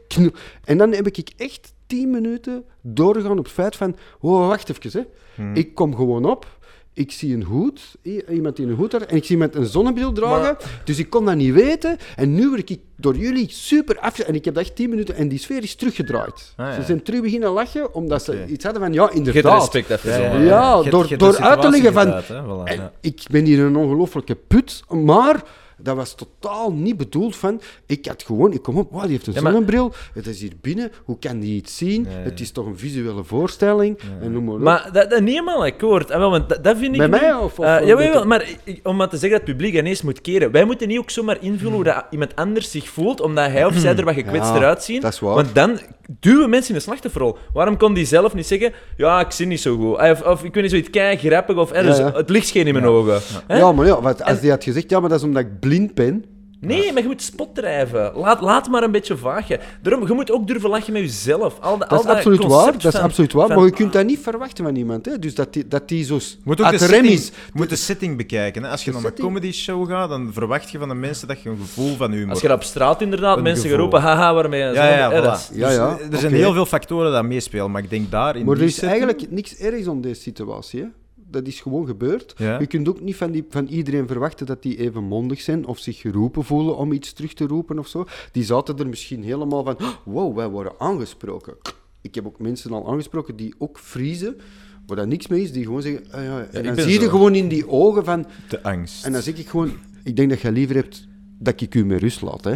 En 0.64 0.78
dan 0.78 0.92
heb 0.94 1.08
ik 1.08 1.30
echt 1.38 1.74
tien 1.88 2.10
minuten 2.10 2.66
doorgegaan 2.82 3.38
op 3.38 3.44
het 3.46 3.54
feit 3.54 3.76
van, 3.76 3.96
oh, 4.20 4.48
wacht 4.48 4.70
even, 4.70 5.00
hè. 5.02 5.06
Hmm. 5.36 5.56
Ik 5.56 5.76
kom 5.76 5.96
gewoon 5.96 6.26
op, 6.26 6.58
ik 6.98 7.12
zie 7.12 7.34
een 7.34 7.44
hoed, 7.44 7.82
iemand 8.30 8.56
die 8.56 8.66
een 8.68 8.74
hoed 8.74 8.92
had, 8.92 9.02
en 9.02 9.16
ik 9.16 9.24
zie 9.24 9.32
iemand 9.36 9.56
een 9.56 9.66
zonnebril 9.66 10.12
dragen, 10.12 10.58
dus 10.84 10.98
ik 11.00 11.10
kon 11.10 11.26
dat 11.26 11.36
niet 11.36 11.54
weten. 11.54 11.98
En 12.16 12.36
nu 12.36 12.50
word 12.50 12.70
ik 12.70 12.80
door 12.96 13.16
jullie 13.18 13.46
super 13.50 14.00
af... 14.00 14.20
En 14.20 14.36
ik 14.36 14.46
heb 14.46 14.54
dat 14.54 14.64
echt 14.64 14.76
tien 14.76 14.90
minuten, 14.90 15.16
en 15.16 15.28
die 15.28 15.40
sfeer 15.40 15.64
is 15.64 15.76
teruggedraaid. 15.76 16.54
Ah, 16.56 16.66
ja. 16.68 16.74
Ze 16.74 16.84
zijn 16.84 17.04
terug 17.04 17.22
beginnen 17.22 17.50
lachen, 17.52 17.94
omdat 17.94 18.24
ze 18.24 18.46
iets 18.48 18.64
hadden 18.64 18.82
van, 18.82 18.94
ja, 18.94 19.10
inderdaad. 19.12 19.60
respect 19.74 19.90
even 19.90 20.22
ja. 20.22 20.40
Ja, 20.40 20.78
hebt- 20.78 20.92
door- 20.92 21.18
door 21.18 21.38
uit 21.40 21.62
te 21.62 21.70
leggen 21.70 21.94
van- 21.94 22.22
voilà, 22.24 22.74
ja. 22.76 22.92
ik 23.02 23.22
ben 23.32 23.46
hier 23.46 23.60
een 23.60 23.76
ongelofelijke 23.76 24.36
put, 24.36 24.84
maar 24.90 25.44
dat 25.82 25.96
was 25.96 26.16
totaal 26.16 26.72
niet 26.74 26.98
bedoeld 26.98 27.36
van... 27.36 27.62
Ik 27.86 28.06
had 28.06 28.24
gewoon... 28.24 28.54
Ik 28.54 28.62
kom 28.62 28.78
op, 28.78 28.92
wow, 28.92 29.02
die 29.02 29.12
heeft 29.12 29.28
een 29.28 29.34
Ja, 29.34 29.42
maar- 29.42 29.52
zonnebril, 29.52 29.94
het 30.14 30.28
is 30.28 30.42
hier 30.42 30.52
binnen, 30.62 30.92
hoe 31.04 31.20
kan 31.20 31.40
die 31.40 31.56
iets 31.56 31.78
zien? 31.78 32.06
Het 32.08 32.40
is 32.40 32.52
toch 32.52 32.66
een 32.66 32.78
visuele 32.78 33.24
voorstelling? 33.24 33.98
En 34.22 34.32
noem 34.32 34.44
maar 34.44 34.54
op. 34.54 34.60
Maar 34.62 34.90
dat, 34.94 35.10
dat 35.10 35.20
niet 35.20 35.30
helemaal 35.30 35.66
akkoord. 35.66 36.12
Ah, 36.12 36.18
wel, 36.18 36.30
want 36.30 36.50
dat, 36.50 36.64
dat 36.64 36.78
vind 36.78 36.92
ik 36.92 36.98
Bij 36.98 37.08
mij 37.10 37.34
of- 37.34 37.44
of- 37.44 37.58
of 37.60 37.66
ja, 37.86 37.96
wel, 37.96 38.26
maar 38.26 38.48
om 38.84 38.96
maar 38.96 39.10
te 39.10 39.18
zeggen 39.18 39.40
dat 39.40 39.48
het 39.48 39.58
publiek 39.58 39.76
ineens 39.80 40.02
moet 40.02 40.22
keren. 40.22 40.52
Wij 40.52 40.66
moeten 40.66 40.88
niet 40.88 40.98
ook 40.98 41.10
zomaar 41.10 41.38
invullen 41.42 41.74
hoe 41.74 41.84
dat 41.84 42.06
iemand 42.10 42.36
anders 42.36 42.72
zich 42.72 42.90
voelt, 42.90 43.22
omdat 43.22 43.52
hij 43.52 43.66
of 43.66 43.76
zij 43.76 43.96
er 43.96 44.06
wat 44.06 44.14
gekwetst 44.14 44.52
eruit 44.56 44.84
zien. 44.84 45.02
dat 45.02 45.14
is 45.14 45.20
waar. 45.20 45.34
Want 45.36 45.56
dan 45.56 45.80
duwen 46.20 46.50
mensen 46.50 46.70
in 46.70 46.78
de 46.78 46.84
slachtofferrol. 46.84 47.38
Waarom 47.54 47.78
kon 47.78 47.94
die 47.94 48.06
zelf 48.06 48.34
niet 48.34 48.48
zeggen, 48.48 48.74
ja, 48.98 49.20
ik 49.20 49.32
zie 49.32 49.46
niet 49.46 49.62
zo 49.62 49.76
goed. 49.76 49.98
Of, 50.12 50.22
of 50.22 50.44
ik 50.44 50.54
weet 50.54 50.64
niet, 50.64 50.72
zoiets 50.72 50.90
kei 50.90 51.18
grappig, 51.18 51.56
of 51.56 51.72
eh, 51.72 51.84
dus 51.84 51.98
Ja, 51.98 52.06
ja. 52.08 52.14
het 52.14 52.30
licht 52.30 52.48
scheen 52.48 52.68
in 52.68 52.74
mijn 52.74 52.86
ogen. 52.86 53.20
Ja, 53.48 53.72
maar 53.72 53.86
ja, 53.86 54.02
wat, 54.02 54.24
als 54.24 54.40
die 54.40 54.50
had 54.50 54.64
gezegd, 54.64 54.90
ja, 54.90 55.00
maar 55.00 55.10
dat 55.10 55.20
is 55.20 55.26
omdat 55.26 55.44
ik 55.44 55.60
blind 55.60 55.94
ben... 55.94 56.26
Nee, 56.60 56.94
maar 56.94 57.02
je 57.02 57.08
moet 57.08 57.22
spot 57.22 57.56
drijven. 57.56 58.12
Laat, 58.16 58.42
laat 58.42 58.68
maar 58.68 58.84
een 58.84 58.92
beetje 58.92 59.18
vagen. 59.18 59.60
Daarom, 59.82 60.08
je 60.08 60.14
moet 60.14 60.32
ook 60.32 60.48
durven 60.48 60.70
lachen 60.70 60.94
met 60.94 61.02
jezelf. 61.02 61.60
Al 61.60 61.78
de, 61.78 61.86
Dat 61.90 62.00
is 62.00 62.06
al 62.08 62.16
absoluut 62.16 62.44
waar, 62.44 62.72
dat 62.72 62.84
is 62.86 62.92
van- 62.92 63.02
absoluut 63.02 63.34
waar, 63.34 63.48
van- 63.48 63.56
maar 63.56 63.66
je 63.66 63.72
kunt 63.72 63.94
dat 63.94 64.06
niet 64.06 64.20
verwachten 64.20 64.64
van 64.66 64.76
iemand, 64.76 65.06
hè. 65.06 65.20
Dus 65.20 65.36
dat 65.36 65.54
die, 65.54 65.68
dat 65.68 65.88
die 65.88 66.04
zo 66.04 66.20
moet 66.44 66.62
ook 66.62 66.70
de 66.70 66.78
rem 66.78 66.88
setting, 66.90 67.14
is. 67.14 67.26
je 67.28 67.32
moet 67.54 67.70
de 67.70 67.76
setting 67.76 68.18
bekijken. 68.18 68.64
Hè. 68.64 68.70
Als 68.70 68.84
je 68.84 68.92
naar 68.92 69.04
een 69.04 69.14
comedy 69.14 69.52
show 69.52 69.90
gaat, 69.90 70.10
dan 70.10 70.30
verwacht 70.34 70.70
je 70.70 70.78
van 70.80 70.88
de 70.88 70.96
mensen 70.96 71.28
dat 71.28 71.42
je 71.42 71.50
een 71.50 71.58
gevoel 71.58 71.96
van 71.96 72.12
humor 72.12 72.30
Als 72.30 72.42
je 72.42 72.54
op 72.54 72.64
straat 72.64 73.02
inderdaad 73.02 73.38
Een 73.38 73.44
mensen 73.44 73.62
gevoel. 73.70 73.76
geroepen, 73.78 74.02
haha, 74.02 74.34
waarmee 74.34 74.60
je 74.60 74.66
Ja, 74.66 74.74
zo- 74.74 74.82
ja, 74.98 75.12
eh, 75.12 75.20
voilà. 75.22 75.56
Ja, 75.56 75.68
Dus, 75.68 75.76
ja, 75.76 75.98
er 76.12 76.18
zijn 76.18 76.34
heel 76.34 76.54
veel 76.54 76.66
factoren 76.66 77.12
die 77.20 77.30
meespelen, 77.30 77.72
maar 77.72 77.84
ik 77.84 77.90
denk 77.90 78.12
daar 78.12 78.36
in 78.36 78.46
Maar 78.46 78.54
er 78.54 78.60
die 78.60 78.68
is 78.68 78.74
setting- 78.76 78.92
eigenlijk 79.02 79.32
niks 79.32 79.58
ergs 79.58 79.88
aan 79.88 80.02
deze 80.02 80.22
situatie, 80.22 80.80
hè. 80.82 80.88
Dat 81.30 81.48
is 81.48 81.62
gewoon 81.62 81.86
gebeurd. 81.86 82.34
Ja. 82.38 82.60
Je 82.60 82.68
kunt 82.68 82.88
ook 82.88 83.02
niet 83.02 83.16
van, 83.16 83.32
die, 83.32 83.46
van 83.50 83.66
iedereen 83.66 84.08
verwachten 84.08 84.46
dat 84.46 84.62
die 84.62 84.78
even 84.78 85.04
mondig 85.04 85.42
zijn 85.42 85.66
of 85.66 85.80
zich 85.80 85.98
geroepen 85.98 86.44
voelen 86.44 86.78
om 86.78 86.92
iets 86.92 87.14
terug 87.14 87.34
te 87.34 87.48
roepen 87.48 87.80
of 87.80 87.88
zo. 87.88 88.06
Die 88.32 88.44
zaten 88.44 88.78
er 88.78 88.88
misschien 88.88 89.24
helemaal 89.24 89.64
van, 89.64 89.78
wow, 90.04 90.36
wij 90.36 90.48
worden 90.50 90.74
aangesproken. 90.78 91.58
Ik 92.02 92.16
heb 92.16 92.26
ook 92.26 92.40
mensen 92.40 92.72
al 92.72 92.92
aangesproken 92.92 93.36
die 93.36 93.56
ook 93.58 93.80
vriezen, 93.80 94.38
waar 94.86 94.98
dat 94.98 95.08
niks 95.08 95.28
mee 95.28 95.42
is, 95.42 95.52
die 95.52 95.64
gewoon 95.64 95.82
zeggen, 95.82 96.12
ah 96.12 96.24
ja, 96.24 96.48
en 96.52 96.66
ik 96.66 96.76
dan 96.76 96.86
zie 96.86 96.94
je 96.94 97.06
zo. 97.06 97.10
gewoon 97.10 97.36
in 97.36 97.48
die 97.48 97.70
ogen 97.70 98.06
van, 98.06 98.26
de 98.50 98.64
angst. 98.64 99.06
en 99.06 99.12
dan 99.12 99.22
zeg 99.22 99.38
ik 99.38 99.48
gewoon, 99.48 99.72
ik 100.04 100.16
denk 100.16 100.30
dat 100.30 100.42
jij 100.42 100.52
liever 100.52 100.76
hebt 100.76 101.08
dat 101.40 101.62
ik 101.62 101.76
u 101.76 101.86
met 101.86 102.02
rust 102.02 102.22
laat, 102.22 102.44
hè. 102.44 102.56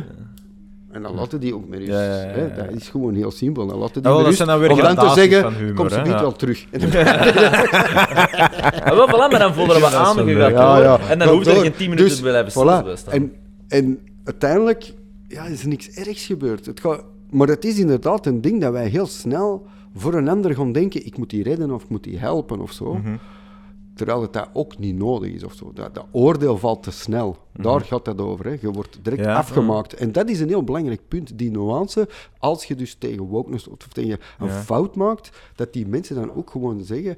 En 0.91 1.01
dan 1.01 1.15
laten 1.15 1.39
die 1.39 1.55
ook 1.55 1.67
met 1.67 1.79
rust. 1.79 1.91
Ja, 1.91 2.03
ja, 2.03 2.21
ja, 2.21 2.27
hè. 2.27 2.41
ja. 2.41 2.55
Dat 2.55 2.75
is 2.75 2.89
gewoon 2.89 3.13
heel 3.13 3.31
simpel. 3.31 3.67
Dan 3.67 3.77
laten 3.77 3.93
die 3.93 4.11
dat 4.11 4.25
rust. 4.25 4.45
dan 4.45 4.59
weer 4.59 4.71
om 4.71 4.77
dan 4.77 4.95
te 4.95 5.09
zeggen, 5.15 5.41
van 5.41 5.53
humor, 5.53 5.73
kom 5.73 5.89
ze 5.89 5.97
niet 5.97 6.07
ja. 6.07 6.21
wel 6.21 6.31
terug. 6.31 6.65
Wel, 8.95 9.07
voilà, 9.07 9.29
maar 9.31 9.39
dan 9.39 9.53
voelde 9.53 9.73
we 9.73 9.79
dat 9.79 9.89
is 9.89 9.95
wel 9.97 10.05
aangegaan. 10.05 10.99
En 11.09 11.19
dan 11.19 11.27
hoeft 11.27 11.47
er 11.47 11.53
door. 11.53 11.63
geen 11.63 11.75
10 11.75 11.89
minuten 11.89 12.09
Dus, 12.09 12.15
te 12.15 12.21
blijven 12.21 12.51
voilà. 12.51 13.09
En, 13.09 13.33
en 13.67 13.99
uiteindelijk 14.23 14.93
ja, 15.27 15.45
is 15.45 15.61
er 15.61 15.67
niks 15.67 15.89
ergs 15.89 16.25
gebeurd. 16.25 16.65
Het 16.65 16.79
gaat, 16.79 17.03
maar 17.29 17.47
het 17.47 17.65
is 17.65 17.79
inderdaad 17.79 18.25
een 18.25 18.41
ding 18.41 18.61
dat 18.61 18.71
wij 18.71 18.87
heel 18.87 19.07
snel 19.07 19.65
voor 19.95 20.13
een 20.13 20.27
ander 20.27 20.55
gaan 20.55 20.71
denken, 20.71 21.05
ik 21.05 21.17
moet 21.17 21.29
die 21.29 21.43
redden 21.43 21.71
of 21.71 21.83
ik 21.83 21.89
moet 21.89 22.03
die 22.03 22.17
helpen 22.17 22.59
of 22.59 22.71
zo. 22.71 22.93
Mhm. 22.93 23.15
Terwijl 24.01 24.21
het 24.21 24.33
dat 24.33 24.49
ook 24.53 24.77
niet 24.77 24.95
nodig 24.95 25.31
is 25.31 25.43
of 25.43 25.53
zo. 25.53 25.71
Dat, 25.73 25.95
dat 25.95 26.05
oordeel 26.11 26.57
valt 26.57 26.83
te 26.83 26.91
snel. 26.91 27.37
Daar 27.53 27.81
gaat 27.81 28.05
dat 28.05 28.19
over. 28.21 28.45
Hè. 28.45 28.57
Je 28.61 28.71
wordt 28.71 28.99
direct 29.01 29.21
Mhm. 29.21 29.31
Ja. 29.31 29.37
afgemaakt. 29.37 29.93
En 29.93 30.11
dat 30.11 30.29
is 30.29 30.39
een 30.39 30.47
heel 30.47 30.63
belangrijk 30.63 31.01
punt, 31.07 31.37
die 31.37 31.51
nuance. 31.51 32.07
Als 32.39 32.65
je 32.65 32.75
dus 32.75 32.93
tegen 32.99 33.23
wokeness 33.23 33.67
of 33.67 33.77
tegen 33.77 34.19
een 34.39 34.47
Ja. 34.47 34.61
fout 34.61 34.95
maakt, 34.95 35.31
dat 35.55 35.73
die 35.73 35.87
mensen 35.87 36.15
dan 36.15 36.33
ook 36.35 36.49
gewoon 36.49 36.83
zeggen, 36.83 37.17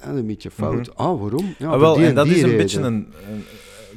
dat 0.00 0.08
is 0.14 0.20
een 0.20 0.26
beetje 0.26 0.50
fout. 0.50 0.96
Ah, 0.96 1.20
waarom? 1.20 1.54
Ja, 1.58 1.70
Ah, 1.70 1.80
wel, 1.80 1.94
die 1.94 2.06
en 2.06 2.14
dat 2.14 2.24
die 2.24 2.34
is 2.34 2.42
een 2.42 2.48
reden. 2.48 2.62
beetje 2.62 2.80
een, 2.80 3.12
een- 3.30 3.44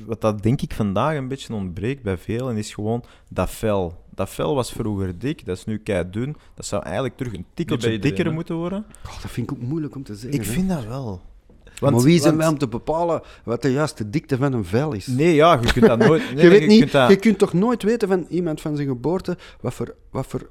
Wat 0.06 0.22
dat 0.22 0.44
denk 0.44 0.62
ik 0.62 0.74
vandaag 0.74 1.16
een 1.18 1.28
beetje 1.28 1.54
ontbreekt 1.54 2.04
bij 2.04 2.18
velen, 2.18 2.58
is 2.58 2.74
gewoon 2.74 3.04
dat 3.30 3.50
vel. 3.50 3.94
Dat 4.16 4.30
vel 4.30 4.56
was 4.56 4.72
vroeger 4.72 5.20
dik, 5.20 5.46
dat 5.46 5.58
is 5.58 5.66
nu 5.66 5.78
kei 5.78 6.10
dun. 6.10 6.36
Dat 6.54 6.66
zou 6.66 6.84
eigenlijk 6.84 7.18
terug 7.18 7.34
een 7.34 7.40
bij 7.42 7.50
tikkeltje 7.54 8.00
dikker 8.00 8.34
moeten 8.34 8.56
worden. 8.56 8.86
Dat 9.22 9.32
vind 9.32 9.52
ik 9.52 9.58
ook 9.58 9.64
moeilijk 9.64 9.96
om 9.96 10.04
te 10.04 10.16
zeggen. 10.16 10.40
Ik 10.40 10.46
hè. 10.46 10.52
vind 10.52 10.70
dat 10.70 10.86
wel. 10.86 11.22
Maar 11.82 12.02
wie 12.02 12.20
zijn 12.20 12.24
want- 12.24 12.38
wij 12.38 12.48
om 12.48 12.58
te 12.58 12.68
bepalen 12.68 13.22
wat 13.44 13.62
de 13.62 13.72
juiste 13.72 14.10
dikte 14.10 14.38
van 14.38 14.54
een 14.54 14.66
vel 14.66 14.94
is? 14.94 15.08
Nee, 15.08 15.36
ja, 15.36 15.60
je 15.62 15.74
kunt 15.74 15.86
dat 15.86 16.00
nooit... 16.00 16.24
Nee, 16.36 16.44
je, 16.44 16.50
weet 16.50 16.68
niet, 16.68 16.80
kunt 16.80 16.92
dat- 16.92 17.10
je 17.10 17.16
kunt 17.16 17.38
toch 17.38 17.54
nooit 17.54 17.84
weten 17.84 18.08
van 18.08 18.26
iemand 18.30 18.62
van 18.62 18.76
zijn 18.76 18.88
geboorte 18.88 19.38
wat 19.62 19.74
voor... 19.74 19.96
Wat 20.12 20.26
voor 20.28 20.50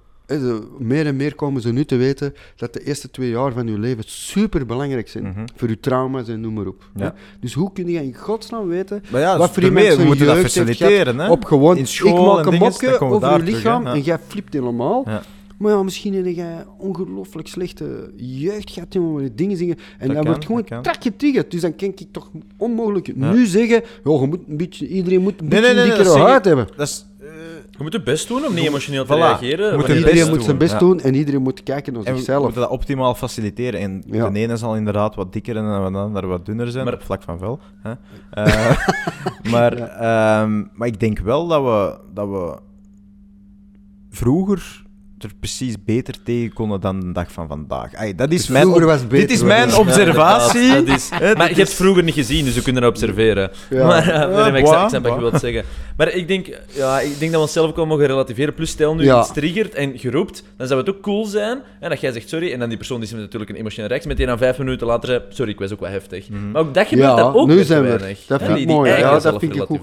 meer 0.78 1.06
en 1.06 1.16
meer 1.16 1.34
komen 1.34 1.62
ze 1.62 1.72
nu 1.72 1.84
te 1.84 1.96
weten 1.96 2.34
dat 2.56 2.72
de 2.72 2.84
eerste 2.84 3.10
twee 3.10 3.30
jaar 3.30 3.52
van 3.52 3.66
je 3.66 3.78
leven 3.78 4.04
super 4.06 4.66
belangrijk 4.66 5.08
zijn. 5.08 5.24
Mhm. 5.24 5.44
Voor 5.56 5.68
je 5.68 5.80
trauma's 5.80 6.28
en 6.28 6.40
noem 6.40 6.54
maar 6.54 6.66
op. 6.66 6.84
Ja. 6.96 7.14
Dus 7.40 7.52
hoe 7.54 7.72
kun 7.72 7.88
je 7.88 8.02
in 8.02 8.14
godsnaam 8.14 8.68
weten 8.68 9.04
ja, 9.12 9.38
wat 9.38 9.50
voor 9.50 9.62
iemand 9.62 9.86
we 9.86 9.92
zijn 9.94 10.08
dat 10.08 10.78
jeugd 10.78 11.06
heeft 11.06 11.30
op 11.30 11.44
gewoon... 11.44 11.76
In 11.76 11.86
school 11.86 12.38
ik 12.38 12.46
en 12.46 12.52
maak 12.52 12.52
een 12.52 12.58
mopje 12.58 13.00
over 13.00 13.36
je 13.36 13.42
lichaam. 13.42 13.84
Ja. 13.84 13.92
en 13.92 14.00
jij 14.00 14.18
flipt 14.28 14.52
helemaal. 14.52 15.04
Maar 15.58 15.72
ja, 15.72 15.82
misschien 15.82 16.14
heb 16.14 16.26
jij 16.34 16.64
ongelooflijk 16.78 17.48
slechte 17.48 18.12
jeugd 18.16 18.70
gehad, 18.70 18.92
jongen, 18.92 19.22
je 19.22 19.34
dingen 19.34 19.56
zingen. 19.56 19.76
En 19.98 20.06
Dat 20.08 20.16
kan, 20.16 20.26
wordt 20.26 20.44
gewoon 20.44 20.60
dat 20.60 20.70
kan. 20.70 20.82
trak 20.82 21.02
getriggerd. 21.02 21.50
Dus 21.50 21.60
dan 21.60 21.76
kan 21.76 21.88
ik 21.88 22.06
toch 22.10 22.30
onmogelijk 22.56 23.06
Ja. 23.06 23.32
nu 23.32 23.46
zeggen, 23.46 23.82
joh, 24.04 24.20
je 24.20 24.26
moet 24.26 24.40
een 24.48 24.56
beetje, 24.56 24.88
iedereen 24.88 25.22
moet 25.22 25.40
een 25.40 25.48
Nee, 25.48 25.60
beetje 25.60 25.74
nee, 25.76 25.86
nee, 25.88 25.96
dikkere 25.96 26.18
huid 26.18 26.44
hebben. 26.44 26.66
Dat 26.76 26.86
is... 26.88 27.06
eh, 27.20 27.26
Je 27.70 27.82
moet 27.82 27.92
je 27.92 28.02
best 28.02 28.28
doen 28.28 28.46
om 28.46 28.54
niet 28.54 28.66
emotioneel 28.66 29.04
te 29.04 29.12
Voilà. 29.12 29.16
reageren. 29.16 29.70
Je 29.70 29.76
moet 29.76 29.86
je 29.86 29.94
iedereen 29.96 30.14
best 30.18 30.30
moet 30.30 30.44
zijn 30.44 30.58
best 30.58 30.72
ja. 30.72 30.78
doen 30.78 31.00
en 31.00 31.14
iedereen 31.14 31.42
moet 31.42 31.62
kijken 31.62 31.92
naar 31.92 32.02
En 32.04 32.10
we 32.12 32.16
zichzelf. 32.16 32.42
moeten 32.42 32.60
dat 32.60 32.70
optimaal 32.70 33.14
faciliteren. 33.14 33.80
En 33.80 34.02
Ja. 34.06 34.30
de 34.30 34.38
ene 34.38 34.56
zal 34.56 34.76
inderdaad 34.76 35.14
wat 35.14 35.32
dikker 35.32 35.56
en 35.56 35.64
de 35.92 35.98
andere 35.98 36.26
wat 36.26 36.46
dunner 36.46 36.70
zijn, 36.70 36.84
Maar- 36.84 36.94
op 36.94 37.02
vlak 37.02 37.22
van 37.22 37.38
vel. 37.38 37.58
Hè? 37.82 37.92
Eh, 38.30 38.76
maar, 39.52 39.72
ehm, 39.78 40.62
maar 40.72 40.88
ik 40.88 41.00
denk 41.00 41.18
wel 41.18 41.46
dat 41.46 41.62
we, 41.62 41.98
dat 42.14 42.28
we 42.28 42.58
vroeger 44.10 44.83
er 45.24 45.30
precies 45.40 45.74
beter 45.84 46.14
tegen 46.24 46.52
konden 46.52 46.80
dan 46.80 47.00
de 47.00 47.12
dag 47.12 47.32
van 47.32 47.48
vandaag. 47.48 47.90
Dat 48.16 48.32
is 48.32 48.48
mijn, 48.48 48.62
Vroeger 48.62 48.82
op- 48.84 48.88
was 48.90 49.02
beter, 49.06 49.18
dit 49.26 49.30
is 49.36 49.42
mijn 49.42 49.68
Ja, 49.68 49.76
observatie. 49.78 50.84
Dat 50.84 50.96
is, 50.96 51.08
maar 51.10 51.20
je 51.36 51.42
hebt 51.42 51.56
het 51.56 51.74
vroeger 51.74 52.02
niet 52.02 52.14
gezien, 52.14 52.44
dus 52.44 52.54
we 52.54 52.62
kunnen 52.62 52.82
dat 52.82 52.90
observeren. 52.90 53.50
Ja. 53.70 53.86
Maar, 53.86 54.08
eh, 54.08 54.18
nee, 54.20 54.50
maar 54.50 54.56
ik 54.58 54.66
snap, 54.66 55.02
wat 55.02 55.14
je 55.14 55.20
wilt 55.20 55.40
zeggen. 55.40 55.64
Maar 55.96 56.12
ik 56.12 56.28
denk, 56.28 56.46
ja, 56.72 57.00
ik 57.00 57.08
denk 57.18 57.20
dat 57.20 57.30
we 57.30 57.38
onszelf 57.46 57.68
ook 57.68 57.76
wel 57.76 57.86
mogen 57.86 58.06
relativeren. 58.06 58.54
Plus, 58.54 58.70
stel 58.70 58.94
nu 58.94 59.04
Ja. 59.04 59.20
iets 59.20 59.32
triggert 59.32 59.74
en 59.74 59.98
geroept, 59.98 60.44
dan 60.56 60.66
zou 60.66 60.80
het 60.80 60.88
ook 60.88 61.00
cool 61.00 61.24
zijn 61.24 61.58
en 61.80 61.88
dat 61.90 62.00
jij 62.00 62.12
zegt 62.12 62.28
sorry. 62.28 62.52
En 62.52 62.58
dan 62.58 62.68
die 62.68 62.78
persoon 62.78 63.00
die 63.00 63.08
is 63.08 63.14
natuurlijk 63.14 63.50
een 63.50 63.56
emotionele 63.56 63.88
reactie. 63.88 64.10
Meteen 64.10 64.28
aan 64.30 64.38
vijf 64.38 64.58
minuten 64.58 64.86
later 64.86 65.08
zei, 65.08 65.20
sorry, 65.28 65.50
ik 65.52 65.58
was 65.58 65.72
ook 65.72 65.80
wat 65.80 65.88
heftig. 65.90 66.28
Maar 66.52 66.62
ook 66.62 66.74
dat 66.74 66.86
gebeurt 66.86 67.08
ja, 67.08 67.16
dan 67.16 67.34
ook 67.34 67.46
nu 67.48 67.62
zijn 67.64 67.82
we 67.82 67.88
weinig. 67.88 68.26
Dat 68.26 68.42
vind 68.42 68.54
die- 68.54 68.62
ik 68.62 68.68
mooi. 68.68 68.90
eigen 68.90 69.08
Ja, 69.10 69.18
dat 69.18 69.40
vind 69.40 69.54
ik 69.56 69.62
ook. 69.62 69.78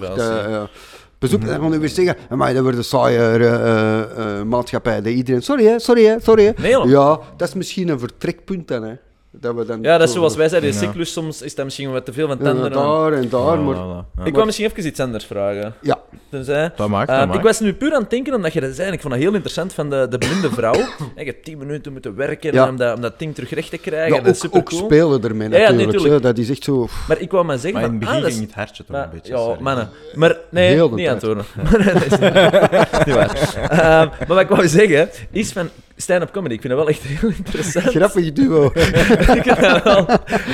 Bezoek, 1.22 1.46
dan 1.46 1.60
gaan 1.60 1.70
we 1.70 1.78
weer 1.78 1.88
zeggen, 1.88 2.16
maar 2.36 2.54
dat 2.54 2.62
wordt 2.62 2.78
een 2.78 2.84
saaie 2.84 3.18
eh, 3.18 3.34
eh, 3.34 4.38
eh, 4.38 4.46
maatschappij. 4.46 5.02
Dat 5.02 5.12
iedereen, 5.12 5.42
sorry 5.42 5.64
hè, 5.64 5.78
sorry 5.78 6.04
hè, 6.04 6.20
sorry 6.20 6.44
hè. 6.44 6.52
Nee. 6.56 6.88
Ja, 6.88 7.20
dat 7.36 7.48
is 7.48 7.54
misschien 7.54 7.88
een 7.88 7.98
vertrekpunt 7.98 8.68
dan, 8.68 8.82
hè. 8.82 8.94
Dat 9.40 9.54
we 9.54 9.64
dan 9.64 9.82
Ja, 9.82 9.98
dat 9.98 10.06
is 10.08 10.12
zo- 10.14 10.18
zoals 10.18 10.36
wij 10.36 10.48
zeiden, 10.48 10.70
de 10.70 10.76
Ja. 10.76 10.82
cyclus 10.82 11.12
soms 11.12 11.42
is 11.42 11.54
dat 11.54 11.64
misschien 11.64 11.92
wat 11.92 12.04
te 12.04 12.12
veel 12.12 12.26
van 12.28 12.36
Ja, 12.38 12.44
tanden. 12.44 12.72
daar 12.72 13.12
en 13.12 13.28
daar, 13.28 13.58
maar... 13.58 13.74
Voilà, 13.76 14.06
ja. 14.18 14.24
Ik 14.24 14.32
wou 14.34 14.44
misschien 14.46 14.66
even 14.70 14.86
iets 14.86 15.00
anders 15.00 15.24
vragen. 15.24 15.74
Ja, 15.80 15.98
Tenzij, 16.30 16.72
Dat 16.76 16.88
maakt, 16.88 17.10
Eh, 17.10 17.16
dat 17.18 17.26
maakt. 17.26 17.38
ik 17.38 17.44
was 17.44 17.60
nu 17.60 17.74
puur 17.74 17.94
aan 17.94 18.00
het 18.00 18.10
denken, 18.10 18.34
omdat 18.34 18.52
je 18.52 18.60
dat 18.60 18.74
zei, 18.74 18.92
ik 18.92 19.00
vond 19.00 19.12
dat 19.12 19.22
heel 19.22 19.32
interessant, 19.32 19.72
van 19.72 19.90
de, 19.90 20.06
de 20.10 20.18
blinde 20.18 20.50
vrouw. 20.50 20.72
je 21.16 21.24
hebt 21.24 21.44
tien 21.44 21.58
minuten 21.58 21.92
moeten 21.92 22.14
werken 22.16 22.52
Ja. 22.52 22.68
om, 22.68 22.76
dat, 22.76 22.94
om 22.96 23.00
dat 23.00 23.18
ding 23.18 23.34
terug 23.34 23.50
recht 23.54 23.70
te 23.70 23.78
krijgen. 23.78 24.12
ja 24.12 24.18
en 24.18 24.24
dat 24.24 24.34
is 24.34 24.46
ook, 24.46 24.56
ook 24.56 24.70
spelen 24.70 25.22
ermee 25.24 25.48
Ja, 25.48 25.56
ja, 25.56 25.62
natuurlijk. 25.62 25.92
natuurlijk. 25.92 26.22
Dat 26.22 26.38
is 26.38 26.50
echt 26.50 26.64
zo... 26.64 26.88
Maar 27.08 27.20
ik 27.20 27.30
wou 27.30 27.44
maar 27.44 27.58
zeggen 27.58 27.80
Maar 27.80 27.82
in 27.82 27.88
van, 27.88 27.98
het 27.98 28.04
begin 28.08 28.16
ah, 28.16 28.22
dat 28.22 28.32
ging 28.32 28.46
het 28.46 28.54
hartje 28.54 28.84
toch 28.84 28.96
maar- 28.96 29.04
een 29.04 29.10
beetje. 29.12 29.32
Ja, 29.32 29.38
sorry. 29.38 29.60
mannen. 29.62 29.88
Maar 30.14 30.36
nee, 30.50 30.68
Heel 30.72 30.90
niet 30.90 31.08
aan 31.08 31.14
het 31.14 31.22
horen. 31.22 31.44
dat 31.70 32.02
is 32.04 32.18
niet, 32.18 33.06
niet 33.06 33.14
waar. 33.14 33.54
Ehm, 33.70 33.78
maar 34.08 34.26
wat 34.26 34.40
ik 34.40 34.48
wou 34.48 34.68
zeggen, 34.68 35.08
is 35.30 35.52
van 35.52 35.68
stand-up 35.96 36.30
comedy. 36.32 36.54
Ik 36.54 36.60
vind 36.60 36.72
dat 36.74 36.82
wel 36.82 36.92
echt 36.92 37.02
heel 37.02 37.30
interessant. 37.36 37.84
Grappig 37.86 38.32
duo. 38.32 38.72
ik 39.28 39.42
vind 39.42 39.60
dat 39.60 39.82
wel... 39.82 39.98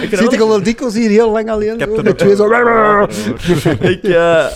Ik 0.03 0.09
vind 0.09 0.19
Zit 0.21 0.33
ik 0.33 0.39
wel 0.39 0.53
al 0.53 0.63
dikwijls 0.63 0.95
hier 0.95 1.11
heel 1.11 1.31
lang 1.31 1.51
alleen? 1.51 1.75
Ik 1.75 1.81
heb 1.81 1.91
zo, 1.95 2.03
er 2.03 2.17
twee 2.17 2.37
zo... 2.37 2.49
ik, 3.93 4.03
eh, 4.03 4.47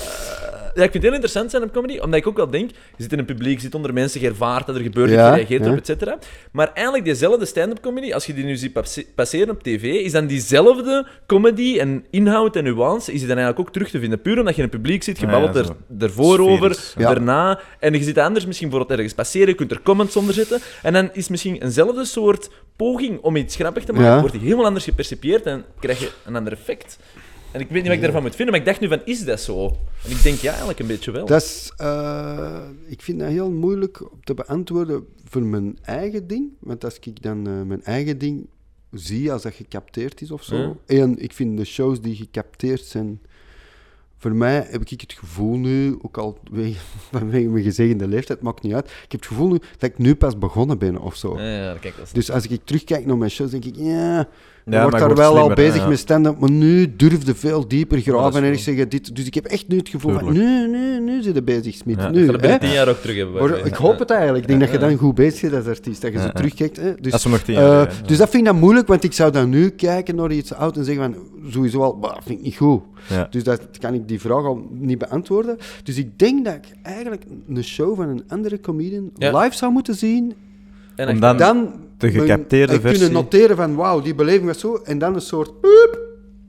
ja, 0.75 0.83
ik 0.83 0.91
vind 0.91 0.93
het 0.93 1.03
heel 1.03 1.13
interessant 1.13 1.51
zijn 1.51 1.63
op 1.63 1.73
comedy, 1.73 1.99
omdat 1.99 2.21
ik 2.21 2.27
ook 2.27 2.37
wel 2.37 2.51
denk, 2.51 2.71
je 2.71 3.03
zit 3.03 3.13
in 3.13 3.19
een 3.19 3.25
publiek, 3.25 3.55
je 3.55 3.61
zit 3.61 3.75
onder 3.75 3.93
mensen, 3.93 4.21
je 4.21 4.27
ervaart 4.29 4.67
dat 4.67 4.77
er 4.77 4.83
gebeurt, 4.83 5.11
Ja, 5.11 5.29
je 5.29 5.35
reageert 5.35 5.61
ja. 5.61 5.67
erop, 5.67 5.79
et 5.79 5.87
cetera. 5.87 6.19
Maar 6.53 6.71
eigenlijk 6.75 7.05
diezelfde 7.05 7.45
stand-up 7.45 7.81
comedy, 7.81 8.13
als 8.13 8.27
je 8.27 8.35
die 8.35 8.45
nu 8.45 8.57
ziet 8.57 8.73
passe- 8.73 9.07
passeren 9.15 9.51
op 9.51 9.63
tv, 9.63 9.83
is 9.83 10.13
dan 10.13 10.27
diezelfde 10.27 11.07
comedy 11.27 11.79
en 11.79 12.05
inhoud 12.11 12.57
en 12.57 12.65
nuance, 12.65 13.13
is 13.13 13.19
die 13.19 13.29
dan 13.29 13.37
eigenlijk 13.37 13.69
ook 13.69 13.73
terug 13.73 13.91
te 13.91 13.99
vinden. 13.99 14.21
Puur 14.23 14.39
omdat 14.39 14.55
je 14.57 14.63
in 14.63 14.69
een 14.73 14.79
publiek 14.81 15.03
zit, 15.03 15.19
je 15.19 15.27
Ja, 15.27 15.33
babbelt 15.33 15.67
er, 15.67 15.75
ervoor 15.99 16.39
over, 16.39 16.93
daarna, 16.97 17.61
en 17.79 17.93
je 17.93 18.03
ziet 18.03 18.19
anders 18.19 18.47
misschien 18.47 18.69
bijvoorbeeld 18.69 18.99
ergens 18.99 19.17
passeren, 19.17 19.49
je 19.49 19.55
kunt 19.55 19.71
er 19.71 19.83
comments 19.83 20.17
onder 20.17 20.35
zetten, 20.35 20.61
en 20.83 20.93
dan 20.93 21.11
is 21.13 21.29
misschien 21.29 21.63
eenzelfde 21.63 22.05
soort 22.05 22.51
poging 22.77 23.21
om 23.21 23.37
iets 23.37 23.55
grappig 23.57 23.85
te 23.85 23.93
maken, 23.93 24.19
wordt 24.21 24.33
die 24.33 24.45
helemaal 24.45 24.67
anders 24.67 24.85
gepercipieerd 24.85 25.47
en 25.47 25.65
krijg 25.81 26.01
je 26.01 26.11
een 26.27 26.37
ander 26.37 26.53
effect. 26.53 26.99
En 27.53 27.61
ik 27.61 27.69
weet 27.69 27.77
niet 27.79 27.87
wat 27.87 27.95
ik 27.97 28.01
daarvan 28.03 28.23
moet 28.23 28.35
vinden, 28.35 28.51
maar 28.55 28.61
ik 28.61 28.67
dacht 28.67 28.81
nu 28.81 28.89
van, 28.89 29.01
is 29.05 29.25
dat 29.25 29.41
zo? 29.41 29.67
En 30.05 30.11
ik 30.11 30.23
denk, 30.23 30.39
ja, 30.39 30.49
eigenlijk 30.49 30.79
een 30.79 30.87
beetje 30.87 31.11
wel. 31.11 31.27
Dat 31.27 31.43
is, 31.43 31.73
eh, 31.77 32.59
ik 32.87 33.03
vind 33.03 33.19
dat 33.19 33.29
heel 33.29 33.51
moeilijk 33.51 34.03
te 34.25 34.35
beantwoorden 34.35 35.07
voor 35.25 35.43
mijn 35.43 35.79
eigen 35.83 36.27
ding. 36.27 36.49
Want 36.59 36.85
als 36.85 36.99
ik 37.01 37.23
dan 37.23 37.47
eh, 37.47 37.63
mijn 37.63 37.83
eigen 37.85 38.19
ding 38.19 38.47
zie 38.91 39.33
als 39.33 39.43
dat 39.43 39.55
gecapteerd 39.55 40.21
is 40.21 40.31
of 40.31 40.43
zo. 40.43 40.55
En 40.87 41.19
ik 41.23 41.33
vind 41.33 41.57
de 41.57 41.65
shows 41.65 42.01
die 42.01 42.15
gecapteerd 42.17 42.85
zijn. 42.85 43.21
Voor 44.17 44.35
mij 44.35 44.67
heb 44.71 44.83
ik 44.91 45.01
het 45.01 45.13
gevoel 45.13 45.57
nu, 45.57 45.97
ook 46.03 46.19
al 46.19 46.39
we- 46.51 46.75
vanwege 47.13 47.49
mijn 47.49 47.65
gezegende 47.65 48.09
leeftijd, 48.09 48.41
maakt 48.43 48.63
niet 48.63 48.75
uit. 48.75 48.85
Ik 48.85 49.13
heb 49.13 49.21
het 49.21 49.27
gevoel 49.27 49.49
nu 49.49 49.59
dat 49.79 49.91
ik 49.91 49.99
nu 49.99 50.15
pas 50.15 50.39
begonnen 50.39 50.79
ben 50.79 50.99
of 50.99 51.17
zo. 51.17 51.39
Ja, 51.39 51.45
ja, 51.65 51.77
kijk, 51.81 51.97
dat 51.97 52.07
is... 52.07 52.13
Dus 52.13 52.31
als 52.31 52.47
ik 52.47 52.61
terugkijk 52.65 53.07
naar 53.07 53.19
mijn 53.19 53.31
shows, 53.31 53.51
denk 53.51 53.65
ik, 53.65 53.77
ja, 53.77 54.29
je 54.65 54.71
Ja, 54.71 54.81
wordt 54.83 54.99
maar 54.99 55.09
daar 55.09 55.17
wel 55.17 55.39
al 55.39 55.55
bezig 55.55 55.83
ja. 55.83 55.89
met 55.89 55.99
stand-up, 55.99 56.39
maar 56.39 56.51
nu 56.51 56.97
durfde 56.97 57.35
veel 57.35 57.69
dieper 57.69 58.01
graven 58.01 58.45
en 58.45 58.53
ik 58.53 58.59
zeggen 58.59 58.89
dit. 58.89 59.17
Dus 59.17 59.27
ik 59.27 59.35
heb 59.35 59.45
echt 59.45 59.69
nu 59.69 59.77
het 59.77 59.89
gevoel 59.89 60.19
van, 60.19 60.33
nu, 60.33 60.69
nu, 60.69 61.01
nu 61.01 61.23
zit 61.23 61.35
je 61.35 61.43
bezig, 61.43 61.75
Smit. 61.75 61.97
Ja, 61.97 62.11
nu, 62.11 62.27
dat 62.27 62.61
tien 62.61 62.71
jaar 62.71 62.89
ook 62.89 62.97
terug 62.97 63.17
hebben. 63.17 63.67
Ik 63.67 63.75
hoop 63.75 63.99
het 63.99 64.11
eigenlijk. 64.11 64.43
Ik 64.43 64.49
denk 64.49 64.61
dat 64.61 64.71
je 64.71 64.79
dan 64.79 64.97
goed 64.97 65.15
bezig 65.15 65.41
bent 65.41 65.55
als 65.55 65.67
artiest, 65.67 66.03
dat 66.03 66.13
je 66.13 66.17
Ja, 66.17 66.23
zo 66.23 66.29
ja. 66.29 66.35
terugkijkt. 66.35 66.77
Hè? 66.77 66.95
Dus, 67.01 67.25
nog 67.25 67.41
tien 67.41 67.55
eh, 67.55 67.61
jaar 67.63 68.03
dus 68.07 68.19
dat 68.19 68.31
vind 68.31 68.47
ik 68.47 68.53
dan 68.53 68.59
moeilijk, 68.59 68.87
want 68.87 69.05
ik 69.05 69.13
zou 69.13 69.33
dan 69.33 69.49
nu 69.49 69.69
kijken 69.69 70.15
naar 70.15 70.33
iets 70.33 70.55
oud 70.55 70.77
en 70.77 70.85
zeggen 70.85 71.15
van, 71.15 71.51
sowieso 71.51 71.83
al, 71.83 71.99
bah, 71.99 72.17
vind 72.23 72.39
ik 72.39 72.45
niet 72.45 72.57
goed. 72.57 72.83
Ja. 73.09 73.27
Dus 73.31 73.45
dat 73.45 73.61
kan 73.79 73.95
ik 73.95 74.09
die 74.09 74.21
vraag 74.21 74.45
al 74.45 74.67
niet 74.71 74.99
beantwoorden. 74.99 75.57
Dus 75.83 75.97
ik 75.97 76.19
denk 76.19 76.45
dat 76.45 76.55
ik 76.55 76.65
eigenlijk 76.83 77.23
een 77.49 77.65
show 77.65 77.97
van 77.97 78.09
een 78.09 78.23
andere 78.29 78.61
comedian 78.61 79.11
Ja. 79.15 79.39
live 79.39 79.57
zou 79.57 79.73
moeten 79.73 79.95
zien. 79.95 80.35
En 80.97 81.09
Om 81.09 81.21
dan- 81.21 81.37
Dan 81.37 81.73
de 81.99 82.11
gecapteerde 82.11 82.81
versie. 82.81 82.99
kunnen 82.99 83.23
noteren 83.23 83.57
van, 83.57 83.75
wauw, 83.75 84.01
die 84.01 84.15
beleving 84.15 84.47
was 84.47 84.59
zo. 84.61 84.75
En 84.85 84.99
dan 84.99 85.15
een 85.15 85.21
soort, 85.21 85.61
poep, 85.61 85.99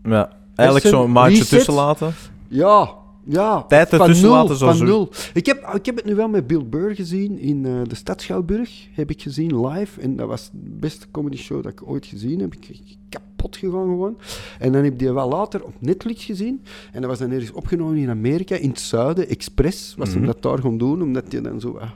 Ja, 0.04 0.30
eigenlijk 0.56 0.88
zo'n 0.88 1.12
maatje 1.12 1.38
reset. 1.38 1.50
tussen 1.50 1.74
laten. 1.74 2.14
Ja, 2.48 2.90
ja. 3.26 3.64
Tijd 3.64 3.90
van 3.90 4.00
ertussen 4.00 4.26
nul, 4.28 4.36
laten, 4.36 4.56
zo 4.56 4.66
van 4.66 4.76
zo. 4.76 4.84
nul. 4.86 5.10
Ik 5.34 5.46
heb, 5.46 5.70
ik 5.76 5.86
heb 5.86 5.96
het 5.96 6.06
nu 6.06 6.16
wel 6.16 6.28
met 6.28 6.48
Bill 6.48 6.66
Burr 6.70 6.96
gezien 6.96 7.40
in 7.40 7.66
eh, 7.66 7.72
de 7.88 7.96
Stad 7.96 8.22
Schouwburg. 8.22 8.88
Heb 8.94 9.10
ik 9.10 9.22
gezien 9.22 9.68
live. 9.68 10.02
En 10.02 10.16
dat 10.16 10.28
was 10.28 10.50
de 10.52 10.58
beste 10.80 11.06
comedy 11.12 11.38
show 11.38 11.64
dat 11.64 11.72
ik 11.72 11.82
ooit 11.88 12.06
gezien 12.06 12.40
heb. 12.40 12.54
Ik 12.54 12.80
kapot 13.10 13.58
gegaan 13.58 13.84
gewoon. 13.88 14.18
En 14.60 14.72
dan 14.72 14.84
heb 14.84 14.94
ik 14.94 15.00
die 15.00 15.12
wel 15.12 15.30
later 15.30 15.64
op 15.64 15.74
Netflix 15.80 16.24
gezien. 16.26 16.62
En 16.92 17.02
dat 17.02 17.10
was 17.10 17.20
dan 17.20 17.32
ergens 17.32 17.52
opgenomen 17.52 17.98
in 17.98 18.10
Amerika, 18.10 18.56
in 18.56 18.70
het 18.70 18.80
zuiden, 18.80 19.30
Express. 19.30 19.96
Was 19.98 20.08
Mhm. 20.10 20.18
hem 20.18 20.26
dat 20.26 20.42
daar 20.42 20.58
gaan 20.60 20.78
doen, 20.78 21.02
omdat 21.02 21.32
je 21.32 21.42
dan 21.42 21.60
zo... 21.60 21.78
ah, 21.82 21.90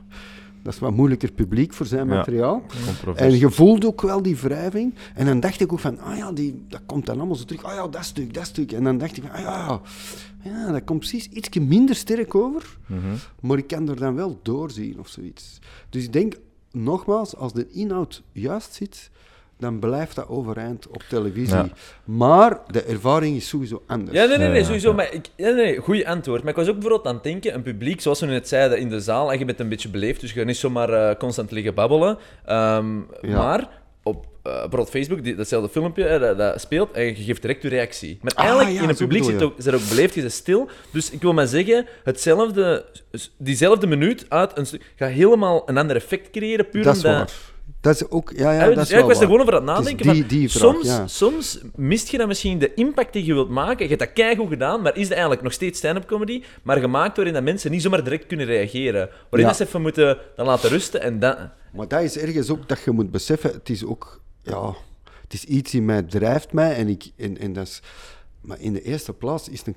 Dat 0.67 0.75
is 0.75 0.81
wat 0.81 0.93
moeilijker 0.93 1.31
publiek 1.31 1.73
voor 1.73 1.85
zijn 1.85 2.07
Ja. 2.07 2.15
materiaal. 2.15 2.63
En 3.15 3.37
je 3.37 3.49
voelde 3.51 3.87
ook 3.87 4.01
wel 4.01 4.21
die 4.21 4.35
wrijving. 4.37 4.93
En 5.15 5.25
dan 5.25 5.39
dacht 5.39 5.61
ik 5.61 5.71
ook 5.71 5.79
van, 5.79 5.99
ah 5.99 6.17
ja, 6.17 6.31
die, 6.31 6.65
dat 6.67 6.81
komt 6.85 7.05
dan 7.05 7.17
allemaal 7.17 7.35
zo 7.35 7.43
terug. 7.43 7.63
Ah 7.63 7.73
ja, 7.73 7.87
dat 7.87 8.05
stuk, 8.05 8.33
dat 8.33 8.45
stuk. 8.45 8.71
En 8.71 8.83
dan 8.83 8.97
dacht 8.97 9.17
ik 9.17 9.23
van, 9.23 9.31
ah 9.31 9.41
ja, 9.41 9.81
ja 10.43 10.71
dat 10.71 10.83
komt 10.83 10.99
precies 10.99 11.27
iets 11.27 11.57
minder 11.57 11.95
sterk 11.95 12.35
over. 12.35 12.77
Mhm. 12.85 12.99
Maar 13.41 13.57
ik 13.57 13.67
kan 13.67 13.89
er 13.89 13.95
dan 13.95 14.15
wel 14.15 14.39
doorzien 14.43 14.99
of 14.99 15.07
zoiets. 15.07 15.59
Dus 15.89 16.03
ik 16.03 16.13
denk, 16.13 16.35
nogmaals, 16.71 17.35
als 17.35 17.53
de 17.53 17.67
inhoud 17.69 18.23
juist 18.31 18.73
zit, 18.73 19.09
dan 19.59 19.79
blijft 19.79 20.15
dat 20.15 20.27
overeind 20.27 20.87
op 20.87 21.03
televisie. 21.09 21.55
Ja. 21.55 21.69
Maar 22.03 22.59
de 22.67 22.83
ervaring 22.83 23.35
is 23.35 23.47
sowieso 23.47 23.83
anders. 23.87 24.17
Ja, 24.17 24.25
nee, 24.25 24.37
nee, 24.37 24.47
nee, 24.49 24.63
sowieso. 24.63 24.89
ja. 24.89 24.95
Maar 24.95 25.13
ik, 25.13 25.25
nee, 25.37 25.53
nee, 25.53 25.77
goeie 25.77 26.09
antwoord. 26.09 26.41
Maar 26.41 26.51
ik 26.51 26.57
was 26.57 26.67
ook 26.67 26.73
bijvoorbeeld 26.73 27.07
aan 27.07 27.13
het 27.13 27.23
denken, 27.23 27.53
een 27.53 27.61
publiek, 27.61 28.01
zoals 28.01 28.19
we 28.19 28.25
net 28.25 28.47
zeiden, 28.47 28.79
in 28.79 28.89
de 28.89 28.99
zaal, 28.99 29.31
en 29.31 29.39
je 29.39 29.45
bent 29.45 29.59
een 29.59 29.69
beetje 29.69 29.89
beleefd, 29.89 30.21
dus 30.21 30.31
je 30.31 30.37
gaat 30.37 30.47
niet 30.47 30.57
zomaar 30.57 30.89
eh, 30.89 31.15
constant 31.17 31.51
liggen 31.51 31.73
babbelen. 31.73 32.17
Ehm, 32.45 32.95
Ja. 33.21 33.37
Maar 33.37 33.69
op 34.03 34.25
eh, 34.43 34.53
bijvoorbeeld 34.53 34.89
Facebook, 34.89 35.23
die, 35.23 35.35
datzelfde 35.35 35.69
filmpje, 35.69 36.05
eh, 36.05 36.19
dat, 36.19 36.37
dat 36.37 36.61
speelt, 36.61 36.91
en 36.91 37.05
je 37.05 37.15
geeft 37.15 37.41
direct 37.41 37.61
je 37.61 37.69
reactie. 37.69 38.17
Maar 38.21 38.31
Ah, 38.35 38.43
eigenlijk, 38.45 38.75
ja, 38.75 38.81
in 38.81 38.89
een 38.89 38.95
zo 38.95 39.05
publiek 39.05 39.23
zit 39.23 39.41
ook, 39.43 39.53
zit 39.57 39.73
ook 39.73 39.89
beleefd, 39.89 40.13
je 40.13 40.21
bent 40.21 40.33
stil. 40.33 40.69
Dus 40.91 41.09
ik 41.11 41.21
wil 41.21 41.33
maar 41.33 41.47
zeggen, 41.47 41.85
hetzelfde, 42.03 42.85
diezelfde 43.37 43.87
minuut 43.87 44.25
uit 44.29 44.57
een 44.57 44.65
stuk, 44.65 44.93
gaat 44.95 45.09
helemaal 45.09 45.63
een 45.69 45.77
ander 45.77 45.95
effect 45.95 46.29
creëren, 46.29 46.69
puur 46.69 46.83
dat 46.83 46.95
is 46.95 47.03
omdat... 47.05 47.17
waar. 47.17 47.55
Dat 47.87 47.95
is 48.01 48.09
ook, 48.09 48.31
ja, 48.35 48.51
ja, 48.51 48.59
Ja, 48.59 48.65
dat 48.65 48.73
dus 48.75 48.83
is 48.83 48.89
ja, 48.89 48.95
wel 48.95 49.03
ik 49.03 49.09
was 49.11 49.19
er 49.21 49.25
gewoon 49.25 49.41
over 49.41 49.53
aan 49.55 49.67
het 49.67 49.77
nadenken. 49.77 50.11
die- 50.13 50.19
van, 50.21 50.27
die 50.27 50.49
vraag, 50.51 50.61
soms, 50.73 50.85
ja. 50.85 51.07
soms 51.07 51.59
mist 51.75 52.07
je 52.09 52.17
dan 52.17 52.27
misschien 52.27 52.59
de 52.59 52.73
impact 52.73 53.13
die 53.13 53.25
je 53.25 53.33
wilt 53.33 53.49
maken. 53.49 53.83
Je 53.83 53.87
hebt 53.87 53.99
dat 53.99 54.13
keigoed 54.13 54.47
gedaan, 54.49 54.81
maar 54.81 54.95
is 54.95 55.01
het 55.03 55.11
eigenlijk 55.11 55.41
nog 55.41 55.53
steeds 55.53 55.77
stand-up 55.77 56.05
comedy, 56.05 56.43
maar 56.63 56.77
gemaakt 56.77 57.15
waarin 57.15 57.33
dat 57.33 57.43
mensen 57.43 57.71
niet 57.71 57.81
zomaar 57.81 58.03
direct 58.03 58.25
kunnen 58.27 58.45
reageren. 58.45 59.09
Waarin 59.29 59.47
dat 59.47 59.57
ze 59.57 59.63
even 59.65 59.81
moeten 59.81 60.17
dan 60.35 60.45
laten 60.45 60.69
rusten 60.69 61.01
en 61.01 61.19
dan... 61.19 61.35
Maar 61.73 61.87
dat 61.87 62.01
is 62.01 62.17
ergens 62.17 62.49
ook 62.49 62.67
dat 62.69 62.79
je 62.85 62.91
moet 62.91 63.11
beseffen, 63.11 63.51
het 63.51 63.69
is 63.69 63.85
ook, 63.85 64.21
ja, 64.41 64.73
het 65.23 65.33
is 65.33 65.43
iets 65.43 65.73
in 65.73 65.85
mij, 65.85 66.01
drijft 66.03 66.53
mij 66.53 66.75
en 66.75 66.87
ik, 66.87 67.11
en, 67.17 67.37
en 67.37 67.53
dat 67.53 67.67
is, 67.67 67.81
maar 68.41 68.59
in 68.59 68.73
de 68.73 68.81
eerste 68.81 69.13
plaats 69.13 69.49
is 69.49 69.57
het 69.59 69.67
een 69.67 69.75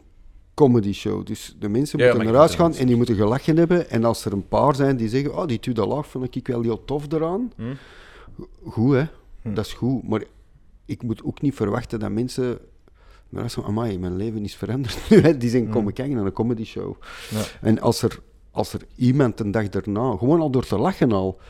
comedy 0.54 0.92
show, 0.92 1.26
dus 1.26 1.56
de 1.58 1.68
mensen 1.68 1.98
Ja, 1.98 2.14
moeten 2.14 2.32
vind 2.34 2.54
gaan 2.54 2.74
en 2.74 2.86
die 2.86 2.96
moeten 2.96 3.14
gelachen 3.14 3.56
hebben 3.56 3.90
en 3.90 4.04
als 4.04 4.24
er 4.24 4.32
een 4.32 4.48
paar 4.48 4.74
zijn 4.74 4.96
die 4.96 5.08
zeggen, 5.08 5.36
oh, 5.36 5.46
die 5.46 5.61
tweede 5.61 5.86
laag 5.86 6.06
vond 6.06 6.36
ik 6.36 6.46
wel 6.46 6.62
heel 6.62 6.84
tof 6.84 7.04
eraan, 7.12 7.52
Hm. 7.56 7.62
Goed 8.64 8.93
hè, 8.95 9.05
dat 9.55 9.66
is 9.66 9.72
goed, 9.72 10.09
maar 10.09 10.22
ik 10.84 11.03
moet 11.03 11.24
ook 11.24 11.41
niet 11.41 11.55
verwachten 11.55 11.99
dat 11.99 12.11
mensen... 12.11 12.59
Maar 13.28 13.43
dat 13.43 13.64
is 13.66 13.97
mijn 13.99 14.16
leven 14.16 14.45
is 14.45 14.57
veranderd 14.57 14.99
nu. 15.11 15.20
hè. 15.20 15.36
Die 15.36 15.51
zijn 15.51 15.68
komen 15.68 15.93
kijken 15.93 16.16
naar 16.16 16.24
een 16.26 16.32
comedy 16.32 16.64
show. 16.64 16.95
Ja. 17.30 17.43
En 17.61 17.80
als 17.80 18.03
er, 18.03 18.20
als 18.51 18.72
er 18.72 18.80
iemand 18.97 19.41
een 19.41 19.51
dag 19.51 19.68
daarna, 19.68 20.16
gewoon 20.16 20.41
al 20.41 20.51
door 20.51 20.66
te 20.66 20.78
lachen 20.78 21.12
al, 21.12 21.41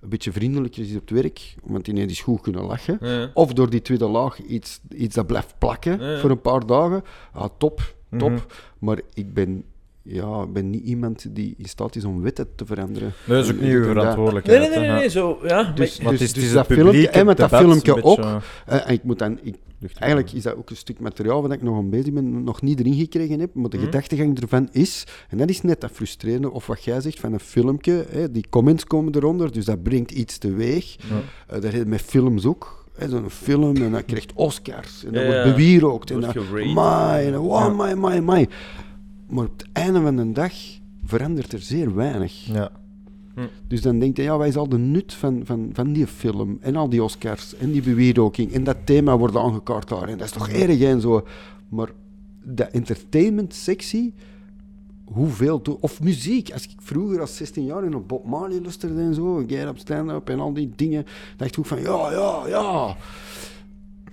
een 0.00 0.08
beetje 0.08 0.32
vriendelijker 0.32 0.82
is 0.82 0.94
op 0.94 1.00
het 1.00 1.10
werk, 1.10 1.54
want 1.62 1.84
die 1.84 2.06
is 2.06 2.20
goed 2.20 2.40
kunnen 2.40 2.64
lachen, 2.64 2.98
Ja. 3.00 3.30
of 3.34 3.52
door 3.52 3.70
die 3.70 3.82
tweede 3.82 4.08
laag 4.08 4.42
iets, 4.42 4.80
iets 4.88 5.14
dat 5.14 5.26
blijft 5.26 5.54
plakken 5.58 6.00
Ja, 6.00 6.18
voor 6.18 6.30
een 6.30 6.40
paar 6.40 6.66
dagen, 6.66 7.02
ah, 7.32 7.48
top, 7.58 7.94
top. 8.18 8.30
Mhm. 8.30 8.40
Maar 8.78 9.00
ik 9.14 9.34
ben, 9.34 9.64
ja, 10.06 10.42
ik 10.42 10.52
ben 10.52 10.70
niet 10.70 10.84
iemand 10.84 11.26
die 11.34 11.54
in 11.58 11.64
staat 11.64 11.96
is 11.96 12.04
om 12.04 12.22
wetten 12.22 12.48
te 12.54 12.66
veranderen. 12.66 13.12
Nee, 13.26 13.36
dat 13.36 13.46
is 13.46 13.52
ook 13.54 13.60
niet 13.60 13.70
uw 13.72 13.84
verantwoordelijkheid. 13.84 14.58
Nee, 14.60 14.68
nee, 14.68 14.78
nee, 14.78 14.86
hè. 14.86 14.92
nee, 14.92 15.00
nee, 15.00 15.10
zo... 15.10 15.38
Ja, 15.42 15.62
maar 15.62 15.74
Dus- 15.74 16.00
Maar 16.00 16.12
het 16.12 16.20
is, 16.20 16.28
het 16.28 16.36
is 16.36 16.52
dat 16.52 16.66
filmpje- 16.66 17.08
en 17.08 17.26
met 17.26 17.36
dat 17.36 17.48
filmpje 17.48 17.88
een 17.90 17.94
beetje, 17.94 18.02
ook. 18.02 18.18
eh, 18.18 18.36
Eh, 18.66 18.86
en 18.88 18.92
ik 18.92 19.02
moet 19.02 19.18
dan, 19.18 19.38
ik. 19.42 19.54
Eigenlijk 19.98 20.32
is 20.32 20.42
dat 20.42 20.56
ook 20.56 20.70
een 20.70 20.76
stuk 20.76 21.00
materiaal 21.00 21.42
waar 21.42 21.52
ik 21.52 21.62
nog 21.62 21.76
aan 21.76 21.90
bezig 21.90 22.12
ben, 22.12 22.44
nog 22.44 22.62
niet 22.62 22.80
erin 22.80 22.94
gekregen 22.94 23.40
heb. 23.40 23.54
Maar 23.54 23.70
de 23.70 23.76
Mhm. 23.76 23.84
gedachtegang 23.86 24.40
ervan 24.40 24.68
is, 24.72 25.04
en 25.28 25.38
dat 25.38 25.48
is 25.48 25.60
net 25.62 25.80
dat 25.80 25.90
frustrerende, 25.90 26.50
of 26.52 26.66
wat 26.66 26.84
jij 26.84 27.00
zegt 27.00 27.20
van 27.20 27.32
een 27.32 27.40
filmpje, 27.40 28.04
hè, 28.10 28.30
die 28.30 28.44
comments 28.50 28.84
komen 28.84 29.14
eronder, 29.14 29.52
dus 29.52 29.64
dat 29.64 29.82
brengt 29.82 30.10
iets 30.10 30.38
teweeg. 30.38 30.96
Ja. 30.98 31.54
Eh, 31.56 31.62
dat 31.62 31.72
je 31.72 31.84
met 31.86 32.00
films 32.02 32.46
ook. 32.46 32.82
hè, 32.98 33.08
Zo'n 33.08 33.30
film, 33.30 33.76
en 33.76 33.92
dat 33.92 34.04
krijgt 34.04 34.32
Oscars, 34.34 35.04
en 35.04 35.12
dat 35.12 35.22
Ja, 35.22 35.28
wordt 35.28 35.44
bewierookt. 35.44 36.10
En 36.10 36.20
dat, 36.20 36.34
my, 36.52 36.72
en 37.32 37.36
wow, 37.38 37.78
Ja. 37.80 37.94
my, 37.94 38.08
my, 38.08 38.18
my. 38.18 38.48
Maar 39.34 39.44
op 39.44 39.52
het 39.58 39.68
einde 39.72 40.00
van 40.00 40.16
de 40.16 40.32
dag 40.32 40.52
verandert 41.04 41.52
er 41.52 41.60
zeer 41.60 41.94
weinig. 41.94 42.32
Ja. 42.46 42.70
Dus 43.68 43.82
dan 43.82 43.98
denk 43.98 44.16
je, 44.16 44.22
ja, 44.22 44.36
wat 44.38 44.46
is 44.46 44.56
al 44.56 44.68
de 44.68 44.78
nut 44.78 45.14
van, 45.14 45.40
van, 45.44 45.70
van 45.72 45.92
die 45.92 46.06
film 46.06 46.58
en 46.60 46.76
al 46.76 46.88
die 46.88 47.02
Oscars 47.02 47.56
en 47.56 47.72
die 47.72 47.82
bewierooking 47.82 48.52
en 48.52 48.64
dat 48.64 48.76
thema 48.84 49.18
wordt 49.18 49.36
aangekaart 49.36 49.88
daar 49.88 50.08
en 50.08 50.18
dat 50.18 50.26
is 50.26 50.32
toch 50.32 50.48
erg 50.48 50.80
en 50.80 51.00
zo. 51.00 51.26
Maar 51.68 51.88
de 52.42 52.64
entertainment-sectie, 52.64 54.14
hoeveel... 55.04 55.62
to- 55.62 55.78
Of 55.80 56.00
muziek. 56.02 56.52
Als 56.52 56.64
ik 56.64 56.70
vroeger 56.78 57.20
als 57.20 57.36
16 57.36 57.64
jaar 57.64 57.84
in 57.84 57.92
een 57.92 58.06
Bob 58.06 58.24
Marley 58.26 58.60
luisterde 58.60 59.00
en 59.00 59.14
zo, 59.14 59.44
Get 59.46 59.66
Up, 59.66 59.78
Stand 59.78 60.10
Up 60.10 60.28
en 60.28 60.40
al 60.40 60.52
die 60.52 60.70
dingen, 60.76 61.04
dacht 61.36 61.50
ik 61.52 61.58
ook 61.58 61.66
van, 61.66 61.80
ja, 61.80 62.10
ja, 62.12 62.42
ja. 62.48 62.96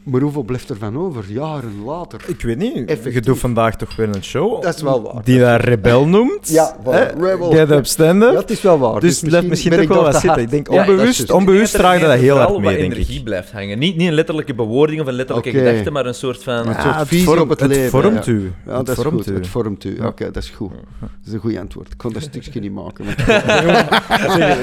Maar 0.03 0.21
hoeveel 0.21 0.43
blijft 0.43 0.69
er 0.69 0.77
van 0.77 0.97
over, 0.97 1.23
jaren 1.27 1.83
later? 1.85 2.21
Ik 2.27 2.41
weet 2.41 2.57
niet, 2.57 2.73
je 2.75 2.85
Effectief. 2.85 3.19
doet 3.23 3.39
vandaag 3.39 3.75
toch 3.77 3.95
weer 3.95 4.07
een 4.15 4.23
show 4.23 4.61
Dat 4.61 4.75
is 4.75 4.81
wel 4.81 5.01
waar. 5.01 5.23
die 5.23 5.39
dat 5.39 5.61
Rebel 5.63 6.05
noemt. 6.07 6.49
Ja, 6.49 6.75
voilà, 6.79 6.89
hè? 6.89 7.03
Rebel. 7.03 7.51
Get 7.51 7.71
Up 7.71 7.85
Stand 7.85 8.23
Up. 8.23 8.31
Ja, 8.31 8.37
het 8.39 8.49
is 8.49 8.61
wel 8.61 8.79
waar. 8.79 8.99
dus 8.99 9.19
blijft 9.19 9.47
misschien 9.47 9.69
ben 9.69 9.79
toch 9.79 9.87
ik 9.89 9.93
wel 9.93 10.03
daar 10.03 10.11
wat 10.11 10.21
te 10.21 10.27
zitten. 10.27 10.43
hard. 10.43 10.53
Ik 10.53 10.65
denk 10.65 10.65
dat 10.77 10.87
onbewust, 10.87 11.17
juist. 11.17 11.31
onbewust 11.31 11.73
draagt 11.73 12.01
er- 12.01 12.07
dat 12.07 12.17
heel 12.19 12.35
hard 12.35 12.41
vooral 12.49 12.59
mee, 12.65 12.69
wat 12.71 12.79
denk 12.79 12.93
energie 12.93 13.17
ik. 13.17 13.23
blijft 13.23 13.51
hangen. 13.51 13.79
Niet, 13.79 13.95
niet 13.97 14.07
een 14.07 14.13
letterlijke 14.13 14.53
bewoording 14.53 15.01
of 15.01 15.07
een 15.07 15.13
letterlijke 15.13 15.49
Oké. 15.49 15.57
gedachte, 15.59 15.91
maar 15.91 16.05
een 16.05 16.13
soort 16.13 16.43
van... 16.43 16.53
Een 16.53 16.65
Ja, 16.73 16.81
soort 16.83 16.95
het 16.95 17.07
visie 17.07 17.25
vormt- 17.25 17.41
op 17.41 17.49
het 17.49 17.59
het 17.59 17.69
leven. 17.69 17.89
vormt 17.89 18.25
ja. 18.25 18.31
u. 18.31 18.51
Ja, 18.65 18.77
Het 18.77 18.85
dat 18.85 18.97
is 18.97 19.03
vormt 19.03 19.17
goed. 19.23 19.29
u. 19.31 19.35
Het 19.35 19.47
vormt 19.47 19.83
u. 19.83 19.97
Oké, 20.05 20.31
dat 20.31 20.43
is 20.43 20.49
goed. 20.49 20.71
Dat 20.99 21.09
is 21.27 21.33
een 21.33 21.39
goed 21.39 21.57
antwoord. 21.57 21.87
Ik 21.91 21.97
kon 21.97 22.13
dat 22.13 22.21
stukje 22.21 22.59
niet 22.59 22.71
maken. 22.73 23.05
Ik 23.07 23.15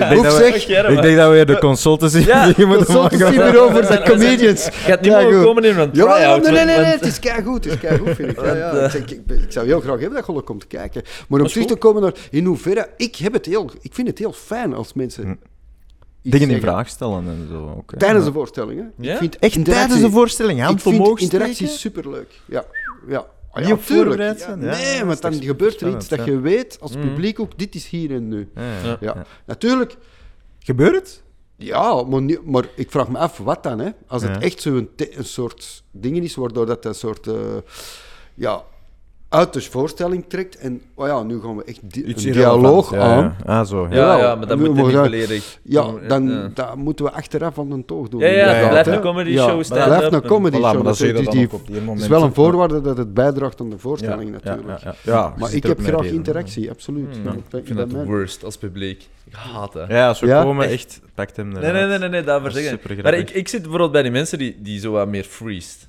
denk 0.08 0.22
dat 0.22 0.38
we- 0.38 0.44
zeg? 0.66 0.88
Ik 0.88 1.02
denk 1.02 1.16
dat 1.16 1.26
we 1.28 1.32
weer 1.32 1.46
de 1.46 1.58
consultancy 1.58 2.18
moeten 2.66 2.94
maken. 2.94 3.18
bureau 3.18 3.72
voor 3.72 3.80
de 3.80 4.02
comedians. 4.10 4.64
Je 4.64 4.70
gaat 4.72 5.00
niet 5.00 5.12
goed. 5.34 5.44
komen 5.44 5.64
in 5.64 5.78
een 5.78 5.90
Ja, 5.92 6.36
nee, 6.36 6.50
nee, 6.52 6.64
nee, 6.64 6.76
nee, 6.76 6.84
het 6.84 7.02
is 7.06 7.18
keigoed, 7.18 7.64
het 7.64 7.72
is 7.74 7.78
keigoed, 7.80 8.14
vind 8.14 8.30
ik. 8.30 8.40
Ja, 8.44 8.54
ja. 8.54 8.74
Want, 8.74 8.94
Ik, 8.94 9.10
ik, 9.10 9.20
ik 9.26 9.52
zou 9.52 9.66
heel 9.66 9.80
graag 9.80 10.00
hebben 10.00 10.24
dat 10.24 10.36
je 10.36 10.42
komt 10.42 10.66
kijken. 10.66 11.02
Maar 11.28 11.40
om 11.40 11.46
terug 11.46 11.66
te 11.66 11.76
komen 11.76 12.02
naar 12.02 12.14
in 12.30 12.44
hoeverre... 12.44 12.88
Ik, 12.96 13.16
heb 13.16 13.32
het 13.32 13.46
heel, 13.46 13.70
ik 13.80 13.94
vind 13.94 14.08
het 14.08 14.18
heel 14.18 14.32
fijn 14.32 14.74
als 14.74 14.92
mensen... 14.92 15.24
Hm. 15.24 15.34
Dingen 16.22 16.50
in 16.50 16.60
vraag 16.60 16.88
stellen 16.88 17.24
en 17.26 17.46
zo. 17.50 17.84
Tijdens 17.98 18.24
Ja. 18.24 18.30
de 18.30 18.32
voorstellingen. 18.36 18.92
Ja? 18.98 19.12
Ik 19.12 19.18
vind 19.18 19.38
Echt 19.38 19.64
tijdens 19.64 20.00
de 20.00 20.10
voorstelling, 20.10 20.62
hand 20.62 20.86
Ik 20.86 20.92
vind 20.92 21.20
interactie 21.20 21.66
superleuk. 21.66 22.40
Ja, 22.44 22.64
ja. 23.08 23.26
Ah, 23.50 23.68
ja, 23.68 23.76
voorbereid 23.76 24.38
Ja, 24.38 24.44
zijn? 24.44 24.60
Ja, 24.60 24.76
nee, 24.76 25.04
want 25.04 25.22
dan 25.22 25.42
gebeurt 25.42 25.80
er 25.80 25.94
iets 25.96 26.08
dat 26.08 26.24
je 26.24 26.40
weet 26.40 26.78
als 26.80 26.92
Mhm. 26.96 27.08
publiek 27.08 27.40
ook, 27.40 27.58
dit 27.58 27.74
is 27.74 27.88
hier 27.88 28.10
en 28.10 28.28
nu. 28.28 28.48
Ja, 28.54 28.62
Ja. 28.62 28.88
Ja. 28.88 28.96
ja. 29.00 29.24
Natuurlijk, 29.46 29.96
Gebeurt 30.58 30.94
het? 30.94 31.22
Ja, 31.58 32.02
maar, 32.02 32.22
niet- 32.22 32.44
maar 32.46 32.68
ik 32.76 32.90
vraag 32.90 33.08
me 33.08 33.18
af, 33.18 33.38
wat 33.38 33.62
dan? 33.62 33.78
Hè? 33.78 33.90
Als 34.06 34.22
het 34.22 34.34
Ja. 34.34 34.40
echt 34.40 34.60
zo'n 34.60 34.90
een 34.96 35.24
soort 35.24 35.82
ding 35.90 36.16
is, 36.16 36.34
waardoor 36.34 36.66
dat 36.66 36.84
een 36.84 36.94
soort... 36.94 37.26
eh, 37.26 37.34
ja, 38.34 38.64
uit 39.28 39.52
de 39.52 39.60
voorstelling 39.60 40.24
trekt 40.28 40.56
en 40.56 40.80
oh 40.94 41.06
ja, 41.06 41.22
nu 41.22 41.40
gaan 41.40 41.56
we 41.56 41.64
echt 41.64 41.80
di- 41.92 42.04
een 42.06 42.32
dialoog 42.32 42.90
Ja, 42.94 42.98
aan. 42.98 43.36
ja. 43.46 43.58
Ah, 43.60 43.66
zo. 43.66 43.86
Ja. 43.90 43.96
Ja, 43.96 44.18
ja, 44.18 44.34
maar 44.34 44.46
dat 44.46 44.58
moet 44.58 44.74
niet 44.74 44.86
we- 44.86 44.92
volledig... 44.92 45.58
Ja, 45.62 45.86
dan 46.08 46.28
Ja. 46.30 46.50
dat 46.54 46.76
moeten 46.76 47.04
we 47.04 47.10
achteraf 47.10 47.54
van 47.54 47.70
een 47.72 47.84
toog 47.84 48.08
doen. 48.08 48.20
Ja, 48.20 48.26
ja, 48.26 48.46
het 48.48 48.68
blijft 48.68 48.88
een 48.88 49.00
comedy 49.00 49.30
Ja, 49.30 49.46
show, 49.48 49.56
het 49.56 49.66
stand-up 49.66 49.86
blijft 49.96 50.12
een 50.14 50.22
en- 50.22 50.28
comedy 50.28 50.56
Voilà, 50.56 50.60
show. 50.60 50.72
dat 50.84 50.84
dus 50.84 50.98
Het 51.00 52.00
is 52.00 52.06
wel 52.06 52.22
een 52.22 52.34
voorwaarde 52.34 52.80
dat 52.80 52.96
het 52.96 53.14
bijdraagt 53.14 53.60
aan 53.60 53.70
de 53.70 53.78
voorstelling 53.78 54.30
Ja, 54.30 54.38
natuurlijk. 54.42 54.80
Ja, 54.80 54.94
ja, 55.04 55.12
ja. 55.12 55.34
Maar 55.38 55.48
zit 55.48 55.56
ik 55.56 55.62
heb 55.62 55.80
graag 55.80 56.00
reden. 56.00 56.14
interactie, 56.16 56.70
absoluut. 56.70 57.14
Hmm. 57.16 57.24
Dat- 57.24 57.34
Ik 57.34 57.40
dat- 57.50 57.60
vind 57.64 57.78
dat 57.78 57.90
dat 57.90 58.00
de 58.00 58.06
worst 58.06 58.44
als 58.44 58.56
publiek. 58.56 59.08
Ik 59.24 59.34
haat 59.34 59.72
dat. 59.72 59.88
Ja, 59.88 60.08
als 60.08 60.20
we 60.20 60.26
komen, 60.28 60.68
Echt. 60.68 61.00
pakt 61.14 61.36
hem 61.36 61.48
Nee, 61.48 61.72
nee, 61.72 61.86
nee, 61.86 61.98
nee, 61.98 62.08
nee 62.08 62.22
daarvoor 62.22 62.48
Dat 62.52 62.58
zeggen. 62.62 63.02
Maar 63.02 63.14
ik, 63.14 63.30
ik 63.30 63.48
zit 63.48 63.60
bijvoorbeeld 63.60 63.92
bij 63.92 64.02
die 64.02 64.10
mensen 64.10 64.38
die, 64.38 64.56
die 64.62 64.80
zo 64.80 64.92
wat 64.92 65.08
meer 65.08 65.24
freest. 65.24 65.87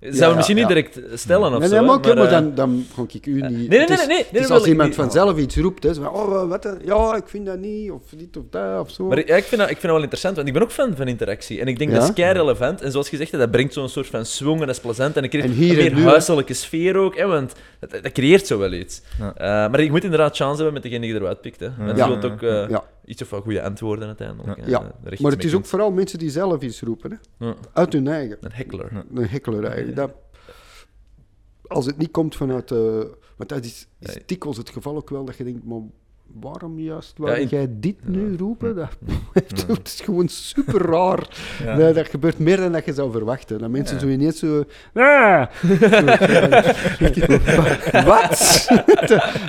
Ja, 0.00 0.28
we 0.30 0.34
misschien 0.34 0.56
ja. 0.56 0.66
niet 0.68 0.74
direct 0.74 1.20
stellen 1.20 1.52
of 1.52 1.58
Nee, 1.58 1.68
zo. 1.68 1.84
maar, 1.84 2.00
eh, 2.00 2.30
dan, 2.30 2.54
dan 2.54 2.86
ga 2.94 3.02
ik 3.12 3.26
u 3.26 3.32
niet... 3.32 3.42
nee, 3.42 3.68
nee, 3.68 3.78
nee, 3.78 3.96
nee, 3.96 4.06
nee, 4.06 4.16
het 4.18 4.26
dat 4.32 4.40
is 4.42 4.48
wil 4.48 4.56
als 4.56 4.66
iemand 4.66 4.94
vanzelf 4.94 5.38
iets 5.38 5.56
roept, 5.56 5.82
hè, 5.82 5.94
van, 5.94 6.08
oh, 6.08 6.48
wat, 6.48 6.62
dan? 6.62 6.78
ja, 6.84 7.16
ik 7.16 7.28
vind 7.28 7.46
dat 7.46 7.58
niet, 7.58 7.90
of 7.90 8.02
dit 8.16 8.36
of 8.36 8.44
dat, 8.50 8.80
of 8.80 8.90
zo. 8.90 9.04
Maar 9.04 9.26
ja, 9.26 9.36
ik, 9.36 9.44
vind 9.44 9.60
dat, 9.60 9.70
ik 9.70 9.76
vind 9.76 9.82
dat 9.82 9.90
wel 9.90 10.00
interessant, 10.00 10.36
want 10.36 10.48
ik 10.48 10.54
ben 10.54 10.62
ook 10.62 10.70
fan 10.70 10.96
van 10.96 11.08
interactie. 11.08 11.60
En 11.60 11.66
ik 11.66 11.78
denk 11.78 11.90
Ja? 11.90 11.98
dat 11.98 12.08
is 12.08 12.14
kei 12.14 12.32
relevant. 12.32 12.82
En 12.82 12.90
zoals 12.90 13.08
gezegd, 13.08 13.32
dat 13.32 13.50
brengt 13.50 13.72
zo'n 13.72 13.88
soort 13.88 14.06
van 14.06 14.24
swing 14.26 14.60
en 14.60 14.66
dat 14.66 14.74
is 14.76 14.80
plezant. 14.80 15.16
En 15.16 15.24
ik 15.24 15.34
En 15.34 15.50
hier 15.50 15.70
een 15.72 15.76
en 15.78 15.82
meer 15.84 15.94
nu, 15.94 16.02
hè? 16.02 16.08
huiselijke 16.08 16.54
sfeer 16.54 16.96
ook, 16.96 17.16
hè, 17.16 17.26
want 17.26 17.52
dat, 17.80 17.90
dat 18.02 18.12
creëert 18.12 18.46
zo 18.46 18.58
wel 18.58 18.72
iets. 18.72 19.02
Ja. 19.18 19.32
Eh, 19.36 19.70
maar 19.70 19.80
ik 19.80 19.90
moet 19.90 20.04
inderdaad 20.04 20.36
chance 20.36 20.54
hebben 20.56 20.72
met 20.74 20.82
degene 20.82 21.06
die 21.06 21.14
eruit 21.14 21.40
pikt. 21.40 21.60
Hè. 21.60 21.68
Want 21.78 21.98
Ja. 21.98 22.06
ook 22.08 22.42
eh, 22.42 22.68
ja, 22.68 22.84
iets 23.08 23.22
of 23.22 23.30
wat 23.30 23.42
goede 23.42 23.62
antwoorden 23.62 24.06
uiteindelijk. 24.06 24.60
hè. 24.60 24.66
ja. 24.66 24.94
Eh, 25.04 25.20
maar 25.20 25.32
het 25.32 25.44
is 25.44 25.54
ook 25.54 25.66
vooral 25.66 25.90
mensen 25.90 26.18
die 26.18 26.30
zelf 26.30 26.62
iets 26.62 26.80
roepen, 26.80 27.10
hè. 27.10 27.46
Ja, 27.46 27.54
uit 27.72 27.92
hun 27.92 28.06
eigen. 28.08 28.36
een 28.40 28.52
heckler. 28.52 29.04
Een 29.14 29.28
hekkelerij. 29.28 29.94
Dat, 29.94 30.14
als 31.62 31.86
het 31.86 31.96
niet 31.96 32.10
komt 32.10 32.36
vanuit... 32.36 32.70
eh 32.70 33.00
want 33.36 33.50
dat 33.50 33.64
is, 33.64 33.86
is 33.98 34.18
dikwijls 34.26 34.56
het 34.56 34.70
geval 34.70 34.96
ook 34.96 35.10
wel, 35.10 35.24
dat 35.24 35.36
je 35.36 35.44
denkt, 35.44 35.64
maar 35.64 35.80
waarom 36.40 36.78
juist 36.78 37.12
wou 37.16 37.30
Ja, 37.30 37.36
in- 37.36 37.46
jij 37.48 37.66
dit 37.70 37.96
nu 38.08 38.36
roepen? 38.36 38.76
Dat, 38.76 38.88
dat 39.66 39.80
is 39.84 40.00
gewoon 40.04 40.28
super 40.28 40.82
raar. 40.90 41.28
Dat, 41.78 41.94
dat 41.94 42.08
gebeurt 42.08 42.38
meer 42.38 42.56
dan 42.56 42.72
dat 42.72 42.84
je 42.84 42.92
zou 42.92 43.12
verwachten. 43.12 43.58
Dat 43.58 43.70
mensen 43.70 44.00
zo 44.00 44.06
ineens 44.06 44.38
zo... 44.38 44.64
Ah! 44.94 45.46
Wat? 48.06 48.66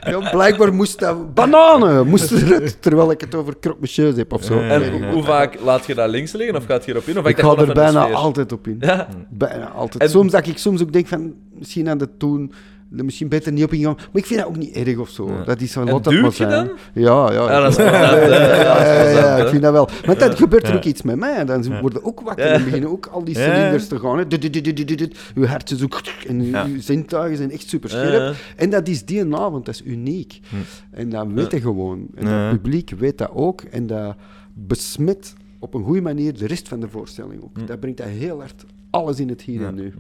ja, 0.05 0.29
blijkbaar 0.31 0.73
moest 0.73 0.99
dat... 0.99 1.33
Bananen 1.33 2.07
moesten 2.07 2.61
er, 2.61 2.79
terwijl 2.79 3.11
ik 3.11 3.21
het 3.21 3.35
over 3.35 3.59
croque 3.59 3.79
monsieur 3.79 4.15
heb 4.17 4.33
of 4.33 4.43
zo. 4.43 4.59
En 4.59 4.79
Nee, 4.79 5.11
hoe, 5.11 5.23
vaak 5.23 5.59
laat 5.61 5.85
je 5.85 5.95
dat 5.95 6.09
links 6.09 6.31
liggen 6.31 6.55
of 6.55 6.65
gaat 6.65 6.85
je 6.85 6.91
erop 6.91 7.07
in? 7.07 7.19
Of 7.19 7.27
ik 7.27 7.39
ga 7.39 7.55
er 7.55 7.73
bijna 7.73 8.09
altijd 8.11 8.51
op 8.51 8.67
in. 8.67 8.77
Ja. 8.79 9.07
Bijna 9.29 9.69
altijd. 9.69 10.03
En- 10.03 10.09
Soms 10.09 10.31
dat 10.31 10.47
ik 10.47 10.57
soms 10.57 10.81
ook 10.81 10.93
denk 10.93 11.07
van, 11.07 11.33
misschien 11.53 11.89
aan 11.89 11.97
de 11.97 12.09
toon, 12.17 12.41
er 12.41 12.49
misschien 12.89 13.27
beter 13.27 13.51
niet 13.51 13.63
op 13.63 13.73
ingaan. 13.73 13.95
Maar 13.95 14.07
ik 14.13 14.25
vind 14.25 14.39
dat 14.39 14.49
ook 14.49 14.57
niet 14.57 14.75
erg 14.75 14.97
of 14.97 15.09
zo. 15.09 15.43
Dat 15.45 15.61
is 15.61 15.71
zo 15.71 15.81
En 15.81 15.85
laat 15.91 16.03
dat 16.03 16.13
maar 16.13 16.31
zijn. 16.31 16.49
dan? 16.49 16.69
Ja, 16.93 17.31
ja. 17.31 17.51
Ja, 17.51 17.59
dat 17.61 17.71
is 17.71 17.77
ja, 17.85 19.35
dat 19.35 19.39
ik 19.45 19.47
vind 19.47 19.61
dat 19.61 19.71
wel. 19.71 19.89
Want 20.05 20.19
dan 20.19 20.37
gebeurt 20.37 20.67
er 20.67 20.75
ook 20.75 20.83
iets 20.83 21.01
met 21.01 21.15
mij. 21.15 21.45
Dan 21.45 21.79
worden 21.81 22.03
ook 22.03 22.21
wakker 22.21 22.45
Ja. 22.45 22.51
en 22.51 22.63
beginnen 22.63 22.89
ook 22.89 23.05
al 23.05 23.23
die 23.23 23.37
Ja. 23.37 23.43
cilinders 23.43 23.87
te 23.87 23.99
gaan. 23.99 24.17
Uw 25.35 25.45
hart 25.45 25.71
is 25.71 25.83
ook... 25.83 26.01
En 26.27 26.39
uw, 26.41 26.81
zintuigen 26.81 27.37
zijn 27.37 27.51
echt 27.51 27.69
super 27.69 27.89
scherp. 27.89 28.13
Ja. 28.19 28.33
En 28.55 28.69
dat 28.69 28.87
is 28.87 29.05
die 29.05 29.35
avond, 29.35 29.65
dat 29.65 29.73
is 29.75 29.81
uniek. 29.85 30.39
En 30.91 31.09
dat 31.09 31.27
weet 31.33 31.51
je 31.51 31.61
gewoon. 31.61 32.07
En 32.15 32.27
Ja. 32.27 32.31
het 32.49 32.61
publiek 32.61 32.89
weet 32.97 33.17
dat 33.17 33.29
ook. 33.33 33.61
En 33.61 33.87
dat 33.87 34.15
besmet 34.53 35.33
op 35.59 35.73
een 35.73 35.83
goede 35.83 36.01
manier 36.01 36.37
de 36.37 36.47
rest 36.47 36.67
van 36.67 36.79
de 36.79 36.89
voorstelling 36.89 37.43
ook. 37.43 37.67
Dat 37.67 37.79
brengt 37.79 37.97
dat 37.97 38.07
heel 38.07 38.39
hard 38.39 38.65
alles 38.89 39.19
in 39.19 39.29
het 39.29 39.41
hier 39.41 39.65
en 39.65 39.75
nu. 39.75 39.93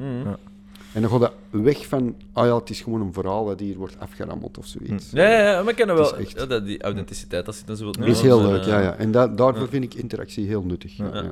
En 0.93 1.01
dan 1.01 1.09
gaat 1.11 1.19
dat 1.19 1.33
weg 1.49 1.87
van, 1.87 2.15
ah 2.33 2.45
ja, 2.45 2.55
het 2.55 2.69
is 2.69 2.81
gewoon 2.81 3.01
een 3.01 3.13
verhaal 3.13 3.45
dat 3.45 3.59
hier 3.59 3.75
wordt 3.77 3.95
afgerammeld 3.99 4.57
of 4.57 4.65
zoiets. 4.65 5.11
Ja, 5.11 5.23
ja, 5.29 5.51
ja, 5.51 5.61
maar 5.61 5.69
ik 5.69 5.75
ken 5.75 5.87
dat 5.87 5.97
Het 5.97 6.09
wel. 6.11 6.19
echt- 6.19 6.39
Ja, 6.39 6.45
dat, 6.45 6.65
die 6.65 6.81
authenticiteit, 6.83 7.45
dat 7.45 7.55
zit 7.55 7.67
dan 7.67 7.75
zo 7.77 7.91
Dat 7.91 8.07
is 8.07 8.21
heel 8.21 8.41
leuk, 8.41 8.61
eh, 8.61 8.67
ja, 8.67 8.79
ja. 8.81 8.95
En 8.95 9.11
da 9.11 9.27
daarvoor 9.27 9.67
vind 9.69 9.83
ik 9.83 9.93
interactie 9.93 10.47
heel 10.47 10.63
nuttig. 10.63 10.97
Ja, 10.97 11.09
Ja. 11.13 11.23
ja. 11.23 11.31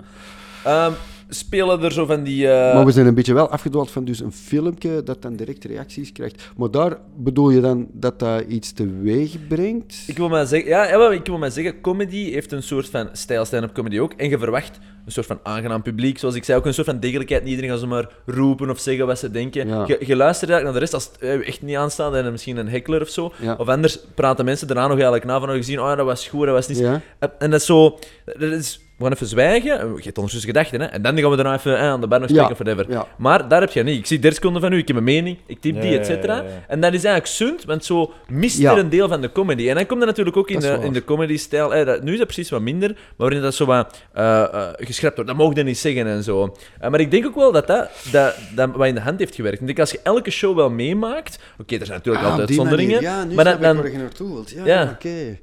Ehm, 0.85 0.93
spelen 1.29 1.83
er 1.83 1.91
zo 1.91 2.05
van 2.05 2.23
die... 2.23 2.47
eh, 2.47 2.73
Maar 2.73 2.85
we 2.85 2.91
zijn 2.91 3.07
een 3.07 3.13
beetje 3.13 3.33
wel 3.33 3.49
afgedwaald 3.49 3.91
van 3.91 4.05
dus 4.05 4.19
een 4.19 4.31
filmpje 4.31 5.03
dat 5.03 5.21
dan 5.21 5.35
direct 5.35 5.63
reacties 5.63 6.11
krijgt. 6.11 6.49
Maar 6.57 6.71
daar 6.71 6.97
bedoel 7.15 7.49
je 7.49 7.61
dan 7.61 7.87
dat 7.91 8.19
dat 8.19 8.43
iets 8.47 8.71
teweeg 8.71 9.47
brengt? 9.47 10.03
Ik 10.07 10.17
wil 10.17 10.29
maar 10.29 10.45
zeggen, 10.45 10.69
ja, 10.69 11.11
ik 11.11 11.25
wil 11.25 11.37
maar 11.37 11.51
zeggen, 11.51 11.81
comedy 11.81 12.31
heeft 12.31 12.51
een 12.51 12.63
soort 12.63 12.89
van 12.89 13.09
stijl 13.11 13.45
stand-up 13.45 13.73
comedy 13.73 13.99
ook. 13.99 14.13
En 14.13 14.29
je 14.29 14.37
verwacht 14.37 14.79
een 15.05 15.11
soort 15.11 15.25
van 15.25 15.39
aangenaam 15.43 15.81
publiek. 15.81 16.17
Zoals 16.19 16.35
ik 16.35 16.43
zei, 16.43 16.57
ook 16.57 16.65
een 16.65 16.73
soort 16.73 16.87
van 16.87 16.99
degelijkheid. 16.99 17.41
Niet 17.41 17.49
iedereen 17.49 17.71
gaat 17.71 17.79
zomaar 17.79 18.09
roepen 18.25 18.69
of 18.69 18.79
zeggen 18.79 19.05
wat 19.05 19.19
ze 19.19 19.31
denken. 19.31 19.67
Ja. 19.67 19.83
Je, 19.87 19.97
je 19.99 20.15
luistert 20.15 20.51
eigenlijk 20.51 20.63
naar 20.63 20.73
de 20.73 20.79
rest 20.79 20.93
als 20.93 21.05
het 21.05 21.17
eh, 21.21 21.47
echt 21.47 21.61
niet 21.61 21.75
aanstaat 21.75 22.13
en 22.13 22.31
misschien 22.31 22.57
een 22.57 22.69
heckler 22.69 23.01
of 23.01 23.09
zo. 23.09 23.33
Ja. 23.41 23.55
Of 23.57 23.67
anders 23.67 23.99
praten 24.15 24.45
mensen 24.45 24.67
daarna 24.67 24.83
nog 24.83 24.91
eigenlijk 24.91 25.25
na 25.25 25.39
van, 25.39 25.49
oh, 25.49 25.55
gezien, 25.55 25.79
oh 25.79 25.87
ja, 25.87 25.95
dat 25.95 26.05
was 26.05 26.27
goed, 26.27 26.45
dat 26.45 26.55
was 26.55 26.67
niet... 26.67 26.77
Ja? 26.77 27.01
En 27.19 27.51
dat 27.51 27.59
is 27.59 27.65
zo... 27.65 27.99
Dat 28.25 28.51
is, 28.51 28.81
we 28.97 29.03
gaan 29.03 29.11
even 29.13 29.27
zwijgen. 29.27 29.71
Je 29.71 30.01
hebt 30.03 30.17
ondertussen 30.17 30.49
gedachten, 30.49 30.81
hè. 30.81 30.85
En 30.87 31.01
dan 31.01 31.19
gaan 31.19 31.29
we 31.29 31.35
daarna 31.35 31.53
even 31.53 31.77
eh, 31.77 31.83
aan 31.83 32.01
de 32.01 32.07
bar 32.07 32.19
nog 32.19 32.29
spreken 32.29 32.49
Ja, 32.49 32.55
of 32.59 32.63
whatever. 32.65 32.91
ja. 32.91 33.07
Maar 33.17 33.47
daar 33.47 33.61
heb 33.61 33.71
je 33.71 33.83
niet. 33.83 33.97
Ik 33.97 34.05
zie 34.05 34.19
30 34.19 34.39
seconden 34.39 34.61
van 34.61 34.73
u, 34.73 34.77
ik 34.77 34.87
heb 34.87 34.97
een 34.97 35.03
mening, 35.03 35.37
ik 35.45 35.59
typ 35.61 35.81
die, 35.81 35.97
et 35.99 36.05
cetera. 36.05 36.35
ja, 36.35 36.41
ja, 36.41 36.49
ja. 36.49 36.63
En 36.67 36.81
dat 36.81 36.93
is 36.93 37.03
eigenlijk 37.03 37.35
sunt, 37.35 37.65
want 37.65 37.85
zo 37.85 38.11
mist 38.27 38.57
Ja. 38.59 38.71
er 38.71 38.77
een 38.77 38.89
deel 38.89 39.07
van 39.07 39.21
de 39.21 39.31
comedy. 39.31 39.69
En 39.69 39.75
dan 39.75 39.85
komt 39.85 40.01
er 40.01 40.07
natuurlijk 40.07 40.37
ook 40.37 40.49
in 40.49 40.59
de, 40.59 40.79
in 40.81 40.93
de 40.93 41.03
comedy-stijl. 41.03 41.73
eh, 41.75 41.85
dat- 41.85 42.03
nu 42.03 42.11
is 42.11 42.17
dat 42.17 42.27
precies 42.27 42.49
wat 42.49 42.61
minder, 42.61 42.89
maar 42.93 43.03
waarin 43.17 43.41
dat 43.41 43.55
zo 43.55 43.65
wat 43.65 44.01
eh, 44.13 44.43
eh, 44.43 44.67
geschrapt 44.77 45.15
wordt. 45.15 45.29
Dat 45.29 45.39
mogen 45.39 45.55
je 45.55 45.63
niet 45.63 45.77
zeggen 45.77 46.07
en 46.07 46.23
zo. 46.23 46.55
Maar 46.89 46.99
ik 46.99 47.11
denk 47.11 47.25
ook 47.25 47.35
wel 47.35 47.51
dat 47.51 47.67
dat, 47.67 47.89
dat, 48.11 48.35
dat 48.55 48.69
wat 48.75 48.87
in 48.87 48.95
de 48.95 49.01
hand 49.01 49.19
heeft 49.19 49.35
gewerkt. 49.35 49.59
Ik 49.59 49.65
denk 49.65 49.79
als 49.79 49.91
je 49.91 49.99
elke 50.03 50.31
show 50.31 50.55
wel 50.55 50.69
meemaakt. 50.69 51.39
Oké, 51.59 51.75
er 51.77 51.85
zijn 51.85 51.97
natuurlijk 51.97 52.25
Ah, 52.25 52.31
altijd 52.31 52.47
uitzonderingen. 52.49 52.93
manier. 52.95 53.09
Ja, 53.09 53.23
nu 53.23 53.35
maar 53.35 53.45
snap 53.45 53.61
dan, 53.61 53.69
ik 53.69 53.75
dan, 53.75 53.83
waar 53.83 53.91
je 53.91 53.97
naartoe 53.97 54.33
wilt. 54.33 54.49
Ja, 54.49 54.65
Ja. 54.65 54.89
oké. 54.93 55.37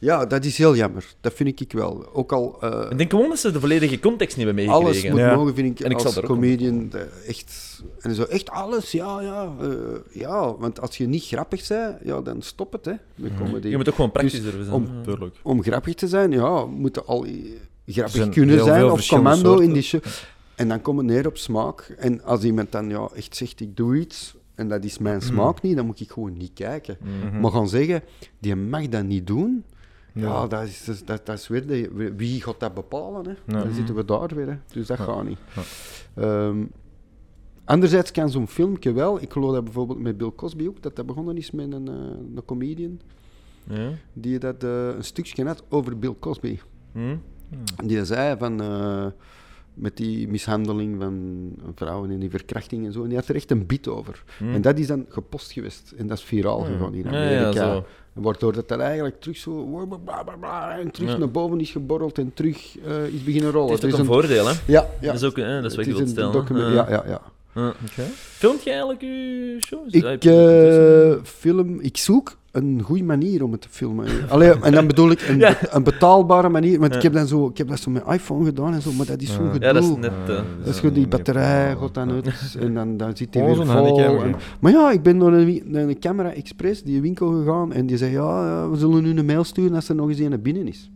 Ja, 0.00 0.26
dat 0.26 0.44
is 0.44 0.58
heel 0.58 0.74
jammer. 0.76 1.04
Dat 1.20 1.32
vind 1.34 1.60
ik 1.60 1.72
wel. 1.72 2.06
Ook 2.12 2.32
al... 2.32 2.56
ik 3.02 3.08
denk 3.08 3.10
gewoon 3.10 3.28
dat 3.28 3.38
ze 3.38 3.50
de 3.50 3.60
volledige 3.60 3.98
context 3.98 4.36
niet 4.36 4.46
hebben 4.46 4.68
alles 4.68 4.84
meegekregen. 4.84 5.10
moet 5.16 5.20
Ja. 5.26 5.34
mogen, 5.36 5.54
vind 5.54 5.80
ik, 5.80 5.84
En 5.86 5.90
ik 5.90 5.98
zal 5.98 6.14
als 6.14 6.20
comedian 6.24 6.92
eh, 6.92 7.28
echt... 7.28 7.82
En 8.00 8.14
zo, 8.14 8.22
echt 8.22 8.50
alles, 8.50 8.92
ja, 8.92 9.20
ja. 9.20 9.52
eh, 9.60 9.68
ja, 10.12 10.56
want 10.56 10.80
als 10.80 10.96
je 10.96 11.06
niet 11.06 11.24
grappig 11.24 11.68
bent, 11.68 11.96
ja, 12.04 12.20
dan 12.20 12.42
stop 12.42 12.72
het, 12.72 12.84
hè, 12.84 12.92
met 13.14 13.30
comedy. 13.38 13.68
Je 13.68 13.76
moet 13.76 13.88
ook 13.88 13.94
gewoon 13.94 14.10
praktisch 14.12 14.32
Dus 14.32 14.42
durven 14.42 14.64
zijn. 14.64 14.76
om- 14.76 14.86
Ja. 14.96 15.02
Tuurlijk. 15.02 15.36
Om 15.42 15.62
grappig 15.62 15.94
te 15.94 16.08
zijn, 16.08 16.30
ja, 16.30 16.64
moet 16.66 16.94
je 16.94 17.02
al 17.04 17.26
grappig 17.86 18.12
zijn 18.14 18.30
kunnen 18.30 18.64
zijn, 18.64 18.84
of 18.90 19.06
commando 19.06 19.58
in 19.58 19.72
die 19.72 19.82
show. 19.82 20.00
En 20.54 20.68
dan 20.68 20.80
komt 20.82 20.98
het 20.98 21.06
neer 21.06 21.26
op 21.26 21.36
smaak. 21.36 21.94
En 21.98 22.22
als 22.24 22.42
iemand 22.44 22.72
dan 22.72 22.88
ja, 22.88 23.08
echt 23.14 23.36
zegt, 23.36 23.60
ik 23.60 23.76
doe 23.76 23.96
iets, 23.98 24.34
en 24.54 24.68
dat 24.68 24.84
is 24.84 24.98
mijn 24.98 25.20
smaak 25.20 25.62
niet, 25.62 25.76
dan 25.76 25.86
moet 25.86 26.00
ik 26.00 26.10
gewoon 26.10 26.36
niet 26.36 26.50
kijken. 26.54 26.98
Maar 27.40 27.50
gaan 27.50 27.68
zeggen, 27.68 28.02
die 28.38 28.56
mag 28.56 28.88
dat 28.88 29.04
niet 29.04 29.26
doen... 29.26 29.64
Ja, 30.12 30.46
dat, 30.46 30.62
is, 30.62 30.84
dat, 31.04 31.26
dat, 31.26 31.38
is 31.38 31.48
weer 31.48 31.66
de, 31.66 32.12
wie 32.16 32.42
gaat 32.42 32.60
dat 32.60 32.74
bepalen? 32.74 33.24
Hè? 33.26 33.56
Ja. 33.56 33.62
Dan 33.62 33.72
zitten 33.72 33.94
we 33.94 34.04
daar 34.04 34.28
weer. 34.34 34.46
Hè? 34.46 34.56
Dus 34.72 34.86
dat 34.86 34.98
gaat 35.00 35.24
niet. 35.24 35.38
Ehm, 36.14 36.64
anderzijds 37.64 38.10
kan 38.10 38.30
zo'n 38.30 38.48
filmpje 38.48 38.92
wel. 38.92 39.22
Ik 39.22 39.32
geloof 39.32 39.52
dat 39.52 39.64
bijvoorbeeld 39.64 39.98
met 40.00 40.16
Bill 40.18 40.32
Cosby 40.36 40.66
ook, 40.66 40.82
dat 40.82 40.96
dat 40.96 41.06
begonnen 41.06 41.36
is 41.36 41.50
met 41.50 41.72
een, 41.72 41.88
eh, 41.88 41.94
een 41.94 42.42
comedian. 42.44 43.00
Ja. 43.64 43.90
Die 44.12 44.38
dat 44.38 44.64
eh, 44.64 44.86
een 44.88 45.04
stukje 45.04 45.44
had 45.44 45.62
over 45.68 45.98
Bill 45.98 46.14
Cosby. 46.20 46.58
Hm? 46.92 47.16
Die 47.84 48.04
zei 48.04 48.36
van. 48.38 48.60
eh, 48.60 49.06
met 49.78 49.96
die 49.96 50.28
mishandeling 50.28 51.00
van 51.00 51.50
vrouwen 51.74 52.10
en 52.10 52.18
die 52.18 52.30
verkrachting 52.30 52.86
en 52.86 52.92
zo. 52.92 53.02
En 53.02 53.08
die 53.08 53.18
had 53.18 53.28
er 53.28 53.34
echt 53.34 53.50
een 53.50 53.66
bit 53.66 53.88
over. 53.88 54.24
En 54.40 54.62
dat 54.62 54.78
is 54.78 54.86
dan 54.86 55.06
gepost 55.08 55.52
geweest. 55.52 55.94
En 55.96 56.06
dat 56.06 56.18
is 56.18 56.24
viraal 56.24 56.60
gegaan 56.60 56.94
in. 56.94 57.02
Ja, 57.02 57.08
Amerika. 57.08 57.48
ja, 57.50 57.52
zo. 57.74 57.84
Waardoor 58.20 58.52
dat 58.52 58.68
dan 58.68 58.80
eigenlijk 58.80 59.20
terug 59.20 59.36
zo... 59.36 59.86
bla, 60.04 60.22
bla, 60.22 60.36
bla, 60.36 60.78
en 60.78 60.90
terug 60.90 61.10
Ja. 61.10 61.16
naar 61.16 61.30
boven 61.30 61.60
is 61.60 61.70
geborreld 61.70 62.18
en 62.18 62.30
terug 62.34 62.78
eh, 62.86 63.06
is 63.06 63.24
beginnen 63.24 63.50
rollen. 63.50 63.72
Het 63.74 63.84
ook 63.84 63.90
is 63.92 63.98
een 63.98 64.04
voordeel, 64.04 64.46
hè? 64.46 64.52
Ja, 64.66 64.86
ja. 65.00 65.06
Dat 65.12 65.14
is 65.14 65.24
ook, 65.24 65.38
eh, 65.38 65.46
dat 65.62 65.64
is 65.70 65.76
wat 65.76 65.76
Het 65.76 65.86
ik 65.86 65.92
wil 65.92 66.00
een 66.00 66.08
stellen. 66.08 66.32
document- 66.32 66.66
hè. 66.66 66.72
ja, 66.74 66.86
ja, 66.88 67.04
ja. 67.06 67.20
Ja. 67.54 67.72
Filmt 68.14 68.62
je 68.62 68.70
eigenlijk 68.70 69.00
je 69.00 69.56
shows? 69.66 69.92
Ik 69.92 70.24
eh, 70.24 71.24
film... 71.24 71.80
Ik 71.80 71.96
zoek 71.96 72.36
een 72.52 72.82
goede 72.82 73.02
manier 73.02 73.44
om 73.44 73.52
het 73.52 73.60
te 73.60 73.68
filmen. 73.70 74.06
Allee, 74.28 74.50
en 74.60 74.72
dan 74.72 74.86
bedoel 74.86 75.10
ik 75.10 75.20
een, 75.28 75.38
Ja. 75.38 75.56
een 75.70 75.82
betaalbare 75.82 76.48
manier. 76.48 76.80
Want 76.80 76.94
ik, 76.94 77.02
heb 77.02 77.12
dan 77.12 77.26
zo, 77.26 77.46
ik 77.48 77.58
heb 77.58 77.68
dat 77.68 77.78
zo 77.80 77.90
met 77.90 78.02
iPhone 78.10 78.44
gedaan 78.44 78.74
en 78.74 78.82
zo, 78.82 78.92
maar 78.92 79.06
dat 79.06 79.20
is 79.22 79.32
zo'n 79.34 79.50
gedoe. 79.50 79.66
Ja, 79.66 79.72
dat 79.72 79.82
is 79.82 79.96
net... 79.96 80.10
eh, 80.26 80.26
Dat 80.64 80.74
is 80.74 80.78
goed, 80.78 80.94
die 80.94 81.08
batterij 81.08 81.76
gaat 81.76 81.94
dan 81.94 82.10
uit 82.10 82.56
en 82.60 82.74
dan, 82.74 82.96
dan 82.96 83.16
zit 83.16 83.32
die 83.32 83.42
Gewoon 83.42 83.56
weer 83.56 83.76
vol. 83.76 84.22
En- 84.22 84.34
maar 84.60 84.72
ja, 84.72 84.90
ik 84.90 85.02
ben 85.02 85.16
naar 85.16 85.32
een, 85.32 85.96
Camera 86.00 86.32
Express, 86.32 86.82
die 86.82 87.00
winkel 87.00 87.28
gegaan, 87.30 87.72
en 87.72 87.86
die 87.86 87.96
zei, 87.96 88.12
ja, 88.12 88.68
we 88.70 88.76
zullen 88.76 89.02
nu 89.02 89.18
een 89.18 89.26
mail 89.26 89.44
sturen 89.44 89.74
als 89.74 89.88
er 89.88 89.94
nog 89.94 90.08
eens 90.08 90.18
een 90.18 90.42
binnen 90.42 90.68
is. 90.68 90.90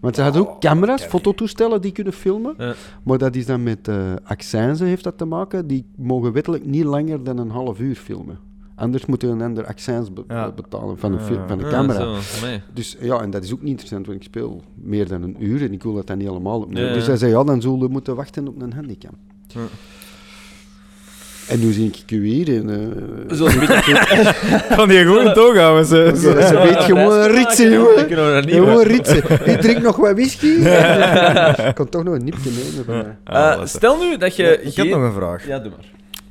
Want 0.00 0.14
ze 0.14 0.22
hadden 0.22 0.42
ook 0.48 0.60
camera's, 0.60 1.02
fototoestellen 1.04 1.80
die 1.80 1.92
kunnen 1.92 2.12
filmen, 2.12 2.54
Ja. 2.58 2.74
maar 3.02 3.18
dat 3.18 3.34
is 3.36 3.46
dan 3.46 3.62
met 3.62 3.88
eh 3.88 3.96
accijnzen 4.24 4.86
heeft 4.86 5.04
dat 5.04 5.18
te 5.18 5.24
maken. 5.24 5.66
Die 5.66 5.86
mogen 5.96 6.32
wettelijk 6.32 6.66
niet 6.66 6.84
langer 6.84 7.24
dan 7.24 7.38
een 7.38 7.50
half 7.50 7.80
uur 7.80 7.94
filmen. 7.94 8.38
Anders 8.76 9.06
moeten 9.06 9.28
een 9.28 9.42
ander 9.42 9.66
accijns 9.66 10.12
be- 10.12 10.24
Ja. 10.28 10.50
betalen 10.50 10.98
van, 10.98 11.12
een 11.12 11.20
van 11.48 11.58
de 11.58 11.64
ah, 11.64 11.70
camera. 11.70 12.20
zo, 12.20 12.46
nee. 12.46 12.62
Dus 12.74 12.96
ja, 13.00 13.20
en 13.20 13.30
dat 13.30 13.44
is 13.44 13.52
ook 13.52 13.60
niet 13.60 13.68
interessant, 13.70 14.06
want 14.06 14.18
ik 14.18 14.24
speel 14.24 14.62
meer 14.74 15.08
dan 15.08 15.22
een 15.22 15.36
uur 15.38 15.62
en 15.62 15.72
ik 15.72 15.82
wil 15.82 15.94
dat 15.94 16.06
dan 16.06 16.18
niet 16.18 16.28
helemaal 16.28 16.60
opnemen. 16.60 16.82
Ja, 16.82 16.88
ja. 16.88 16.94
Dus 16.94 17.06
hij 17.06 17.16
zei, 17.16 17.30
ja, 17.30 17.44
dan 17.44 17.60
zullen 17.62 17.78
we 17.78 17.88
moeten 17.88 18.14
wachten 18.16 18.48
op 18.48 18.62
een 18.62 18.72
handicam. 18.72 19.12
Ja. 19.46 19.60
En 21.48 21.60
nu 21.60 21.72
zie 21.72 21.86
ik 22.04 22.10
u 22.10 22.26
hier 22.26 22.56
en... 22.56 22.70
eh, 22.70 23.36
Zoals 23.36 23.54
een 23.54 23.60
beetje... 23.60 24.64
Kan 24.76 24.88
die 24.88 24.98
gewoon 24.98 25.32
toch 25.34 25.56
houden? 25.56 25.86
Ze, 25.86 26.12
Oké, 26.16 26.22
dat 26.34 26.36
is 26.44 26.50
een 26.50 26.62
beetje 26.62 26.82
gewoon 26.82 27.12
een 27.20 27.30
ritsen, 27.30 27.70
jongen. 27.72 28.08
Gewoon 28.48 28.82
ritsen. 28.82 29.16
Ik 29.50 29.60
drink 29.60 29.82
nog 29.82 29.96
wat 29.96 30.12
whisky. 30.12 30.46
ik 31.66 31.74
kan 31.74 31.88
toch 31.88 32.04
nog 32.04 32.14
een 32.14 32.24
nipje 32.24 32.50
nemen. 32.86 33.18
Eh, 33.24 33.64
stel 33.64 33.98
nu 33.98 34.16
dat 34.16 34.36
je... 34.36 34.62
ik 34.62 34.76
heb 34.76 34.86
nog 34.86 35.02
een 35.02 35.12
vraag. 35.12 35.46
Ja, 35.46 35.58
doe 35.58 35.70
maar. 35.70 35.84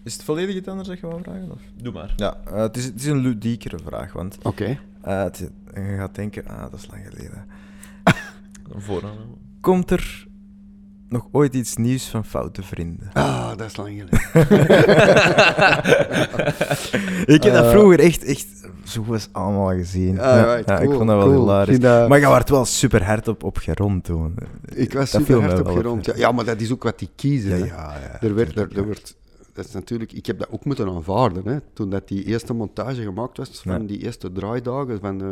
Is 0.05 0.13
het 0.13 0.23
volledig 0.23 0.55
iets 0.55 0.67
anders 0.67 0.87
dat 0.87 0.99
je 0.99 1.07
wou 1.07 1.21
vragen? 1.23 1.51
Of? 1.51 1.61
Doe 1.81 1.93
maar. 1.93 2.13
Ja, 2.15 2.37
eh, 2.47 2.55
het, 2.61 2.77
is, 2.77 2.85
het 2.85 2.95
is 2.95 3.05
een 3.05 3.17
ludiekere 3.17 3.77
vraag, 3.85 4.13
want 4.13 4.37
Oké. 4.43 4.77
eh, 5.01 5.23
het, 5.23 5.49
je 5.73 5.95
gaat 5.97 6.15
denken, 6.15 6.47
ah, 6.47 6.61
dat 6.61 6.73
is 6.79 6.87
lang 6.91 7.01
geleden. 7.09 7.45
Vooraan. 8.85 9.17
Komt 9.61 9.91
er 9.91 10.27
nog 11.09 11.27
ooit 11.31 11.53
iets 11.53 11.75
nieuws 11.75 12.07
van 12.09 12.25
Foute 12.25 12.63
Vrienden? 12.63 13.09
Ah, 13.13 13.47
dat 13.57 13.69
is 13.69 13.75
lang 13.77 13.89
geleden. 13.89 14.19
Ik 17.35 17.43
heb 17.43 17.53
dat 17.53 17.63
Eh, 17.63 17.69
vroeger 17.69 17.99
echt, 17.99 18.23
echt 18.23 18.47
zo 18.83 19.05
eens 19.13 19.29
allemaal 19.31 19.69
gezien. 19.75 20.19
Ah, 20.19 20.25
ja, 20.25 20.53
right, 20.53 20.69
ja, 20.69 20.79
ik 20.79 20.89
vond 20.91 21.07
dat 21.07 21.17
wel 21.17 21.27
cool. 21.27 21.39
hilarisch. 21.39 21.79
Dat- 21.79 22.09
Maar 22.09 22.19
je 22.19 22.27
werd 22.29 22.49
wel 22.49 22.65
super 22.65 23.03
hard 23.03 23.27
op, 23.27 23.43
op 23.43 23.57
gerond 23.57 24.03
toen. 24.03 24.35
Ik 24.73 24.93
was 24.93 25.11
Dat 25.11 25.21
super 25.25 25.41
hard 25.41 25.59
op 25.59 25.67
gerond. 25.67 26.11
Ja. 26.15 26.31
maar 26.31 26.45
dat 26.45 26.61
is 26.61 26.71
ook 26.71 26.83
wat 26.83 26.99
die 26.99 27.09
kiezen. 27.15 27.49
Ja, 27.57 27.65
hè. 27.65 27.65
ja, 27.65 27.93
ja. 28.11 28.21
Er 28.27 28.35
werd, 28.35 28.55
er, 28.57 28.67
er 28.71 28.75
ja. 28.75 28.85
werd, 28.85 29.15
dat 29.55 29.65
is 29.65 29.71
natuurlijk, 29.71 30.11
ik 30.13 30.25
heb 30.25 30.39
dat 30.39 30.47
ook 30.51 30.65
moeten 30.65 30.87
aanvaarden. 30.87 31.47
Hè. 31.47 31.57
Toen 31.73 31.89
dat 31.89 32.07
die 32.07 32.23
eerste 32.25 32.53
montage 32.53 33.01
gemaakt 33.01 33.37
was, 33.37 33.49
van 33.63 33.81
Ja. 33.81 33.87
die 33.87 33.97
eerste 34.03 34.31
draaidagen, 34.31 34.99
van, 34.99 35.21
eh, 35.21 35.27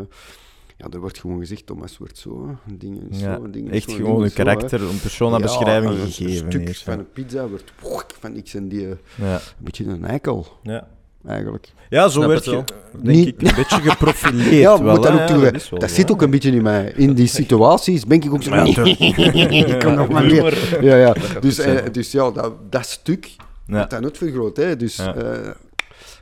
ja, 0.78 0.86
er 0.91 0.99
wordt 0.99 1.19
gewoon 1.19 1.39
gezegd, 1.39 1.65
Thomas 1.65 1.97
wordt 1.97 2.17
zo, 2.17 2.55
dingen 2.78 3.07
Ja, 3.09 3.36
zo, 3.36 3.49
dingen 3.49 3.71
echt 3.71 3.89
zo, 3.89 3.95
gewoon 3.95 4.05
dingen 4.11 4.24
een 4.24 4.30
hè. 4.30 4.43
karakter, 4.43 4.82
een 4.82 4.99
persona-beschrijving 5.01 5.93
Ja, 5.93 5.99
een 6.01 6.11
gegeven. 6.11 6.51
stuk 6.51 6.67
eerst, 6.67 6.84
van 6.84 6.99
een 6.99 7.11
pizza 7.13 7.47
wordt, 7.47 7.74
van 8.19 8.36
ik 8.36 8.53
en 8.53 8.67
die, 8.67 8.88
eh, 8.88 8.95
Ja. 9.15 9.34
een 9.36 9.39
beetje 9.57 9.86
een 9.86 10.05
eikel. 10.05 10.47
Ja. 10.63 10.88
eigenlijk. 11.28 11.71
Ja, 11.89 12.03
zo 12.07 12.09
Snap 12.19 12.28
werd 12.28 12.45
je, 12.45 12.51
denk 12.51 13.03
Niet- 13.03 13.28
ik, 13.28 13.41
een 13.41 13.55
beetje 13.55 13.82
geprofileerd. 13.82 14.49
Ja, 14.67 14.84
wel, 14.84 14.93
moet 14.95 15.03
dat 15.03 15.13
Ja, 15.13 15.26
toe. 15.51 15.80
Dat 15.80 15.91
zit 15.91 16.11
ook 16.11 16.21
een 16.21 16.30
beetje 16.30 16.51
in 16.51 16.61
mij. 16.63 16.93
In 16.95 17.13
die 17.13 17.28
situaties 17.41 18.05
ben 18.05 18.21
ik 18.21 18.34
ook 18.34 18.43
zo... 18.43 18.53
Ik 18.63 19.80
kan 19.80 19.95
nog 19.95 20.09
maar 20.09 20.24
meer. 20.26 20.84
Ja, 20.84 20.95
ja. 20.95 21.15
Dus, 21.39 21.59
eh, 21.59 21.82
dus 21.91 22.11
ja, 22.11 22.32
dat, 22.32 22.53
dat 22.69 22.86
stuk 22.86 23.36
Ja. 23.66 23.86
dan 23.86 24.03
uitvergroot. 24.03 24.57
Hè. 24.57 24.76
Dus, 24.76 24.95
Ja. 24.95 25.16
eh, 25.16 25.51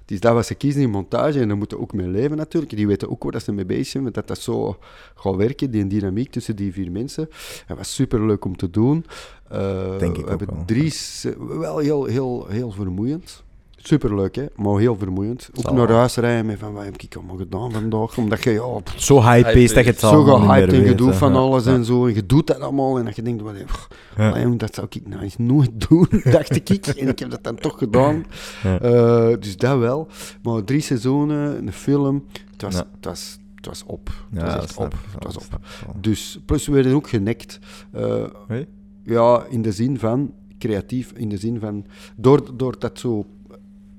dus 0.05 0.19
dat 0.19 0.33
was 0.33 0.47
ze 0.47 0.55
kiezen 0.55 0.81
in 0.81 0.89
montage 0.89 1.39
en 1.39 1.47
daar 1.47 1.57
moeten 1.57 1.79
ook 1.79 1.93
mee 1.93 2.07
leven 2.07 2.37
natuurlijk. 2.37 2.75
Die 2.75 2.87
weten 2.87 3.09
ook 3.09 3.23
waar 3.23 3.31
dat 3.31 3.43
ze 3.43 3.51
mee 3.51 3.65
bezig 3.65 3.87
zijn, 3.87 4.03
want 4.03 4.15
dat 4.15 4.27
dat 4.27 4.39
zo 4.39 4.77
gaat 5.15 5.35
werken, 5.35 5.71
die 5.71 5.87
dynamiek 5.87 6.31
tussen 6.31 6.55
die 6.55 6.73
vier 6.73 6.91
mensen. 6.91 7.29
Dat 7.67 7.77
was 7.77 7.93
superleuk 7.93 8.45
om 8.45 8.55
te 8.57 8.69
doen. 8.69 9.05
Eh, 9.49 9.97
Denk 9.97 10.17
ik 10.17 10.23
we 10.23 10.29
hebben 10.29 10.65
drie, 10.65 10.93
wel 11.37 11.77
heel, 11.77 12.05
heel, 12.05 12.45
heel 12.49 12.71
vermoeiend. 12.71 13.43
Superleuk, 13.83 14.35
hè? 14.35 14.45
maar 14.55 14.77
heel 14.79 14.95
vermoeiend. 14.97 15.49
Ook 15.55 15.63
Zal 15.63 15.73
naar 15.73 15.87
wel. 15.87 15.97
huis 15.97 16.15
rijden 16.15 16.45
met 16.45 16.59
van, 16.59 16.73
wat 16.73 16.83
heb 16.83 17.01
ik 17.01 17.15
allemaal 17.15 17.35
gedaan 17.35 17.71
vandaag? 17.71 18.17
Omdat 18.17 18.43
je, 18.43 18.51
ja, 18.51 18.79
pff, 18.83 19.01
Zo 19.01 19.15
high-paced 19.21 19.75
dat 19.75 19.83
je 19.83 19.89
het 19.91 19.99
zo 19.99 20.07
allemaal 20.07 20.37
niet 20.39 20.47
gehyped 20.49 20.67
meer 20.69 20.75
en 20.77 20.81
weet, 20.81 20.91
gedoe 20.91 21.09
hè. 21.09 21.13
van 21.15 21.33
Ja. 21.33 21.39
alles 21.39 21.65
Ja. 21.65 21.73
en 21.73 21.85
zo. 21.85 22.05
En 22.07 22.13
je 22.13 22.25
doet 22.25 22.47
dat 22.47 22.59
allemaal 22.59 22.97
en 22.99 23.05
dat 23.05 23.15
je 23.15 23.21
denkt, 23.21 23.41
wat, 23.41 23.65
pff, 23.65 23.87
Ja. 24.17 24.45
dat 24.57 24.75
zou 24.75 24.87
ik 24.89 25.07
nou 25.07 25.21
eens 25.21 25.37
nooit 25.37 25.71
doen, 25.89 26.07
dacht 26.23 26.55
ik. 26.55 26.69
En 26.87 27.07
ik 27.07 27.19
heb 27.19 27.29
dat 27.29 27.43
dan 27.43 27.55
toch 27.55 27.77
gedaan. 27.77 28.25
Ja. 28.63 28.79
Eh, 28.79 29.35
dus 29.39 29.57
dat 29.57 29.77
wel. 29.79 30.07
Maar 30.43 30.63
drie 30.63 30.81
seizoenen, 30.81 31.57
een 31.67 31.73
film, 31.73 32.23
het 32.51 32.61
was, 32.61 32.73
Ja. 32.73 32.87
het 32.95 33.05
was, 33.05 33.37
het 33.55 33.65
was 33.65 33.83
op. 33.85 34.09
Het 34.33 34.41
was 34.41 34.53
dat 34.53 34.63
echt 34.63 34.73
snap 34.73 34.85
op. 34.85 34.93
Het 35.13 35.23
was 35.23 35.35
op. 35.37 35.59
Dus, 36.01 36.39
plus 36.45 36.65
we 36.67 36.71
werden 36.73 36.93
ook 36.93 37.09
genekt. 37.09 37.59
Eh, 37.91 38.23
Hé? 38.47 38.65
ja, 39.03 39.43
in 39.49 39.61
de 39.61 39.71
zin 39.71 39.99
van, 39.99 40.33
creatief, 40.59 41.11
in 41.15 41.29
de 41.29 41.37
zin 41.37 41.59
van, 41.59 41.85
door, 42.15 42.57
door 42.57 42.75
dat 42.79 42.99
zo 42.99 43.25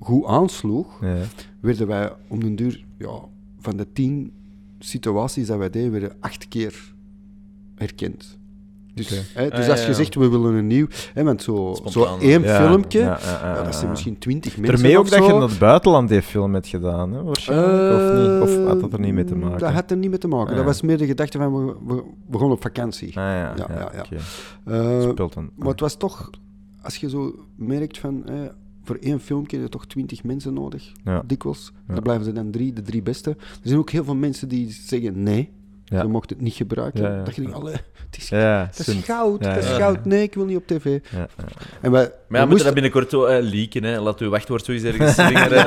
goed 0.03 0.25
aansloeg, 0.27 1.01
Ja. 1.01 1.15
werden 1.61 1.87
wij 1.87 2.13
om 2.29 2.41
den 2.41 2.57
duur, 2.57 2.85
ja, 2.99 3.19
van 3.61 3.77
de 3.77 3.93
tien 3.93 4.33
situaties 4.79 5.47
dat 5.47 5.59
wij 5.59 5.71
deden, 5.71 5.91
werden 5.93 6.17
acht 6.21 6.49
keer 6.49 6.95
herkend. 7.75 8.41
Dus, 8.95 9.09
hè, 9.35 9.49
dus 9.51 9.61
Ah, 9.65 9.69
als 9.69 9.79
ja, 9.79 9.85
je 9.85 9.91
ja. 9.91 9.97
zegt, 9.97 10.15
we 10.15 10.29
willen 10.29 10.55
een 10.55 10.67
nieuw... 10.67 10.87
Hè, 11.15 11.25
want 11.25 11.43
zo, 11.43 11.77
zo 11.87 12.17
één 12.21 12.43
Ja, 12.43 12.67
filmpje, 12.67 12.99
ja, 12.99 13.19
ja, 13.23 13.39
ja, 13.43 13.55
ja, 13.57 13.63
dat 13.63 13.73
zijn 13.73 13.85
ja. 13.85 13.91
misschien 13.91 14.19
twintig 14.19 14.57
mensen 14.57 14.75
Daarmee 14.75 14.99
ook 14.99 15.11
dat 15.11 15.27
je 15.27 15.33
naar 15.33 15.49
het 15.49 15.59
buitenland 15.59 16.09
die 16.09 16.23
film 16.23 16.55
hebt 16.55 16.67
gedaan, 16.67 17.13
hè, 17.13 17.23
waarschijnlijk? 17.23 18.03
of, 18.03 18.13
niet? 18.13 18.43
of 18.59 18.67
had 18.67 18.81
dat 18.81 18.93
er 18.93 19.01
niet 19.01 19.13
mee 19.15 19.25
te 19.25 19.35
maken? 19.35 19.59
Dat 19.59 19.73
had 19.73 19.91
er 19.91 19.97
niet 19.97 20.11
mee 20.11 20.19
te 20.19 20.29
maken. 20.29 20.51
Ah, 20.51 20.57
Dat 20.57 20.65
was 20.65 20.83
meer 20.83 20.99
de 20.99 21.07
gedachte 21.07 21.39
van, 21.39 21.67
we, 21.67 21.75
we, 21.87 22.03
we 22.29 22.39
gaan 22.39 22.51
op 22.51 22.63
vakantie. 22.63 23.09
Ah, 23.09 23.15
ja, 23.15 23.35
ja, 23.39 23.55
Ja, 23.57 23.67
ja, 23.69 23.91
ja. 23.95 24.01
oké. 24.01 24.17
Eh, 25.05 25.11
Speelt 25.11 25.33
dan. 25.35 25.51
maar 25.57 25.69
het 25.69 25.81
was 25.81 25.97
toch, 25.97 26.31
als 26.83 26.97
je 26.97 27.09
zo 27.09 27.35
merkt 27.55 27.99
van, 27.99 28.27
eh, 28.29 28.35
voor 28.85 28.97
één 29.01 29.21
filmpje 29.21 29.57
heb 29.57 29.65
je 29.67 29.73
toch 29.73 29.87
twintig 29.87 30.25
mensen 30.25 30.55
nodig, 30.55 30.93
Ja. 31.05 31.23
dikwijls. 31.27 31.73
Ja. 31.89 31.95
Dan 31.95 32.03
blijven 32.03 32.25
ze 32.25 32.33
dan 32.33 32.51
drie, 32.51 32.73
de 32.73 32.83
drie 32.83 33.03
beste. 33.03 33.31
Er 33.31 33.37
zijn 33.63 33.79
ook 33.79 33.91
heel 33.91 34.05
veel 34.05 34.15
mensen 34.15 34.49
die 34.49 34.71
zeggen 34.71 35.23
nee, 35.23 35.51
Ja. 35.85 36.03
je 36.03 36.09
mocht 36.09 36.31
het 36.31 36.41
niet 36.41 36.55
gebruiken. 36.55 37.03
Ja, 37.03 37.17
ja. 37.17 37.23
Dat 37.25 37.35
je 37.35 37.41
denkt, 37.43 37.57
allee, 37.57 37.75
het 38.11 38.17
is, 38.17 38.29
Ja, 38.29 38.71
dat 38.77 38.87
is 38.87 39.05
goud, 39.05 39.45
Ja, 39.45 39.55
dat 39.55 39.65
is 39.65 39.71
goud. 39.71 40.05
Nee, 40.05 40.23
ik 40.23 40.35
wil 40.35 40.45
niet 40.45 40.57
op 40.57 40.67
tv. 40.67 40.85
Ja, 40.85 41.19
ja. 41.19 41.27
En 41.81 41.91
wij, 41.91 42.03
Maar 42.03 42.03
ja, 42.03 42.09
we 42.09 42.15
moeten 42.29 42.49
moesten- 42.49 42.65
dat 42.65 42.75
binnenkort 42.75 43.11
zo 43.11 43.25
eh, 43.25 43.43
leaken. 43.43 43.85
Hè. 43.85 44.01
Laat 44.01 44.21
uw 44.21 44.31
wachtwoord 44.31 44.65
zo 44.65 44.73
eens 44.73 44.83
ergens 44.83 45.15
slingeren. 45.27 45.67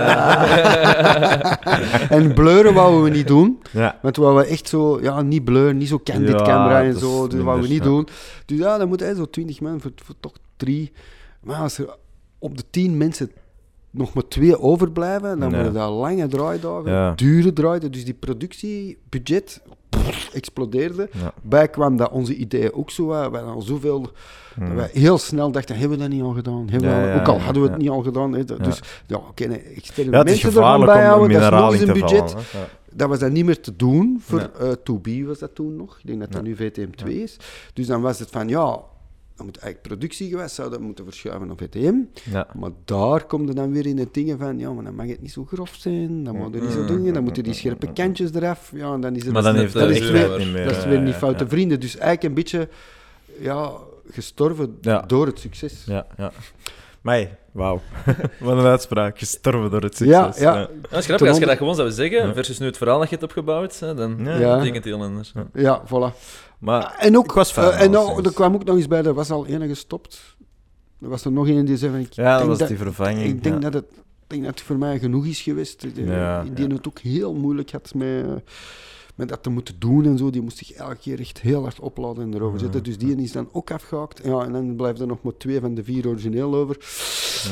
en 2.10 2.34
bleuren 2.34 2.74
wouden 2.74 3.04
we 3.04 3.10
niet 3.10 3.28
doen. 3.28 3.60
Ja. 3.72 4.00
Want 4.02 4.16
we 4.16 4.22
wouden 4.22 4.48
echt 4.48 4.68
zo, 4.70 5.02
ja, 5.02 5.22
niet 5.22 5.44
blur, 5.44 5.74
niet 5.76 5.88
zo 5.88 6.00
candid 6.04 6.30
Ja, 6.30 6.42
camera 6.44 6.84
en 6.84 6.92
dat 6.92 7.00
zo. 7.02 7.16
is 7.24 7.30
Dus 7.30 7.36
dat 7.36 7.44
wouden 7.46 7.68
we 7.68 7.74
niet 7.74 7.84
doen. 7.84 8.08
Dus 8.46 8.58
ja, 8.58 8.78
dan 8.78 8.88
moet 8.88 9.00
hij 9.00 9.16
zo 9.16 9.26
20 9.30 9.62
man 9.62 9.82
voor, 9.82 9.92
voor 10.04 10.16
toch 10.20 10.34
drie. 10.58 10.92
Maar 11.44 11.56
als 11.56 11.78
er 11.78 11.96
op 12.40 12.58
de 12.58 12.64
10 12.70 12.98
mensen 12.98 13.32
nog 13.92 14.14
maar 14.14 14.28
twee 14.28 14.60
overblijven, 14.60 15.40
dan 15.40 15.54
worden 15.54 15.74
dat 15.74 15.90
lange 15.92 16.28
draaidagen, 16.28 16.92
Ja. 16.92 17.12
dure 17.14 17.54
draaidagen. 17.54 17.92
Dus 17.92 18.06
die 18.06 18.14
productiebudget 18.14 19.62
pff, 19.90 20.34
explodeerde. 20.34 21.10
Ja. 21.12 21.34
Bij 21.42 21.68
kwam 21.68 21.98
dat 21.98 22.12
onze 22.12 22.36
ideeën 22.36 22.74
ook 22.74 22.92
zo 22.92 23.06
waren. 23.06 23.32
We 23.32 23.38
hadden 23.38 23.56
al 23.56 23.62
zoveel... 23.62 24.02
Dat 24.60 24.72
wij 24.76 24.90
heel 24.94 25.18
snel 25.18 25.52
dachten, 25.52 25.76
hebben 25.78 25.98
we 25.98 26.04
dat 26.04 26.14
niet 26.14 26.22
al 26.24 26.32
gedaan? 26.34 26.68
Hebben 26.70 26.90
we 26.90 26.96
Hmm. 26.96 27.04
Ja, 27.06 27.10
al- 27.12 27.16
ja, 27.16 27.20
ook 27.22 27.28
al 27.28 27.40
hadden 27.40 27.64
we 27.64 27.70
het 27.70 27.78
niet 27.78 27.90
al 27.90 28.02
gedaan. 28.02 28.32
Dat-. 28.32 28.64
Dus 28.64 28.82
ja, 29.08 29.16
oké, 29.18 29.46
nee, 29.46 29.62
het 29.74 29.98
is 29.98 30.06
mensen 30.06 30.48
ervan 30.50 30.86
bijhouden, 30.86 31.40
dat 31.40 31.54
is 31.54 31.60
nog 31.60 31.72
eens 31.74 31.82
een 31.82 31.94
budget 31.94 32.32
vallen. 32.32 32.68
dat 32.94 33.10
was 33.10 33.20
dan 33.20 33.32
niet 33.32 33.46
meer 33.46 33.62
te 33.62 33.76
doen. 33.76 34.18
Voor 34.22 34.40
Ja. 34.40 34.50
eh 34.60 34.72
2B 34.72 35.26
was 35.26 35.40
dat 35.40 35.56
toen 35.56 35.76
nog. 35.76 35.98
Ik 36.00 36.08
denk 36.08 36.20
dat 36.20 36.32
dat 36.32 36.44
nu 36.44 36.56
VTM2 36.56 37.08
is. 37.22 37.38
Dus 37.74 37.88
dan 37.88 38.02
was 38.02 38.20
het 38.20 38.30
van, 38.30 38.48
ja, 38.48 38.80
dan 39.36 39.46
moet 39.46 39.58
eigenlijk 39.58 39.88
productie 39.88 40.30
geweest 40.30 40.56
zouden 40.56 40.82
moeten 40.82 41.06
verschuiven 41.06 41.48
naar 41.48 41.56
VTM. 41.58 41.96
Ja. 42.32 42.48
Maar 42.54 42.70
daar 42.86 43.26
komt 43.26 43.50
er 43.50 43.56
dan 43.56 43.72
weer 43.72 43.86
in 43.86 43.98
het 43.98 44.14
dingen 44.14 44.38
van, 44.38 44.60
ja, 44.60 44.72
maar 44.72 44.84
dan 44.84 44.96
mag 44.96 45.08
het 45.08 45.22
niet 45.22 45.32
zo 45.32 45.46
grof 45.46 45.76
zijn, 45.78 46.24
dan 46.24 46.36
moet 46.36 46.56
er 46.56 46.62
niet 46.62 46.72
zo 46.72 46.86
doen, 46.86 47.14
dan 47.14 47.24
moeten 47.24 47.44
die 47.44 47.54
scherpe 47.54 47.94
kantjes 47.94 48.34
eraf. 48.34 48.72
Ja, 48.74 48.94
en 48.94 49.02
dan 49.02 49.16
is 49.16 49.24
het 49.24 49.34
Maar 49.34 49.44
dan 49.44 49.52
dat, 49.54 49.62
heeft 49.62 49.74
dat 49.74 49.82
dat 49.88 49.92
is 49.98 50.10
weer, 50.10 50.38
niet 50.38 50.52
meer. 50.52 50.66
dat 50.66 50.78
is 50.78 50.86
weer 50.86 51.00
niet 51.02 51.14
ja, 51.14 51.20
foute 51.20 51.44
ja. 51.44 51.50
vrienden. 51.50 51.80
Dus 51.80 51.98
eigenlijk 51.98 52.24
een 52.24 52.34
beetje, 52.34 52.70
ja, 53.40 53.72
gestorven 54.10 54.78
Ja. 54.82 55.02
door 55.02 55.26
het 55.26 55.40
succes. 55.40 55.84
Ja, 55.86 56.06
ja. 56.18 56.32
Maar 57.02 57.38
wauw. 57.52 57.82
Wat 58.40 58.58
een 58.58 58.66
uitspraak. 58.66 59.18
Gestorven 59.18 59.72
door 59.72 59.82
het 59.82 59.96
succes. 59.96 60.38
ja. 60.40 60.54
Ja, 60.56 60.68
dat 60.90 61.00
is 61.00 61.06
grappig. 61.06 61.28
Als 61.28 61.38
je 61.38 61.46
dat 61.46 61.58
gewoon 61.58 61.76
zou 61.76 61.92
zeggen, 61.92 62.34
versus 62.34 62.60
nu 62.60 62.66
het 62.66 62.78
verhaal 62.78 63.00
dat 63.00 63.10
je 63.10 63.16
hebt 63.16 63.28
opgebouwd, 63.28 63.80
hè, 63.80 63.94
dan 63.94 64.18
betekent 64.18 64.76
het 64.76 64.84
heel 64.84 65.04
anders. 65.04 65.34
Ja, 65.54 65.84
voilà. 65.88 66.16
Maar 66.66 66.96
En 66.98 67.18
ook, 67.18 67.24
ik 67.24 67.32
was 67.32 67.52
fan, 67.52 67.72
eh, 67.72 67.82
en 67.82 67.92
nou, 67.92 68.24
er 68.24 68.34
kwam 68.34 68.54
ook 68.54 68.64
nog 68.64 68.76
eens 68.76 68.88
bij, 68.88 69.04
er 69.04 69.14
was 69.14 69.32
al 69.32 69.46
ene 69.46 69.68
gestopt. 69.68 70.36
Er 71.02 71.10
was 71.10 71.26
er 71.26 71.32
nog 71.32 71.48
een 71.48 71.66
die 71.66 71.78
zei 71.78 71.92
van, 71.92 72.00
ik 72.00 72.14
ja, 72.14 72.38
dat 72.38 72.48
was 72.48 72.58
dat, 72.58 72.68
die 72.68 72.78
vervanging. 72.78 73.28
ik 73.28 73.44
denk 73.44 73.56
ja. 73.56 73.70
dat 73.70 73.74
het 73.74 73.86
ik 74.26 74.32
denk 74.32 74.44
dat 74.44 74.54
het 74.54 74.62
voor 74.62 74.78
mij 74.78 75.00
genoeg 75.00 75.26
is 75.26 75.42
geweest. 75.42 75.82
Die, 75.82 76.06
Ja, 76.06 76.44
die 76.44 76.68
ja. 76.68 76.74
het 76.74 76.88
ook 76.88 77.00
heel 77.00 77.34
moeilijk 77.34 77.72
had 77.72 77.94
met, 77.94 78.26
met 79.16 79.30
dat 79.30 79.44
te 79.44 79.50
moeten 79.50 79.76
doen 79.80 80.06
en 80.06 80.18
zo. 80.18 80.30
Die 80.30 80.42
moest 80.42 80.58
zich 80.58 80.72
elke 80.72 80.96
keer 80.96 81.20
echt 81.20 81.42
heel 81.42 81.62
hard 81.62 81.80
opladen 81.80 82.24
en 82.24 82.34
erover 82.34 82.60
zetten. 82.60 82.84
Dus 82.84 82.98
die 82.98 83.16
is 83.22 83.32
dan 83.32 83.48
ook 83.52 83.72
afgehaakt. 83.72 84.22
Ja, 84.24 84.44
en 84.44 84.52
dan 84.52 84.76
blijven 84.76 85.02
er 85.02 85.08
nog 85.08 85.18
maar 85.22 85.34
twee 85.38 85.60
van 85.60 85.74
de 85.76 85.84
vier 85.84 86.08
origineel 86.08 86.56
over. 86.56 86.78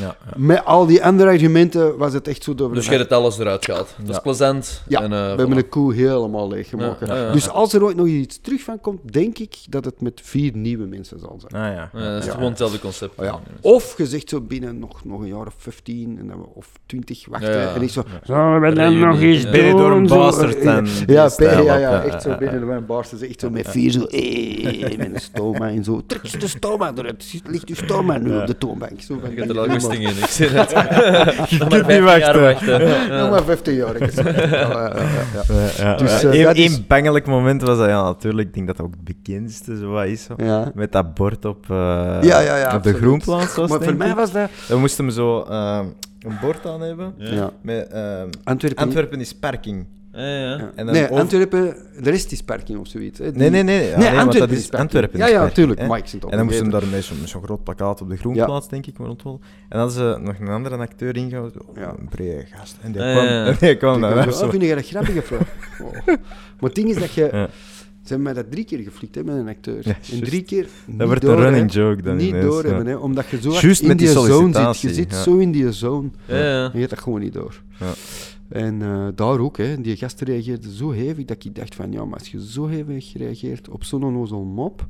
ja. 0.00 0.16
Met 0.36 0.64
al 0.64 0.86
die 0.86 1.04
andere 1.04 1.30
argumenten 1.30 1.96
was 1.98 2.12
het 2.12 2.28
echt 2.28 2.42
zo 2.44 2.54
door 2.54 2.74
Dus 2.74 2.84
je 2.84 2.90
hebt 2.90 3.02
het 3.02 3.12
alles 3.12 3.38
eruit 3.38 3.64
gehaald. 3.64 3.94
Dat 3.98 4.08
is 4.14 4.20
plezant. 4.22 4.82
Ja, 4.88 4.98
en, 5.02 5.12
eh, 5.12 5.18
we 5.20 5.38
hebben 5.38 5.56
de 5.56 5.62
koe 5.68 5.94
helemaal 5.94 6.48
leeggemaakt. 6.48 7.00
Ja, 7.06 7.14
ja, 7.16 7.26
ja. 7.26 7.32
Dus 7.32 7.48
als 7.48 7.72
er 7.72 7.82
ooit 7.84 7.96
nog 7.96 8.06
iets 8.06 8.40
terug 8.40 8.60
van 8.62 8.80
komt, 8.80 9.12
denk 9.12 9.38
ik 9.38 9.56
dat 9.68 9.84
het 9.84 10.00
met 10.00 10.20
vier 10.24 10.56
nieuwe 10.56 10.86
mensen 10.86 11.18
zal 11.18 11.40
zijn. 11.48 11.62
Ah, 11.64 11.74
ja. 11.74 11.90
Ja, 12.00 12.12
dat 12.12 12.20
is 12.22 12.26
Ja. 12.26 12.32
gewoon 12.32 12.48
hetzelfde 12.48 12.78
concept. 12.78 13.18
Oh 13.18 13.24
ja. 13.24 13.40
Of 13.60 13.98
je 13.98 14.06
zegt 14.06 14.28
zo 14.28 14.40
binnen 14.40 14.78
nog, 14.78 15.04
nog 15.04 15.20
een 15.20 15.26
jaar 15.28 15.46
of 15.46 15.54
15 15.56 16.16
en 16.18 16.26
dan 16.28 16.38
we- 16.38 16.46
of 16.54 16.72
20 16.86 17.26
wachten. 17.28 17.50
Ja, 17.52 17.60
ja. 17.60 17.74
En 17.74 17.82
ik 17.82 17.90
zo, 17.90 18.02
Ja. 18.06 18.20
zullen 18.24 18.60
we 18.60 18.72
dan 18.74 18.98
nog 18.98 19.20
eens 19.20 19.42
Ja. 19.42 19.50
Ben 19.50 19.64
je 19.64 19.70
door 19.72 19.90
een 19.92 20.06
doen? 20.06 20.18
Bastard 20.18 20.62
Ja, 21.06 21.28
ja, 21.62 21.76
ja, 21.76 21.90
ja, 21.90 22.02
echt 22.02 22.22
zo 22.22 22.30
ja, 22.30 22.36
binnen 22.36 22.54
ja. 22.56 22.60
de 22.60 22.66
wijnbarsters, 22.70 23.20
echt 23.22 23.40
zo 23.40 23.50
met 23.50 23.68
vier 23.70 23.90
zo, 23.90 24.04
eh, 24.04 24.96
met 24.98 25.14
een 25.14 25.20
stoma 25.20 25.68
en 25.68 25.84
zo. 25.84 26.00
Trek 26.06 26.24
je 26.26 26.38
de 26.38 26.48
stoma 26.48 26.92
eruit, 26.96 27.40
ligt 27.46 27.68
je 27.68 27.74
stoma 27.74 28.18
nu 28.18 28.32
Ja. 28.32 28.40
op 28.40 28.46
de 28.46 28.58
toonbank. 28.58 29.00
Zo 29.00 29.18
van, 29.20 29.30
Je 29.30 29.36
hebt 29.36 29.50
er 29.50 29.58
al 29.58 29.68
goesting 29.68 30.02
in, 30.02 30.08
ik 30.08 30.26
zie 30.38 30.48
het. 30.48 30.70
Je 31.50 31.58
Nog 31.58 31.68
kunt 31.68 31.86
maar 31.86 32.00
niet 32.00 32.08
15 32.08 32.18
jaar 32.18 32.40
wachten. 32.40 33.18
Nog 33.18 33.30
maar 33.30 33.44
15 33.44 33.74
jaar. 33.74 33.96
ik 33.96 34.10
zeg. 34.10 34.50
Ja, 34.50 34.58
ja, 34.60 34.70
ja, 34.70 34.92
ja. 34.94 35.54
Ja, 35.54 35.84
ja. 35.84 35.96
Dus, 35.96 36.20
Ja, 36.20 36.30
eh, 36.30 36.64
Eén 36.64 36.70
dat 36.70 36.86
bangelijk 36.88 37.26
moment 37.26 37.62
was 37.62 37.78
dat, 37.78 37.88
ja, 37.88 38.02
natuurlijk. 38.02 38.48
Ik 38.48 38.54
denk 38.54 38.66
dat 38.66 38.76
dat 38.76 38.86
ook 38.86 38.92
het 38.92 39.04
bekendste 39.04 39.76
zo 39.78 39.90
wat 39.90 40.06
is. 40.06 40.22
Zo. 40.24 40.34
Met 40.74 40.92
dat 40.92 41.14
bord 41.14 41.44
op, 41.44 41.64
eh, 41.70 41.76
Ja, 42.20 42.40
ja, 42.40 42.56
ja, 42.56 42.76
op 42.76 42.82
de 42.82 42.94
groenplaats. 42.94 43.56
Maar 43.56 43.82
voor 43.82 43.96
mij 43.96 44.14
was 44.14 44.32
dat... 44.32 44.50
Dan 44.68 44.80
moesten 44.80 45.04
we 45.04 45.12
zo 45.12 45.42
eh, 45.42 45.80
een 46.20 46.36
bord 46.40 46.66
aan 46.66 46.80
hebben. 46.80 47.14
Ja. 47.16 47.50
Met 47.62 47.88
eh, 47.88 48.22
Antwerpen... 48.44 48.82
Antwerpen 48.84 49.20
is 49.20 49.34
parking. 49.34 49.86
Ja, 50.14 50.22
ja. 50.26 50.40
Ja. 50.56 50.72
En 50.74 50.86
dan 50.86 50.94
nee, 50.94 51.04
over- 51.04 51.16
Antwerpen, 51.16 51.76
de 52.02 52.10
rest 52.10 52.32
is 52.32 52.42
parking 52.42 52.78
of 52.78 52.86
zoiets. 52.88 53.18
Hè. 53.18 53.30
Die- 53.32 53.40
Nee, 53.40 53.50
nee, 53.50 53.62
nee. 53.62 53.78
Nee, 53.78 53.86
nee, 53.88 53.96
want 53.96 54.10
dat 54.14 54.18
Antwerpen 54.24 54.56
is. 54.56 54.70
Antwerpen 54.72 55.18
Ja, 55.18 55.26
is 55.26 55.32
ja, 55.32 55.48
tuurlijk. 55.48 55.80
hè. 55.80 55.96
Ik 55.96 56.06
zit 56.06 56.24
En 56.24 56.36
dan 56.36 56.44
moesten 56.46 56.70
daarmee 56.70 57.02
zo- 57.02 57.14
met 57.20 57.28
zo'n 57.28 57.42
groot 57.42 57.64
plakkaat 57.64 58.00
op 58.00 58.08
de 58.10 58.16
groenplaats, 58.16 58.68
denk 58.68 58.86
ik, 58.86 58.98
maar 58.98 59.08
onthouden. 59.08 59.46
En 59.68 59.78
dan 59.78 59.78
hadden 59.78 59.96
ze 59.96 60.18
nog 60.24 60.38
een 60.40 60.48
andere 60.48 60.76
acteur 60.76 61.16
ingehouden. 61.16 61.52
zo, 61.74 61.80
Ja. 61.80 61.94
Een 61.98 62.08
brede 62.08 62.44
gast. 62.56 62.76
En 62.82 62.92
die 62.92 63.02
Ja, 63.02 63.12
kwam, 63.12 63.24
ja, 63.24 63.30
ja. 63.30 63.46
en 63.46 63.56
die 63.60 63.76
kwam 63.76 64.00
dacht, 64.00 64.14
huis. 64.14 64.42
oh, 64.42 64.50
vind 64.50 64.62
je 64.62 64.74
dat 64.74 64.86
grappig 64.86 65.16
of 65.16 65.28
wat? 65.28 65.40
Oh. 65.82 66.06
Maar 66.06 66.16
het 66.60 66.74
ding 66.74 66.88
is 66.88 66.96
dat 66.98 67.12
je... 67.12 67.28
Ja. 67.32 67.48
Ze 68.02 68.10
hebben 68.12 68.32
mij 68.34 68.42
dat 68.42 68.50
drie 68.52 68.64
keer 68.64 68.78
geflikt 68.78 69.14
hè, 69.14 69.24
met 69.24 69.34
een 69.36 69.48
acteur. 69.48 69.78
Ja, 69.82 69.96
en 70.12 70.20
drie 70.20 70.42
keer 70.42 70.66
niet 70.86 70.98
Dat 70.98 71.20
door, 71.20 71.32
een 71.32 71.38
running 71.40 71.72
hè. 71.72 71.80
joke 71.80 72.02
dan 72.02 72.16
Niet 72.16 72.28
ineens, 72.28 72.44
door 72.44 72.66
ja. 72.68 72.82
hè, 72.84 72.94
omdat 72.96 73.26
je 73.28 73.40
zo 73.40 73.50
in 73.50 73.66
met 73.66 73.78
die 73.80 73.94
die 73.96 74.08
zone 74.08 74.52
zit. 74.74 74.80
Je 74.80 74.94
zit 74.94 75.10
ja. 75.10 75.22
zo 75.22 75.36
in 75.36 75.52
die 75.52 75.72
zone. 75.72 76.08
Ja, 76.26 76.36
ja. 76.36 76.64
En 76.64 76.70
je 76.72 76.78
hebt 76.78 76.90
dat 76.90 76.98
gewoon 77.00 77.20
niet 77.20 77.32
door. 77.32 77.62
En 78.48 78.82
eh, 78.82 79.08
daar 79.14 79.38
ook, 79.38 79.56
hè, 79.56 79.80
die 79.80 79.96
gasten 79.96 80.26
reageerden 80.26 80.70
zo 80.70 80.90
hevig 80.90 81.24
dat 81.24 81.44
ik 81.44 81.54
dacht 81.54 81.74
van, 81.74 81.92
ja, 81.92 82.04
maar 82.04 82.18
als 82.18 82.30
je 82.30 82.46
zo 82.46 82.66
hevig 82.66 83.16
reageert 83.16 83.68
op 83.68 83.84
zo'n 83.84 84.04
onnozel 84.04 84.44
mop, 84.44 84.86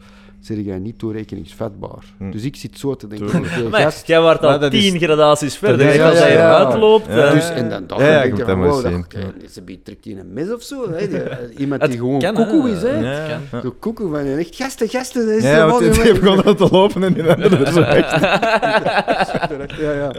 zeg 0.46 0.56
jij 0.64 0.78
niet 0.78 0.98
toerekeningsvatbaar. 0.98 2.04
Hm. 2.18 2.30
Dus 2.30 2.42
ik 2.44 2.56
zit 2.56 2.78
zo 2.78 2.94
te 2.94 3.06
denken, 3.06 3.44
Maar 3.70 3.80
gast... 3.80 4.06
jij 4.06 4.20
Maar 4.20 4.38
al 4.38 4.58
dat 4.58 4.72
is- 4.72 4.82
tien 4.90 5.00
gradaties 5.00 5.56
verder. 5.56 5.86
Ja, 5.86 5.92
hè, 5.92 5.98
ja, 5.98 6.08
als 6.08 6.18
ja, 6.18 6.24
hij 6.24 6.32
ja. 6.32 6.60
eruit 6.60 6.78
loopt. 6.78 7.06
Ja. 7.06 7.26
eh, 7.26 7.32
Dus, 7.32 7.50
en 7.50 7.68
dan, 7.68 7.86
dan 7.86 7.98
Ja, 7.98 8.06
ja, 8.10 8.20
denk 8.20 8.32
ik 8.32 8.38
je 8.38 8.44
dat 8.44 8.56
wow, 8.56 8.82
dat, 8.82 8.92
zien. 8.92 8.94
oké, 9.04 9.18
ze 9.50 9.62
biedt- 9.62 9.84
trekt 9.84 10.04
hij 10.04 10.14
een 10.16 10.32
mes 10.32 10.52
of 10.52 10.62
zo. 10.62 10.90
Hè? 10.92 11.08
Die- 11.08 11.18
eh, 11.22 11.58
iemand 11.60 11.80
Het 11.82 11.90
die 11.90 12.00
gewoon 12.00 12.18
kan, 12.20 12.34
koekoe 12.34 12.70
is, 12.70 12.82
hè. 12.82 13.70
Koekoe 13.80 14.10
van 14.10 14.18
een 14.18 14.38
echt 14.38 14.56
gasten, 14.56 14.88
gasten. 14.88 15.26
Dat 15.26 15.34
is 15.36 15.42
Ja, 15.42 15.64
de 15.66 15.70
want 15.72 15.94
die 16.02 16.12
begon 16.20 16.44
al 16.44 16.54
te 16.54 16.68
lopen 16.70 17.02
en 17.02 17.12
die 17.12 17.30
andere 17.30 17.72
zo. 17.72 17.80
Ja, 19.80 19.92
ja, 19.92 19.92
ja. 19.92 20.12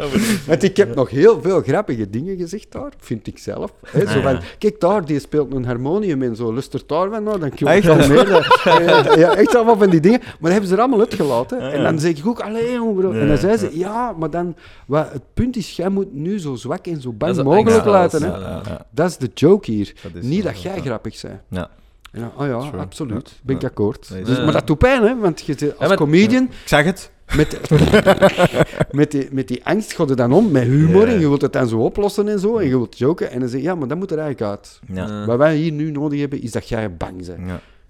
Want 0.47 0.63
ik 0.63 0.77
heb 0.77 0.95
nog 0.95 1.09
heel 1.09 1.41
veel 1.41 1.61
grappige 1.61 2.09
dingen 2.09 2.37
gezegd 2.37 2.71
daar, 2.71 2.91
vind 2.99 3.27
ik 3.27 3.37
zelf. 3.37 3.73
Hè, 3.87 4.07
zo 4.07 4.21
van, 4.21 4.39
kijk 4.59 4.79
daar, 4.79 5.05
die 5.05 5.19
speelt 5.19 5.53
een 5.53 5.65
harmonium 5.65 6.21
en 6.21 6.35
zo, 6.35 6.53
lustert 6.53 6.87
daar 6.89 7.09
van, 7.09 7.23
nou, 7.23 7.39
dan 7.39 7.49
kun 7.49 7.67
je 7.67 7.73
Echt? 7.73 7.85
wel 7.85 8.07
mee. 8.07 8.25
Dat- 8.35 8.61
ja, 8.63 9.15
ja, 9.17 9.35
echt 9.35 9.55
allemaal 9.55 9.77
van 9.77 9.89
die 9.89 9.99
dingen. 9.99 10.14
Maar 10.21 10.35
dan 10.41 10.51
hebben 10.51 10.69
ze 10.69 10.73
er 10.75 10.79
allemaal 10.81 10.99
uitgelaten. 10.99 11.59
En 11.71 11.83
dan 11.83 11.99
zeg 11.99 12.17
ik 12.17 12.27
ook, 12.27 12.39
allee, 12.39 12.71
jong, 12.73 12.95
bro. 12.99 13.11
En 13.11 13.27
dan 13.27 13.37
zei 13.37 13.57
ze, 13.57 13.77
ja, 13.77 14.11
maar 14.17 14.29
dan, 14.29 14.55
wat, 14.87 15.11
het 15.11 15.21
punt 15.33 15.55
is, 15.57 15.75
jij 15.75 15.89
moet 15.89 16.13
nu 16.13 16.39
zo 16.39 16.55
zwak 16.55 16.85
en 16.87 17.01
zo 17.01 17.11
bang 17.13 17.43
mogelijk 17.43 17.85
laten. 17.85 18.21
Hè. 18.21 18.27
ja, 18.27 18.39
ja. 18.39 18.61
Ja. 18.67 18.85
Dat 18.89 19.09
is 19.09 19.17
de 19.17 19.29
joke 19.33 19.71
hier. 19.71 19.93
Dat 20.13 20.21
Niet 20.21 20.43
dat 20.43 20.61
jij 20.61 20.75
ja. 20.75 20.81
grappig 20.81 21.21
bent. 21.21 21.39
Ja. 21.49 21.69
En 22.11 22.21
dan, 22.21 22.31
oh 22.37 22.47
ja, 22.63 22.69
True. 22.69 22.81
absoluut. 22.81 23.29
Ja. 23.29 23.35
Ben 23.43 23.55
ik 23.55 23.61
Ja. 23.61 23.67
akkoord. 23.67 24.09
Nee, 24.13 24.23
Dus, 24.23 24.37
ja. 24.37 24.43
maar 24.43 24.53
dat 24.53 24.67
doet 24.67 24.77
pijn, 24.77 25.01
hè? 25.03 25.17
Want 25.19 25.41
je 25.41 25.75
als 25.77 25.87
maar- 25.87 25.97
comedian, 25.97 26.43
Ik 26.43 26.51
zag 26.65 26.83
het. 26.83 27.11
met, 27.35 27.59
met, 28.91 29.11
die, 29.11 29.27
met 29.31 29.47
die 29.47 29.65
angst 29.65 29.93
gaat 29.93 30.09
het 30.09 30.17
dan 30.17 30.31
om, 30.33 30.51
met 30.51 30.63
humor, 30.63 31.07
en 31.07 31.19
je 31.19 31.27
wilt 31.27 31.41
het 31.41 31.53
dan 31.53 31.67
zo 31.67 31.77
oplossen 31.79 32.27
en 32.27 32.39
zo, 32.39 32.57
en 32.57 32.63
je 32.67 32.69
wilt 32.77 32.97
joken, 32.97 33.31
en 33.31 33.39
dan 33.39 33.49
zeg 33.49 33.59
je, 33.59 33.65
ja, 33.65 33.75
maar 33.75 33.87
dat 33.87 33.97
moet 33.97 34.11
er 34.11 34.17
eigenlijk 34.19 34.51
uit. 34.51 34.79
Ja. 34.93 35.25
Wat 35.25 35.37
wij 35.37 35.55
hier 35.55 35.71
nu 35.71 35.91
nodig 35.91 36.19
hebben, 36.19 36.41
is 36.41 36.51
dat 36.51 36.69
jij 36.69 36.95
bang 36.95 37.25
bent. 37.27 37.39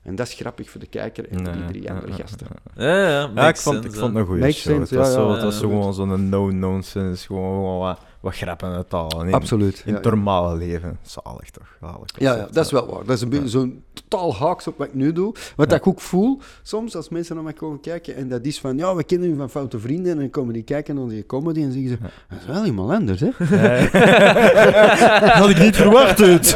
En 0.05 0.15
dat 0.15 0.27
is 0.27 0.33
grappig 0.33 0.69
voor 0.69 0.79
de 0.79 0.87
kijker 0.87 1.29
en 1.29 1.45
voor 1.45 1.53
die 1.53 1.65
drie 1.65 1.91
andere 1.91 2.11
gasten. 2.13 2.47
Ja, 2.75 3.09
ja, 3.09 3.29
Ja, 3.35 3.47
ik 3.47 3.57
vond, 3.57 3.85
ik 3.85 3.93
vond 3.93 4.13
het 4.13 4.15
een 4.15 4.25
goede 4.25 4.51
show. 4.51 4.73
sense, 4.73 4.95
het 4.95 5.03
was, 5.03 5.07
ja, 5.07 5.13
zo, 5.13 5.27
ja, 5.27 5.33
het 5.33 5.43
was 5.43 5.53
ja. 5.53 5.59
zo 5.59 5.67
gewoon 5.67 5.93
zo'n 5.93 6.29
no-nonsense, 6.29 7.25
gewoon 7.25 7.97
wat, 8.25 8.35
grappen 8.35 8.69
uit 8.69 8.89
taal. 8.89 9.23
In, 9.23 9.33
Absoluut. 9.33 9.81
In 9.85 9.91
ja, 9.91 9.95
het 9.95 10.03
ja. 10.03 10.09
normale 10.09 10.57
leven. 10.57 10.97
Zalig 11.01 11.49
toch? 11.49 11.67
Zalig 11.81 12.05
Ja, 12.17 12.35
ja, 12.35 12.47
dat 12.51 12.65
is 12.65 12.71
wel 12.71 12.85
waar. 12.87 13.05
Dat 13.05 13.15
is 13.15 13.21
een 13.21 13.29
beetje 13.29 13.49
zo'n 13.49 13.83
totaal 13.93 14.35
haaks 14.35 14.67
op 14.67 14.77
wat 14.77 14.87
ik 14.87 14.93
nu 14.93 15.13
doe. 15.13 15.33
Wat 15.55 15.69
dat 15.69 15.77
ik 15.77 15.87
ook 15.87 16.01
voel, 16.01 16.39
soms 16.63 16.95
als 16.95 17.09
mensen 17.09 17.35
naar 17.35 17.43
mij 17.43 17.53
komen 17.53 17.79
kijken, 17.79 18.15
en 18.15 18.29
dat 18.29 18.45
is 18.45 18.59
van, 18.59 18.77
ja, 18.77 18.95
we 18.95 19.03
kennen 19.03 19.29
u 19.29 19.35
van 19.35 19.49
Foute 19.49 19.79
Vrienden, 19.79 20.11
en 20.11 20.17
dan 20.17 20.29
komen 20.29 20.53
die 20.53 20.63
kijken 20.63 20.95
naar 20.95 21.07
die 21.07 21.25
comedy 21.25 21.61
en 21.61 21.71
zeggen 21.71 21.89
ze, 21.89 21.97
dat 22.29 22.39
is 22.39 22.45
wel 22.45 22.65
iemand 22.65 22.91
anders, 22.91 23.19
hè? 23.19 23.29
Had 25.39 25.49
ik 25.49 25.59
niet 25.59 25.75
verwacht 25.75 26.17
het. 26.19 26.53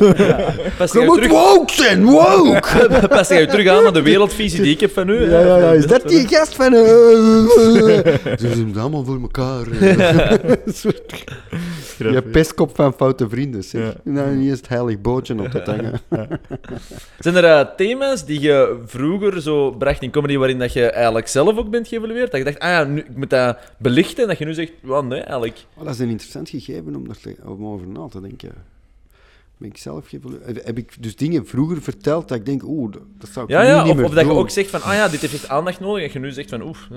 Pas 0.77 0.91
Je 0.91 1.03
moet 1.05 1.15
terug, 1.15 1.31
woke 1.31 1.73
zijn, 1.73 2.05
woke! 2.05 2.89
pas 3.09 3.27
jij 3.27 3.47
terug 3.47 3.67
aan 3.67 3.83
naar 3.83 3.93
de 3.93 4.01
wereldvisie 4.01 4.61
die 4.61 4.73
ik 4.73 4.79
heb 4.79 4.91
van 4.91 5.05
nu. 5.05 5.29
Ja, 5.29 5.39
ja, 5.39 5.57
ja. 5.57 5.71
Is 5.71 5.87
dat 5.87 6.07
die 6.07 6.27
gast 6.27 6.55
van... 6.55 6.73
eh, 6.73 6.79
Ze 8.39 8.65
het 8.67 8.77
allemaal 8.77 9.03
voor 9.03 9.19
elkaar. 9.21 9.65
Je 11.99 12.21
pestkop 12.21 12.75
van 12.75 12.93
foute 12.93 13.29
vrienden, 13.29 13.63
zeg. 13.63 13.95
Nou, 14.03 14.35
niet 14.35 14.49
eens 14.49 14.57
het 14.57 14.67
heilig 14.69 15.01
bootje 15.01 15.39
op 15.39 15.49
te 15.49 15.61
hangen. 15.65 15.99
Zijn 17.19 17.35
er 17.35 17.43
eh, 17.43 17.75
thema's 17.75 18.25
die 18.25 18.39
je 18.39 18.79
vroeger 18.85 19.41
zo 19.41 19.71
bracht 19.71 20.01
in 20.01 20.11
comedy 20.11 20.37
waarin 20.37 20.59
dat 20.59 20.73
je 20.73 20.85
eigenlijk 20.89 21.27
zelf 21.27 21.57
ook 21.57 21.69
bent 21.69 21.87
geëvalueerd? 21.87 22.31
Dat 22.31 22.39
je 22.39 22.45
dacht, 22.45 22.59
ah 22.59 22.69
ja, 22.69 22.83
nu, 22.83 22.99
ik 22.99 23.15
moet 23.15 23.29
dat 23.29 23.57
belichten. 23.77 24.23
En 24.23 24.29
dat 24.29 24.37
je 24.37 24.45
nu 24.45 24.53
zegt, 24.53 24.71
well, 24.81 25.01
nee, 25.01 25.19
eigenlijk. 25.19 25.65
Oh, 25.77 25.83
dat 25.85 25.93
is 25.93 25.99
een 25.99 26.09
interessant 26.09 26.49
gegeven 26.49 26.95
om, 26.95 27.09
er 27.09 27.17
te- 27.19 27.35
om 27.45 27.65
over 27.65 27.87
na 27.87 28.07
te 28.07 28.21
denken. 28.21 28.51
Ben 29.57 29.69
ik 29.69 29.77
zelf 29.77 30.07
geëvalueerd? 30.07 30.65
Heb- 30.65 30.77
ik 30.77 30.93
dus 30.99 31.15
dingen 31.15 31.45
vroeger 31.47 31.81
verteld 31.81 32.27
dat 32.27 32.37
ik 32.37 32.45
denk, 32.45 32.63
oeh, 32.63 32.91
dat, 33.17 33.29
zou 33.31 33.45
ik 33.45 33.51
Ja, 33.51 33.61
nu 33.61 33.67
ja. 33.67 33.81
niet 33.81 33.91
Of, 33.91 33.97
meer 33.97 34.05
of 34.05 34.13
dat 34.13 34.25
je 34.25 34.31
ook 34.31 34.49
zegt 34.49 34.69
van, 34.69 34.81
ah 34.81 34.93
ja, 34.93 35.07
dit 35.07 35.21
heeft 35.21 35.33
echt 35.33 35.49
aandacht 35.49 35.79
nodig. 35.79 36.03
En 36.13 36.21
je 36.21 36.27
nu 36.27 36.31
zegt 36.31 36.49
van, 36.49 36.61
oef. 36.61 36.87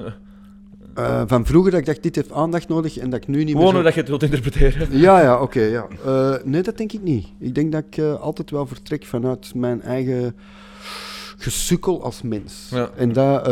Eh, 0.94 1.22
van 1.26 1.46
vroeger 1.46 1.70
dat 1.70 1.80
ik 1.80 1.86
dacht, 1.86 2.02
dit 2.02 2.14
heeft 2.16 2.32
aandacht 2.32 2.68
nodig 2.68 2.96
en 2.98 3.10
dat 3.10 3.22
ik 3.22 3.28
nu 3.28 3.44
niet 3.44 3.56
Gewoon 3.56 3.74
meer... 3.74 3.82
dat 3.82 3.94
je 3.94 4.00
het 4.00 4.08
wilt 4.08 4.22
interpreteren. 4.22 4.88
Ja, 5.00 5.20
ja, 5.20 5.40
oké, 5.42 5.60
ja. 5.60 5.86
Eh, 6.04 6.34
nee, 6.44 6.62
dat 6.62 6.76
denk 6.76 6.92
ik 6.92 7.02
niet. 7.02 7.26
Ik 7.38 7.54
denk 7.54 7.72
dat 7.72 7.84
ik 7.86 7.96
eh, 7.96 8.20
altijd 8.20 8.50
wel 8.50 8.66
vertrek 8.66 9.04
vanuit 9.04 9.54
mijn 9.54 9.82
eigen 9.82 10.36
gesukkel 11.36 12.02
als 12.02 12.22
mens. 12.22 12.68
Ja. 12.70 12.90
En 12.96 13.12
dat 13.12 13.46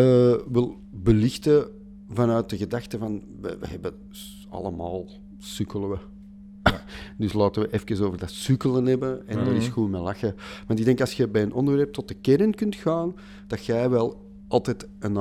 wil 0.51 0.77
belichten 0.91 1.69
vanuit 2.13 2.51
de 2.51 2.57
gedachte 2.57 2.99
van, 2.99 3.23
we, 3.41 3.57
we 3.61 3.67
hebben 3.67 3.93
allemaal 4.49 5.07
sukkelen 5.39 5.91
we. 5.91 5.97
Dus 7.19 7.33
laten 7.33 7.63
we 7.63 7.69
even 7.71 8.07
over 8.07 8.19
dat 8.19 8.31
sukkelen 8.31 8.87
hebben 8.87 9.29
en 9.29 9.37
daar 9.45 9.55
is 9.55 9.65
Mhm. 9.65 9.73
goed 9.73 9.91
mee 9.91 10.01
lachen. 10.01 10.35
Want 10.67 10.79
ik 10.79 10.85
denk 10.85 11.01
als 11.01 11.13
je 11.13 11.29
bij 11.29 11.43
een 11.43 11.53
onderwerp 11.53 11.93
tot 11.93 12.09
de 12.09 12.15
kern 12.15 12.55
kunt 12.55 12.75
gaan, 12.75 13.15
dat 13.47 13.65
jij 13.65 13.91
wel 13.91 14.27
altijd 14.49 14.89
een 14.99 15.17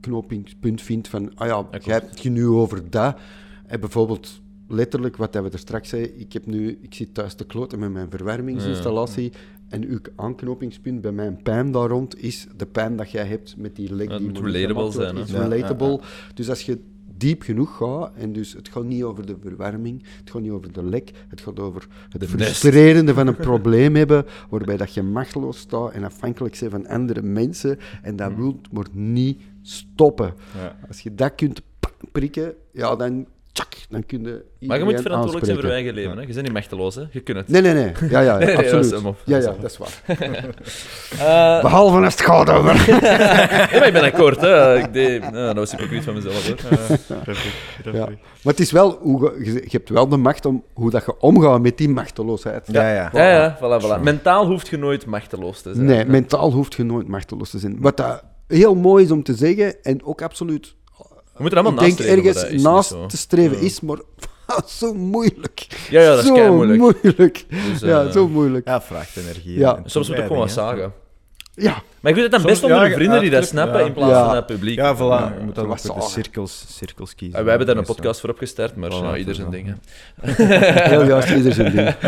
aanknopingspunt 0.00 0.82
vindt 0.82 1.08
van, 1.08 1.34
ah 1.34 1.46
ja, 1.46 1.66
jij 1.80 1.94
hebt 1.94 2.10
het 2.10 2.22
je 2.22 2.30
nu 2.30 2.46
over 2.46 2.90
dat. 2.90 3.18
En 3.66 3.80
bijvoorbeeld 3.80 4.40
letterlijk 4.68 5.16
wat 5.16 5.32
dat 5.32 5.42
we 5.42 5.50
er 5.50 5.58
straks 5.58 5.88
zeiden, 5.88 6.20
ik, 6.20 6.32
heb 6.32 6.46
nu, 6.46 6.78
ik 6.80 6.94
zit 6.94 7.14
thuis 7.14 7.34
te 7.34 7.46
kloten 7.46 7.78
met 7.78 7.92
mijn 7.92 8.10
verwarmingsinstallatie 8.10 9.32
en 9.68 9.84
uw 9.84 9.98
aanknopingspunt 10.16 11.00
bij 11.00 11.12
mijn 11.12 11.42
pijn 11.42 11.72
daar 11.72 11.88
rond 11.88 12.22
is 12.22 12.46
de 12.56 12.66
pijn 12.66 12.96
dat 12.96 13.10
jij 13.10 13.26
hebt 13.26 13.54
met 13.56 13.76
die 13.76 13.94
lek 13.94 14.10
Ja, 14.10 14.18
die 14.18 14.26
moet 14.26 14.38
relatable 14.38 14.74
wordt. 14.74 14.94
zijn, 15.28 15.48
relatable. 15.48 16.00
Dus 16.34 16.48
als 16.48 16.62
je 16.62 16.78
diep 17.20 17.42
genoeg 17.42 17.76
gaat, 17.76 18.12
en 18.14 18.32
dus 18.32 18.52
het 18.52 18.68
gaat 18.68 18.84
niet 18.84 19.02
over 19.02 19.26
de 19.26 19.36
verwarming, 19.42 20.02
het 20.18 20.30
gaat 20.30 20.42
niet 20.42 20.50
over 20.50 20.72
de 20.72 20.84
lek, 20.84 21.10
het 21.28 21.40
gaat 21.40 21.60
over 21.60 21.86
het 22.08 22.24
frustrerende 22.24 23.14
van 23.14 23.26
een 23.26 23.36
probleem 23.36 23.94
hebben, 23.94 24.24
waarbij 24.50 24.76
dat 24.76 24.94
je 24.94 25.02
machteloos 25.02 25.58
staat 25.58 25.92
en 25.92 26.04
afhankelijk 26.04 26.58
bent 26.60 26.72
van 26.72 26.86
andere 26.86 27.22
mensen, 27.22 27.78
en 28.02 28.16
dat 28.16 28.34
wil 28.34 28.60
maar 28.72 28.86
niet 28.92 29.40
stoppen. 29.62 30.34
Ja. 30.62 30.76
Als 30.88 31.00
je 31.00 31.14
dat 31.14 31.34
kunt 31.34 31.60
prikken, 32.12 32.54
ja, 32.72 32.96
dan, 32.96 33.26
tjak, 33.52 33.74
dan 33.88 34.06
kun 34.06 34.22
je 34.22 34.66
Maar 34.66 34.78
je 34.78 34.84
moet 34.84 35.00
verantwoordelijk 35.00 35.44
zijn 35.44 35.58
voor 35.58 35.66
je 35.66 35.72
eigen 35.72 35.94
leven. 35.94 36.16
Hè? 36.16 36.20
Je 36.20 36.26
bent 36.26 36.42
niet 36.42 36.52
machteloos, 36.52 36.94
hè? 36.94 37.02
Je 37.10 37.20
kunt 37.20 37.38
het. 37.38 37.48
Nee, 37.48 37.62
nee, 37.62 37.72
nee. 37.72 37.92
Ja, 38.10 38.20
ja, 38.20 38.36
Nee, 38.38 38.46
nee, 38.46 38.56
absoluut. 38.56 38.90
dat 38.90 39.04
op. 39.04 39.22
ja, 39.24 39.38
Dat 39.38 39.42
is 39.42 39.44
ja, 39.44 39.60
dat 39.60 39.70
is 39.70 39.78
waar. 39.78 40.02
Eh, 41.20 41.60
Behalve 41.62 42.04
als 42.04 42.12
het 42.14 42.22
gaat 42.22 42.50
over... 42.50 42.74
ja, 43.72 43.78
maar 43.78 43.86
ik 43.86 43.92
ben 43.92 44.02
akkoord, 44.02 44.40
hè? 44.40 44.78
Ik 44.78 44.92
deed, 44.92 45.20
nou, 45.20 45.46
dat 45.46 45.54
was 45.54 45.70
hypocriet 45.70 46.04
van 46.04 46.14
mezelf, 46.14 46.46
hoor. 46.46 47.94
Ja. 47.94 48.04
Maar 48.06 48.52
het 48.52 48.60
is 48.60 48.72
wel, 48.72 48.98
hoe 49.00 49.44
je, 49.44 49.64
hebt 49.68 49.88
wel 49.88 50.08
de 50.08 50.16
macht 50.16 50.46
om 50.46 50.64
hoe 50.72 50.90
dat 50.90 51.04
je 51.04 51.20
omgaat 51.20 51.60
met 51.60 51.78
die 51.78 51.88
machteloosheid. 51.88 52.68
Ja, 52.72 52.92
ja. 52.94 53.10
Ja, 53.12 53.30
ja, 53.30 53.56
voilà, 53.56 53.84
voilà. 53.84 54.02
Mentaal 54.02 54.46
hoeft 54.46 54.68
je 54.68 54.76
nooit 54.76 55.06
machteloos 55.06 55.62
te 55.62 55.74
zijn. 55.74 55.86
Nee, 55.86 56.04
mentaal 56.04 56.52
hoeft 56.52 56.74
je 56.74 56.84
nooit 56.84 57.08
machteloos 57.08 57.50
te 57.50 57.58
zijn. 57.58 57.76
Wat 57.80 57.96
dat 57.96 58.22
heel 58.50 58.74
mooi 58.74 59.04
is 59.04 59.10
om 59.10 59.22
te 59.22 59.34
zeggen, 59.34 59.82
en 59.82 60.04
ook 60.04 60.22
absoluut, 60.22 60.74
Je 60.96 61.04
moet 61.38 61.52
er 61.52 61.58
allemaal 61.58 61.84
ik 61.84 61.96
denk 61.96 61.98
naast 61.98 62.02
streven, 62.02 62.22
maar 62.22 62.34
ergens 62.44 62.62
naast 62.62 63.10
te 63.10 63.16
streven 63.16 63.60
is, 63.60 63.80
maar 63.80 63.98
zo 64.78 64.94
moeilijk. 64.94 65.66
Ja, 65.90 66.00
ja, 66.00 66.10
dat 66.10 66.18
is 66.18 66.26
zo 66.26 66.34
keimoeilijk. 66.34 66.78
moeilijk. 66.78 67.46
Dus, 67.70 67.80
ja, 67.80 68.04
eh, 68.04 68.12
zo 68.12 68.28
moeilijk. 68.28 68.66
Ja, 68.66 68.82
vraagt 68.82 69.16
energie. 69.16 69.58
Ja. 69.58 69.76
en 69.76 69.90
Soms 69.90 70.08
moet 70.08 70.18
ook 70.18 70.22
gewoon 70.26 70.38
wat 70.38 70.50
zagen. 70.50 70.92
Ja, 71.62 71.82
Maar 72.00 72.10
ik 72.12 72.16
weet 72.18 72.22
het 72.22 72.30
dan 72.30 72.40
Soms- 72.40 72.52
best 72.52 72.62
onder 72.64 72.82
ja, 72.82 72.88
de 72.88 72.94
vrienden 72.94 73.20
die 73.20 73.30
dat 73.30 73.46
snappen 73.46 73.80
ja. 73.80 73.86
in 73.86 73.92
plaats 73.92 74.12
Ja. 74.12 74.24
van 74.26 74.34
het 74.36 74.46
publiek. 74.46 74.76
Ja, 74.78 74.94
voilà. 74.96 74.98
Ja, 74.98 75.32
je 75.38 75.44
moet 75.44 75.54
dan 75.54 75.66
ook 75.66 75.76
de 75.76 75.88
zagen. 75.88 76.02
cirkels, 76.02 76.64
cirkels 76.68 77.14
kiezen. 77.14 77.38
En 77.38 77.44
wij 77.44 77.48
hebben 77.56 77.66
daar 77.66 77.76
een 77.76 77.80
Meestal. 77.82 77.94
podcast 77.96 78.20
voor 78.20 78.30
opgestart, 78.30 78.76
maar 78.76 78.90
Voilà, 78.90 79.04
ja, 79.04 79.16
ieder 79.16 79.34
zijn 79.34 79.50
dingen. 79.50 79.80
heel 80.90 81.04
juist, 81.06 81.30
ieder 81.30 81.52
zijn 81.52 81.72
ding. 81.76 81.94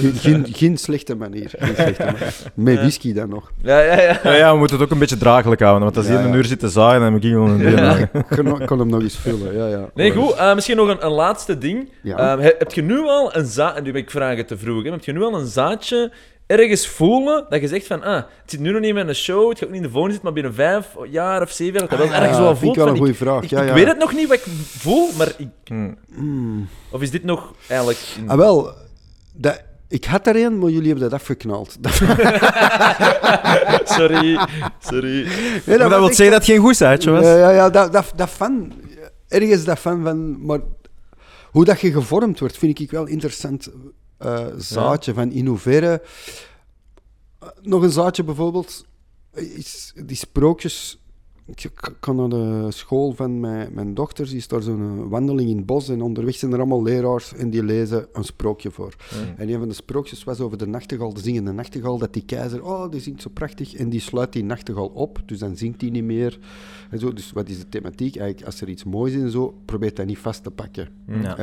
Geen, 0.00 0.14
geen, 0.14 0.46
geen 0.52 0.78
slechte 0.78 1.14
manier. 1.14 1.50
Geen 1.58 1.74
slechte 1.74 2.04
manier. 2.04 2.32
Met 2.54 2.76
whisky 2.78 3.12
dan 3.12 3.28
nog. 3.28 3.50
Ja, 3.62 3.80
ja, 3.80 4.00
ja. 4.00 4.20
Ja, 4.24 4.34
ja, 4.34 4.52
we 4.52 4.58
moeten 4.58 4.76
het 4.76 4.84
ook 4.86 4.92
een 4.92 4.98
beetje 4.98 5.16
draaglijk 5.16 5.60
houden, 5.60 5.82
want 5.84 5.96
als 5.96 6.06
Ja, 6.06 6.12
hij 6.12 6.22
een 6.22 6.28
ja. 6.30 6.34
uur 6.36 6.44
zit 6.44 6.58
te 6.58 6.68
zaaien, 6.68 7.00
dan 7.00 7.12
moet 7.12 7.24
ik 7.24 7.30
gewoon 7.30 7.50
een 7.50 7.58
deel 7.58 7.76
Ja. 7.76 7.82
maken. 7.82 8.08
Ik 8.30 8.44
kon, 8.44 8.64
kon 8.66 8.78
hem 8.78 8.88
nog 8.88 9.00
eens 9.02 9.16
vullen, 9.16 9.54
ja, 9.56 9.66
ja. 9.66 9.88
Nee, 9.94 10.10
goed. 10.10 10.32
eh, 10.34 10.54
misschien 10.54 10.76
nog 10.76 10.88
een, 10.88 11.04
een 11.04 11.10
laatste 11.12 11.58
ding. 11.58 11.90
Ja. 12.02 12.16
Ehm, 12.16 12.38
he- 12.40 12.54
heb 12.58 12.72
je 12.72 12.82
nu 12.82 12.98
al 13.00 13.36
een 13.36 13.46
zaadje... 13.46 13.76
En 13.78 13.82
nu 13.84 13.92
ben 13.92 14.00
ik 14.00 14.10
vragen 14.10 14.46
te 14.46 14.56
vroeg, 14.58 14.82
hè. 14.84 14.90
Heb 14.90 15.04
je 15.04 15.12
nu 15.12 15.22
al 15.22 15.34
een 15.34 15.46
zaadje 15.46 16.12
ergens 16.58 16.88
voelen 16.88 17.46
dat 17.48 17.60
je 17.60 17.68
zegt 17.68 17.86
van... 17.86 18.02
Ah, 18.02 18.14
het 18.14 18.26
zit 18.46 18.60
nu 18.60 18.72
nog 18.72 18.80
niet 18.80 18.94
met 18.94 19.08
een 19.08 19.14
show, 19.14 19.48
het 19.48 19.58
gaat 19.58 19.66
ook 19.68 19.74
niet 19.74 19.82
in 19.82 19.86
de 19.86 19.92
volgende 19.92 20.14
zitten, 20.16 20.32
maar 20.32 20.42
binnen 20.42 20.54
vijf 20.54 20.86
jaar 21.10 21.42
of 21.42 21.50
zeven 21.50 21.80
jaar... 21.80 21.88
Dat 21.88 21.98
dat 21.98 22.00
wel 22.08 22.08
Ah, 22.08 22.14
ergens 22.22 22.36
ja, 22.36 22.42
wel 22.42 22.56
vind 22.56 22.60
voelt 22.60 22.76
ik 22.76 22.78
wel 22.78 22.86
van... 22.86 22.94
een 22.94 23.00
goede 23.02 23.14
vraag. 23.24 23.42
Ik, 23.42 23.50
ja, 23.50 23.60
ik 23.62 23.68
ja. 23.68 23.74
weet 23.74 23.86
het 23.86 23.98
nog 23.98 24.12
niet 24.14 24.28
wat 24.28 24.36
ik 24.36 24.44
voel, 24.66 25.08
maar 25.18 25.32
ik... 25.38 25.48
Hm. 25.64 25.90
Mm. 26.08 26.68
Of 26.90 27.02
is 27.02 27.10
dit 27.10 27.24
nog 27.24 27.54
eigenlijk... 27.68 27.98
in- 28.16 28.28
Ah, 28.28 28.36
wel, 28.36 28.74
dat, 29.32 29.62
ik 29.88 30.04
had 30.04 30.26
er 30.26 30.36
een, 30.36 30.58
maar 30.58 30.70
jullie 30.70 30.88
hebben 30.90 31.10
dat 31.10 31.20
afgeknald. 31.20 31.76
Dat, 31.80 31.94
Sorry, 33.96 34.38
sorry. 34.80 35.26
Nee, 35.66 35.66
Maar 35.66 35.78
dat 35.78 35.90
was 35.90 35.98
wil 35.98 36.06
zeggen 36.08 36.30
dat 36.30 36.34
het 36.34 36.44
geen 36.44 36.58
goed 36.58 36.76
zaadje 36.76 37.10
was? 37.10 37.24
Ja, 37.24 37.36
ja, 37.36 37.50
ja 37.50 37.70
dat, 37.70 37.92
dat, 37.92 38.12
dat 38.16 38.30
van. 38.30 38.72
Ergens 39.28 39.64
dat 39.64 39.78
van, 39.78 40.02
van. 40.02 40.44
Maar 40.46 40.60
hoe 41.50 41.64
dat 41.64 41.80
je 41.80 41.92
gevormd 41.92 42.38
wordt, 42.40 42.58
vind 42.58 42.78
ik 42.80 42.90
wel 42.90 43.06
interessant 43.06 43.70
eh, 44.20 44.46
zaadje. 44.56 45.14
Van 45.14 45.30
in 45.32 45.46
hoeverre. 45.46 46.02
eh, 47.38 47.48
nog 47.62 47.82
een 47.82 47.90
zaadje 47.90 48.24
bijvoorbeeld. 48.24 48.86
Is, 49.34 49.92
die 50.04 50.16
sprookjes. 50.16 50.94
Ik 51.54 51.94
kan 52.00 52.16
naar 52.16 52.28
de 52.28 52.66
school 52.68 53.12
van 53.12 53.40
mijn, 53.40 53.74
mijn 53.74 53.94
dochter. 53.94 54.26
Die 54.26 54.36
is 54.36 54.48
daar 54.48 54.62
zo'n 54.62 55.08
wandeling 55.08 55.50
in 55.50 55.56
het 55.56 55.66
bos. 55.66 55.88
En 55.88 56.02
onderweg 56.02 56.34
zijn 56.34 56.52
er 56.52 56.58
allemaal 56.58 56.82
leraars. 56.82 57.34
En 57.34 57.50
die 57.50 57.62
lezen 57.62 58.06
een 58.12 58.24
sprookje 58.24 58.70
voor. 58.70 58.94
En 59.36 59.48
een 59.48 59.58
van 59.58 59.68
de 59.68 59.74
sprookjes 59.74 60.24
was 60.24 60.40
over 60.40 60.58
de 60.58 60.66
nachtegaal, 60.66 61.12
de 61.14 61.20
zingende 61.20 61.52
nachtegaal, 61.52 61.98
dat 61.98 62.12
die 62.12 62.24
keizer, 62.24 62.64
oh, 62.64 62.90
die 62.90 63.00
zingt 63.00 63.22
zo 63.22 63.30
prachtig, 63.32 63.74
en 63.74 63.88
die 63.88 64.00
sluit 64.00 64.32
die 64.32 64.44
nachtegaal 64.44 64.86
op, 64.86 65.22
dus 65.26 65.38
dan 65.38 65.56
zingt 65.56 65.80
hij 65.80 65.90
niet 65.90 66.04
meer. 66.04 66.38
En 66.90 66.98
zo. 66.98 67.12
Dus 67.12 67.32
wat 67.32 67.48
is 67.48 67.58
de 67.58 67.68
thematiek? 67.68 68.16
Eigenlijk, 68.16 68.46
als 68.46 68.60
er 68.60 68.68
iets 68.68 68.84
moois 68.84 69.12
is 69.12 69.22
en 69.22 69.30
zo, 69.30 69.60
probeer 69.64 69.94
dat 69.94 70.06
niet 70.06 70.18
vast 70.18 70.42
te 70.42 70.50
pakken. 70.50 70.88
Ja. 71.06 71.38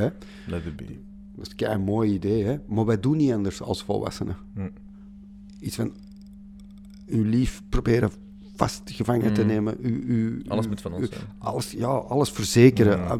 It 0.65 0.75
be. 0.75 1.16
Dat 1.37 1.53
is 1.57 1.67
een 1.67 1.81
mooi 1.81 2.13
idee, 2.13 2.43
hè? 2.43 2.57
maar 2.67 2.85
wij 2.85 2.99
doen 2.99 3.17
niet 3.17 3.31
anders 3.33 3.61
als 3.61 3.83
volwassenen. 3.83 4.35
Hm. 4.53 4.67
Iets 5.59 5.75
van, 5.75 5.91
uw 7.07 7.23
lief 7.23 7.61
proberen 7.69 8.11
vast 8.55 8.81
gevangen 8.85 9.33
te 9.33 9.41
Hm. 9.41 9.47
nemen. 9.47 9.75
U, 9.81 10.03
u, 10.07 10.41
Alles 10.47 10.65
u- 10.65 10.67
moet 10.69 10.81
van 10.81 10.93
ons 10.93 11.09
alles, 11.37 11.71
ja, 11.71 11.87
alles 11.87 12.29
verzekeren. 12.29 12.97
Ja. 12.97 13.05
Ah, 13.07 13.19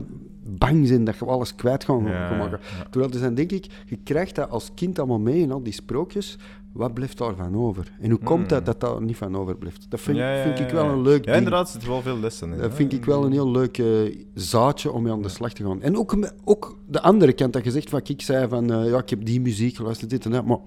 bang 0.50 0.88
zijn 0.88 1.04
dat 1.04 1.18
je 1.18 1.26
alles 1.26 1.56
kwijt 1.56 1.84
gaat 1.84 2.02
Ja, 2.02 2.28
gaan 2.28 2.38
maken. 2.38 2.60
ja. 2.78 2.84
Terwijl 2.90 3.12
er 3.12 3.20
zijn, 3.20 3.36
denk 3.36 3.52
ik, 3.52 3.84
je 3.86 3.98
krijgt 4.04 4.36
dat 4.36 4.50
als 4.50 4.72
kind 4.74 5.00
allemaal 5.00 5.20
mee 5.20 5.40
in 5.42 5.52
al 5.52 5.64
die 5.64 5.74
sprookjes. 5.74 6.38
Wat 6.74 6.94
blijft 6.94 7.18
daarvan 7.18 7.56
over? 7.58 7.92
En 8.00 8.10
hoe 8.10 8.20
komt 8.20 8.50
dat 8.50 8.66
dat 8.66 8.80
daar 8.80 9.02
niet 9.02 9.18
van 9.18 9.36
overblijft? 9.38 9.86
Dat 9.90 10.00
vind, 10.02 10.18
Hmm. 10.18 10.26
Ja, 10.26 10.36
ja, 10.36 10.44
vind 10.44 10.60
ik 10.60 10.70
ja, 10.70 10.76
wel 10.76 10.86
ja. 10.86 10.92
een 10.92 11.02
leuk 11.02 11.18
Ja, 11.26 11.32
ding. 11.32 11.36
inderdaad, 11.38 11.66
er 11.66 11.72
zitten 11.72 11.90
wel 11.90 12.02
veel 12.02 12.20
lessen 12.20 12.54
in. 12.54 12.58
Dat 12.60 12.74
vind 12.74 12.94
ik 12.94 13.06
wel 13.06 13.26
een 13.26 13.32
heel 13.32 13.52
leuk 13.52 13.78
eh, 13.78 14.16
zaadje 14.34 14.92
om 14.92 15.04
mee 15.04 15.12
aan 15.12 15.22
de 15.22 15.30
slag 15.30 15.54
te 15.54 15.64
gaan. 15.64 15.82
En 15.82 15.98
ook, 15.98 16.16
ook 16.44 16.78
de 16.88 17.02
andere 17.02 17.34
kant, 17.34 17.54
dat 17.54 17.64
je 17.64 17.72
zegt, 17.72 17.90
wat 17.92 18.10
ik 18.10 18.22
zei 18.22 18.48
van, 18.48 18.72
eh, 18.72 18.90
ja, 18.90 18.98
ik 18.98 19.10
heb 19.10 19.26
die 19.26 19.42
muziek 19.42 19.76
geluisterd, 19.76 20.10
dit 20.10 20.26
en 20.26 20.32
dat, 20.32 20.46
maar 20.46 20.60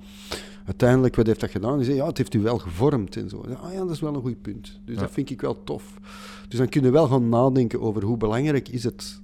uiteindelijk, 0.65 1.17
wat 1.17 1.27
heeft 1.27 1.41
dat 1.41 1.51
gedaan? 1.51 1.77
Die 1.77 1.85
zei, 1.85 1.97
ja, 1.97 2.07
het 2.07 2.17
heeft 2.19 2.35
u 2.35 2.41
wel 2.41 2.59
gevormd 2.59 3.17
en 3.17 3.29
zo. 3.29 3.45
Ja, 3.49 3.55
ah 3.55 3.73
ja, 3.73 3.79
dat 3.79 3.91
is 3.91 4.01
wel 4.01 4.15
een 4.15 4.21
goed 4.21 4.43
punt. 4.43 4.81
Dus 4.85 4.95
Ja. 4.95 5.01
dat 5.01 5.11
vind 5.11 5.31
ik 5.31 5.41
wel 5.41 5.65
tof. 5.65 5.99
Dus 6.49 6.59
dan 6.59 6.69
kun 6.69 6.83
je 6.83 6.91
wel 6.91 7.07
gaan 7.07 7.29
nadenken 7.29 7.81
over 7.81 8.03
hoe 8.05 8.17
belangrijk 8.17 8.69
is 8.69 8.85
het 8.85 9.21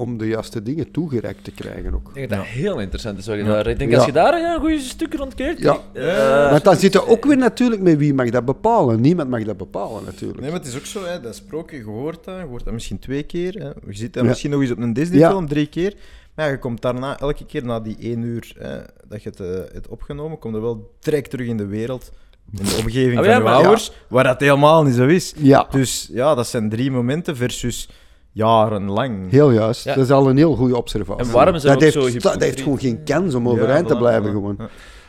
om 0.00 0.18
de 0.18 0.26
juiste 0.26 0.62
dingen 0.62 0.90
toegereikt 0.90 1.44
te 1.44 1.50
krijgen 1.50 1.94
ook. 1.94 2.08
Ik 2.08 2.14
denk 2.14 2.28
dat 2.28 2.38
dat 2.38 2.46
heel 2.46 2.80
interessant 2.80 3.18
is. 3.18 3.26
Wat 3.26 3.36
je 3.36 3.42
Ja. 3.42 3.48
daar, 3.48 3.66
ik 3.66 3.78
denk 3.78 3.90
Ja. 3.90 3.96
als 3.96 4.06
je 4.06 4.12
daar 4.12 4.38
ja, 4.38 4.54
een 4.54 4.60
goede 4.60 4.78
stuk 4.78 5.14
rond 5.14 5.34
kijkt. 5.34 5.60
Ja. 5.60 5.78
eh, 5.92 6.50
Want 6.50 6.64
dan 6.64 6.76
zit 6.76 6.94
er 6.94 7.06
ook 7.08 7.24
weer 7.24 7.36
natuurlijk 7.36 7.82
met 7.82 7.96
wie 7.98 8.14
mag 8.14 8.30
dat 8.30 8.44
bepalen. 8.44 9.00
Niemand 9.00 9.28
mag 9.30 9.44
dat 9.44 9.56
bepalen, 9.56 10.04
natuurlijk. 10.04 10.40
Nee, 10.40 10.50
maar 10.50 10.58
het 10.58 10.68
is 10.68 10.76
ook 10.76 10.86
zo, 10.86 11.04
hè, 11.04 11.20
dat 11.20 11.34
sprookje, 11.34 11.76
je 11.76 11.84
hoort 11.84 12.24
dat, 12.24 12.36
je 12.38 12.44
hoort 12.44 12.64
dat 12.64 12.72
misschien 12.72 12.98
twee 12.98 13.22
keer. 13.22 13.52
Hè. 13.54 13.66
Je 13.68 13.74
ziet 13.96 14.12
dat 14.12 14.22
Ja. 14.22 14.28
misschien 14.28 14.50
nog 14.50 14.60
eens 14.60 14.70
op 14.70 14.78
een 14.78 14.92
Disney-film, 14.92 15.48
drie 15.48 15.66
keer. 15.66 15.94
Maar 16.34 16.44
ja, 16.46 16.50
je 16.50 16.58
komt 16.58 16.82
daarna, 16.82 17.18
elke 17.18 17.46
keer 17.46 17.64
na 17.64 17.80
die 17.80 17.96
één 18.00 18.22
uur 18.22 18.52
hè, 18.58 18.78
dat 19.08 19.22
je 19.22 19.28
het 19.28 19.40
eh, 19.40 19.46
hebt 19.72 19.88
opgenomen, 19.88 20.38
kom 20.38 20.54
je 20.54 20.60
wel 20.60 20.90
direct 21.00 21.30
terug 21.30 21.46
in 21.46 21.56
de 21.56 21.66
wereld, 21.66 22.10
in 22.58 22.64
de 22.64 22.76
omgeving 22.82 23.10
Ah, 23.18 23.24
van 23.24 23.32
ja, 23.32 23.36
je 23.36 23.42
maar- 23.42 23.54
ouders, 23.54 23.92
waar 24.08 24.24
dat 24.24 24.40
helemaal 24.40 24.82
niet 24.84 24.94
zo 24.94 25.06
is. 25.06 25.34
Ja, 25.36 25.66
Dus 25.70 26.08
ja, 26.12 26.34
dat 26.34 26.46
zijn 26.46 26.68
drie 26.68 26.90
momenten 26.90 27.36
versus 27.36 27.88
jarenlang. 28.32 29.30
heel 29.30 29.50
juist. 29.50 29.84
Ja. 29.84 29.94
Dat 29.94 30.04
is 30.04 30.10
al 30.10 30.28
een 30.28 30.36
heel 30.36 30.54
goede 30.54 30.76
observatie. 30.76 31.24
En 31.24 31.30
waarom 31.32 31.54
is 31.54 31.62
dat 31.62 31.80
dat 31.80 31.96
ook 31.96 32.04
heeft, 32.04 32.22
zo 32.22 32.30
dat, 32.30 32.42
heeft 32.42 32.60
gewoon 32.60 32.78
geen 32.78 33.04
kans 33.04 33.34
om 33.34 33.44
Ja, 33.46 33.50
overeind 33.50 33.88
te 33.88 33.96
blijven 33.96 34.30
gewoon. 34.30 34.58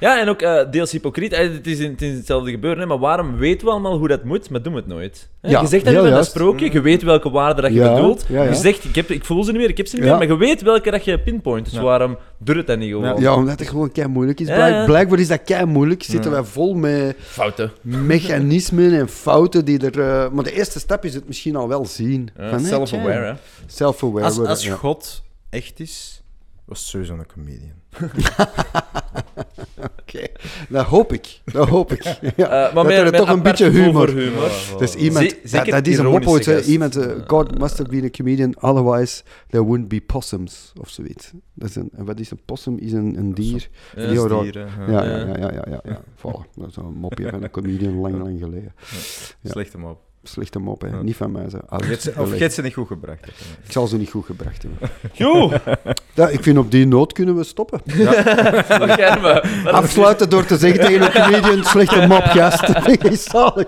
Ja. 0.02 0.20
En 0.22 0.30
ook 0.30 0.42
eh, 0.42 0.72
deels 0.72 0.92
hypocriet. 0.92 1.32
Eh, 1.34 1.52
Het 1.52 1.68
is, 1.68 1.80
in- 1.80 1.92
het 1.92 2.02
is 2.02 2.16
hetzelfde 2.18 2.52
gebeuren, 2.52 2.80
hè, 2.80 2.86
maar 2.86 3.00
waarom 3.00 3.38
weten 3.38 3.66
we 3.68 3.72
allemaal 3.74 3.98
hoe 3.98 4.08
dat 4.08 4.24
moet, 4.24 4.50
maar 4.50 4.62
doen 4.62 4.74
we 4.74 4.80
het 4.80 4.88
nooit? 4.88 5.30
Hè? 5.42 5.50
Ja, 5.50 5.62
je 5.62 5.68
zegt 5.68 5.86
dat 5.86 5.94
met 5.94 6.04
dat 6.04 6.12
juist. 6.12 6.30
sprookje, 6.30 6.72
je 6.72 6.82
weet 6.82 7.04
welke 7.04 7.30
waarde 7.30 7.62
dat 7.62 7.72
je 7.74 7.80
Ja, 7.80 7.94
bedoelt. 7.96 8.26
ja, 8.28 8.44
ja. 8.44 8.50
Je 8.50 8.56
zegt, 8.56 8.84
ik, 8.84 8.96
heb, 8.96 9.10
ik 9.10 9.26
voel 9.26 9.44
ze 9.44 9.52
niet 9.52 9.60
meer, 9.60 9.70
ik 9.70 9.78
heb 9.78 9.88
ze 9.88 9.96
niet 9.96 10.04
Ja. 10.06 10.10
meer, 10.18 10.20
maar 10.28 10.38
je 10.38 10.46
weet 10.46 10.62
welke 10.62 10.92
dat 10.92 11.06
je 11.06 11.20
pinpoint. 11.20 11.66
Dus 11.66 11.74
Ja. 11.74 11.82
waarom 11.82 12.18
doe 12.38 12.56
het 12.56 12.68
dan 12.68 12.80
niet 12.80 12.90
gewoon? 12.92 13.22
Ja, 13.22 13.36
omdat 13.36 13.60
het 13.60 13.70
gewoon 13.70 13.92
kei 13.92 14.08
moeilijk 14.08 14.40
is. 14.40 14.46
Blijk-. 14.48 14.86
Blijkbaar 14.86 15.20
is 15.20 15.28
dat 15.28 15.44
kei 15.44 15.66
moeilijk. 15.66 16.04
Zitten 16.04 16.32
Ja. 16.32 16.38
wij 16.42 16.46
vol 16.46 16.74
met 16.74 17.16
Fouten. 17.20 17.72
mechanismen 17.82 18.94
en 18.94 19.10
fouten 19.10 19.66
die 19.66 19.90
er. 19.90 20.00
eh, 20.00 20.30
maar 20.32 20.44
de 20.44 20.54
eerste 20.54 20.80
stap 20.80 21.06
is 21.06 21.14
het 21.14 21.28
misschien 21.28 21.56
al 21.56 21.68
wel 21.68 21.86
zien. 21.86 22.30
Self-aware. 22.64 23.36
Self-aware. 23.68 24.26
Als, 24.26 24.36
worden, 24.36 24.52
als 24.54 24.64
ja. 24.66 24.76
God 24.76 25.24
echt 25.50 25.80
is, 25.80 26.22
was 26.66 26.90
sowieso 26.90 27.14
een 27.14 27.26
comedian. 27.34 27.80
Oké, 30.02 30.28
dat 30.70 30.86
hoop 30.86 31.14
ik. 31.14 31.40
Dat 31.46 31.68
hoop 31.68 31.92
ik. 31.92 32.04
Ja, 32.36 32.68
Eh, 32.68 32.76
dat 32.76 32.84
met- 32.86 32.94
er 32.94 33.04
met 33.04 33.14
toch 33.16 33.30
een 33.30 33.42
beetje 33.42 33.70
humor. 33.70 34.10
humor. 34.10 34.52
Dus 34.78 34.96
iemand, 34.96 35.30
dat, 35.30 35.38
zeker 35.44 35.72
dat 35.72 35.88
is 35.88 35.98
een 35.98 36.06
mop 36.06 36.26
gast. 36.26 36.68
Iemand, 36.68 36.96
eh. 36.96 37.12
God 37.28 37.60
must 37.60 37.78
have 37.78 37.90
been 37.90 38.04
a 38.04 38.10
comedian, 38.10 38.56
otherwise 38.62 39.24
there 39.50 39.64
wouldn't 39.66 39.88
be 39.90 40.02
possums, 40.02 40.74
of 40.82 40.90
zoiets. 40.90 41.32
Dat 41.54 41.70
is 41.70 41.76
een, 41.76 41.90
en 41.96 42.06
wat 42.06 42.20
is 42.20 42.32
een 42.32 42.42
possum? 42.46 42.78
Is 42.78 42.92
een, 42.92 43.18
een 43.18 43.34
dier. 43.34 43.70
Ja. 43.96 44.02
Raar. 44.28 44.42
Dieren, 44.44 44.68
Ja, 44.88 45.04
Ja. 45.04 45.04
ja, 45.04 45.18
ja, 45.18 45.38
ja, 45.38 45.52
ja, 45.52 45.64
ja, 45.70 45.80
ja. 45.84 46.02
Voilà. 46.18 46.56
Dat 46.56 46.68
is 46.70 46.76
een 46.76 46.94
mopje 46.94 47.30
van 47.30 47.44
een 47.44 47.52
comedian 47.52 47.94
lang, 48.00 48.18
lang 48.18 48.40
geleden. 48.40 48.74
Ja. 49.42 49.50
Slecht 49.52 49.74
hem 49.74 49.86
op. 49.86 50.00
Slechte 50.24 50.60
mop, 50.60 50.82
hè. 50.82 50.88
Ja. 50.88 51.02
Niet 51.02 51.16
van 51.16 51.32
mij. 51.32 51.50
Zo. 51.50 51.58
Alles 51.68 52.10
Of 52.18 52.38
je 52.38 52.50
ze 52.50 52.62
niet 52.62 52.74
goed 52.74 52.88
gebracht. 52.88 53.26
Ik 53.66 53.72
zal 53.72 53.88
ze 53.88 53.98
niet 53.98 54.10
goed 54.10 54.26
gebracht 54.26 54.62
hebben. 54.64 54.90
Joe, 55.14 55.62
Ja, 56.14 56.28
ik 56.28 56.44
vind 56.44 56.58
op 56.58 56.72
die 56.72 56.88
noot 56.88 57.14
kunnen 57.14 57.36
we 57.36 57.44
stoppen. 57.44 57.82
we? 57.86 59.42
Wat- 59.64 59.74
Afsluiten 59.82 60.30
door 60.30 60.46
te 60.46 60.58
zeggen 60.58 60.80
tegen 60.80 61.02
een 61.02 61.12
comedian, 61.12 61.64
slechte 61.64 62.08
mop, 62.08 62.24
gast. 62.24 62.68
Dat 62.74 62.84
vind 62.84 63.06
ik 63.06 63.18
zalig. 63.20 63.66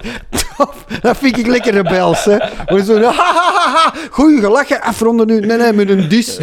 Dat 1.02 1.18
vind 1.18 1.38
ik 1.38 1.48
lekker 1.48 1.74
rebels, 1.74 2.26
hè. 2.26 2.38
Maar 2.38 2.80
zo, 2.84 3.02
ha, 3.02 3.12
ha, 3.12 3.34
ha, 3.44 3.72
ha. 3.74 3.94
Goeie 4.10 4.40
gelachen, 4.40 4.82
afronden 4.82 5.28
nu. 5.28 5.40
Nee, 5.40 5.58
nee, 5.58 5.74
met 5.74 5.90
een 5.90 6.10
dis. 6.10 6.38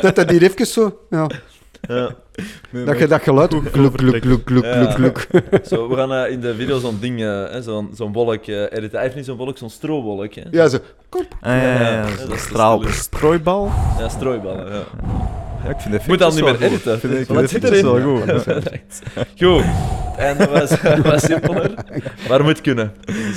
Dat 0.00 0.14
dat 0.16 0.30
hier 0.30 0.42
even 0.42 0.66
zo, 0.66 0.98
ja. 1.10 1.26
Dat 2.70 2.98
je 2.98 3.06
dat 3.06 3.22
geluid, 3.22 3.50
gluk, 3.54 3.72
gluk, 3.72 3.92
gluk, 4.00 4.22
gluk, 4.22 4.40
gluk, 4.44 4.64
Ja. 4.64 4.90
gluk. 4.90 5.26
Zo, 5.70 5.88
we 5.88 5.96
gaan 5.96 6.12
eh, 6.12 6.30
in 6.32 6.40
de 6.40 6.54
video 6.54 6.78
zo'n 6.78 6.98
ding, 7.00 7.20
eh, 7.22 7.26
hè, 7.50 7.62
zo'n 7.62 7.90
zo'n 7.94 8.12
wolk 8.12 8.46
eh, 8.46 8.60
editen. 8.62 8.90
Hij 8.92 9.02
heeft 9.02 9.14
niet 9.14 9.24
zo'n 9.24 9.36
wolk, 9.36 9.58
zo'n 9.58 9.70
strowolk. 9.70 10.34
Hè. 10.34 10.42
Ja, 10.50 10.68
zo. 10.68 10.76
Ah, 11.10 11.20
ja, 11.40 11.54
ja, 11.62 11.80
ja, 11.80 11.90
Ja, 11.90 12.02
dat 12.18 12.28
dat 12.28 12.38
straal, 12.38 12.82
strooibal. 12.88 13.70
Ja, 13.98 14.08
strooiballen. 14.08 14.66
Ja. 14.72 14.80
Ja, 15.64 15.70
ik 15.70 15.76
vind 15.80 15.94
de 15.94 16.00
Moet 16.06 16.22
al 16.22 16.28
effectjes 16.28 16.34
niet 16.34 16.44
meer 16.44 16.54
goed. 16.54 16.62
editen. 16.62 17.00
Vind- 17.00 17.28
ik 17.28 17.28
de 17.38 17.46
zit 17.46 17.64
erin? 17.64 17.84
wel 17.84 18.00
goed. 18.00 18.42
Goed. 19.42 19.64
En 20.16 20.38
dat 20.38 20.50
was, 20.50 20.80
was 21.12 21.22
simpeler, 21.22 21.74
maar 22.28 22.42
moet 22.44 22.60
kunnen. 22.60 22.92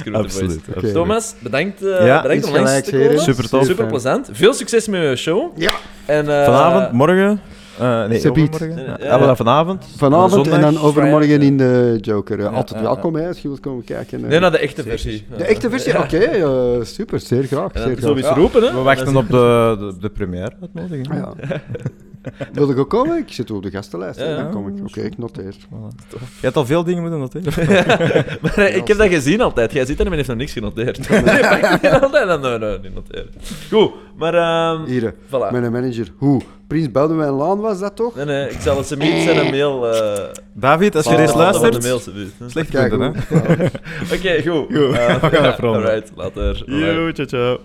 Dat 0.05 0.13
Absoluut. 0.23 0.59
Oké. 0.75 0.91
Thomas, 0.91 1.35
bedankt, 1.39 1.83
eh 1.85 2.05
Ja, 2.05 2.21
bedankt 2.21 2.45
om 2.45 2.53
langs 2.53 2.81
te 2.83 2.91
komen. 2.91 3.19
Super 3.19 3.49
tof. 3.49 3.65
Super 3.65 3.85
plezant. 3.85 4.29
Veel 4.31 4.53
succes 4.53 4.87
met 4.87 5.01
je 5.01 5.15
show. 5.15 5.57
Ja. 5.57 5.71
En, 6.05 6.29
eh, 6.39 6.45
Vanavond, 6.45 6.91
morgen. 6.91 7.41
Eh 7.79 8.05
nee, 8.07 8.29
overmorgen. 8.29 8.75
Ja, 8.75 8.83
Ja, 8.83 8.97
ja. 9.05 9.19
wel, 9.19 9.35
vanavond. 9.35 9.85
Vanavond 9.97 10.47
en 10.47 10.61
dan 10.61 10.79
overmorgen 10.79 11.41
in 11.41 11.57
de 11.57 11.97
Joker. 12.01 12.37
Eh, 12.39 12.43
Ja, 12.45 12.51
Altijd 12.51 12.79
ja, 12.79 12.85
welkom, 12.85 13.15
hè, 13.15 13.27
als 13.27 13.39
je 13.41 13.47
wilt 13.47 13.59
komen 13.59 13.83
kijken. 13.83 14.23
eh. 14.23 14.29
Nee, 14.29 14.39
naar 14.39 14.51
de 14.51 14.57
echte 14.57 14.83
versie. 14.83 15.25
De 15.37 15.43
echte 15.43 15.69
versie? 15.69 15.99
Oké, 15.99 16.17
eh, 16.17 16.83
super. 16.83 17.19
Zeer 17.19 17.43
graag. 17.43 17.71
Zeer 17.73 17.83
graag. 17.83 17.99
sowieso 17.99 18.33
roepen, 18.33 18.63
hè. 18.63 18.73
We 18.73 18.81
wachten 18.81 19.15
op 19.15 19.27
de, 19.29 19.75
de, 19.79 19.93
de 19.99 20.09
première 20.09 20.51
uitnodiging. 20.61 21.07
Ja. 21.13 21.33
Wil 22.53 22.69
ik 22.69 22.77
ook 22.77 22.89
komen? 22.89 23.17
Ik 23.17 23.31
zit 23.31 23.51
op 23.51 23.63
de 23.63 23.69
gastenlijst. 23.71 24.19
Ja. 24.19 24.35
Dan 24.35 24.51
kom 24.51 24.67
ik. 24.67 24.83
Oké, 24.87 25.01
ik 25.01 25.17
noteer. 25.17 25.53
Voilà. 25.55 26.05
Je 26.11 26.17
hebt 26.41 26.55
al 26.55 26.65
veel 26.65 26.83
dingen 26.83 27.01
moeten 27.01 27.19
noteren. 27.19 27.53
Maar 28.41 28.57
eh, 28.57 28.75
ik 28.75 28.87
heb 28.87 28.97
dat 28.97 29.07
gezien 29.07 29.41
altijd. 29.41 29.71
Jij 29.71 29.85
zit 29.85 29.95
er 29.99 30.03
en 30.03 30.07
men 30.07 30.15
heeft 30.17 30.29
nog 30.29 30.37
niks 30.37 30.53
genoteerd. 30.53 31.09
Nee, 31.09 31.21
niet 31.81 32.01
altijd. 32.01 32.27
Dan, 32.27 32.41
nee, 32.41 32.57
nee, 32.57 32.79
niet 32.79 32.93
noteren. 32.93 33.29
Goed, 33.71 33.91
maar... 34.17 34.33
ehm 34.33 34.85
Hier, 34.85 35.13
voilà. 35.13 35.51
mijn 35.51 35.71
manager. 35.71 36.07
Hoe? 36.17 36.41
Prins 36.67 36.91
Boudewijn 36.91 37.31
Laan 37.31 37.59
was 37.59 37.79
dat 37.79 37.95
toch? 37.95 38.15
Nee, 38.15 38.25
nee, 38.25 38.49
ik 38.49 38.59
zal 38.59 38.77
het 38.77 38.87
ze 38.87 38.95
niet 38.97 39.23
zijn 39.23 39.37
een 39.37 39.51
mail... 39.51 39.87
eh 39.93 40.23
David, 40.53 40.95
als 40.95 41.05
je 41.05 41.15
deze 41.15 41.27
van 41.33 41.37
de 41.37 41.59
luistert, 41.59 41.83
mail, 41.83 41.99
slecht 42.49 42.69
punten, 42.69 42.99
hè? 43.01 43.07
Oké, 44.15 44.41
goed. 44.49 44.75
Goed, 44.75 44.95
Eh, 44.95 45.21
we 45.21 45.29
gaan 45.29 45.45
afronden. 45.45 45.81
Alright, 45.85 46.11
later. 46.15 46.63
Bye. 46.65 47.11
ciao, 47.13 47.27
ciao. 47.27 47.59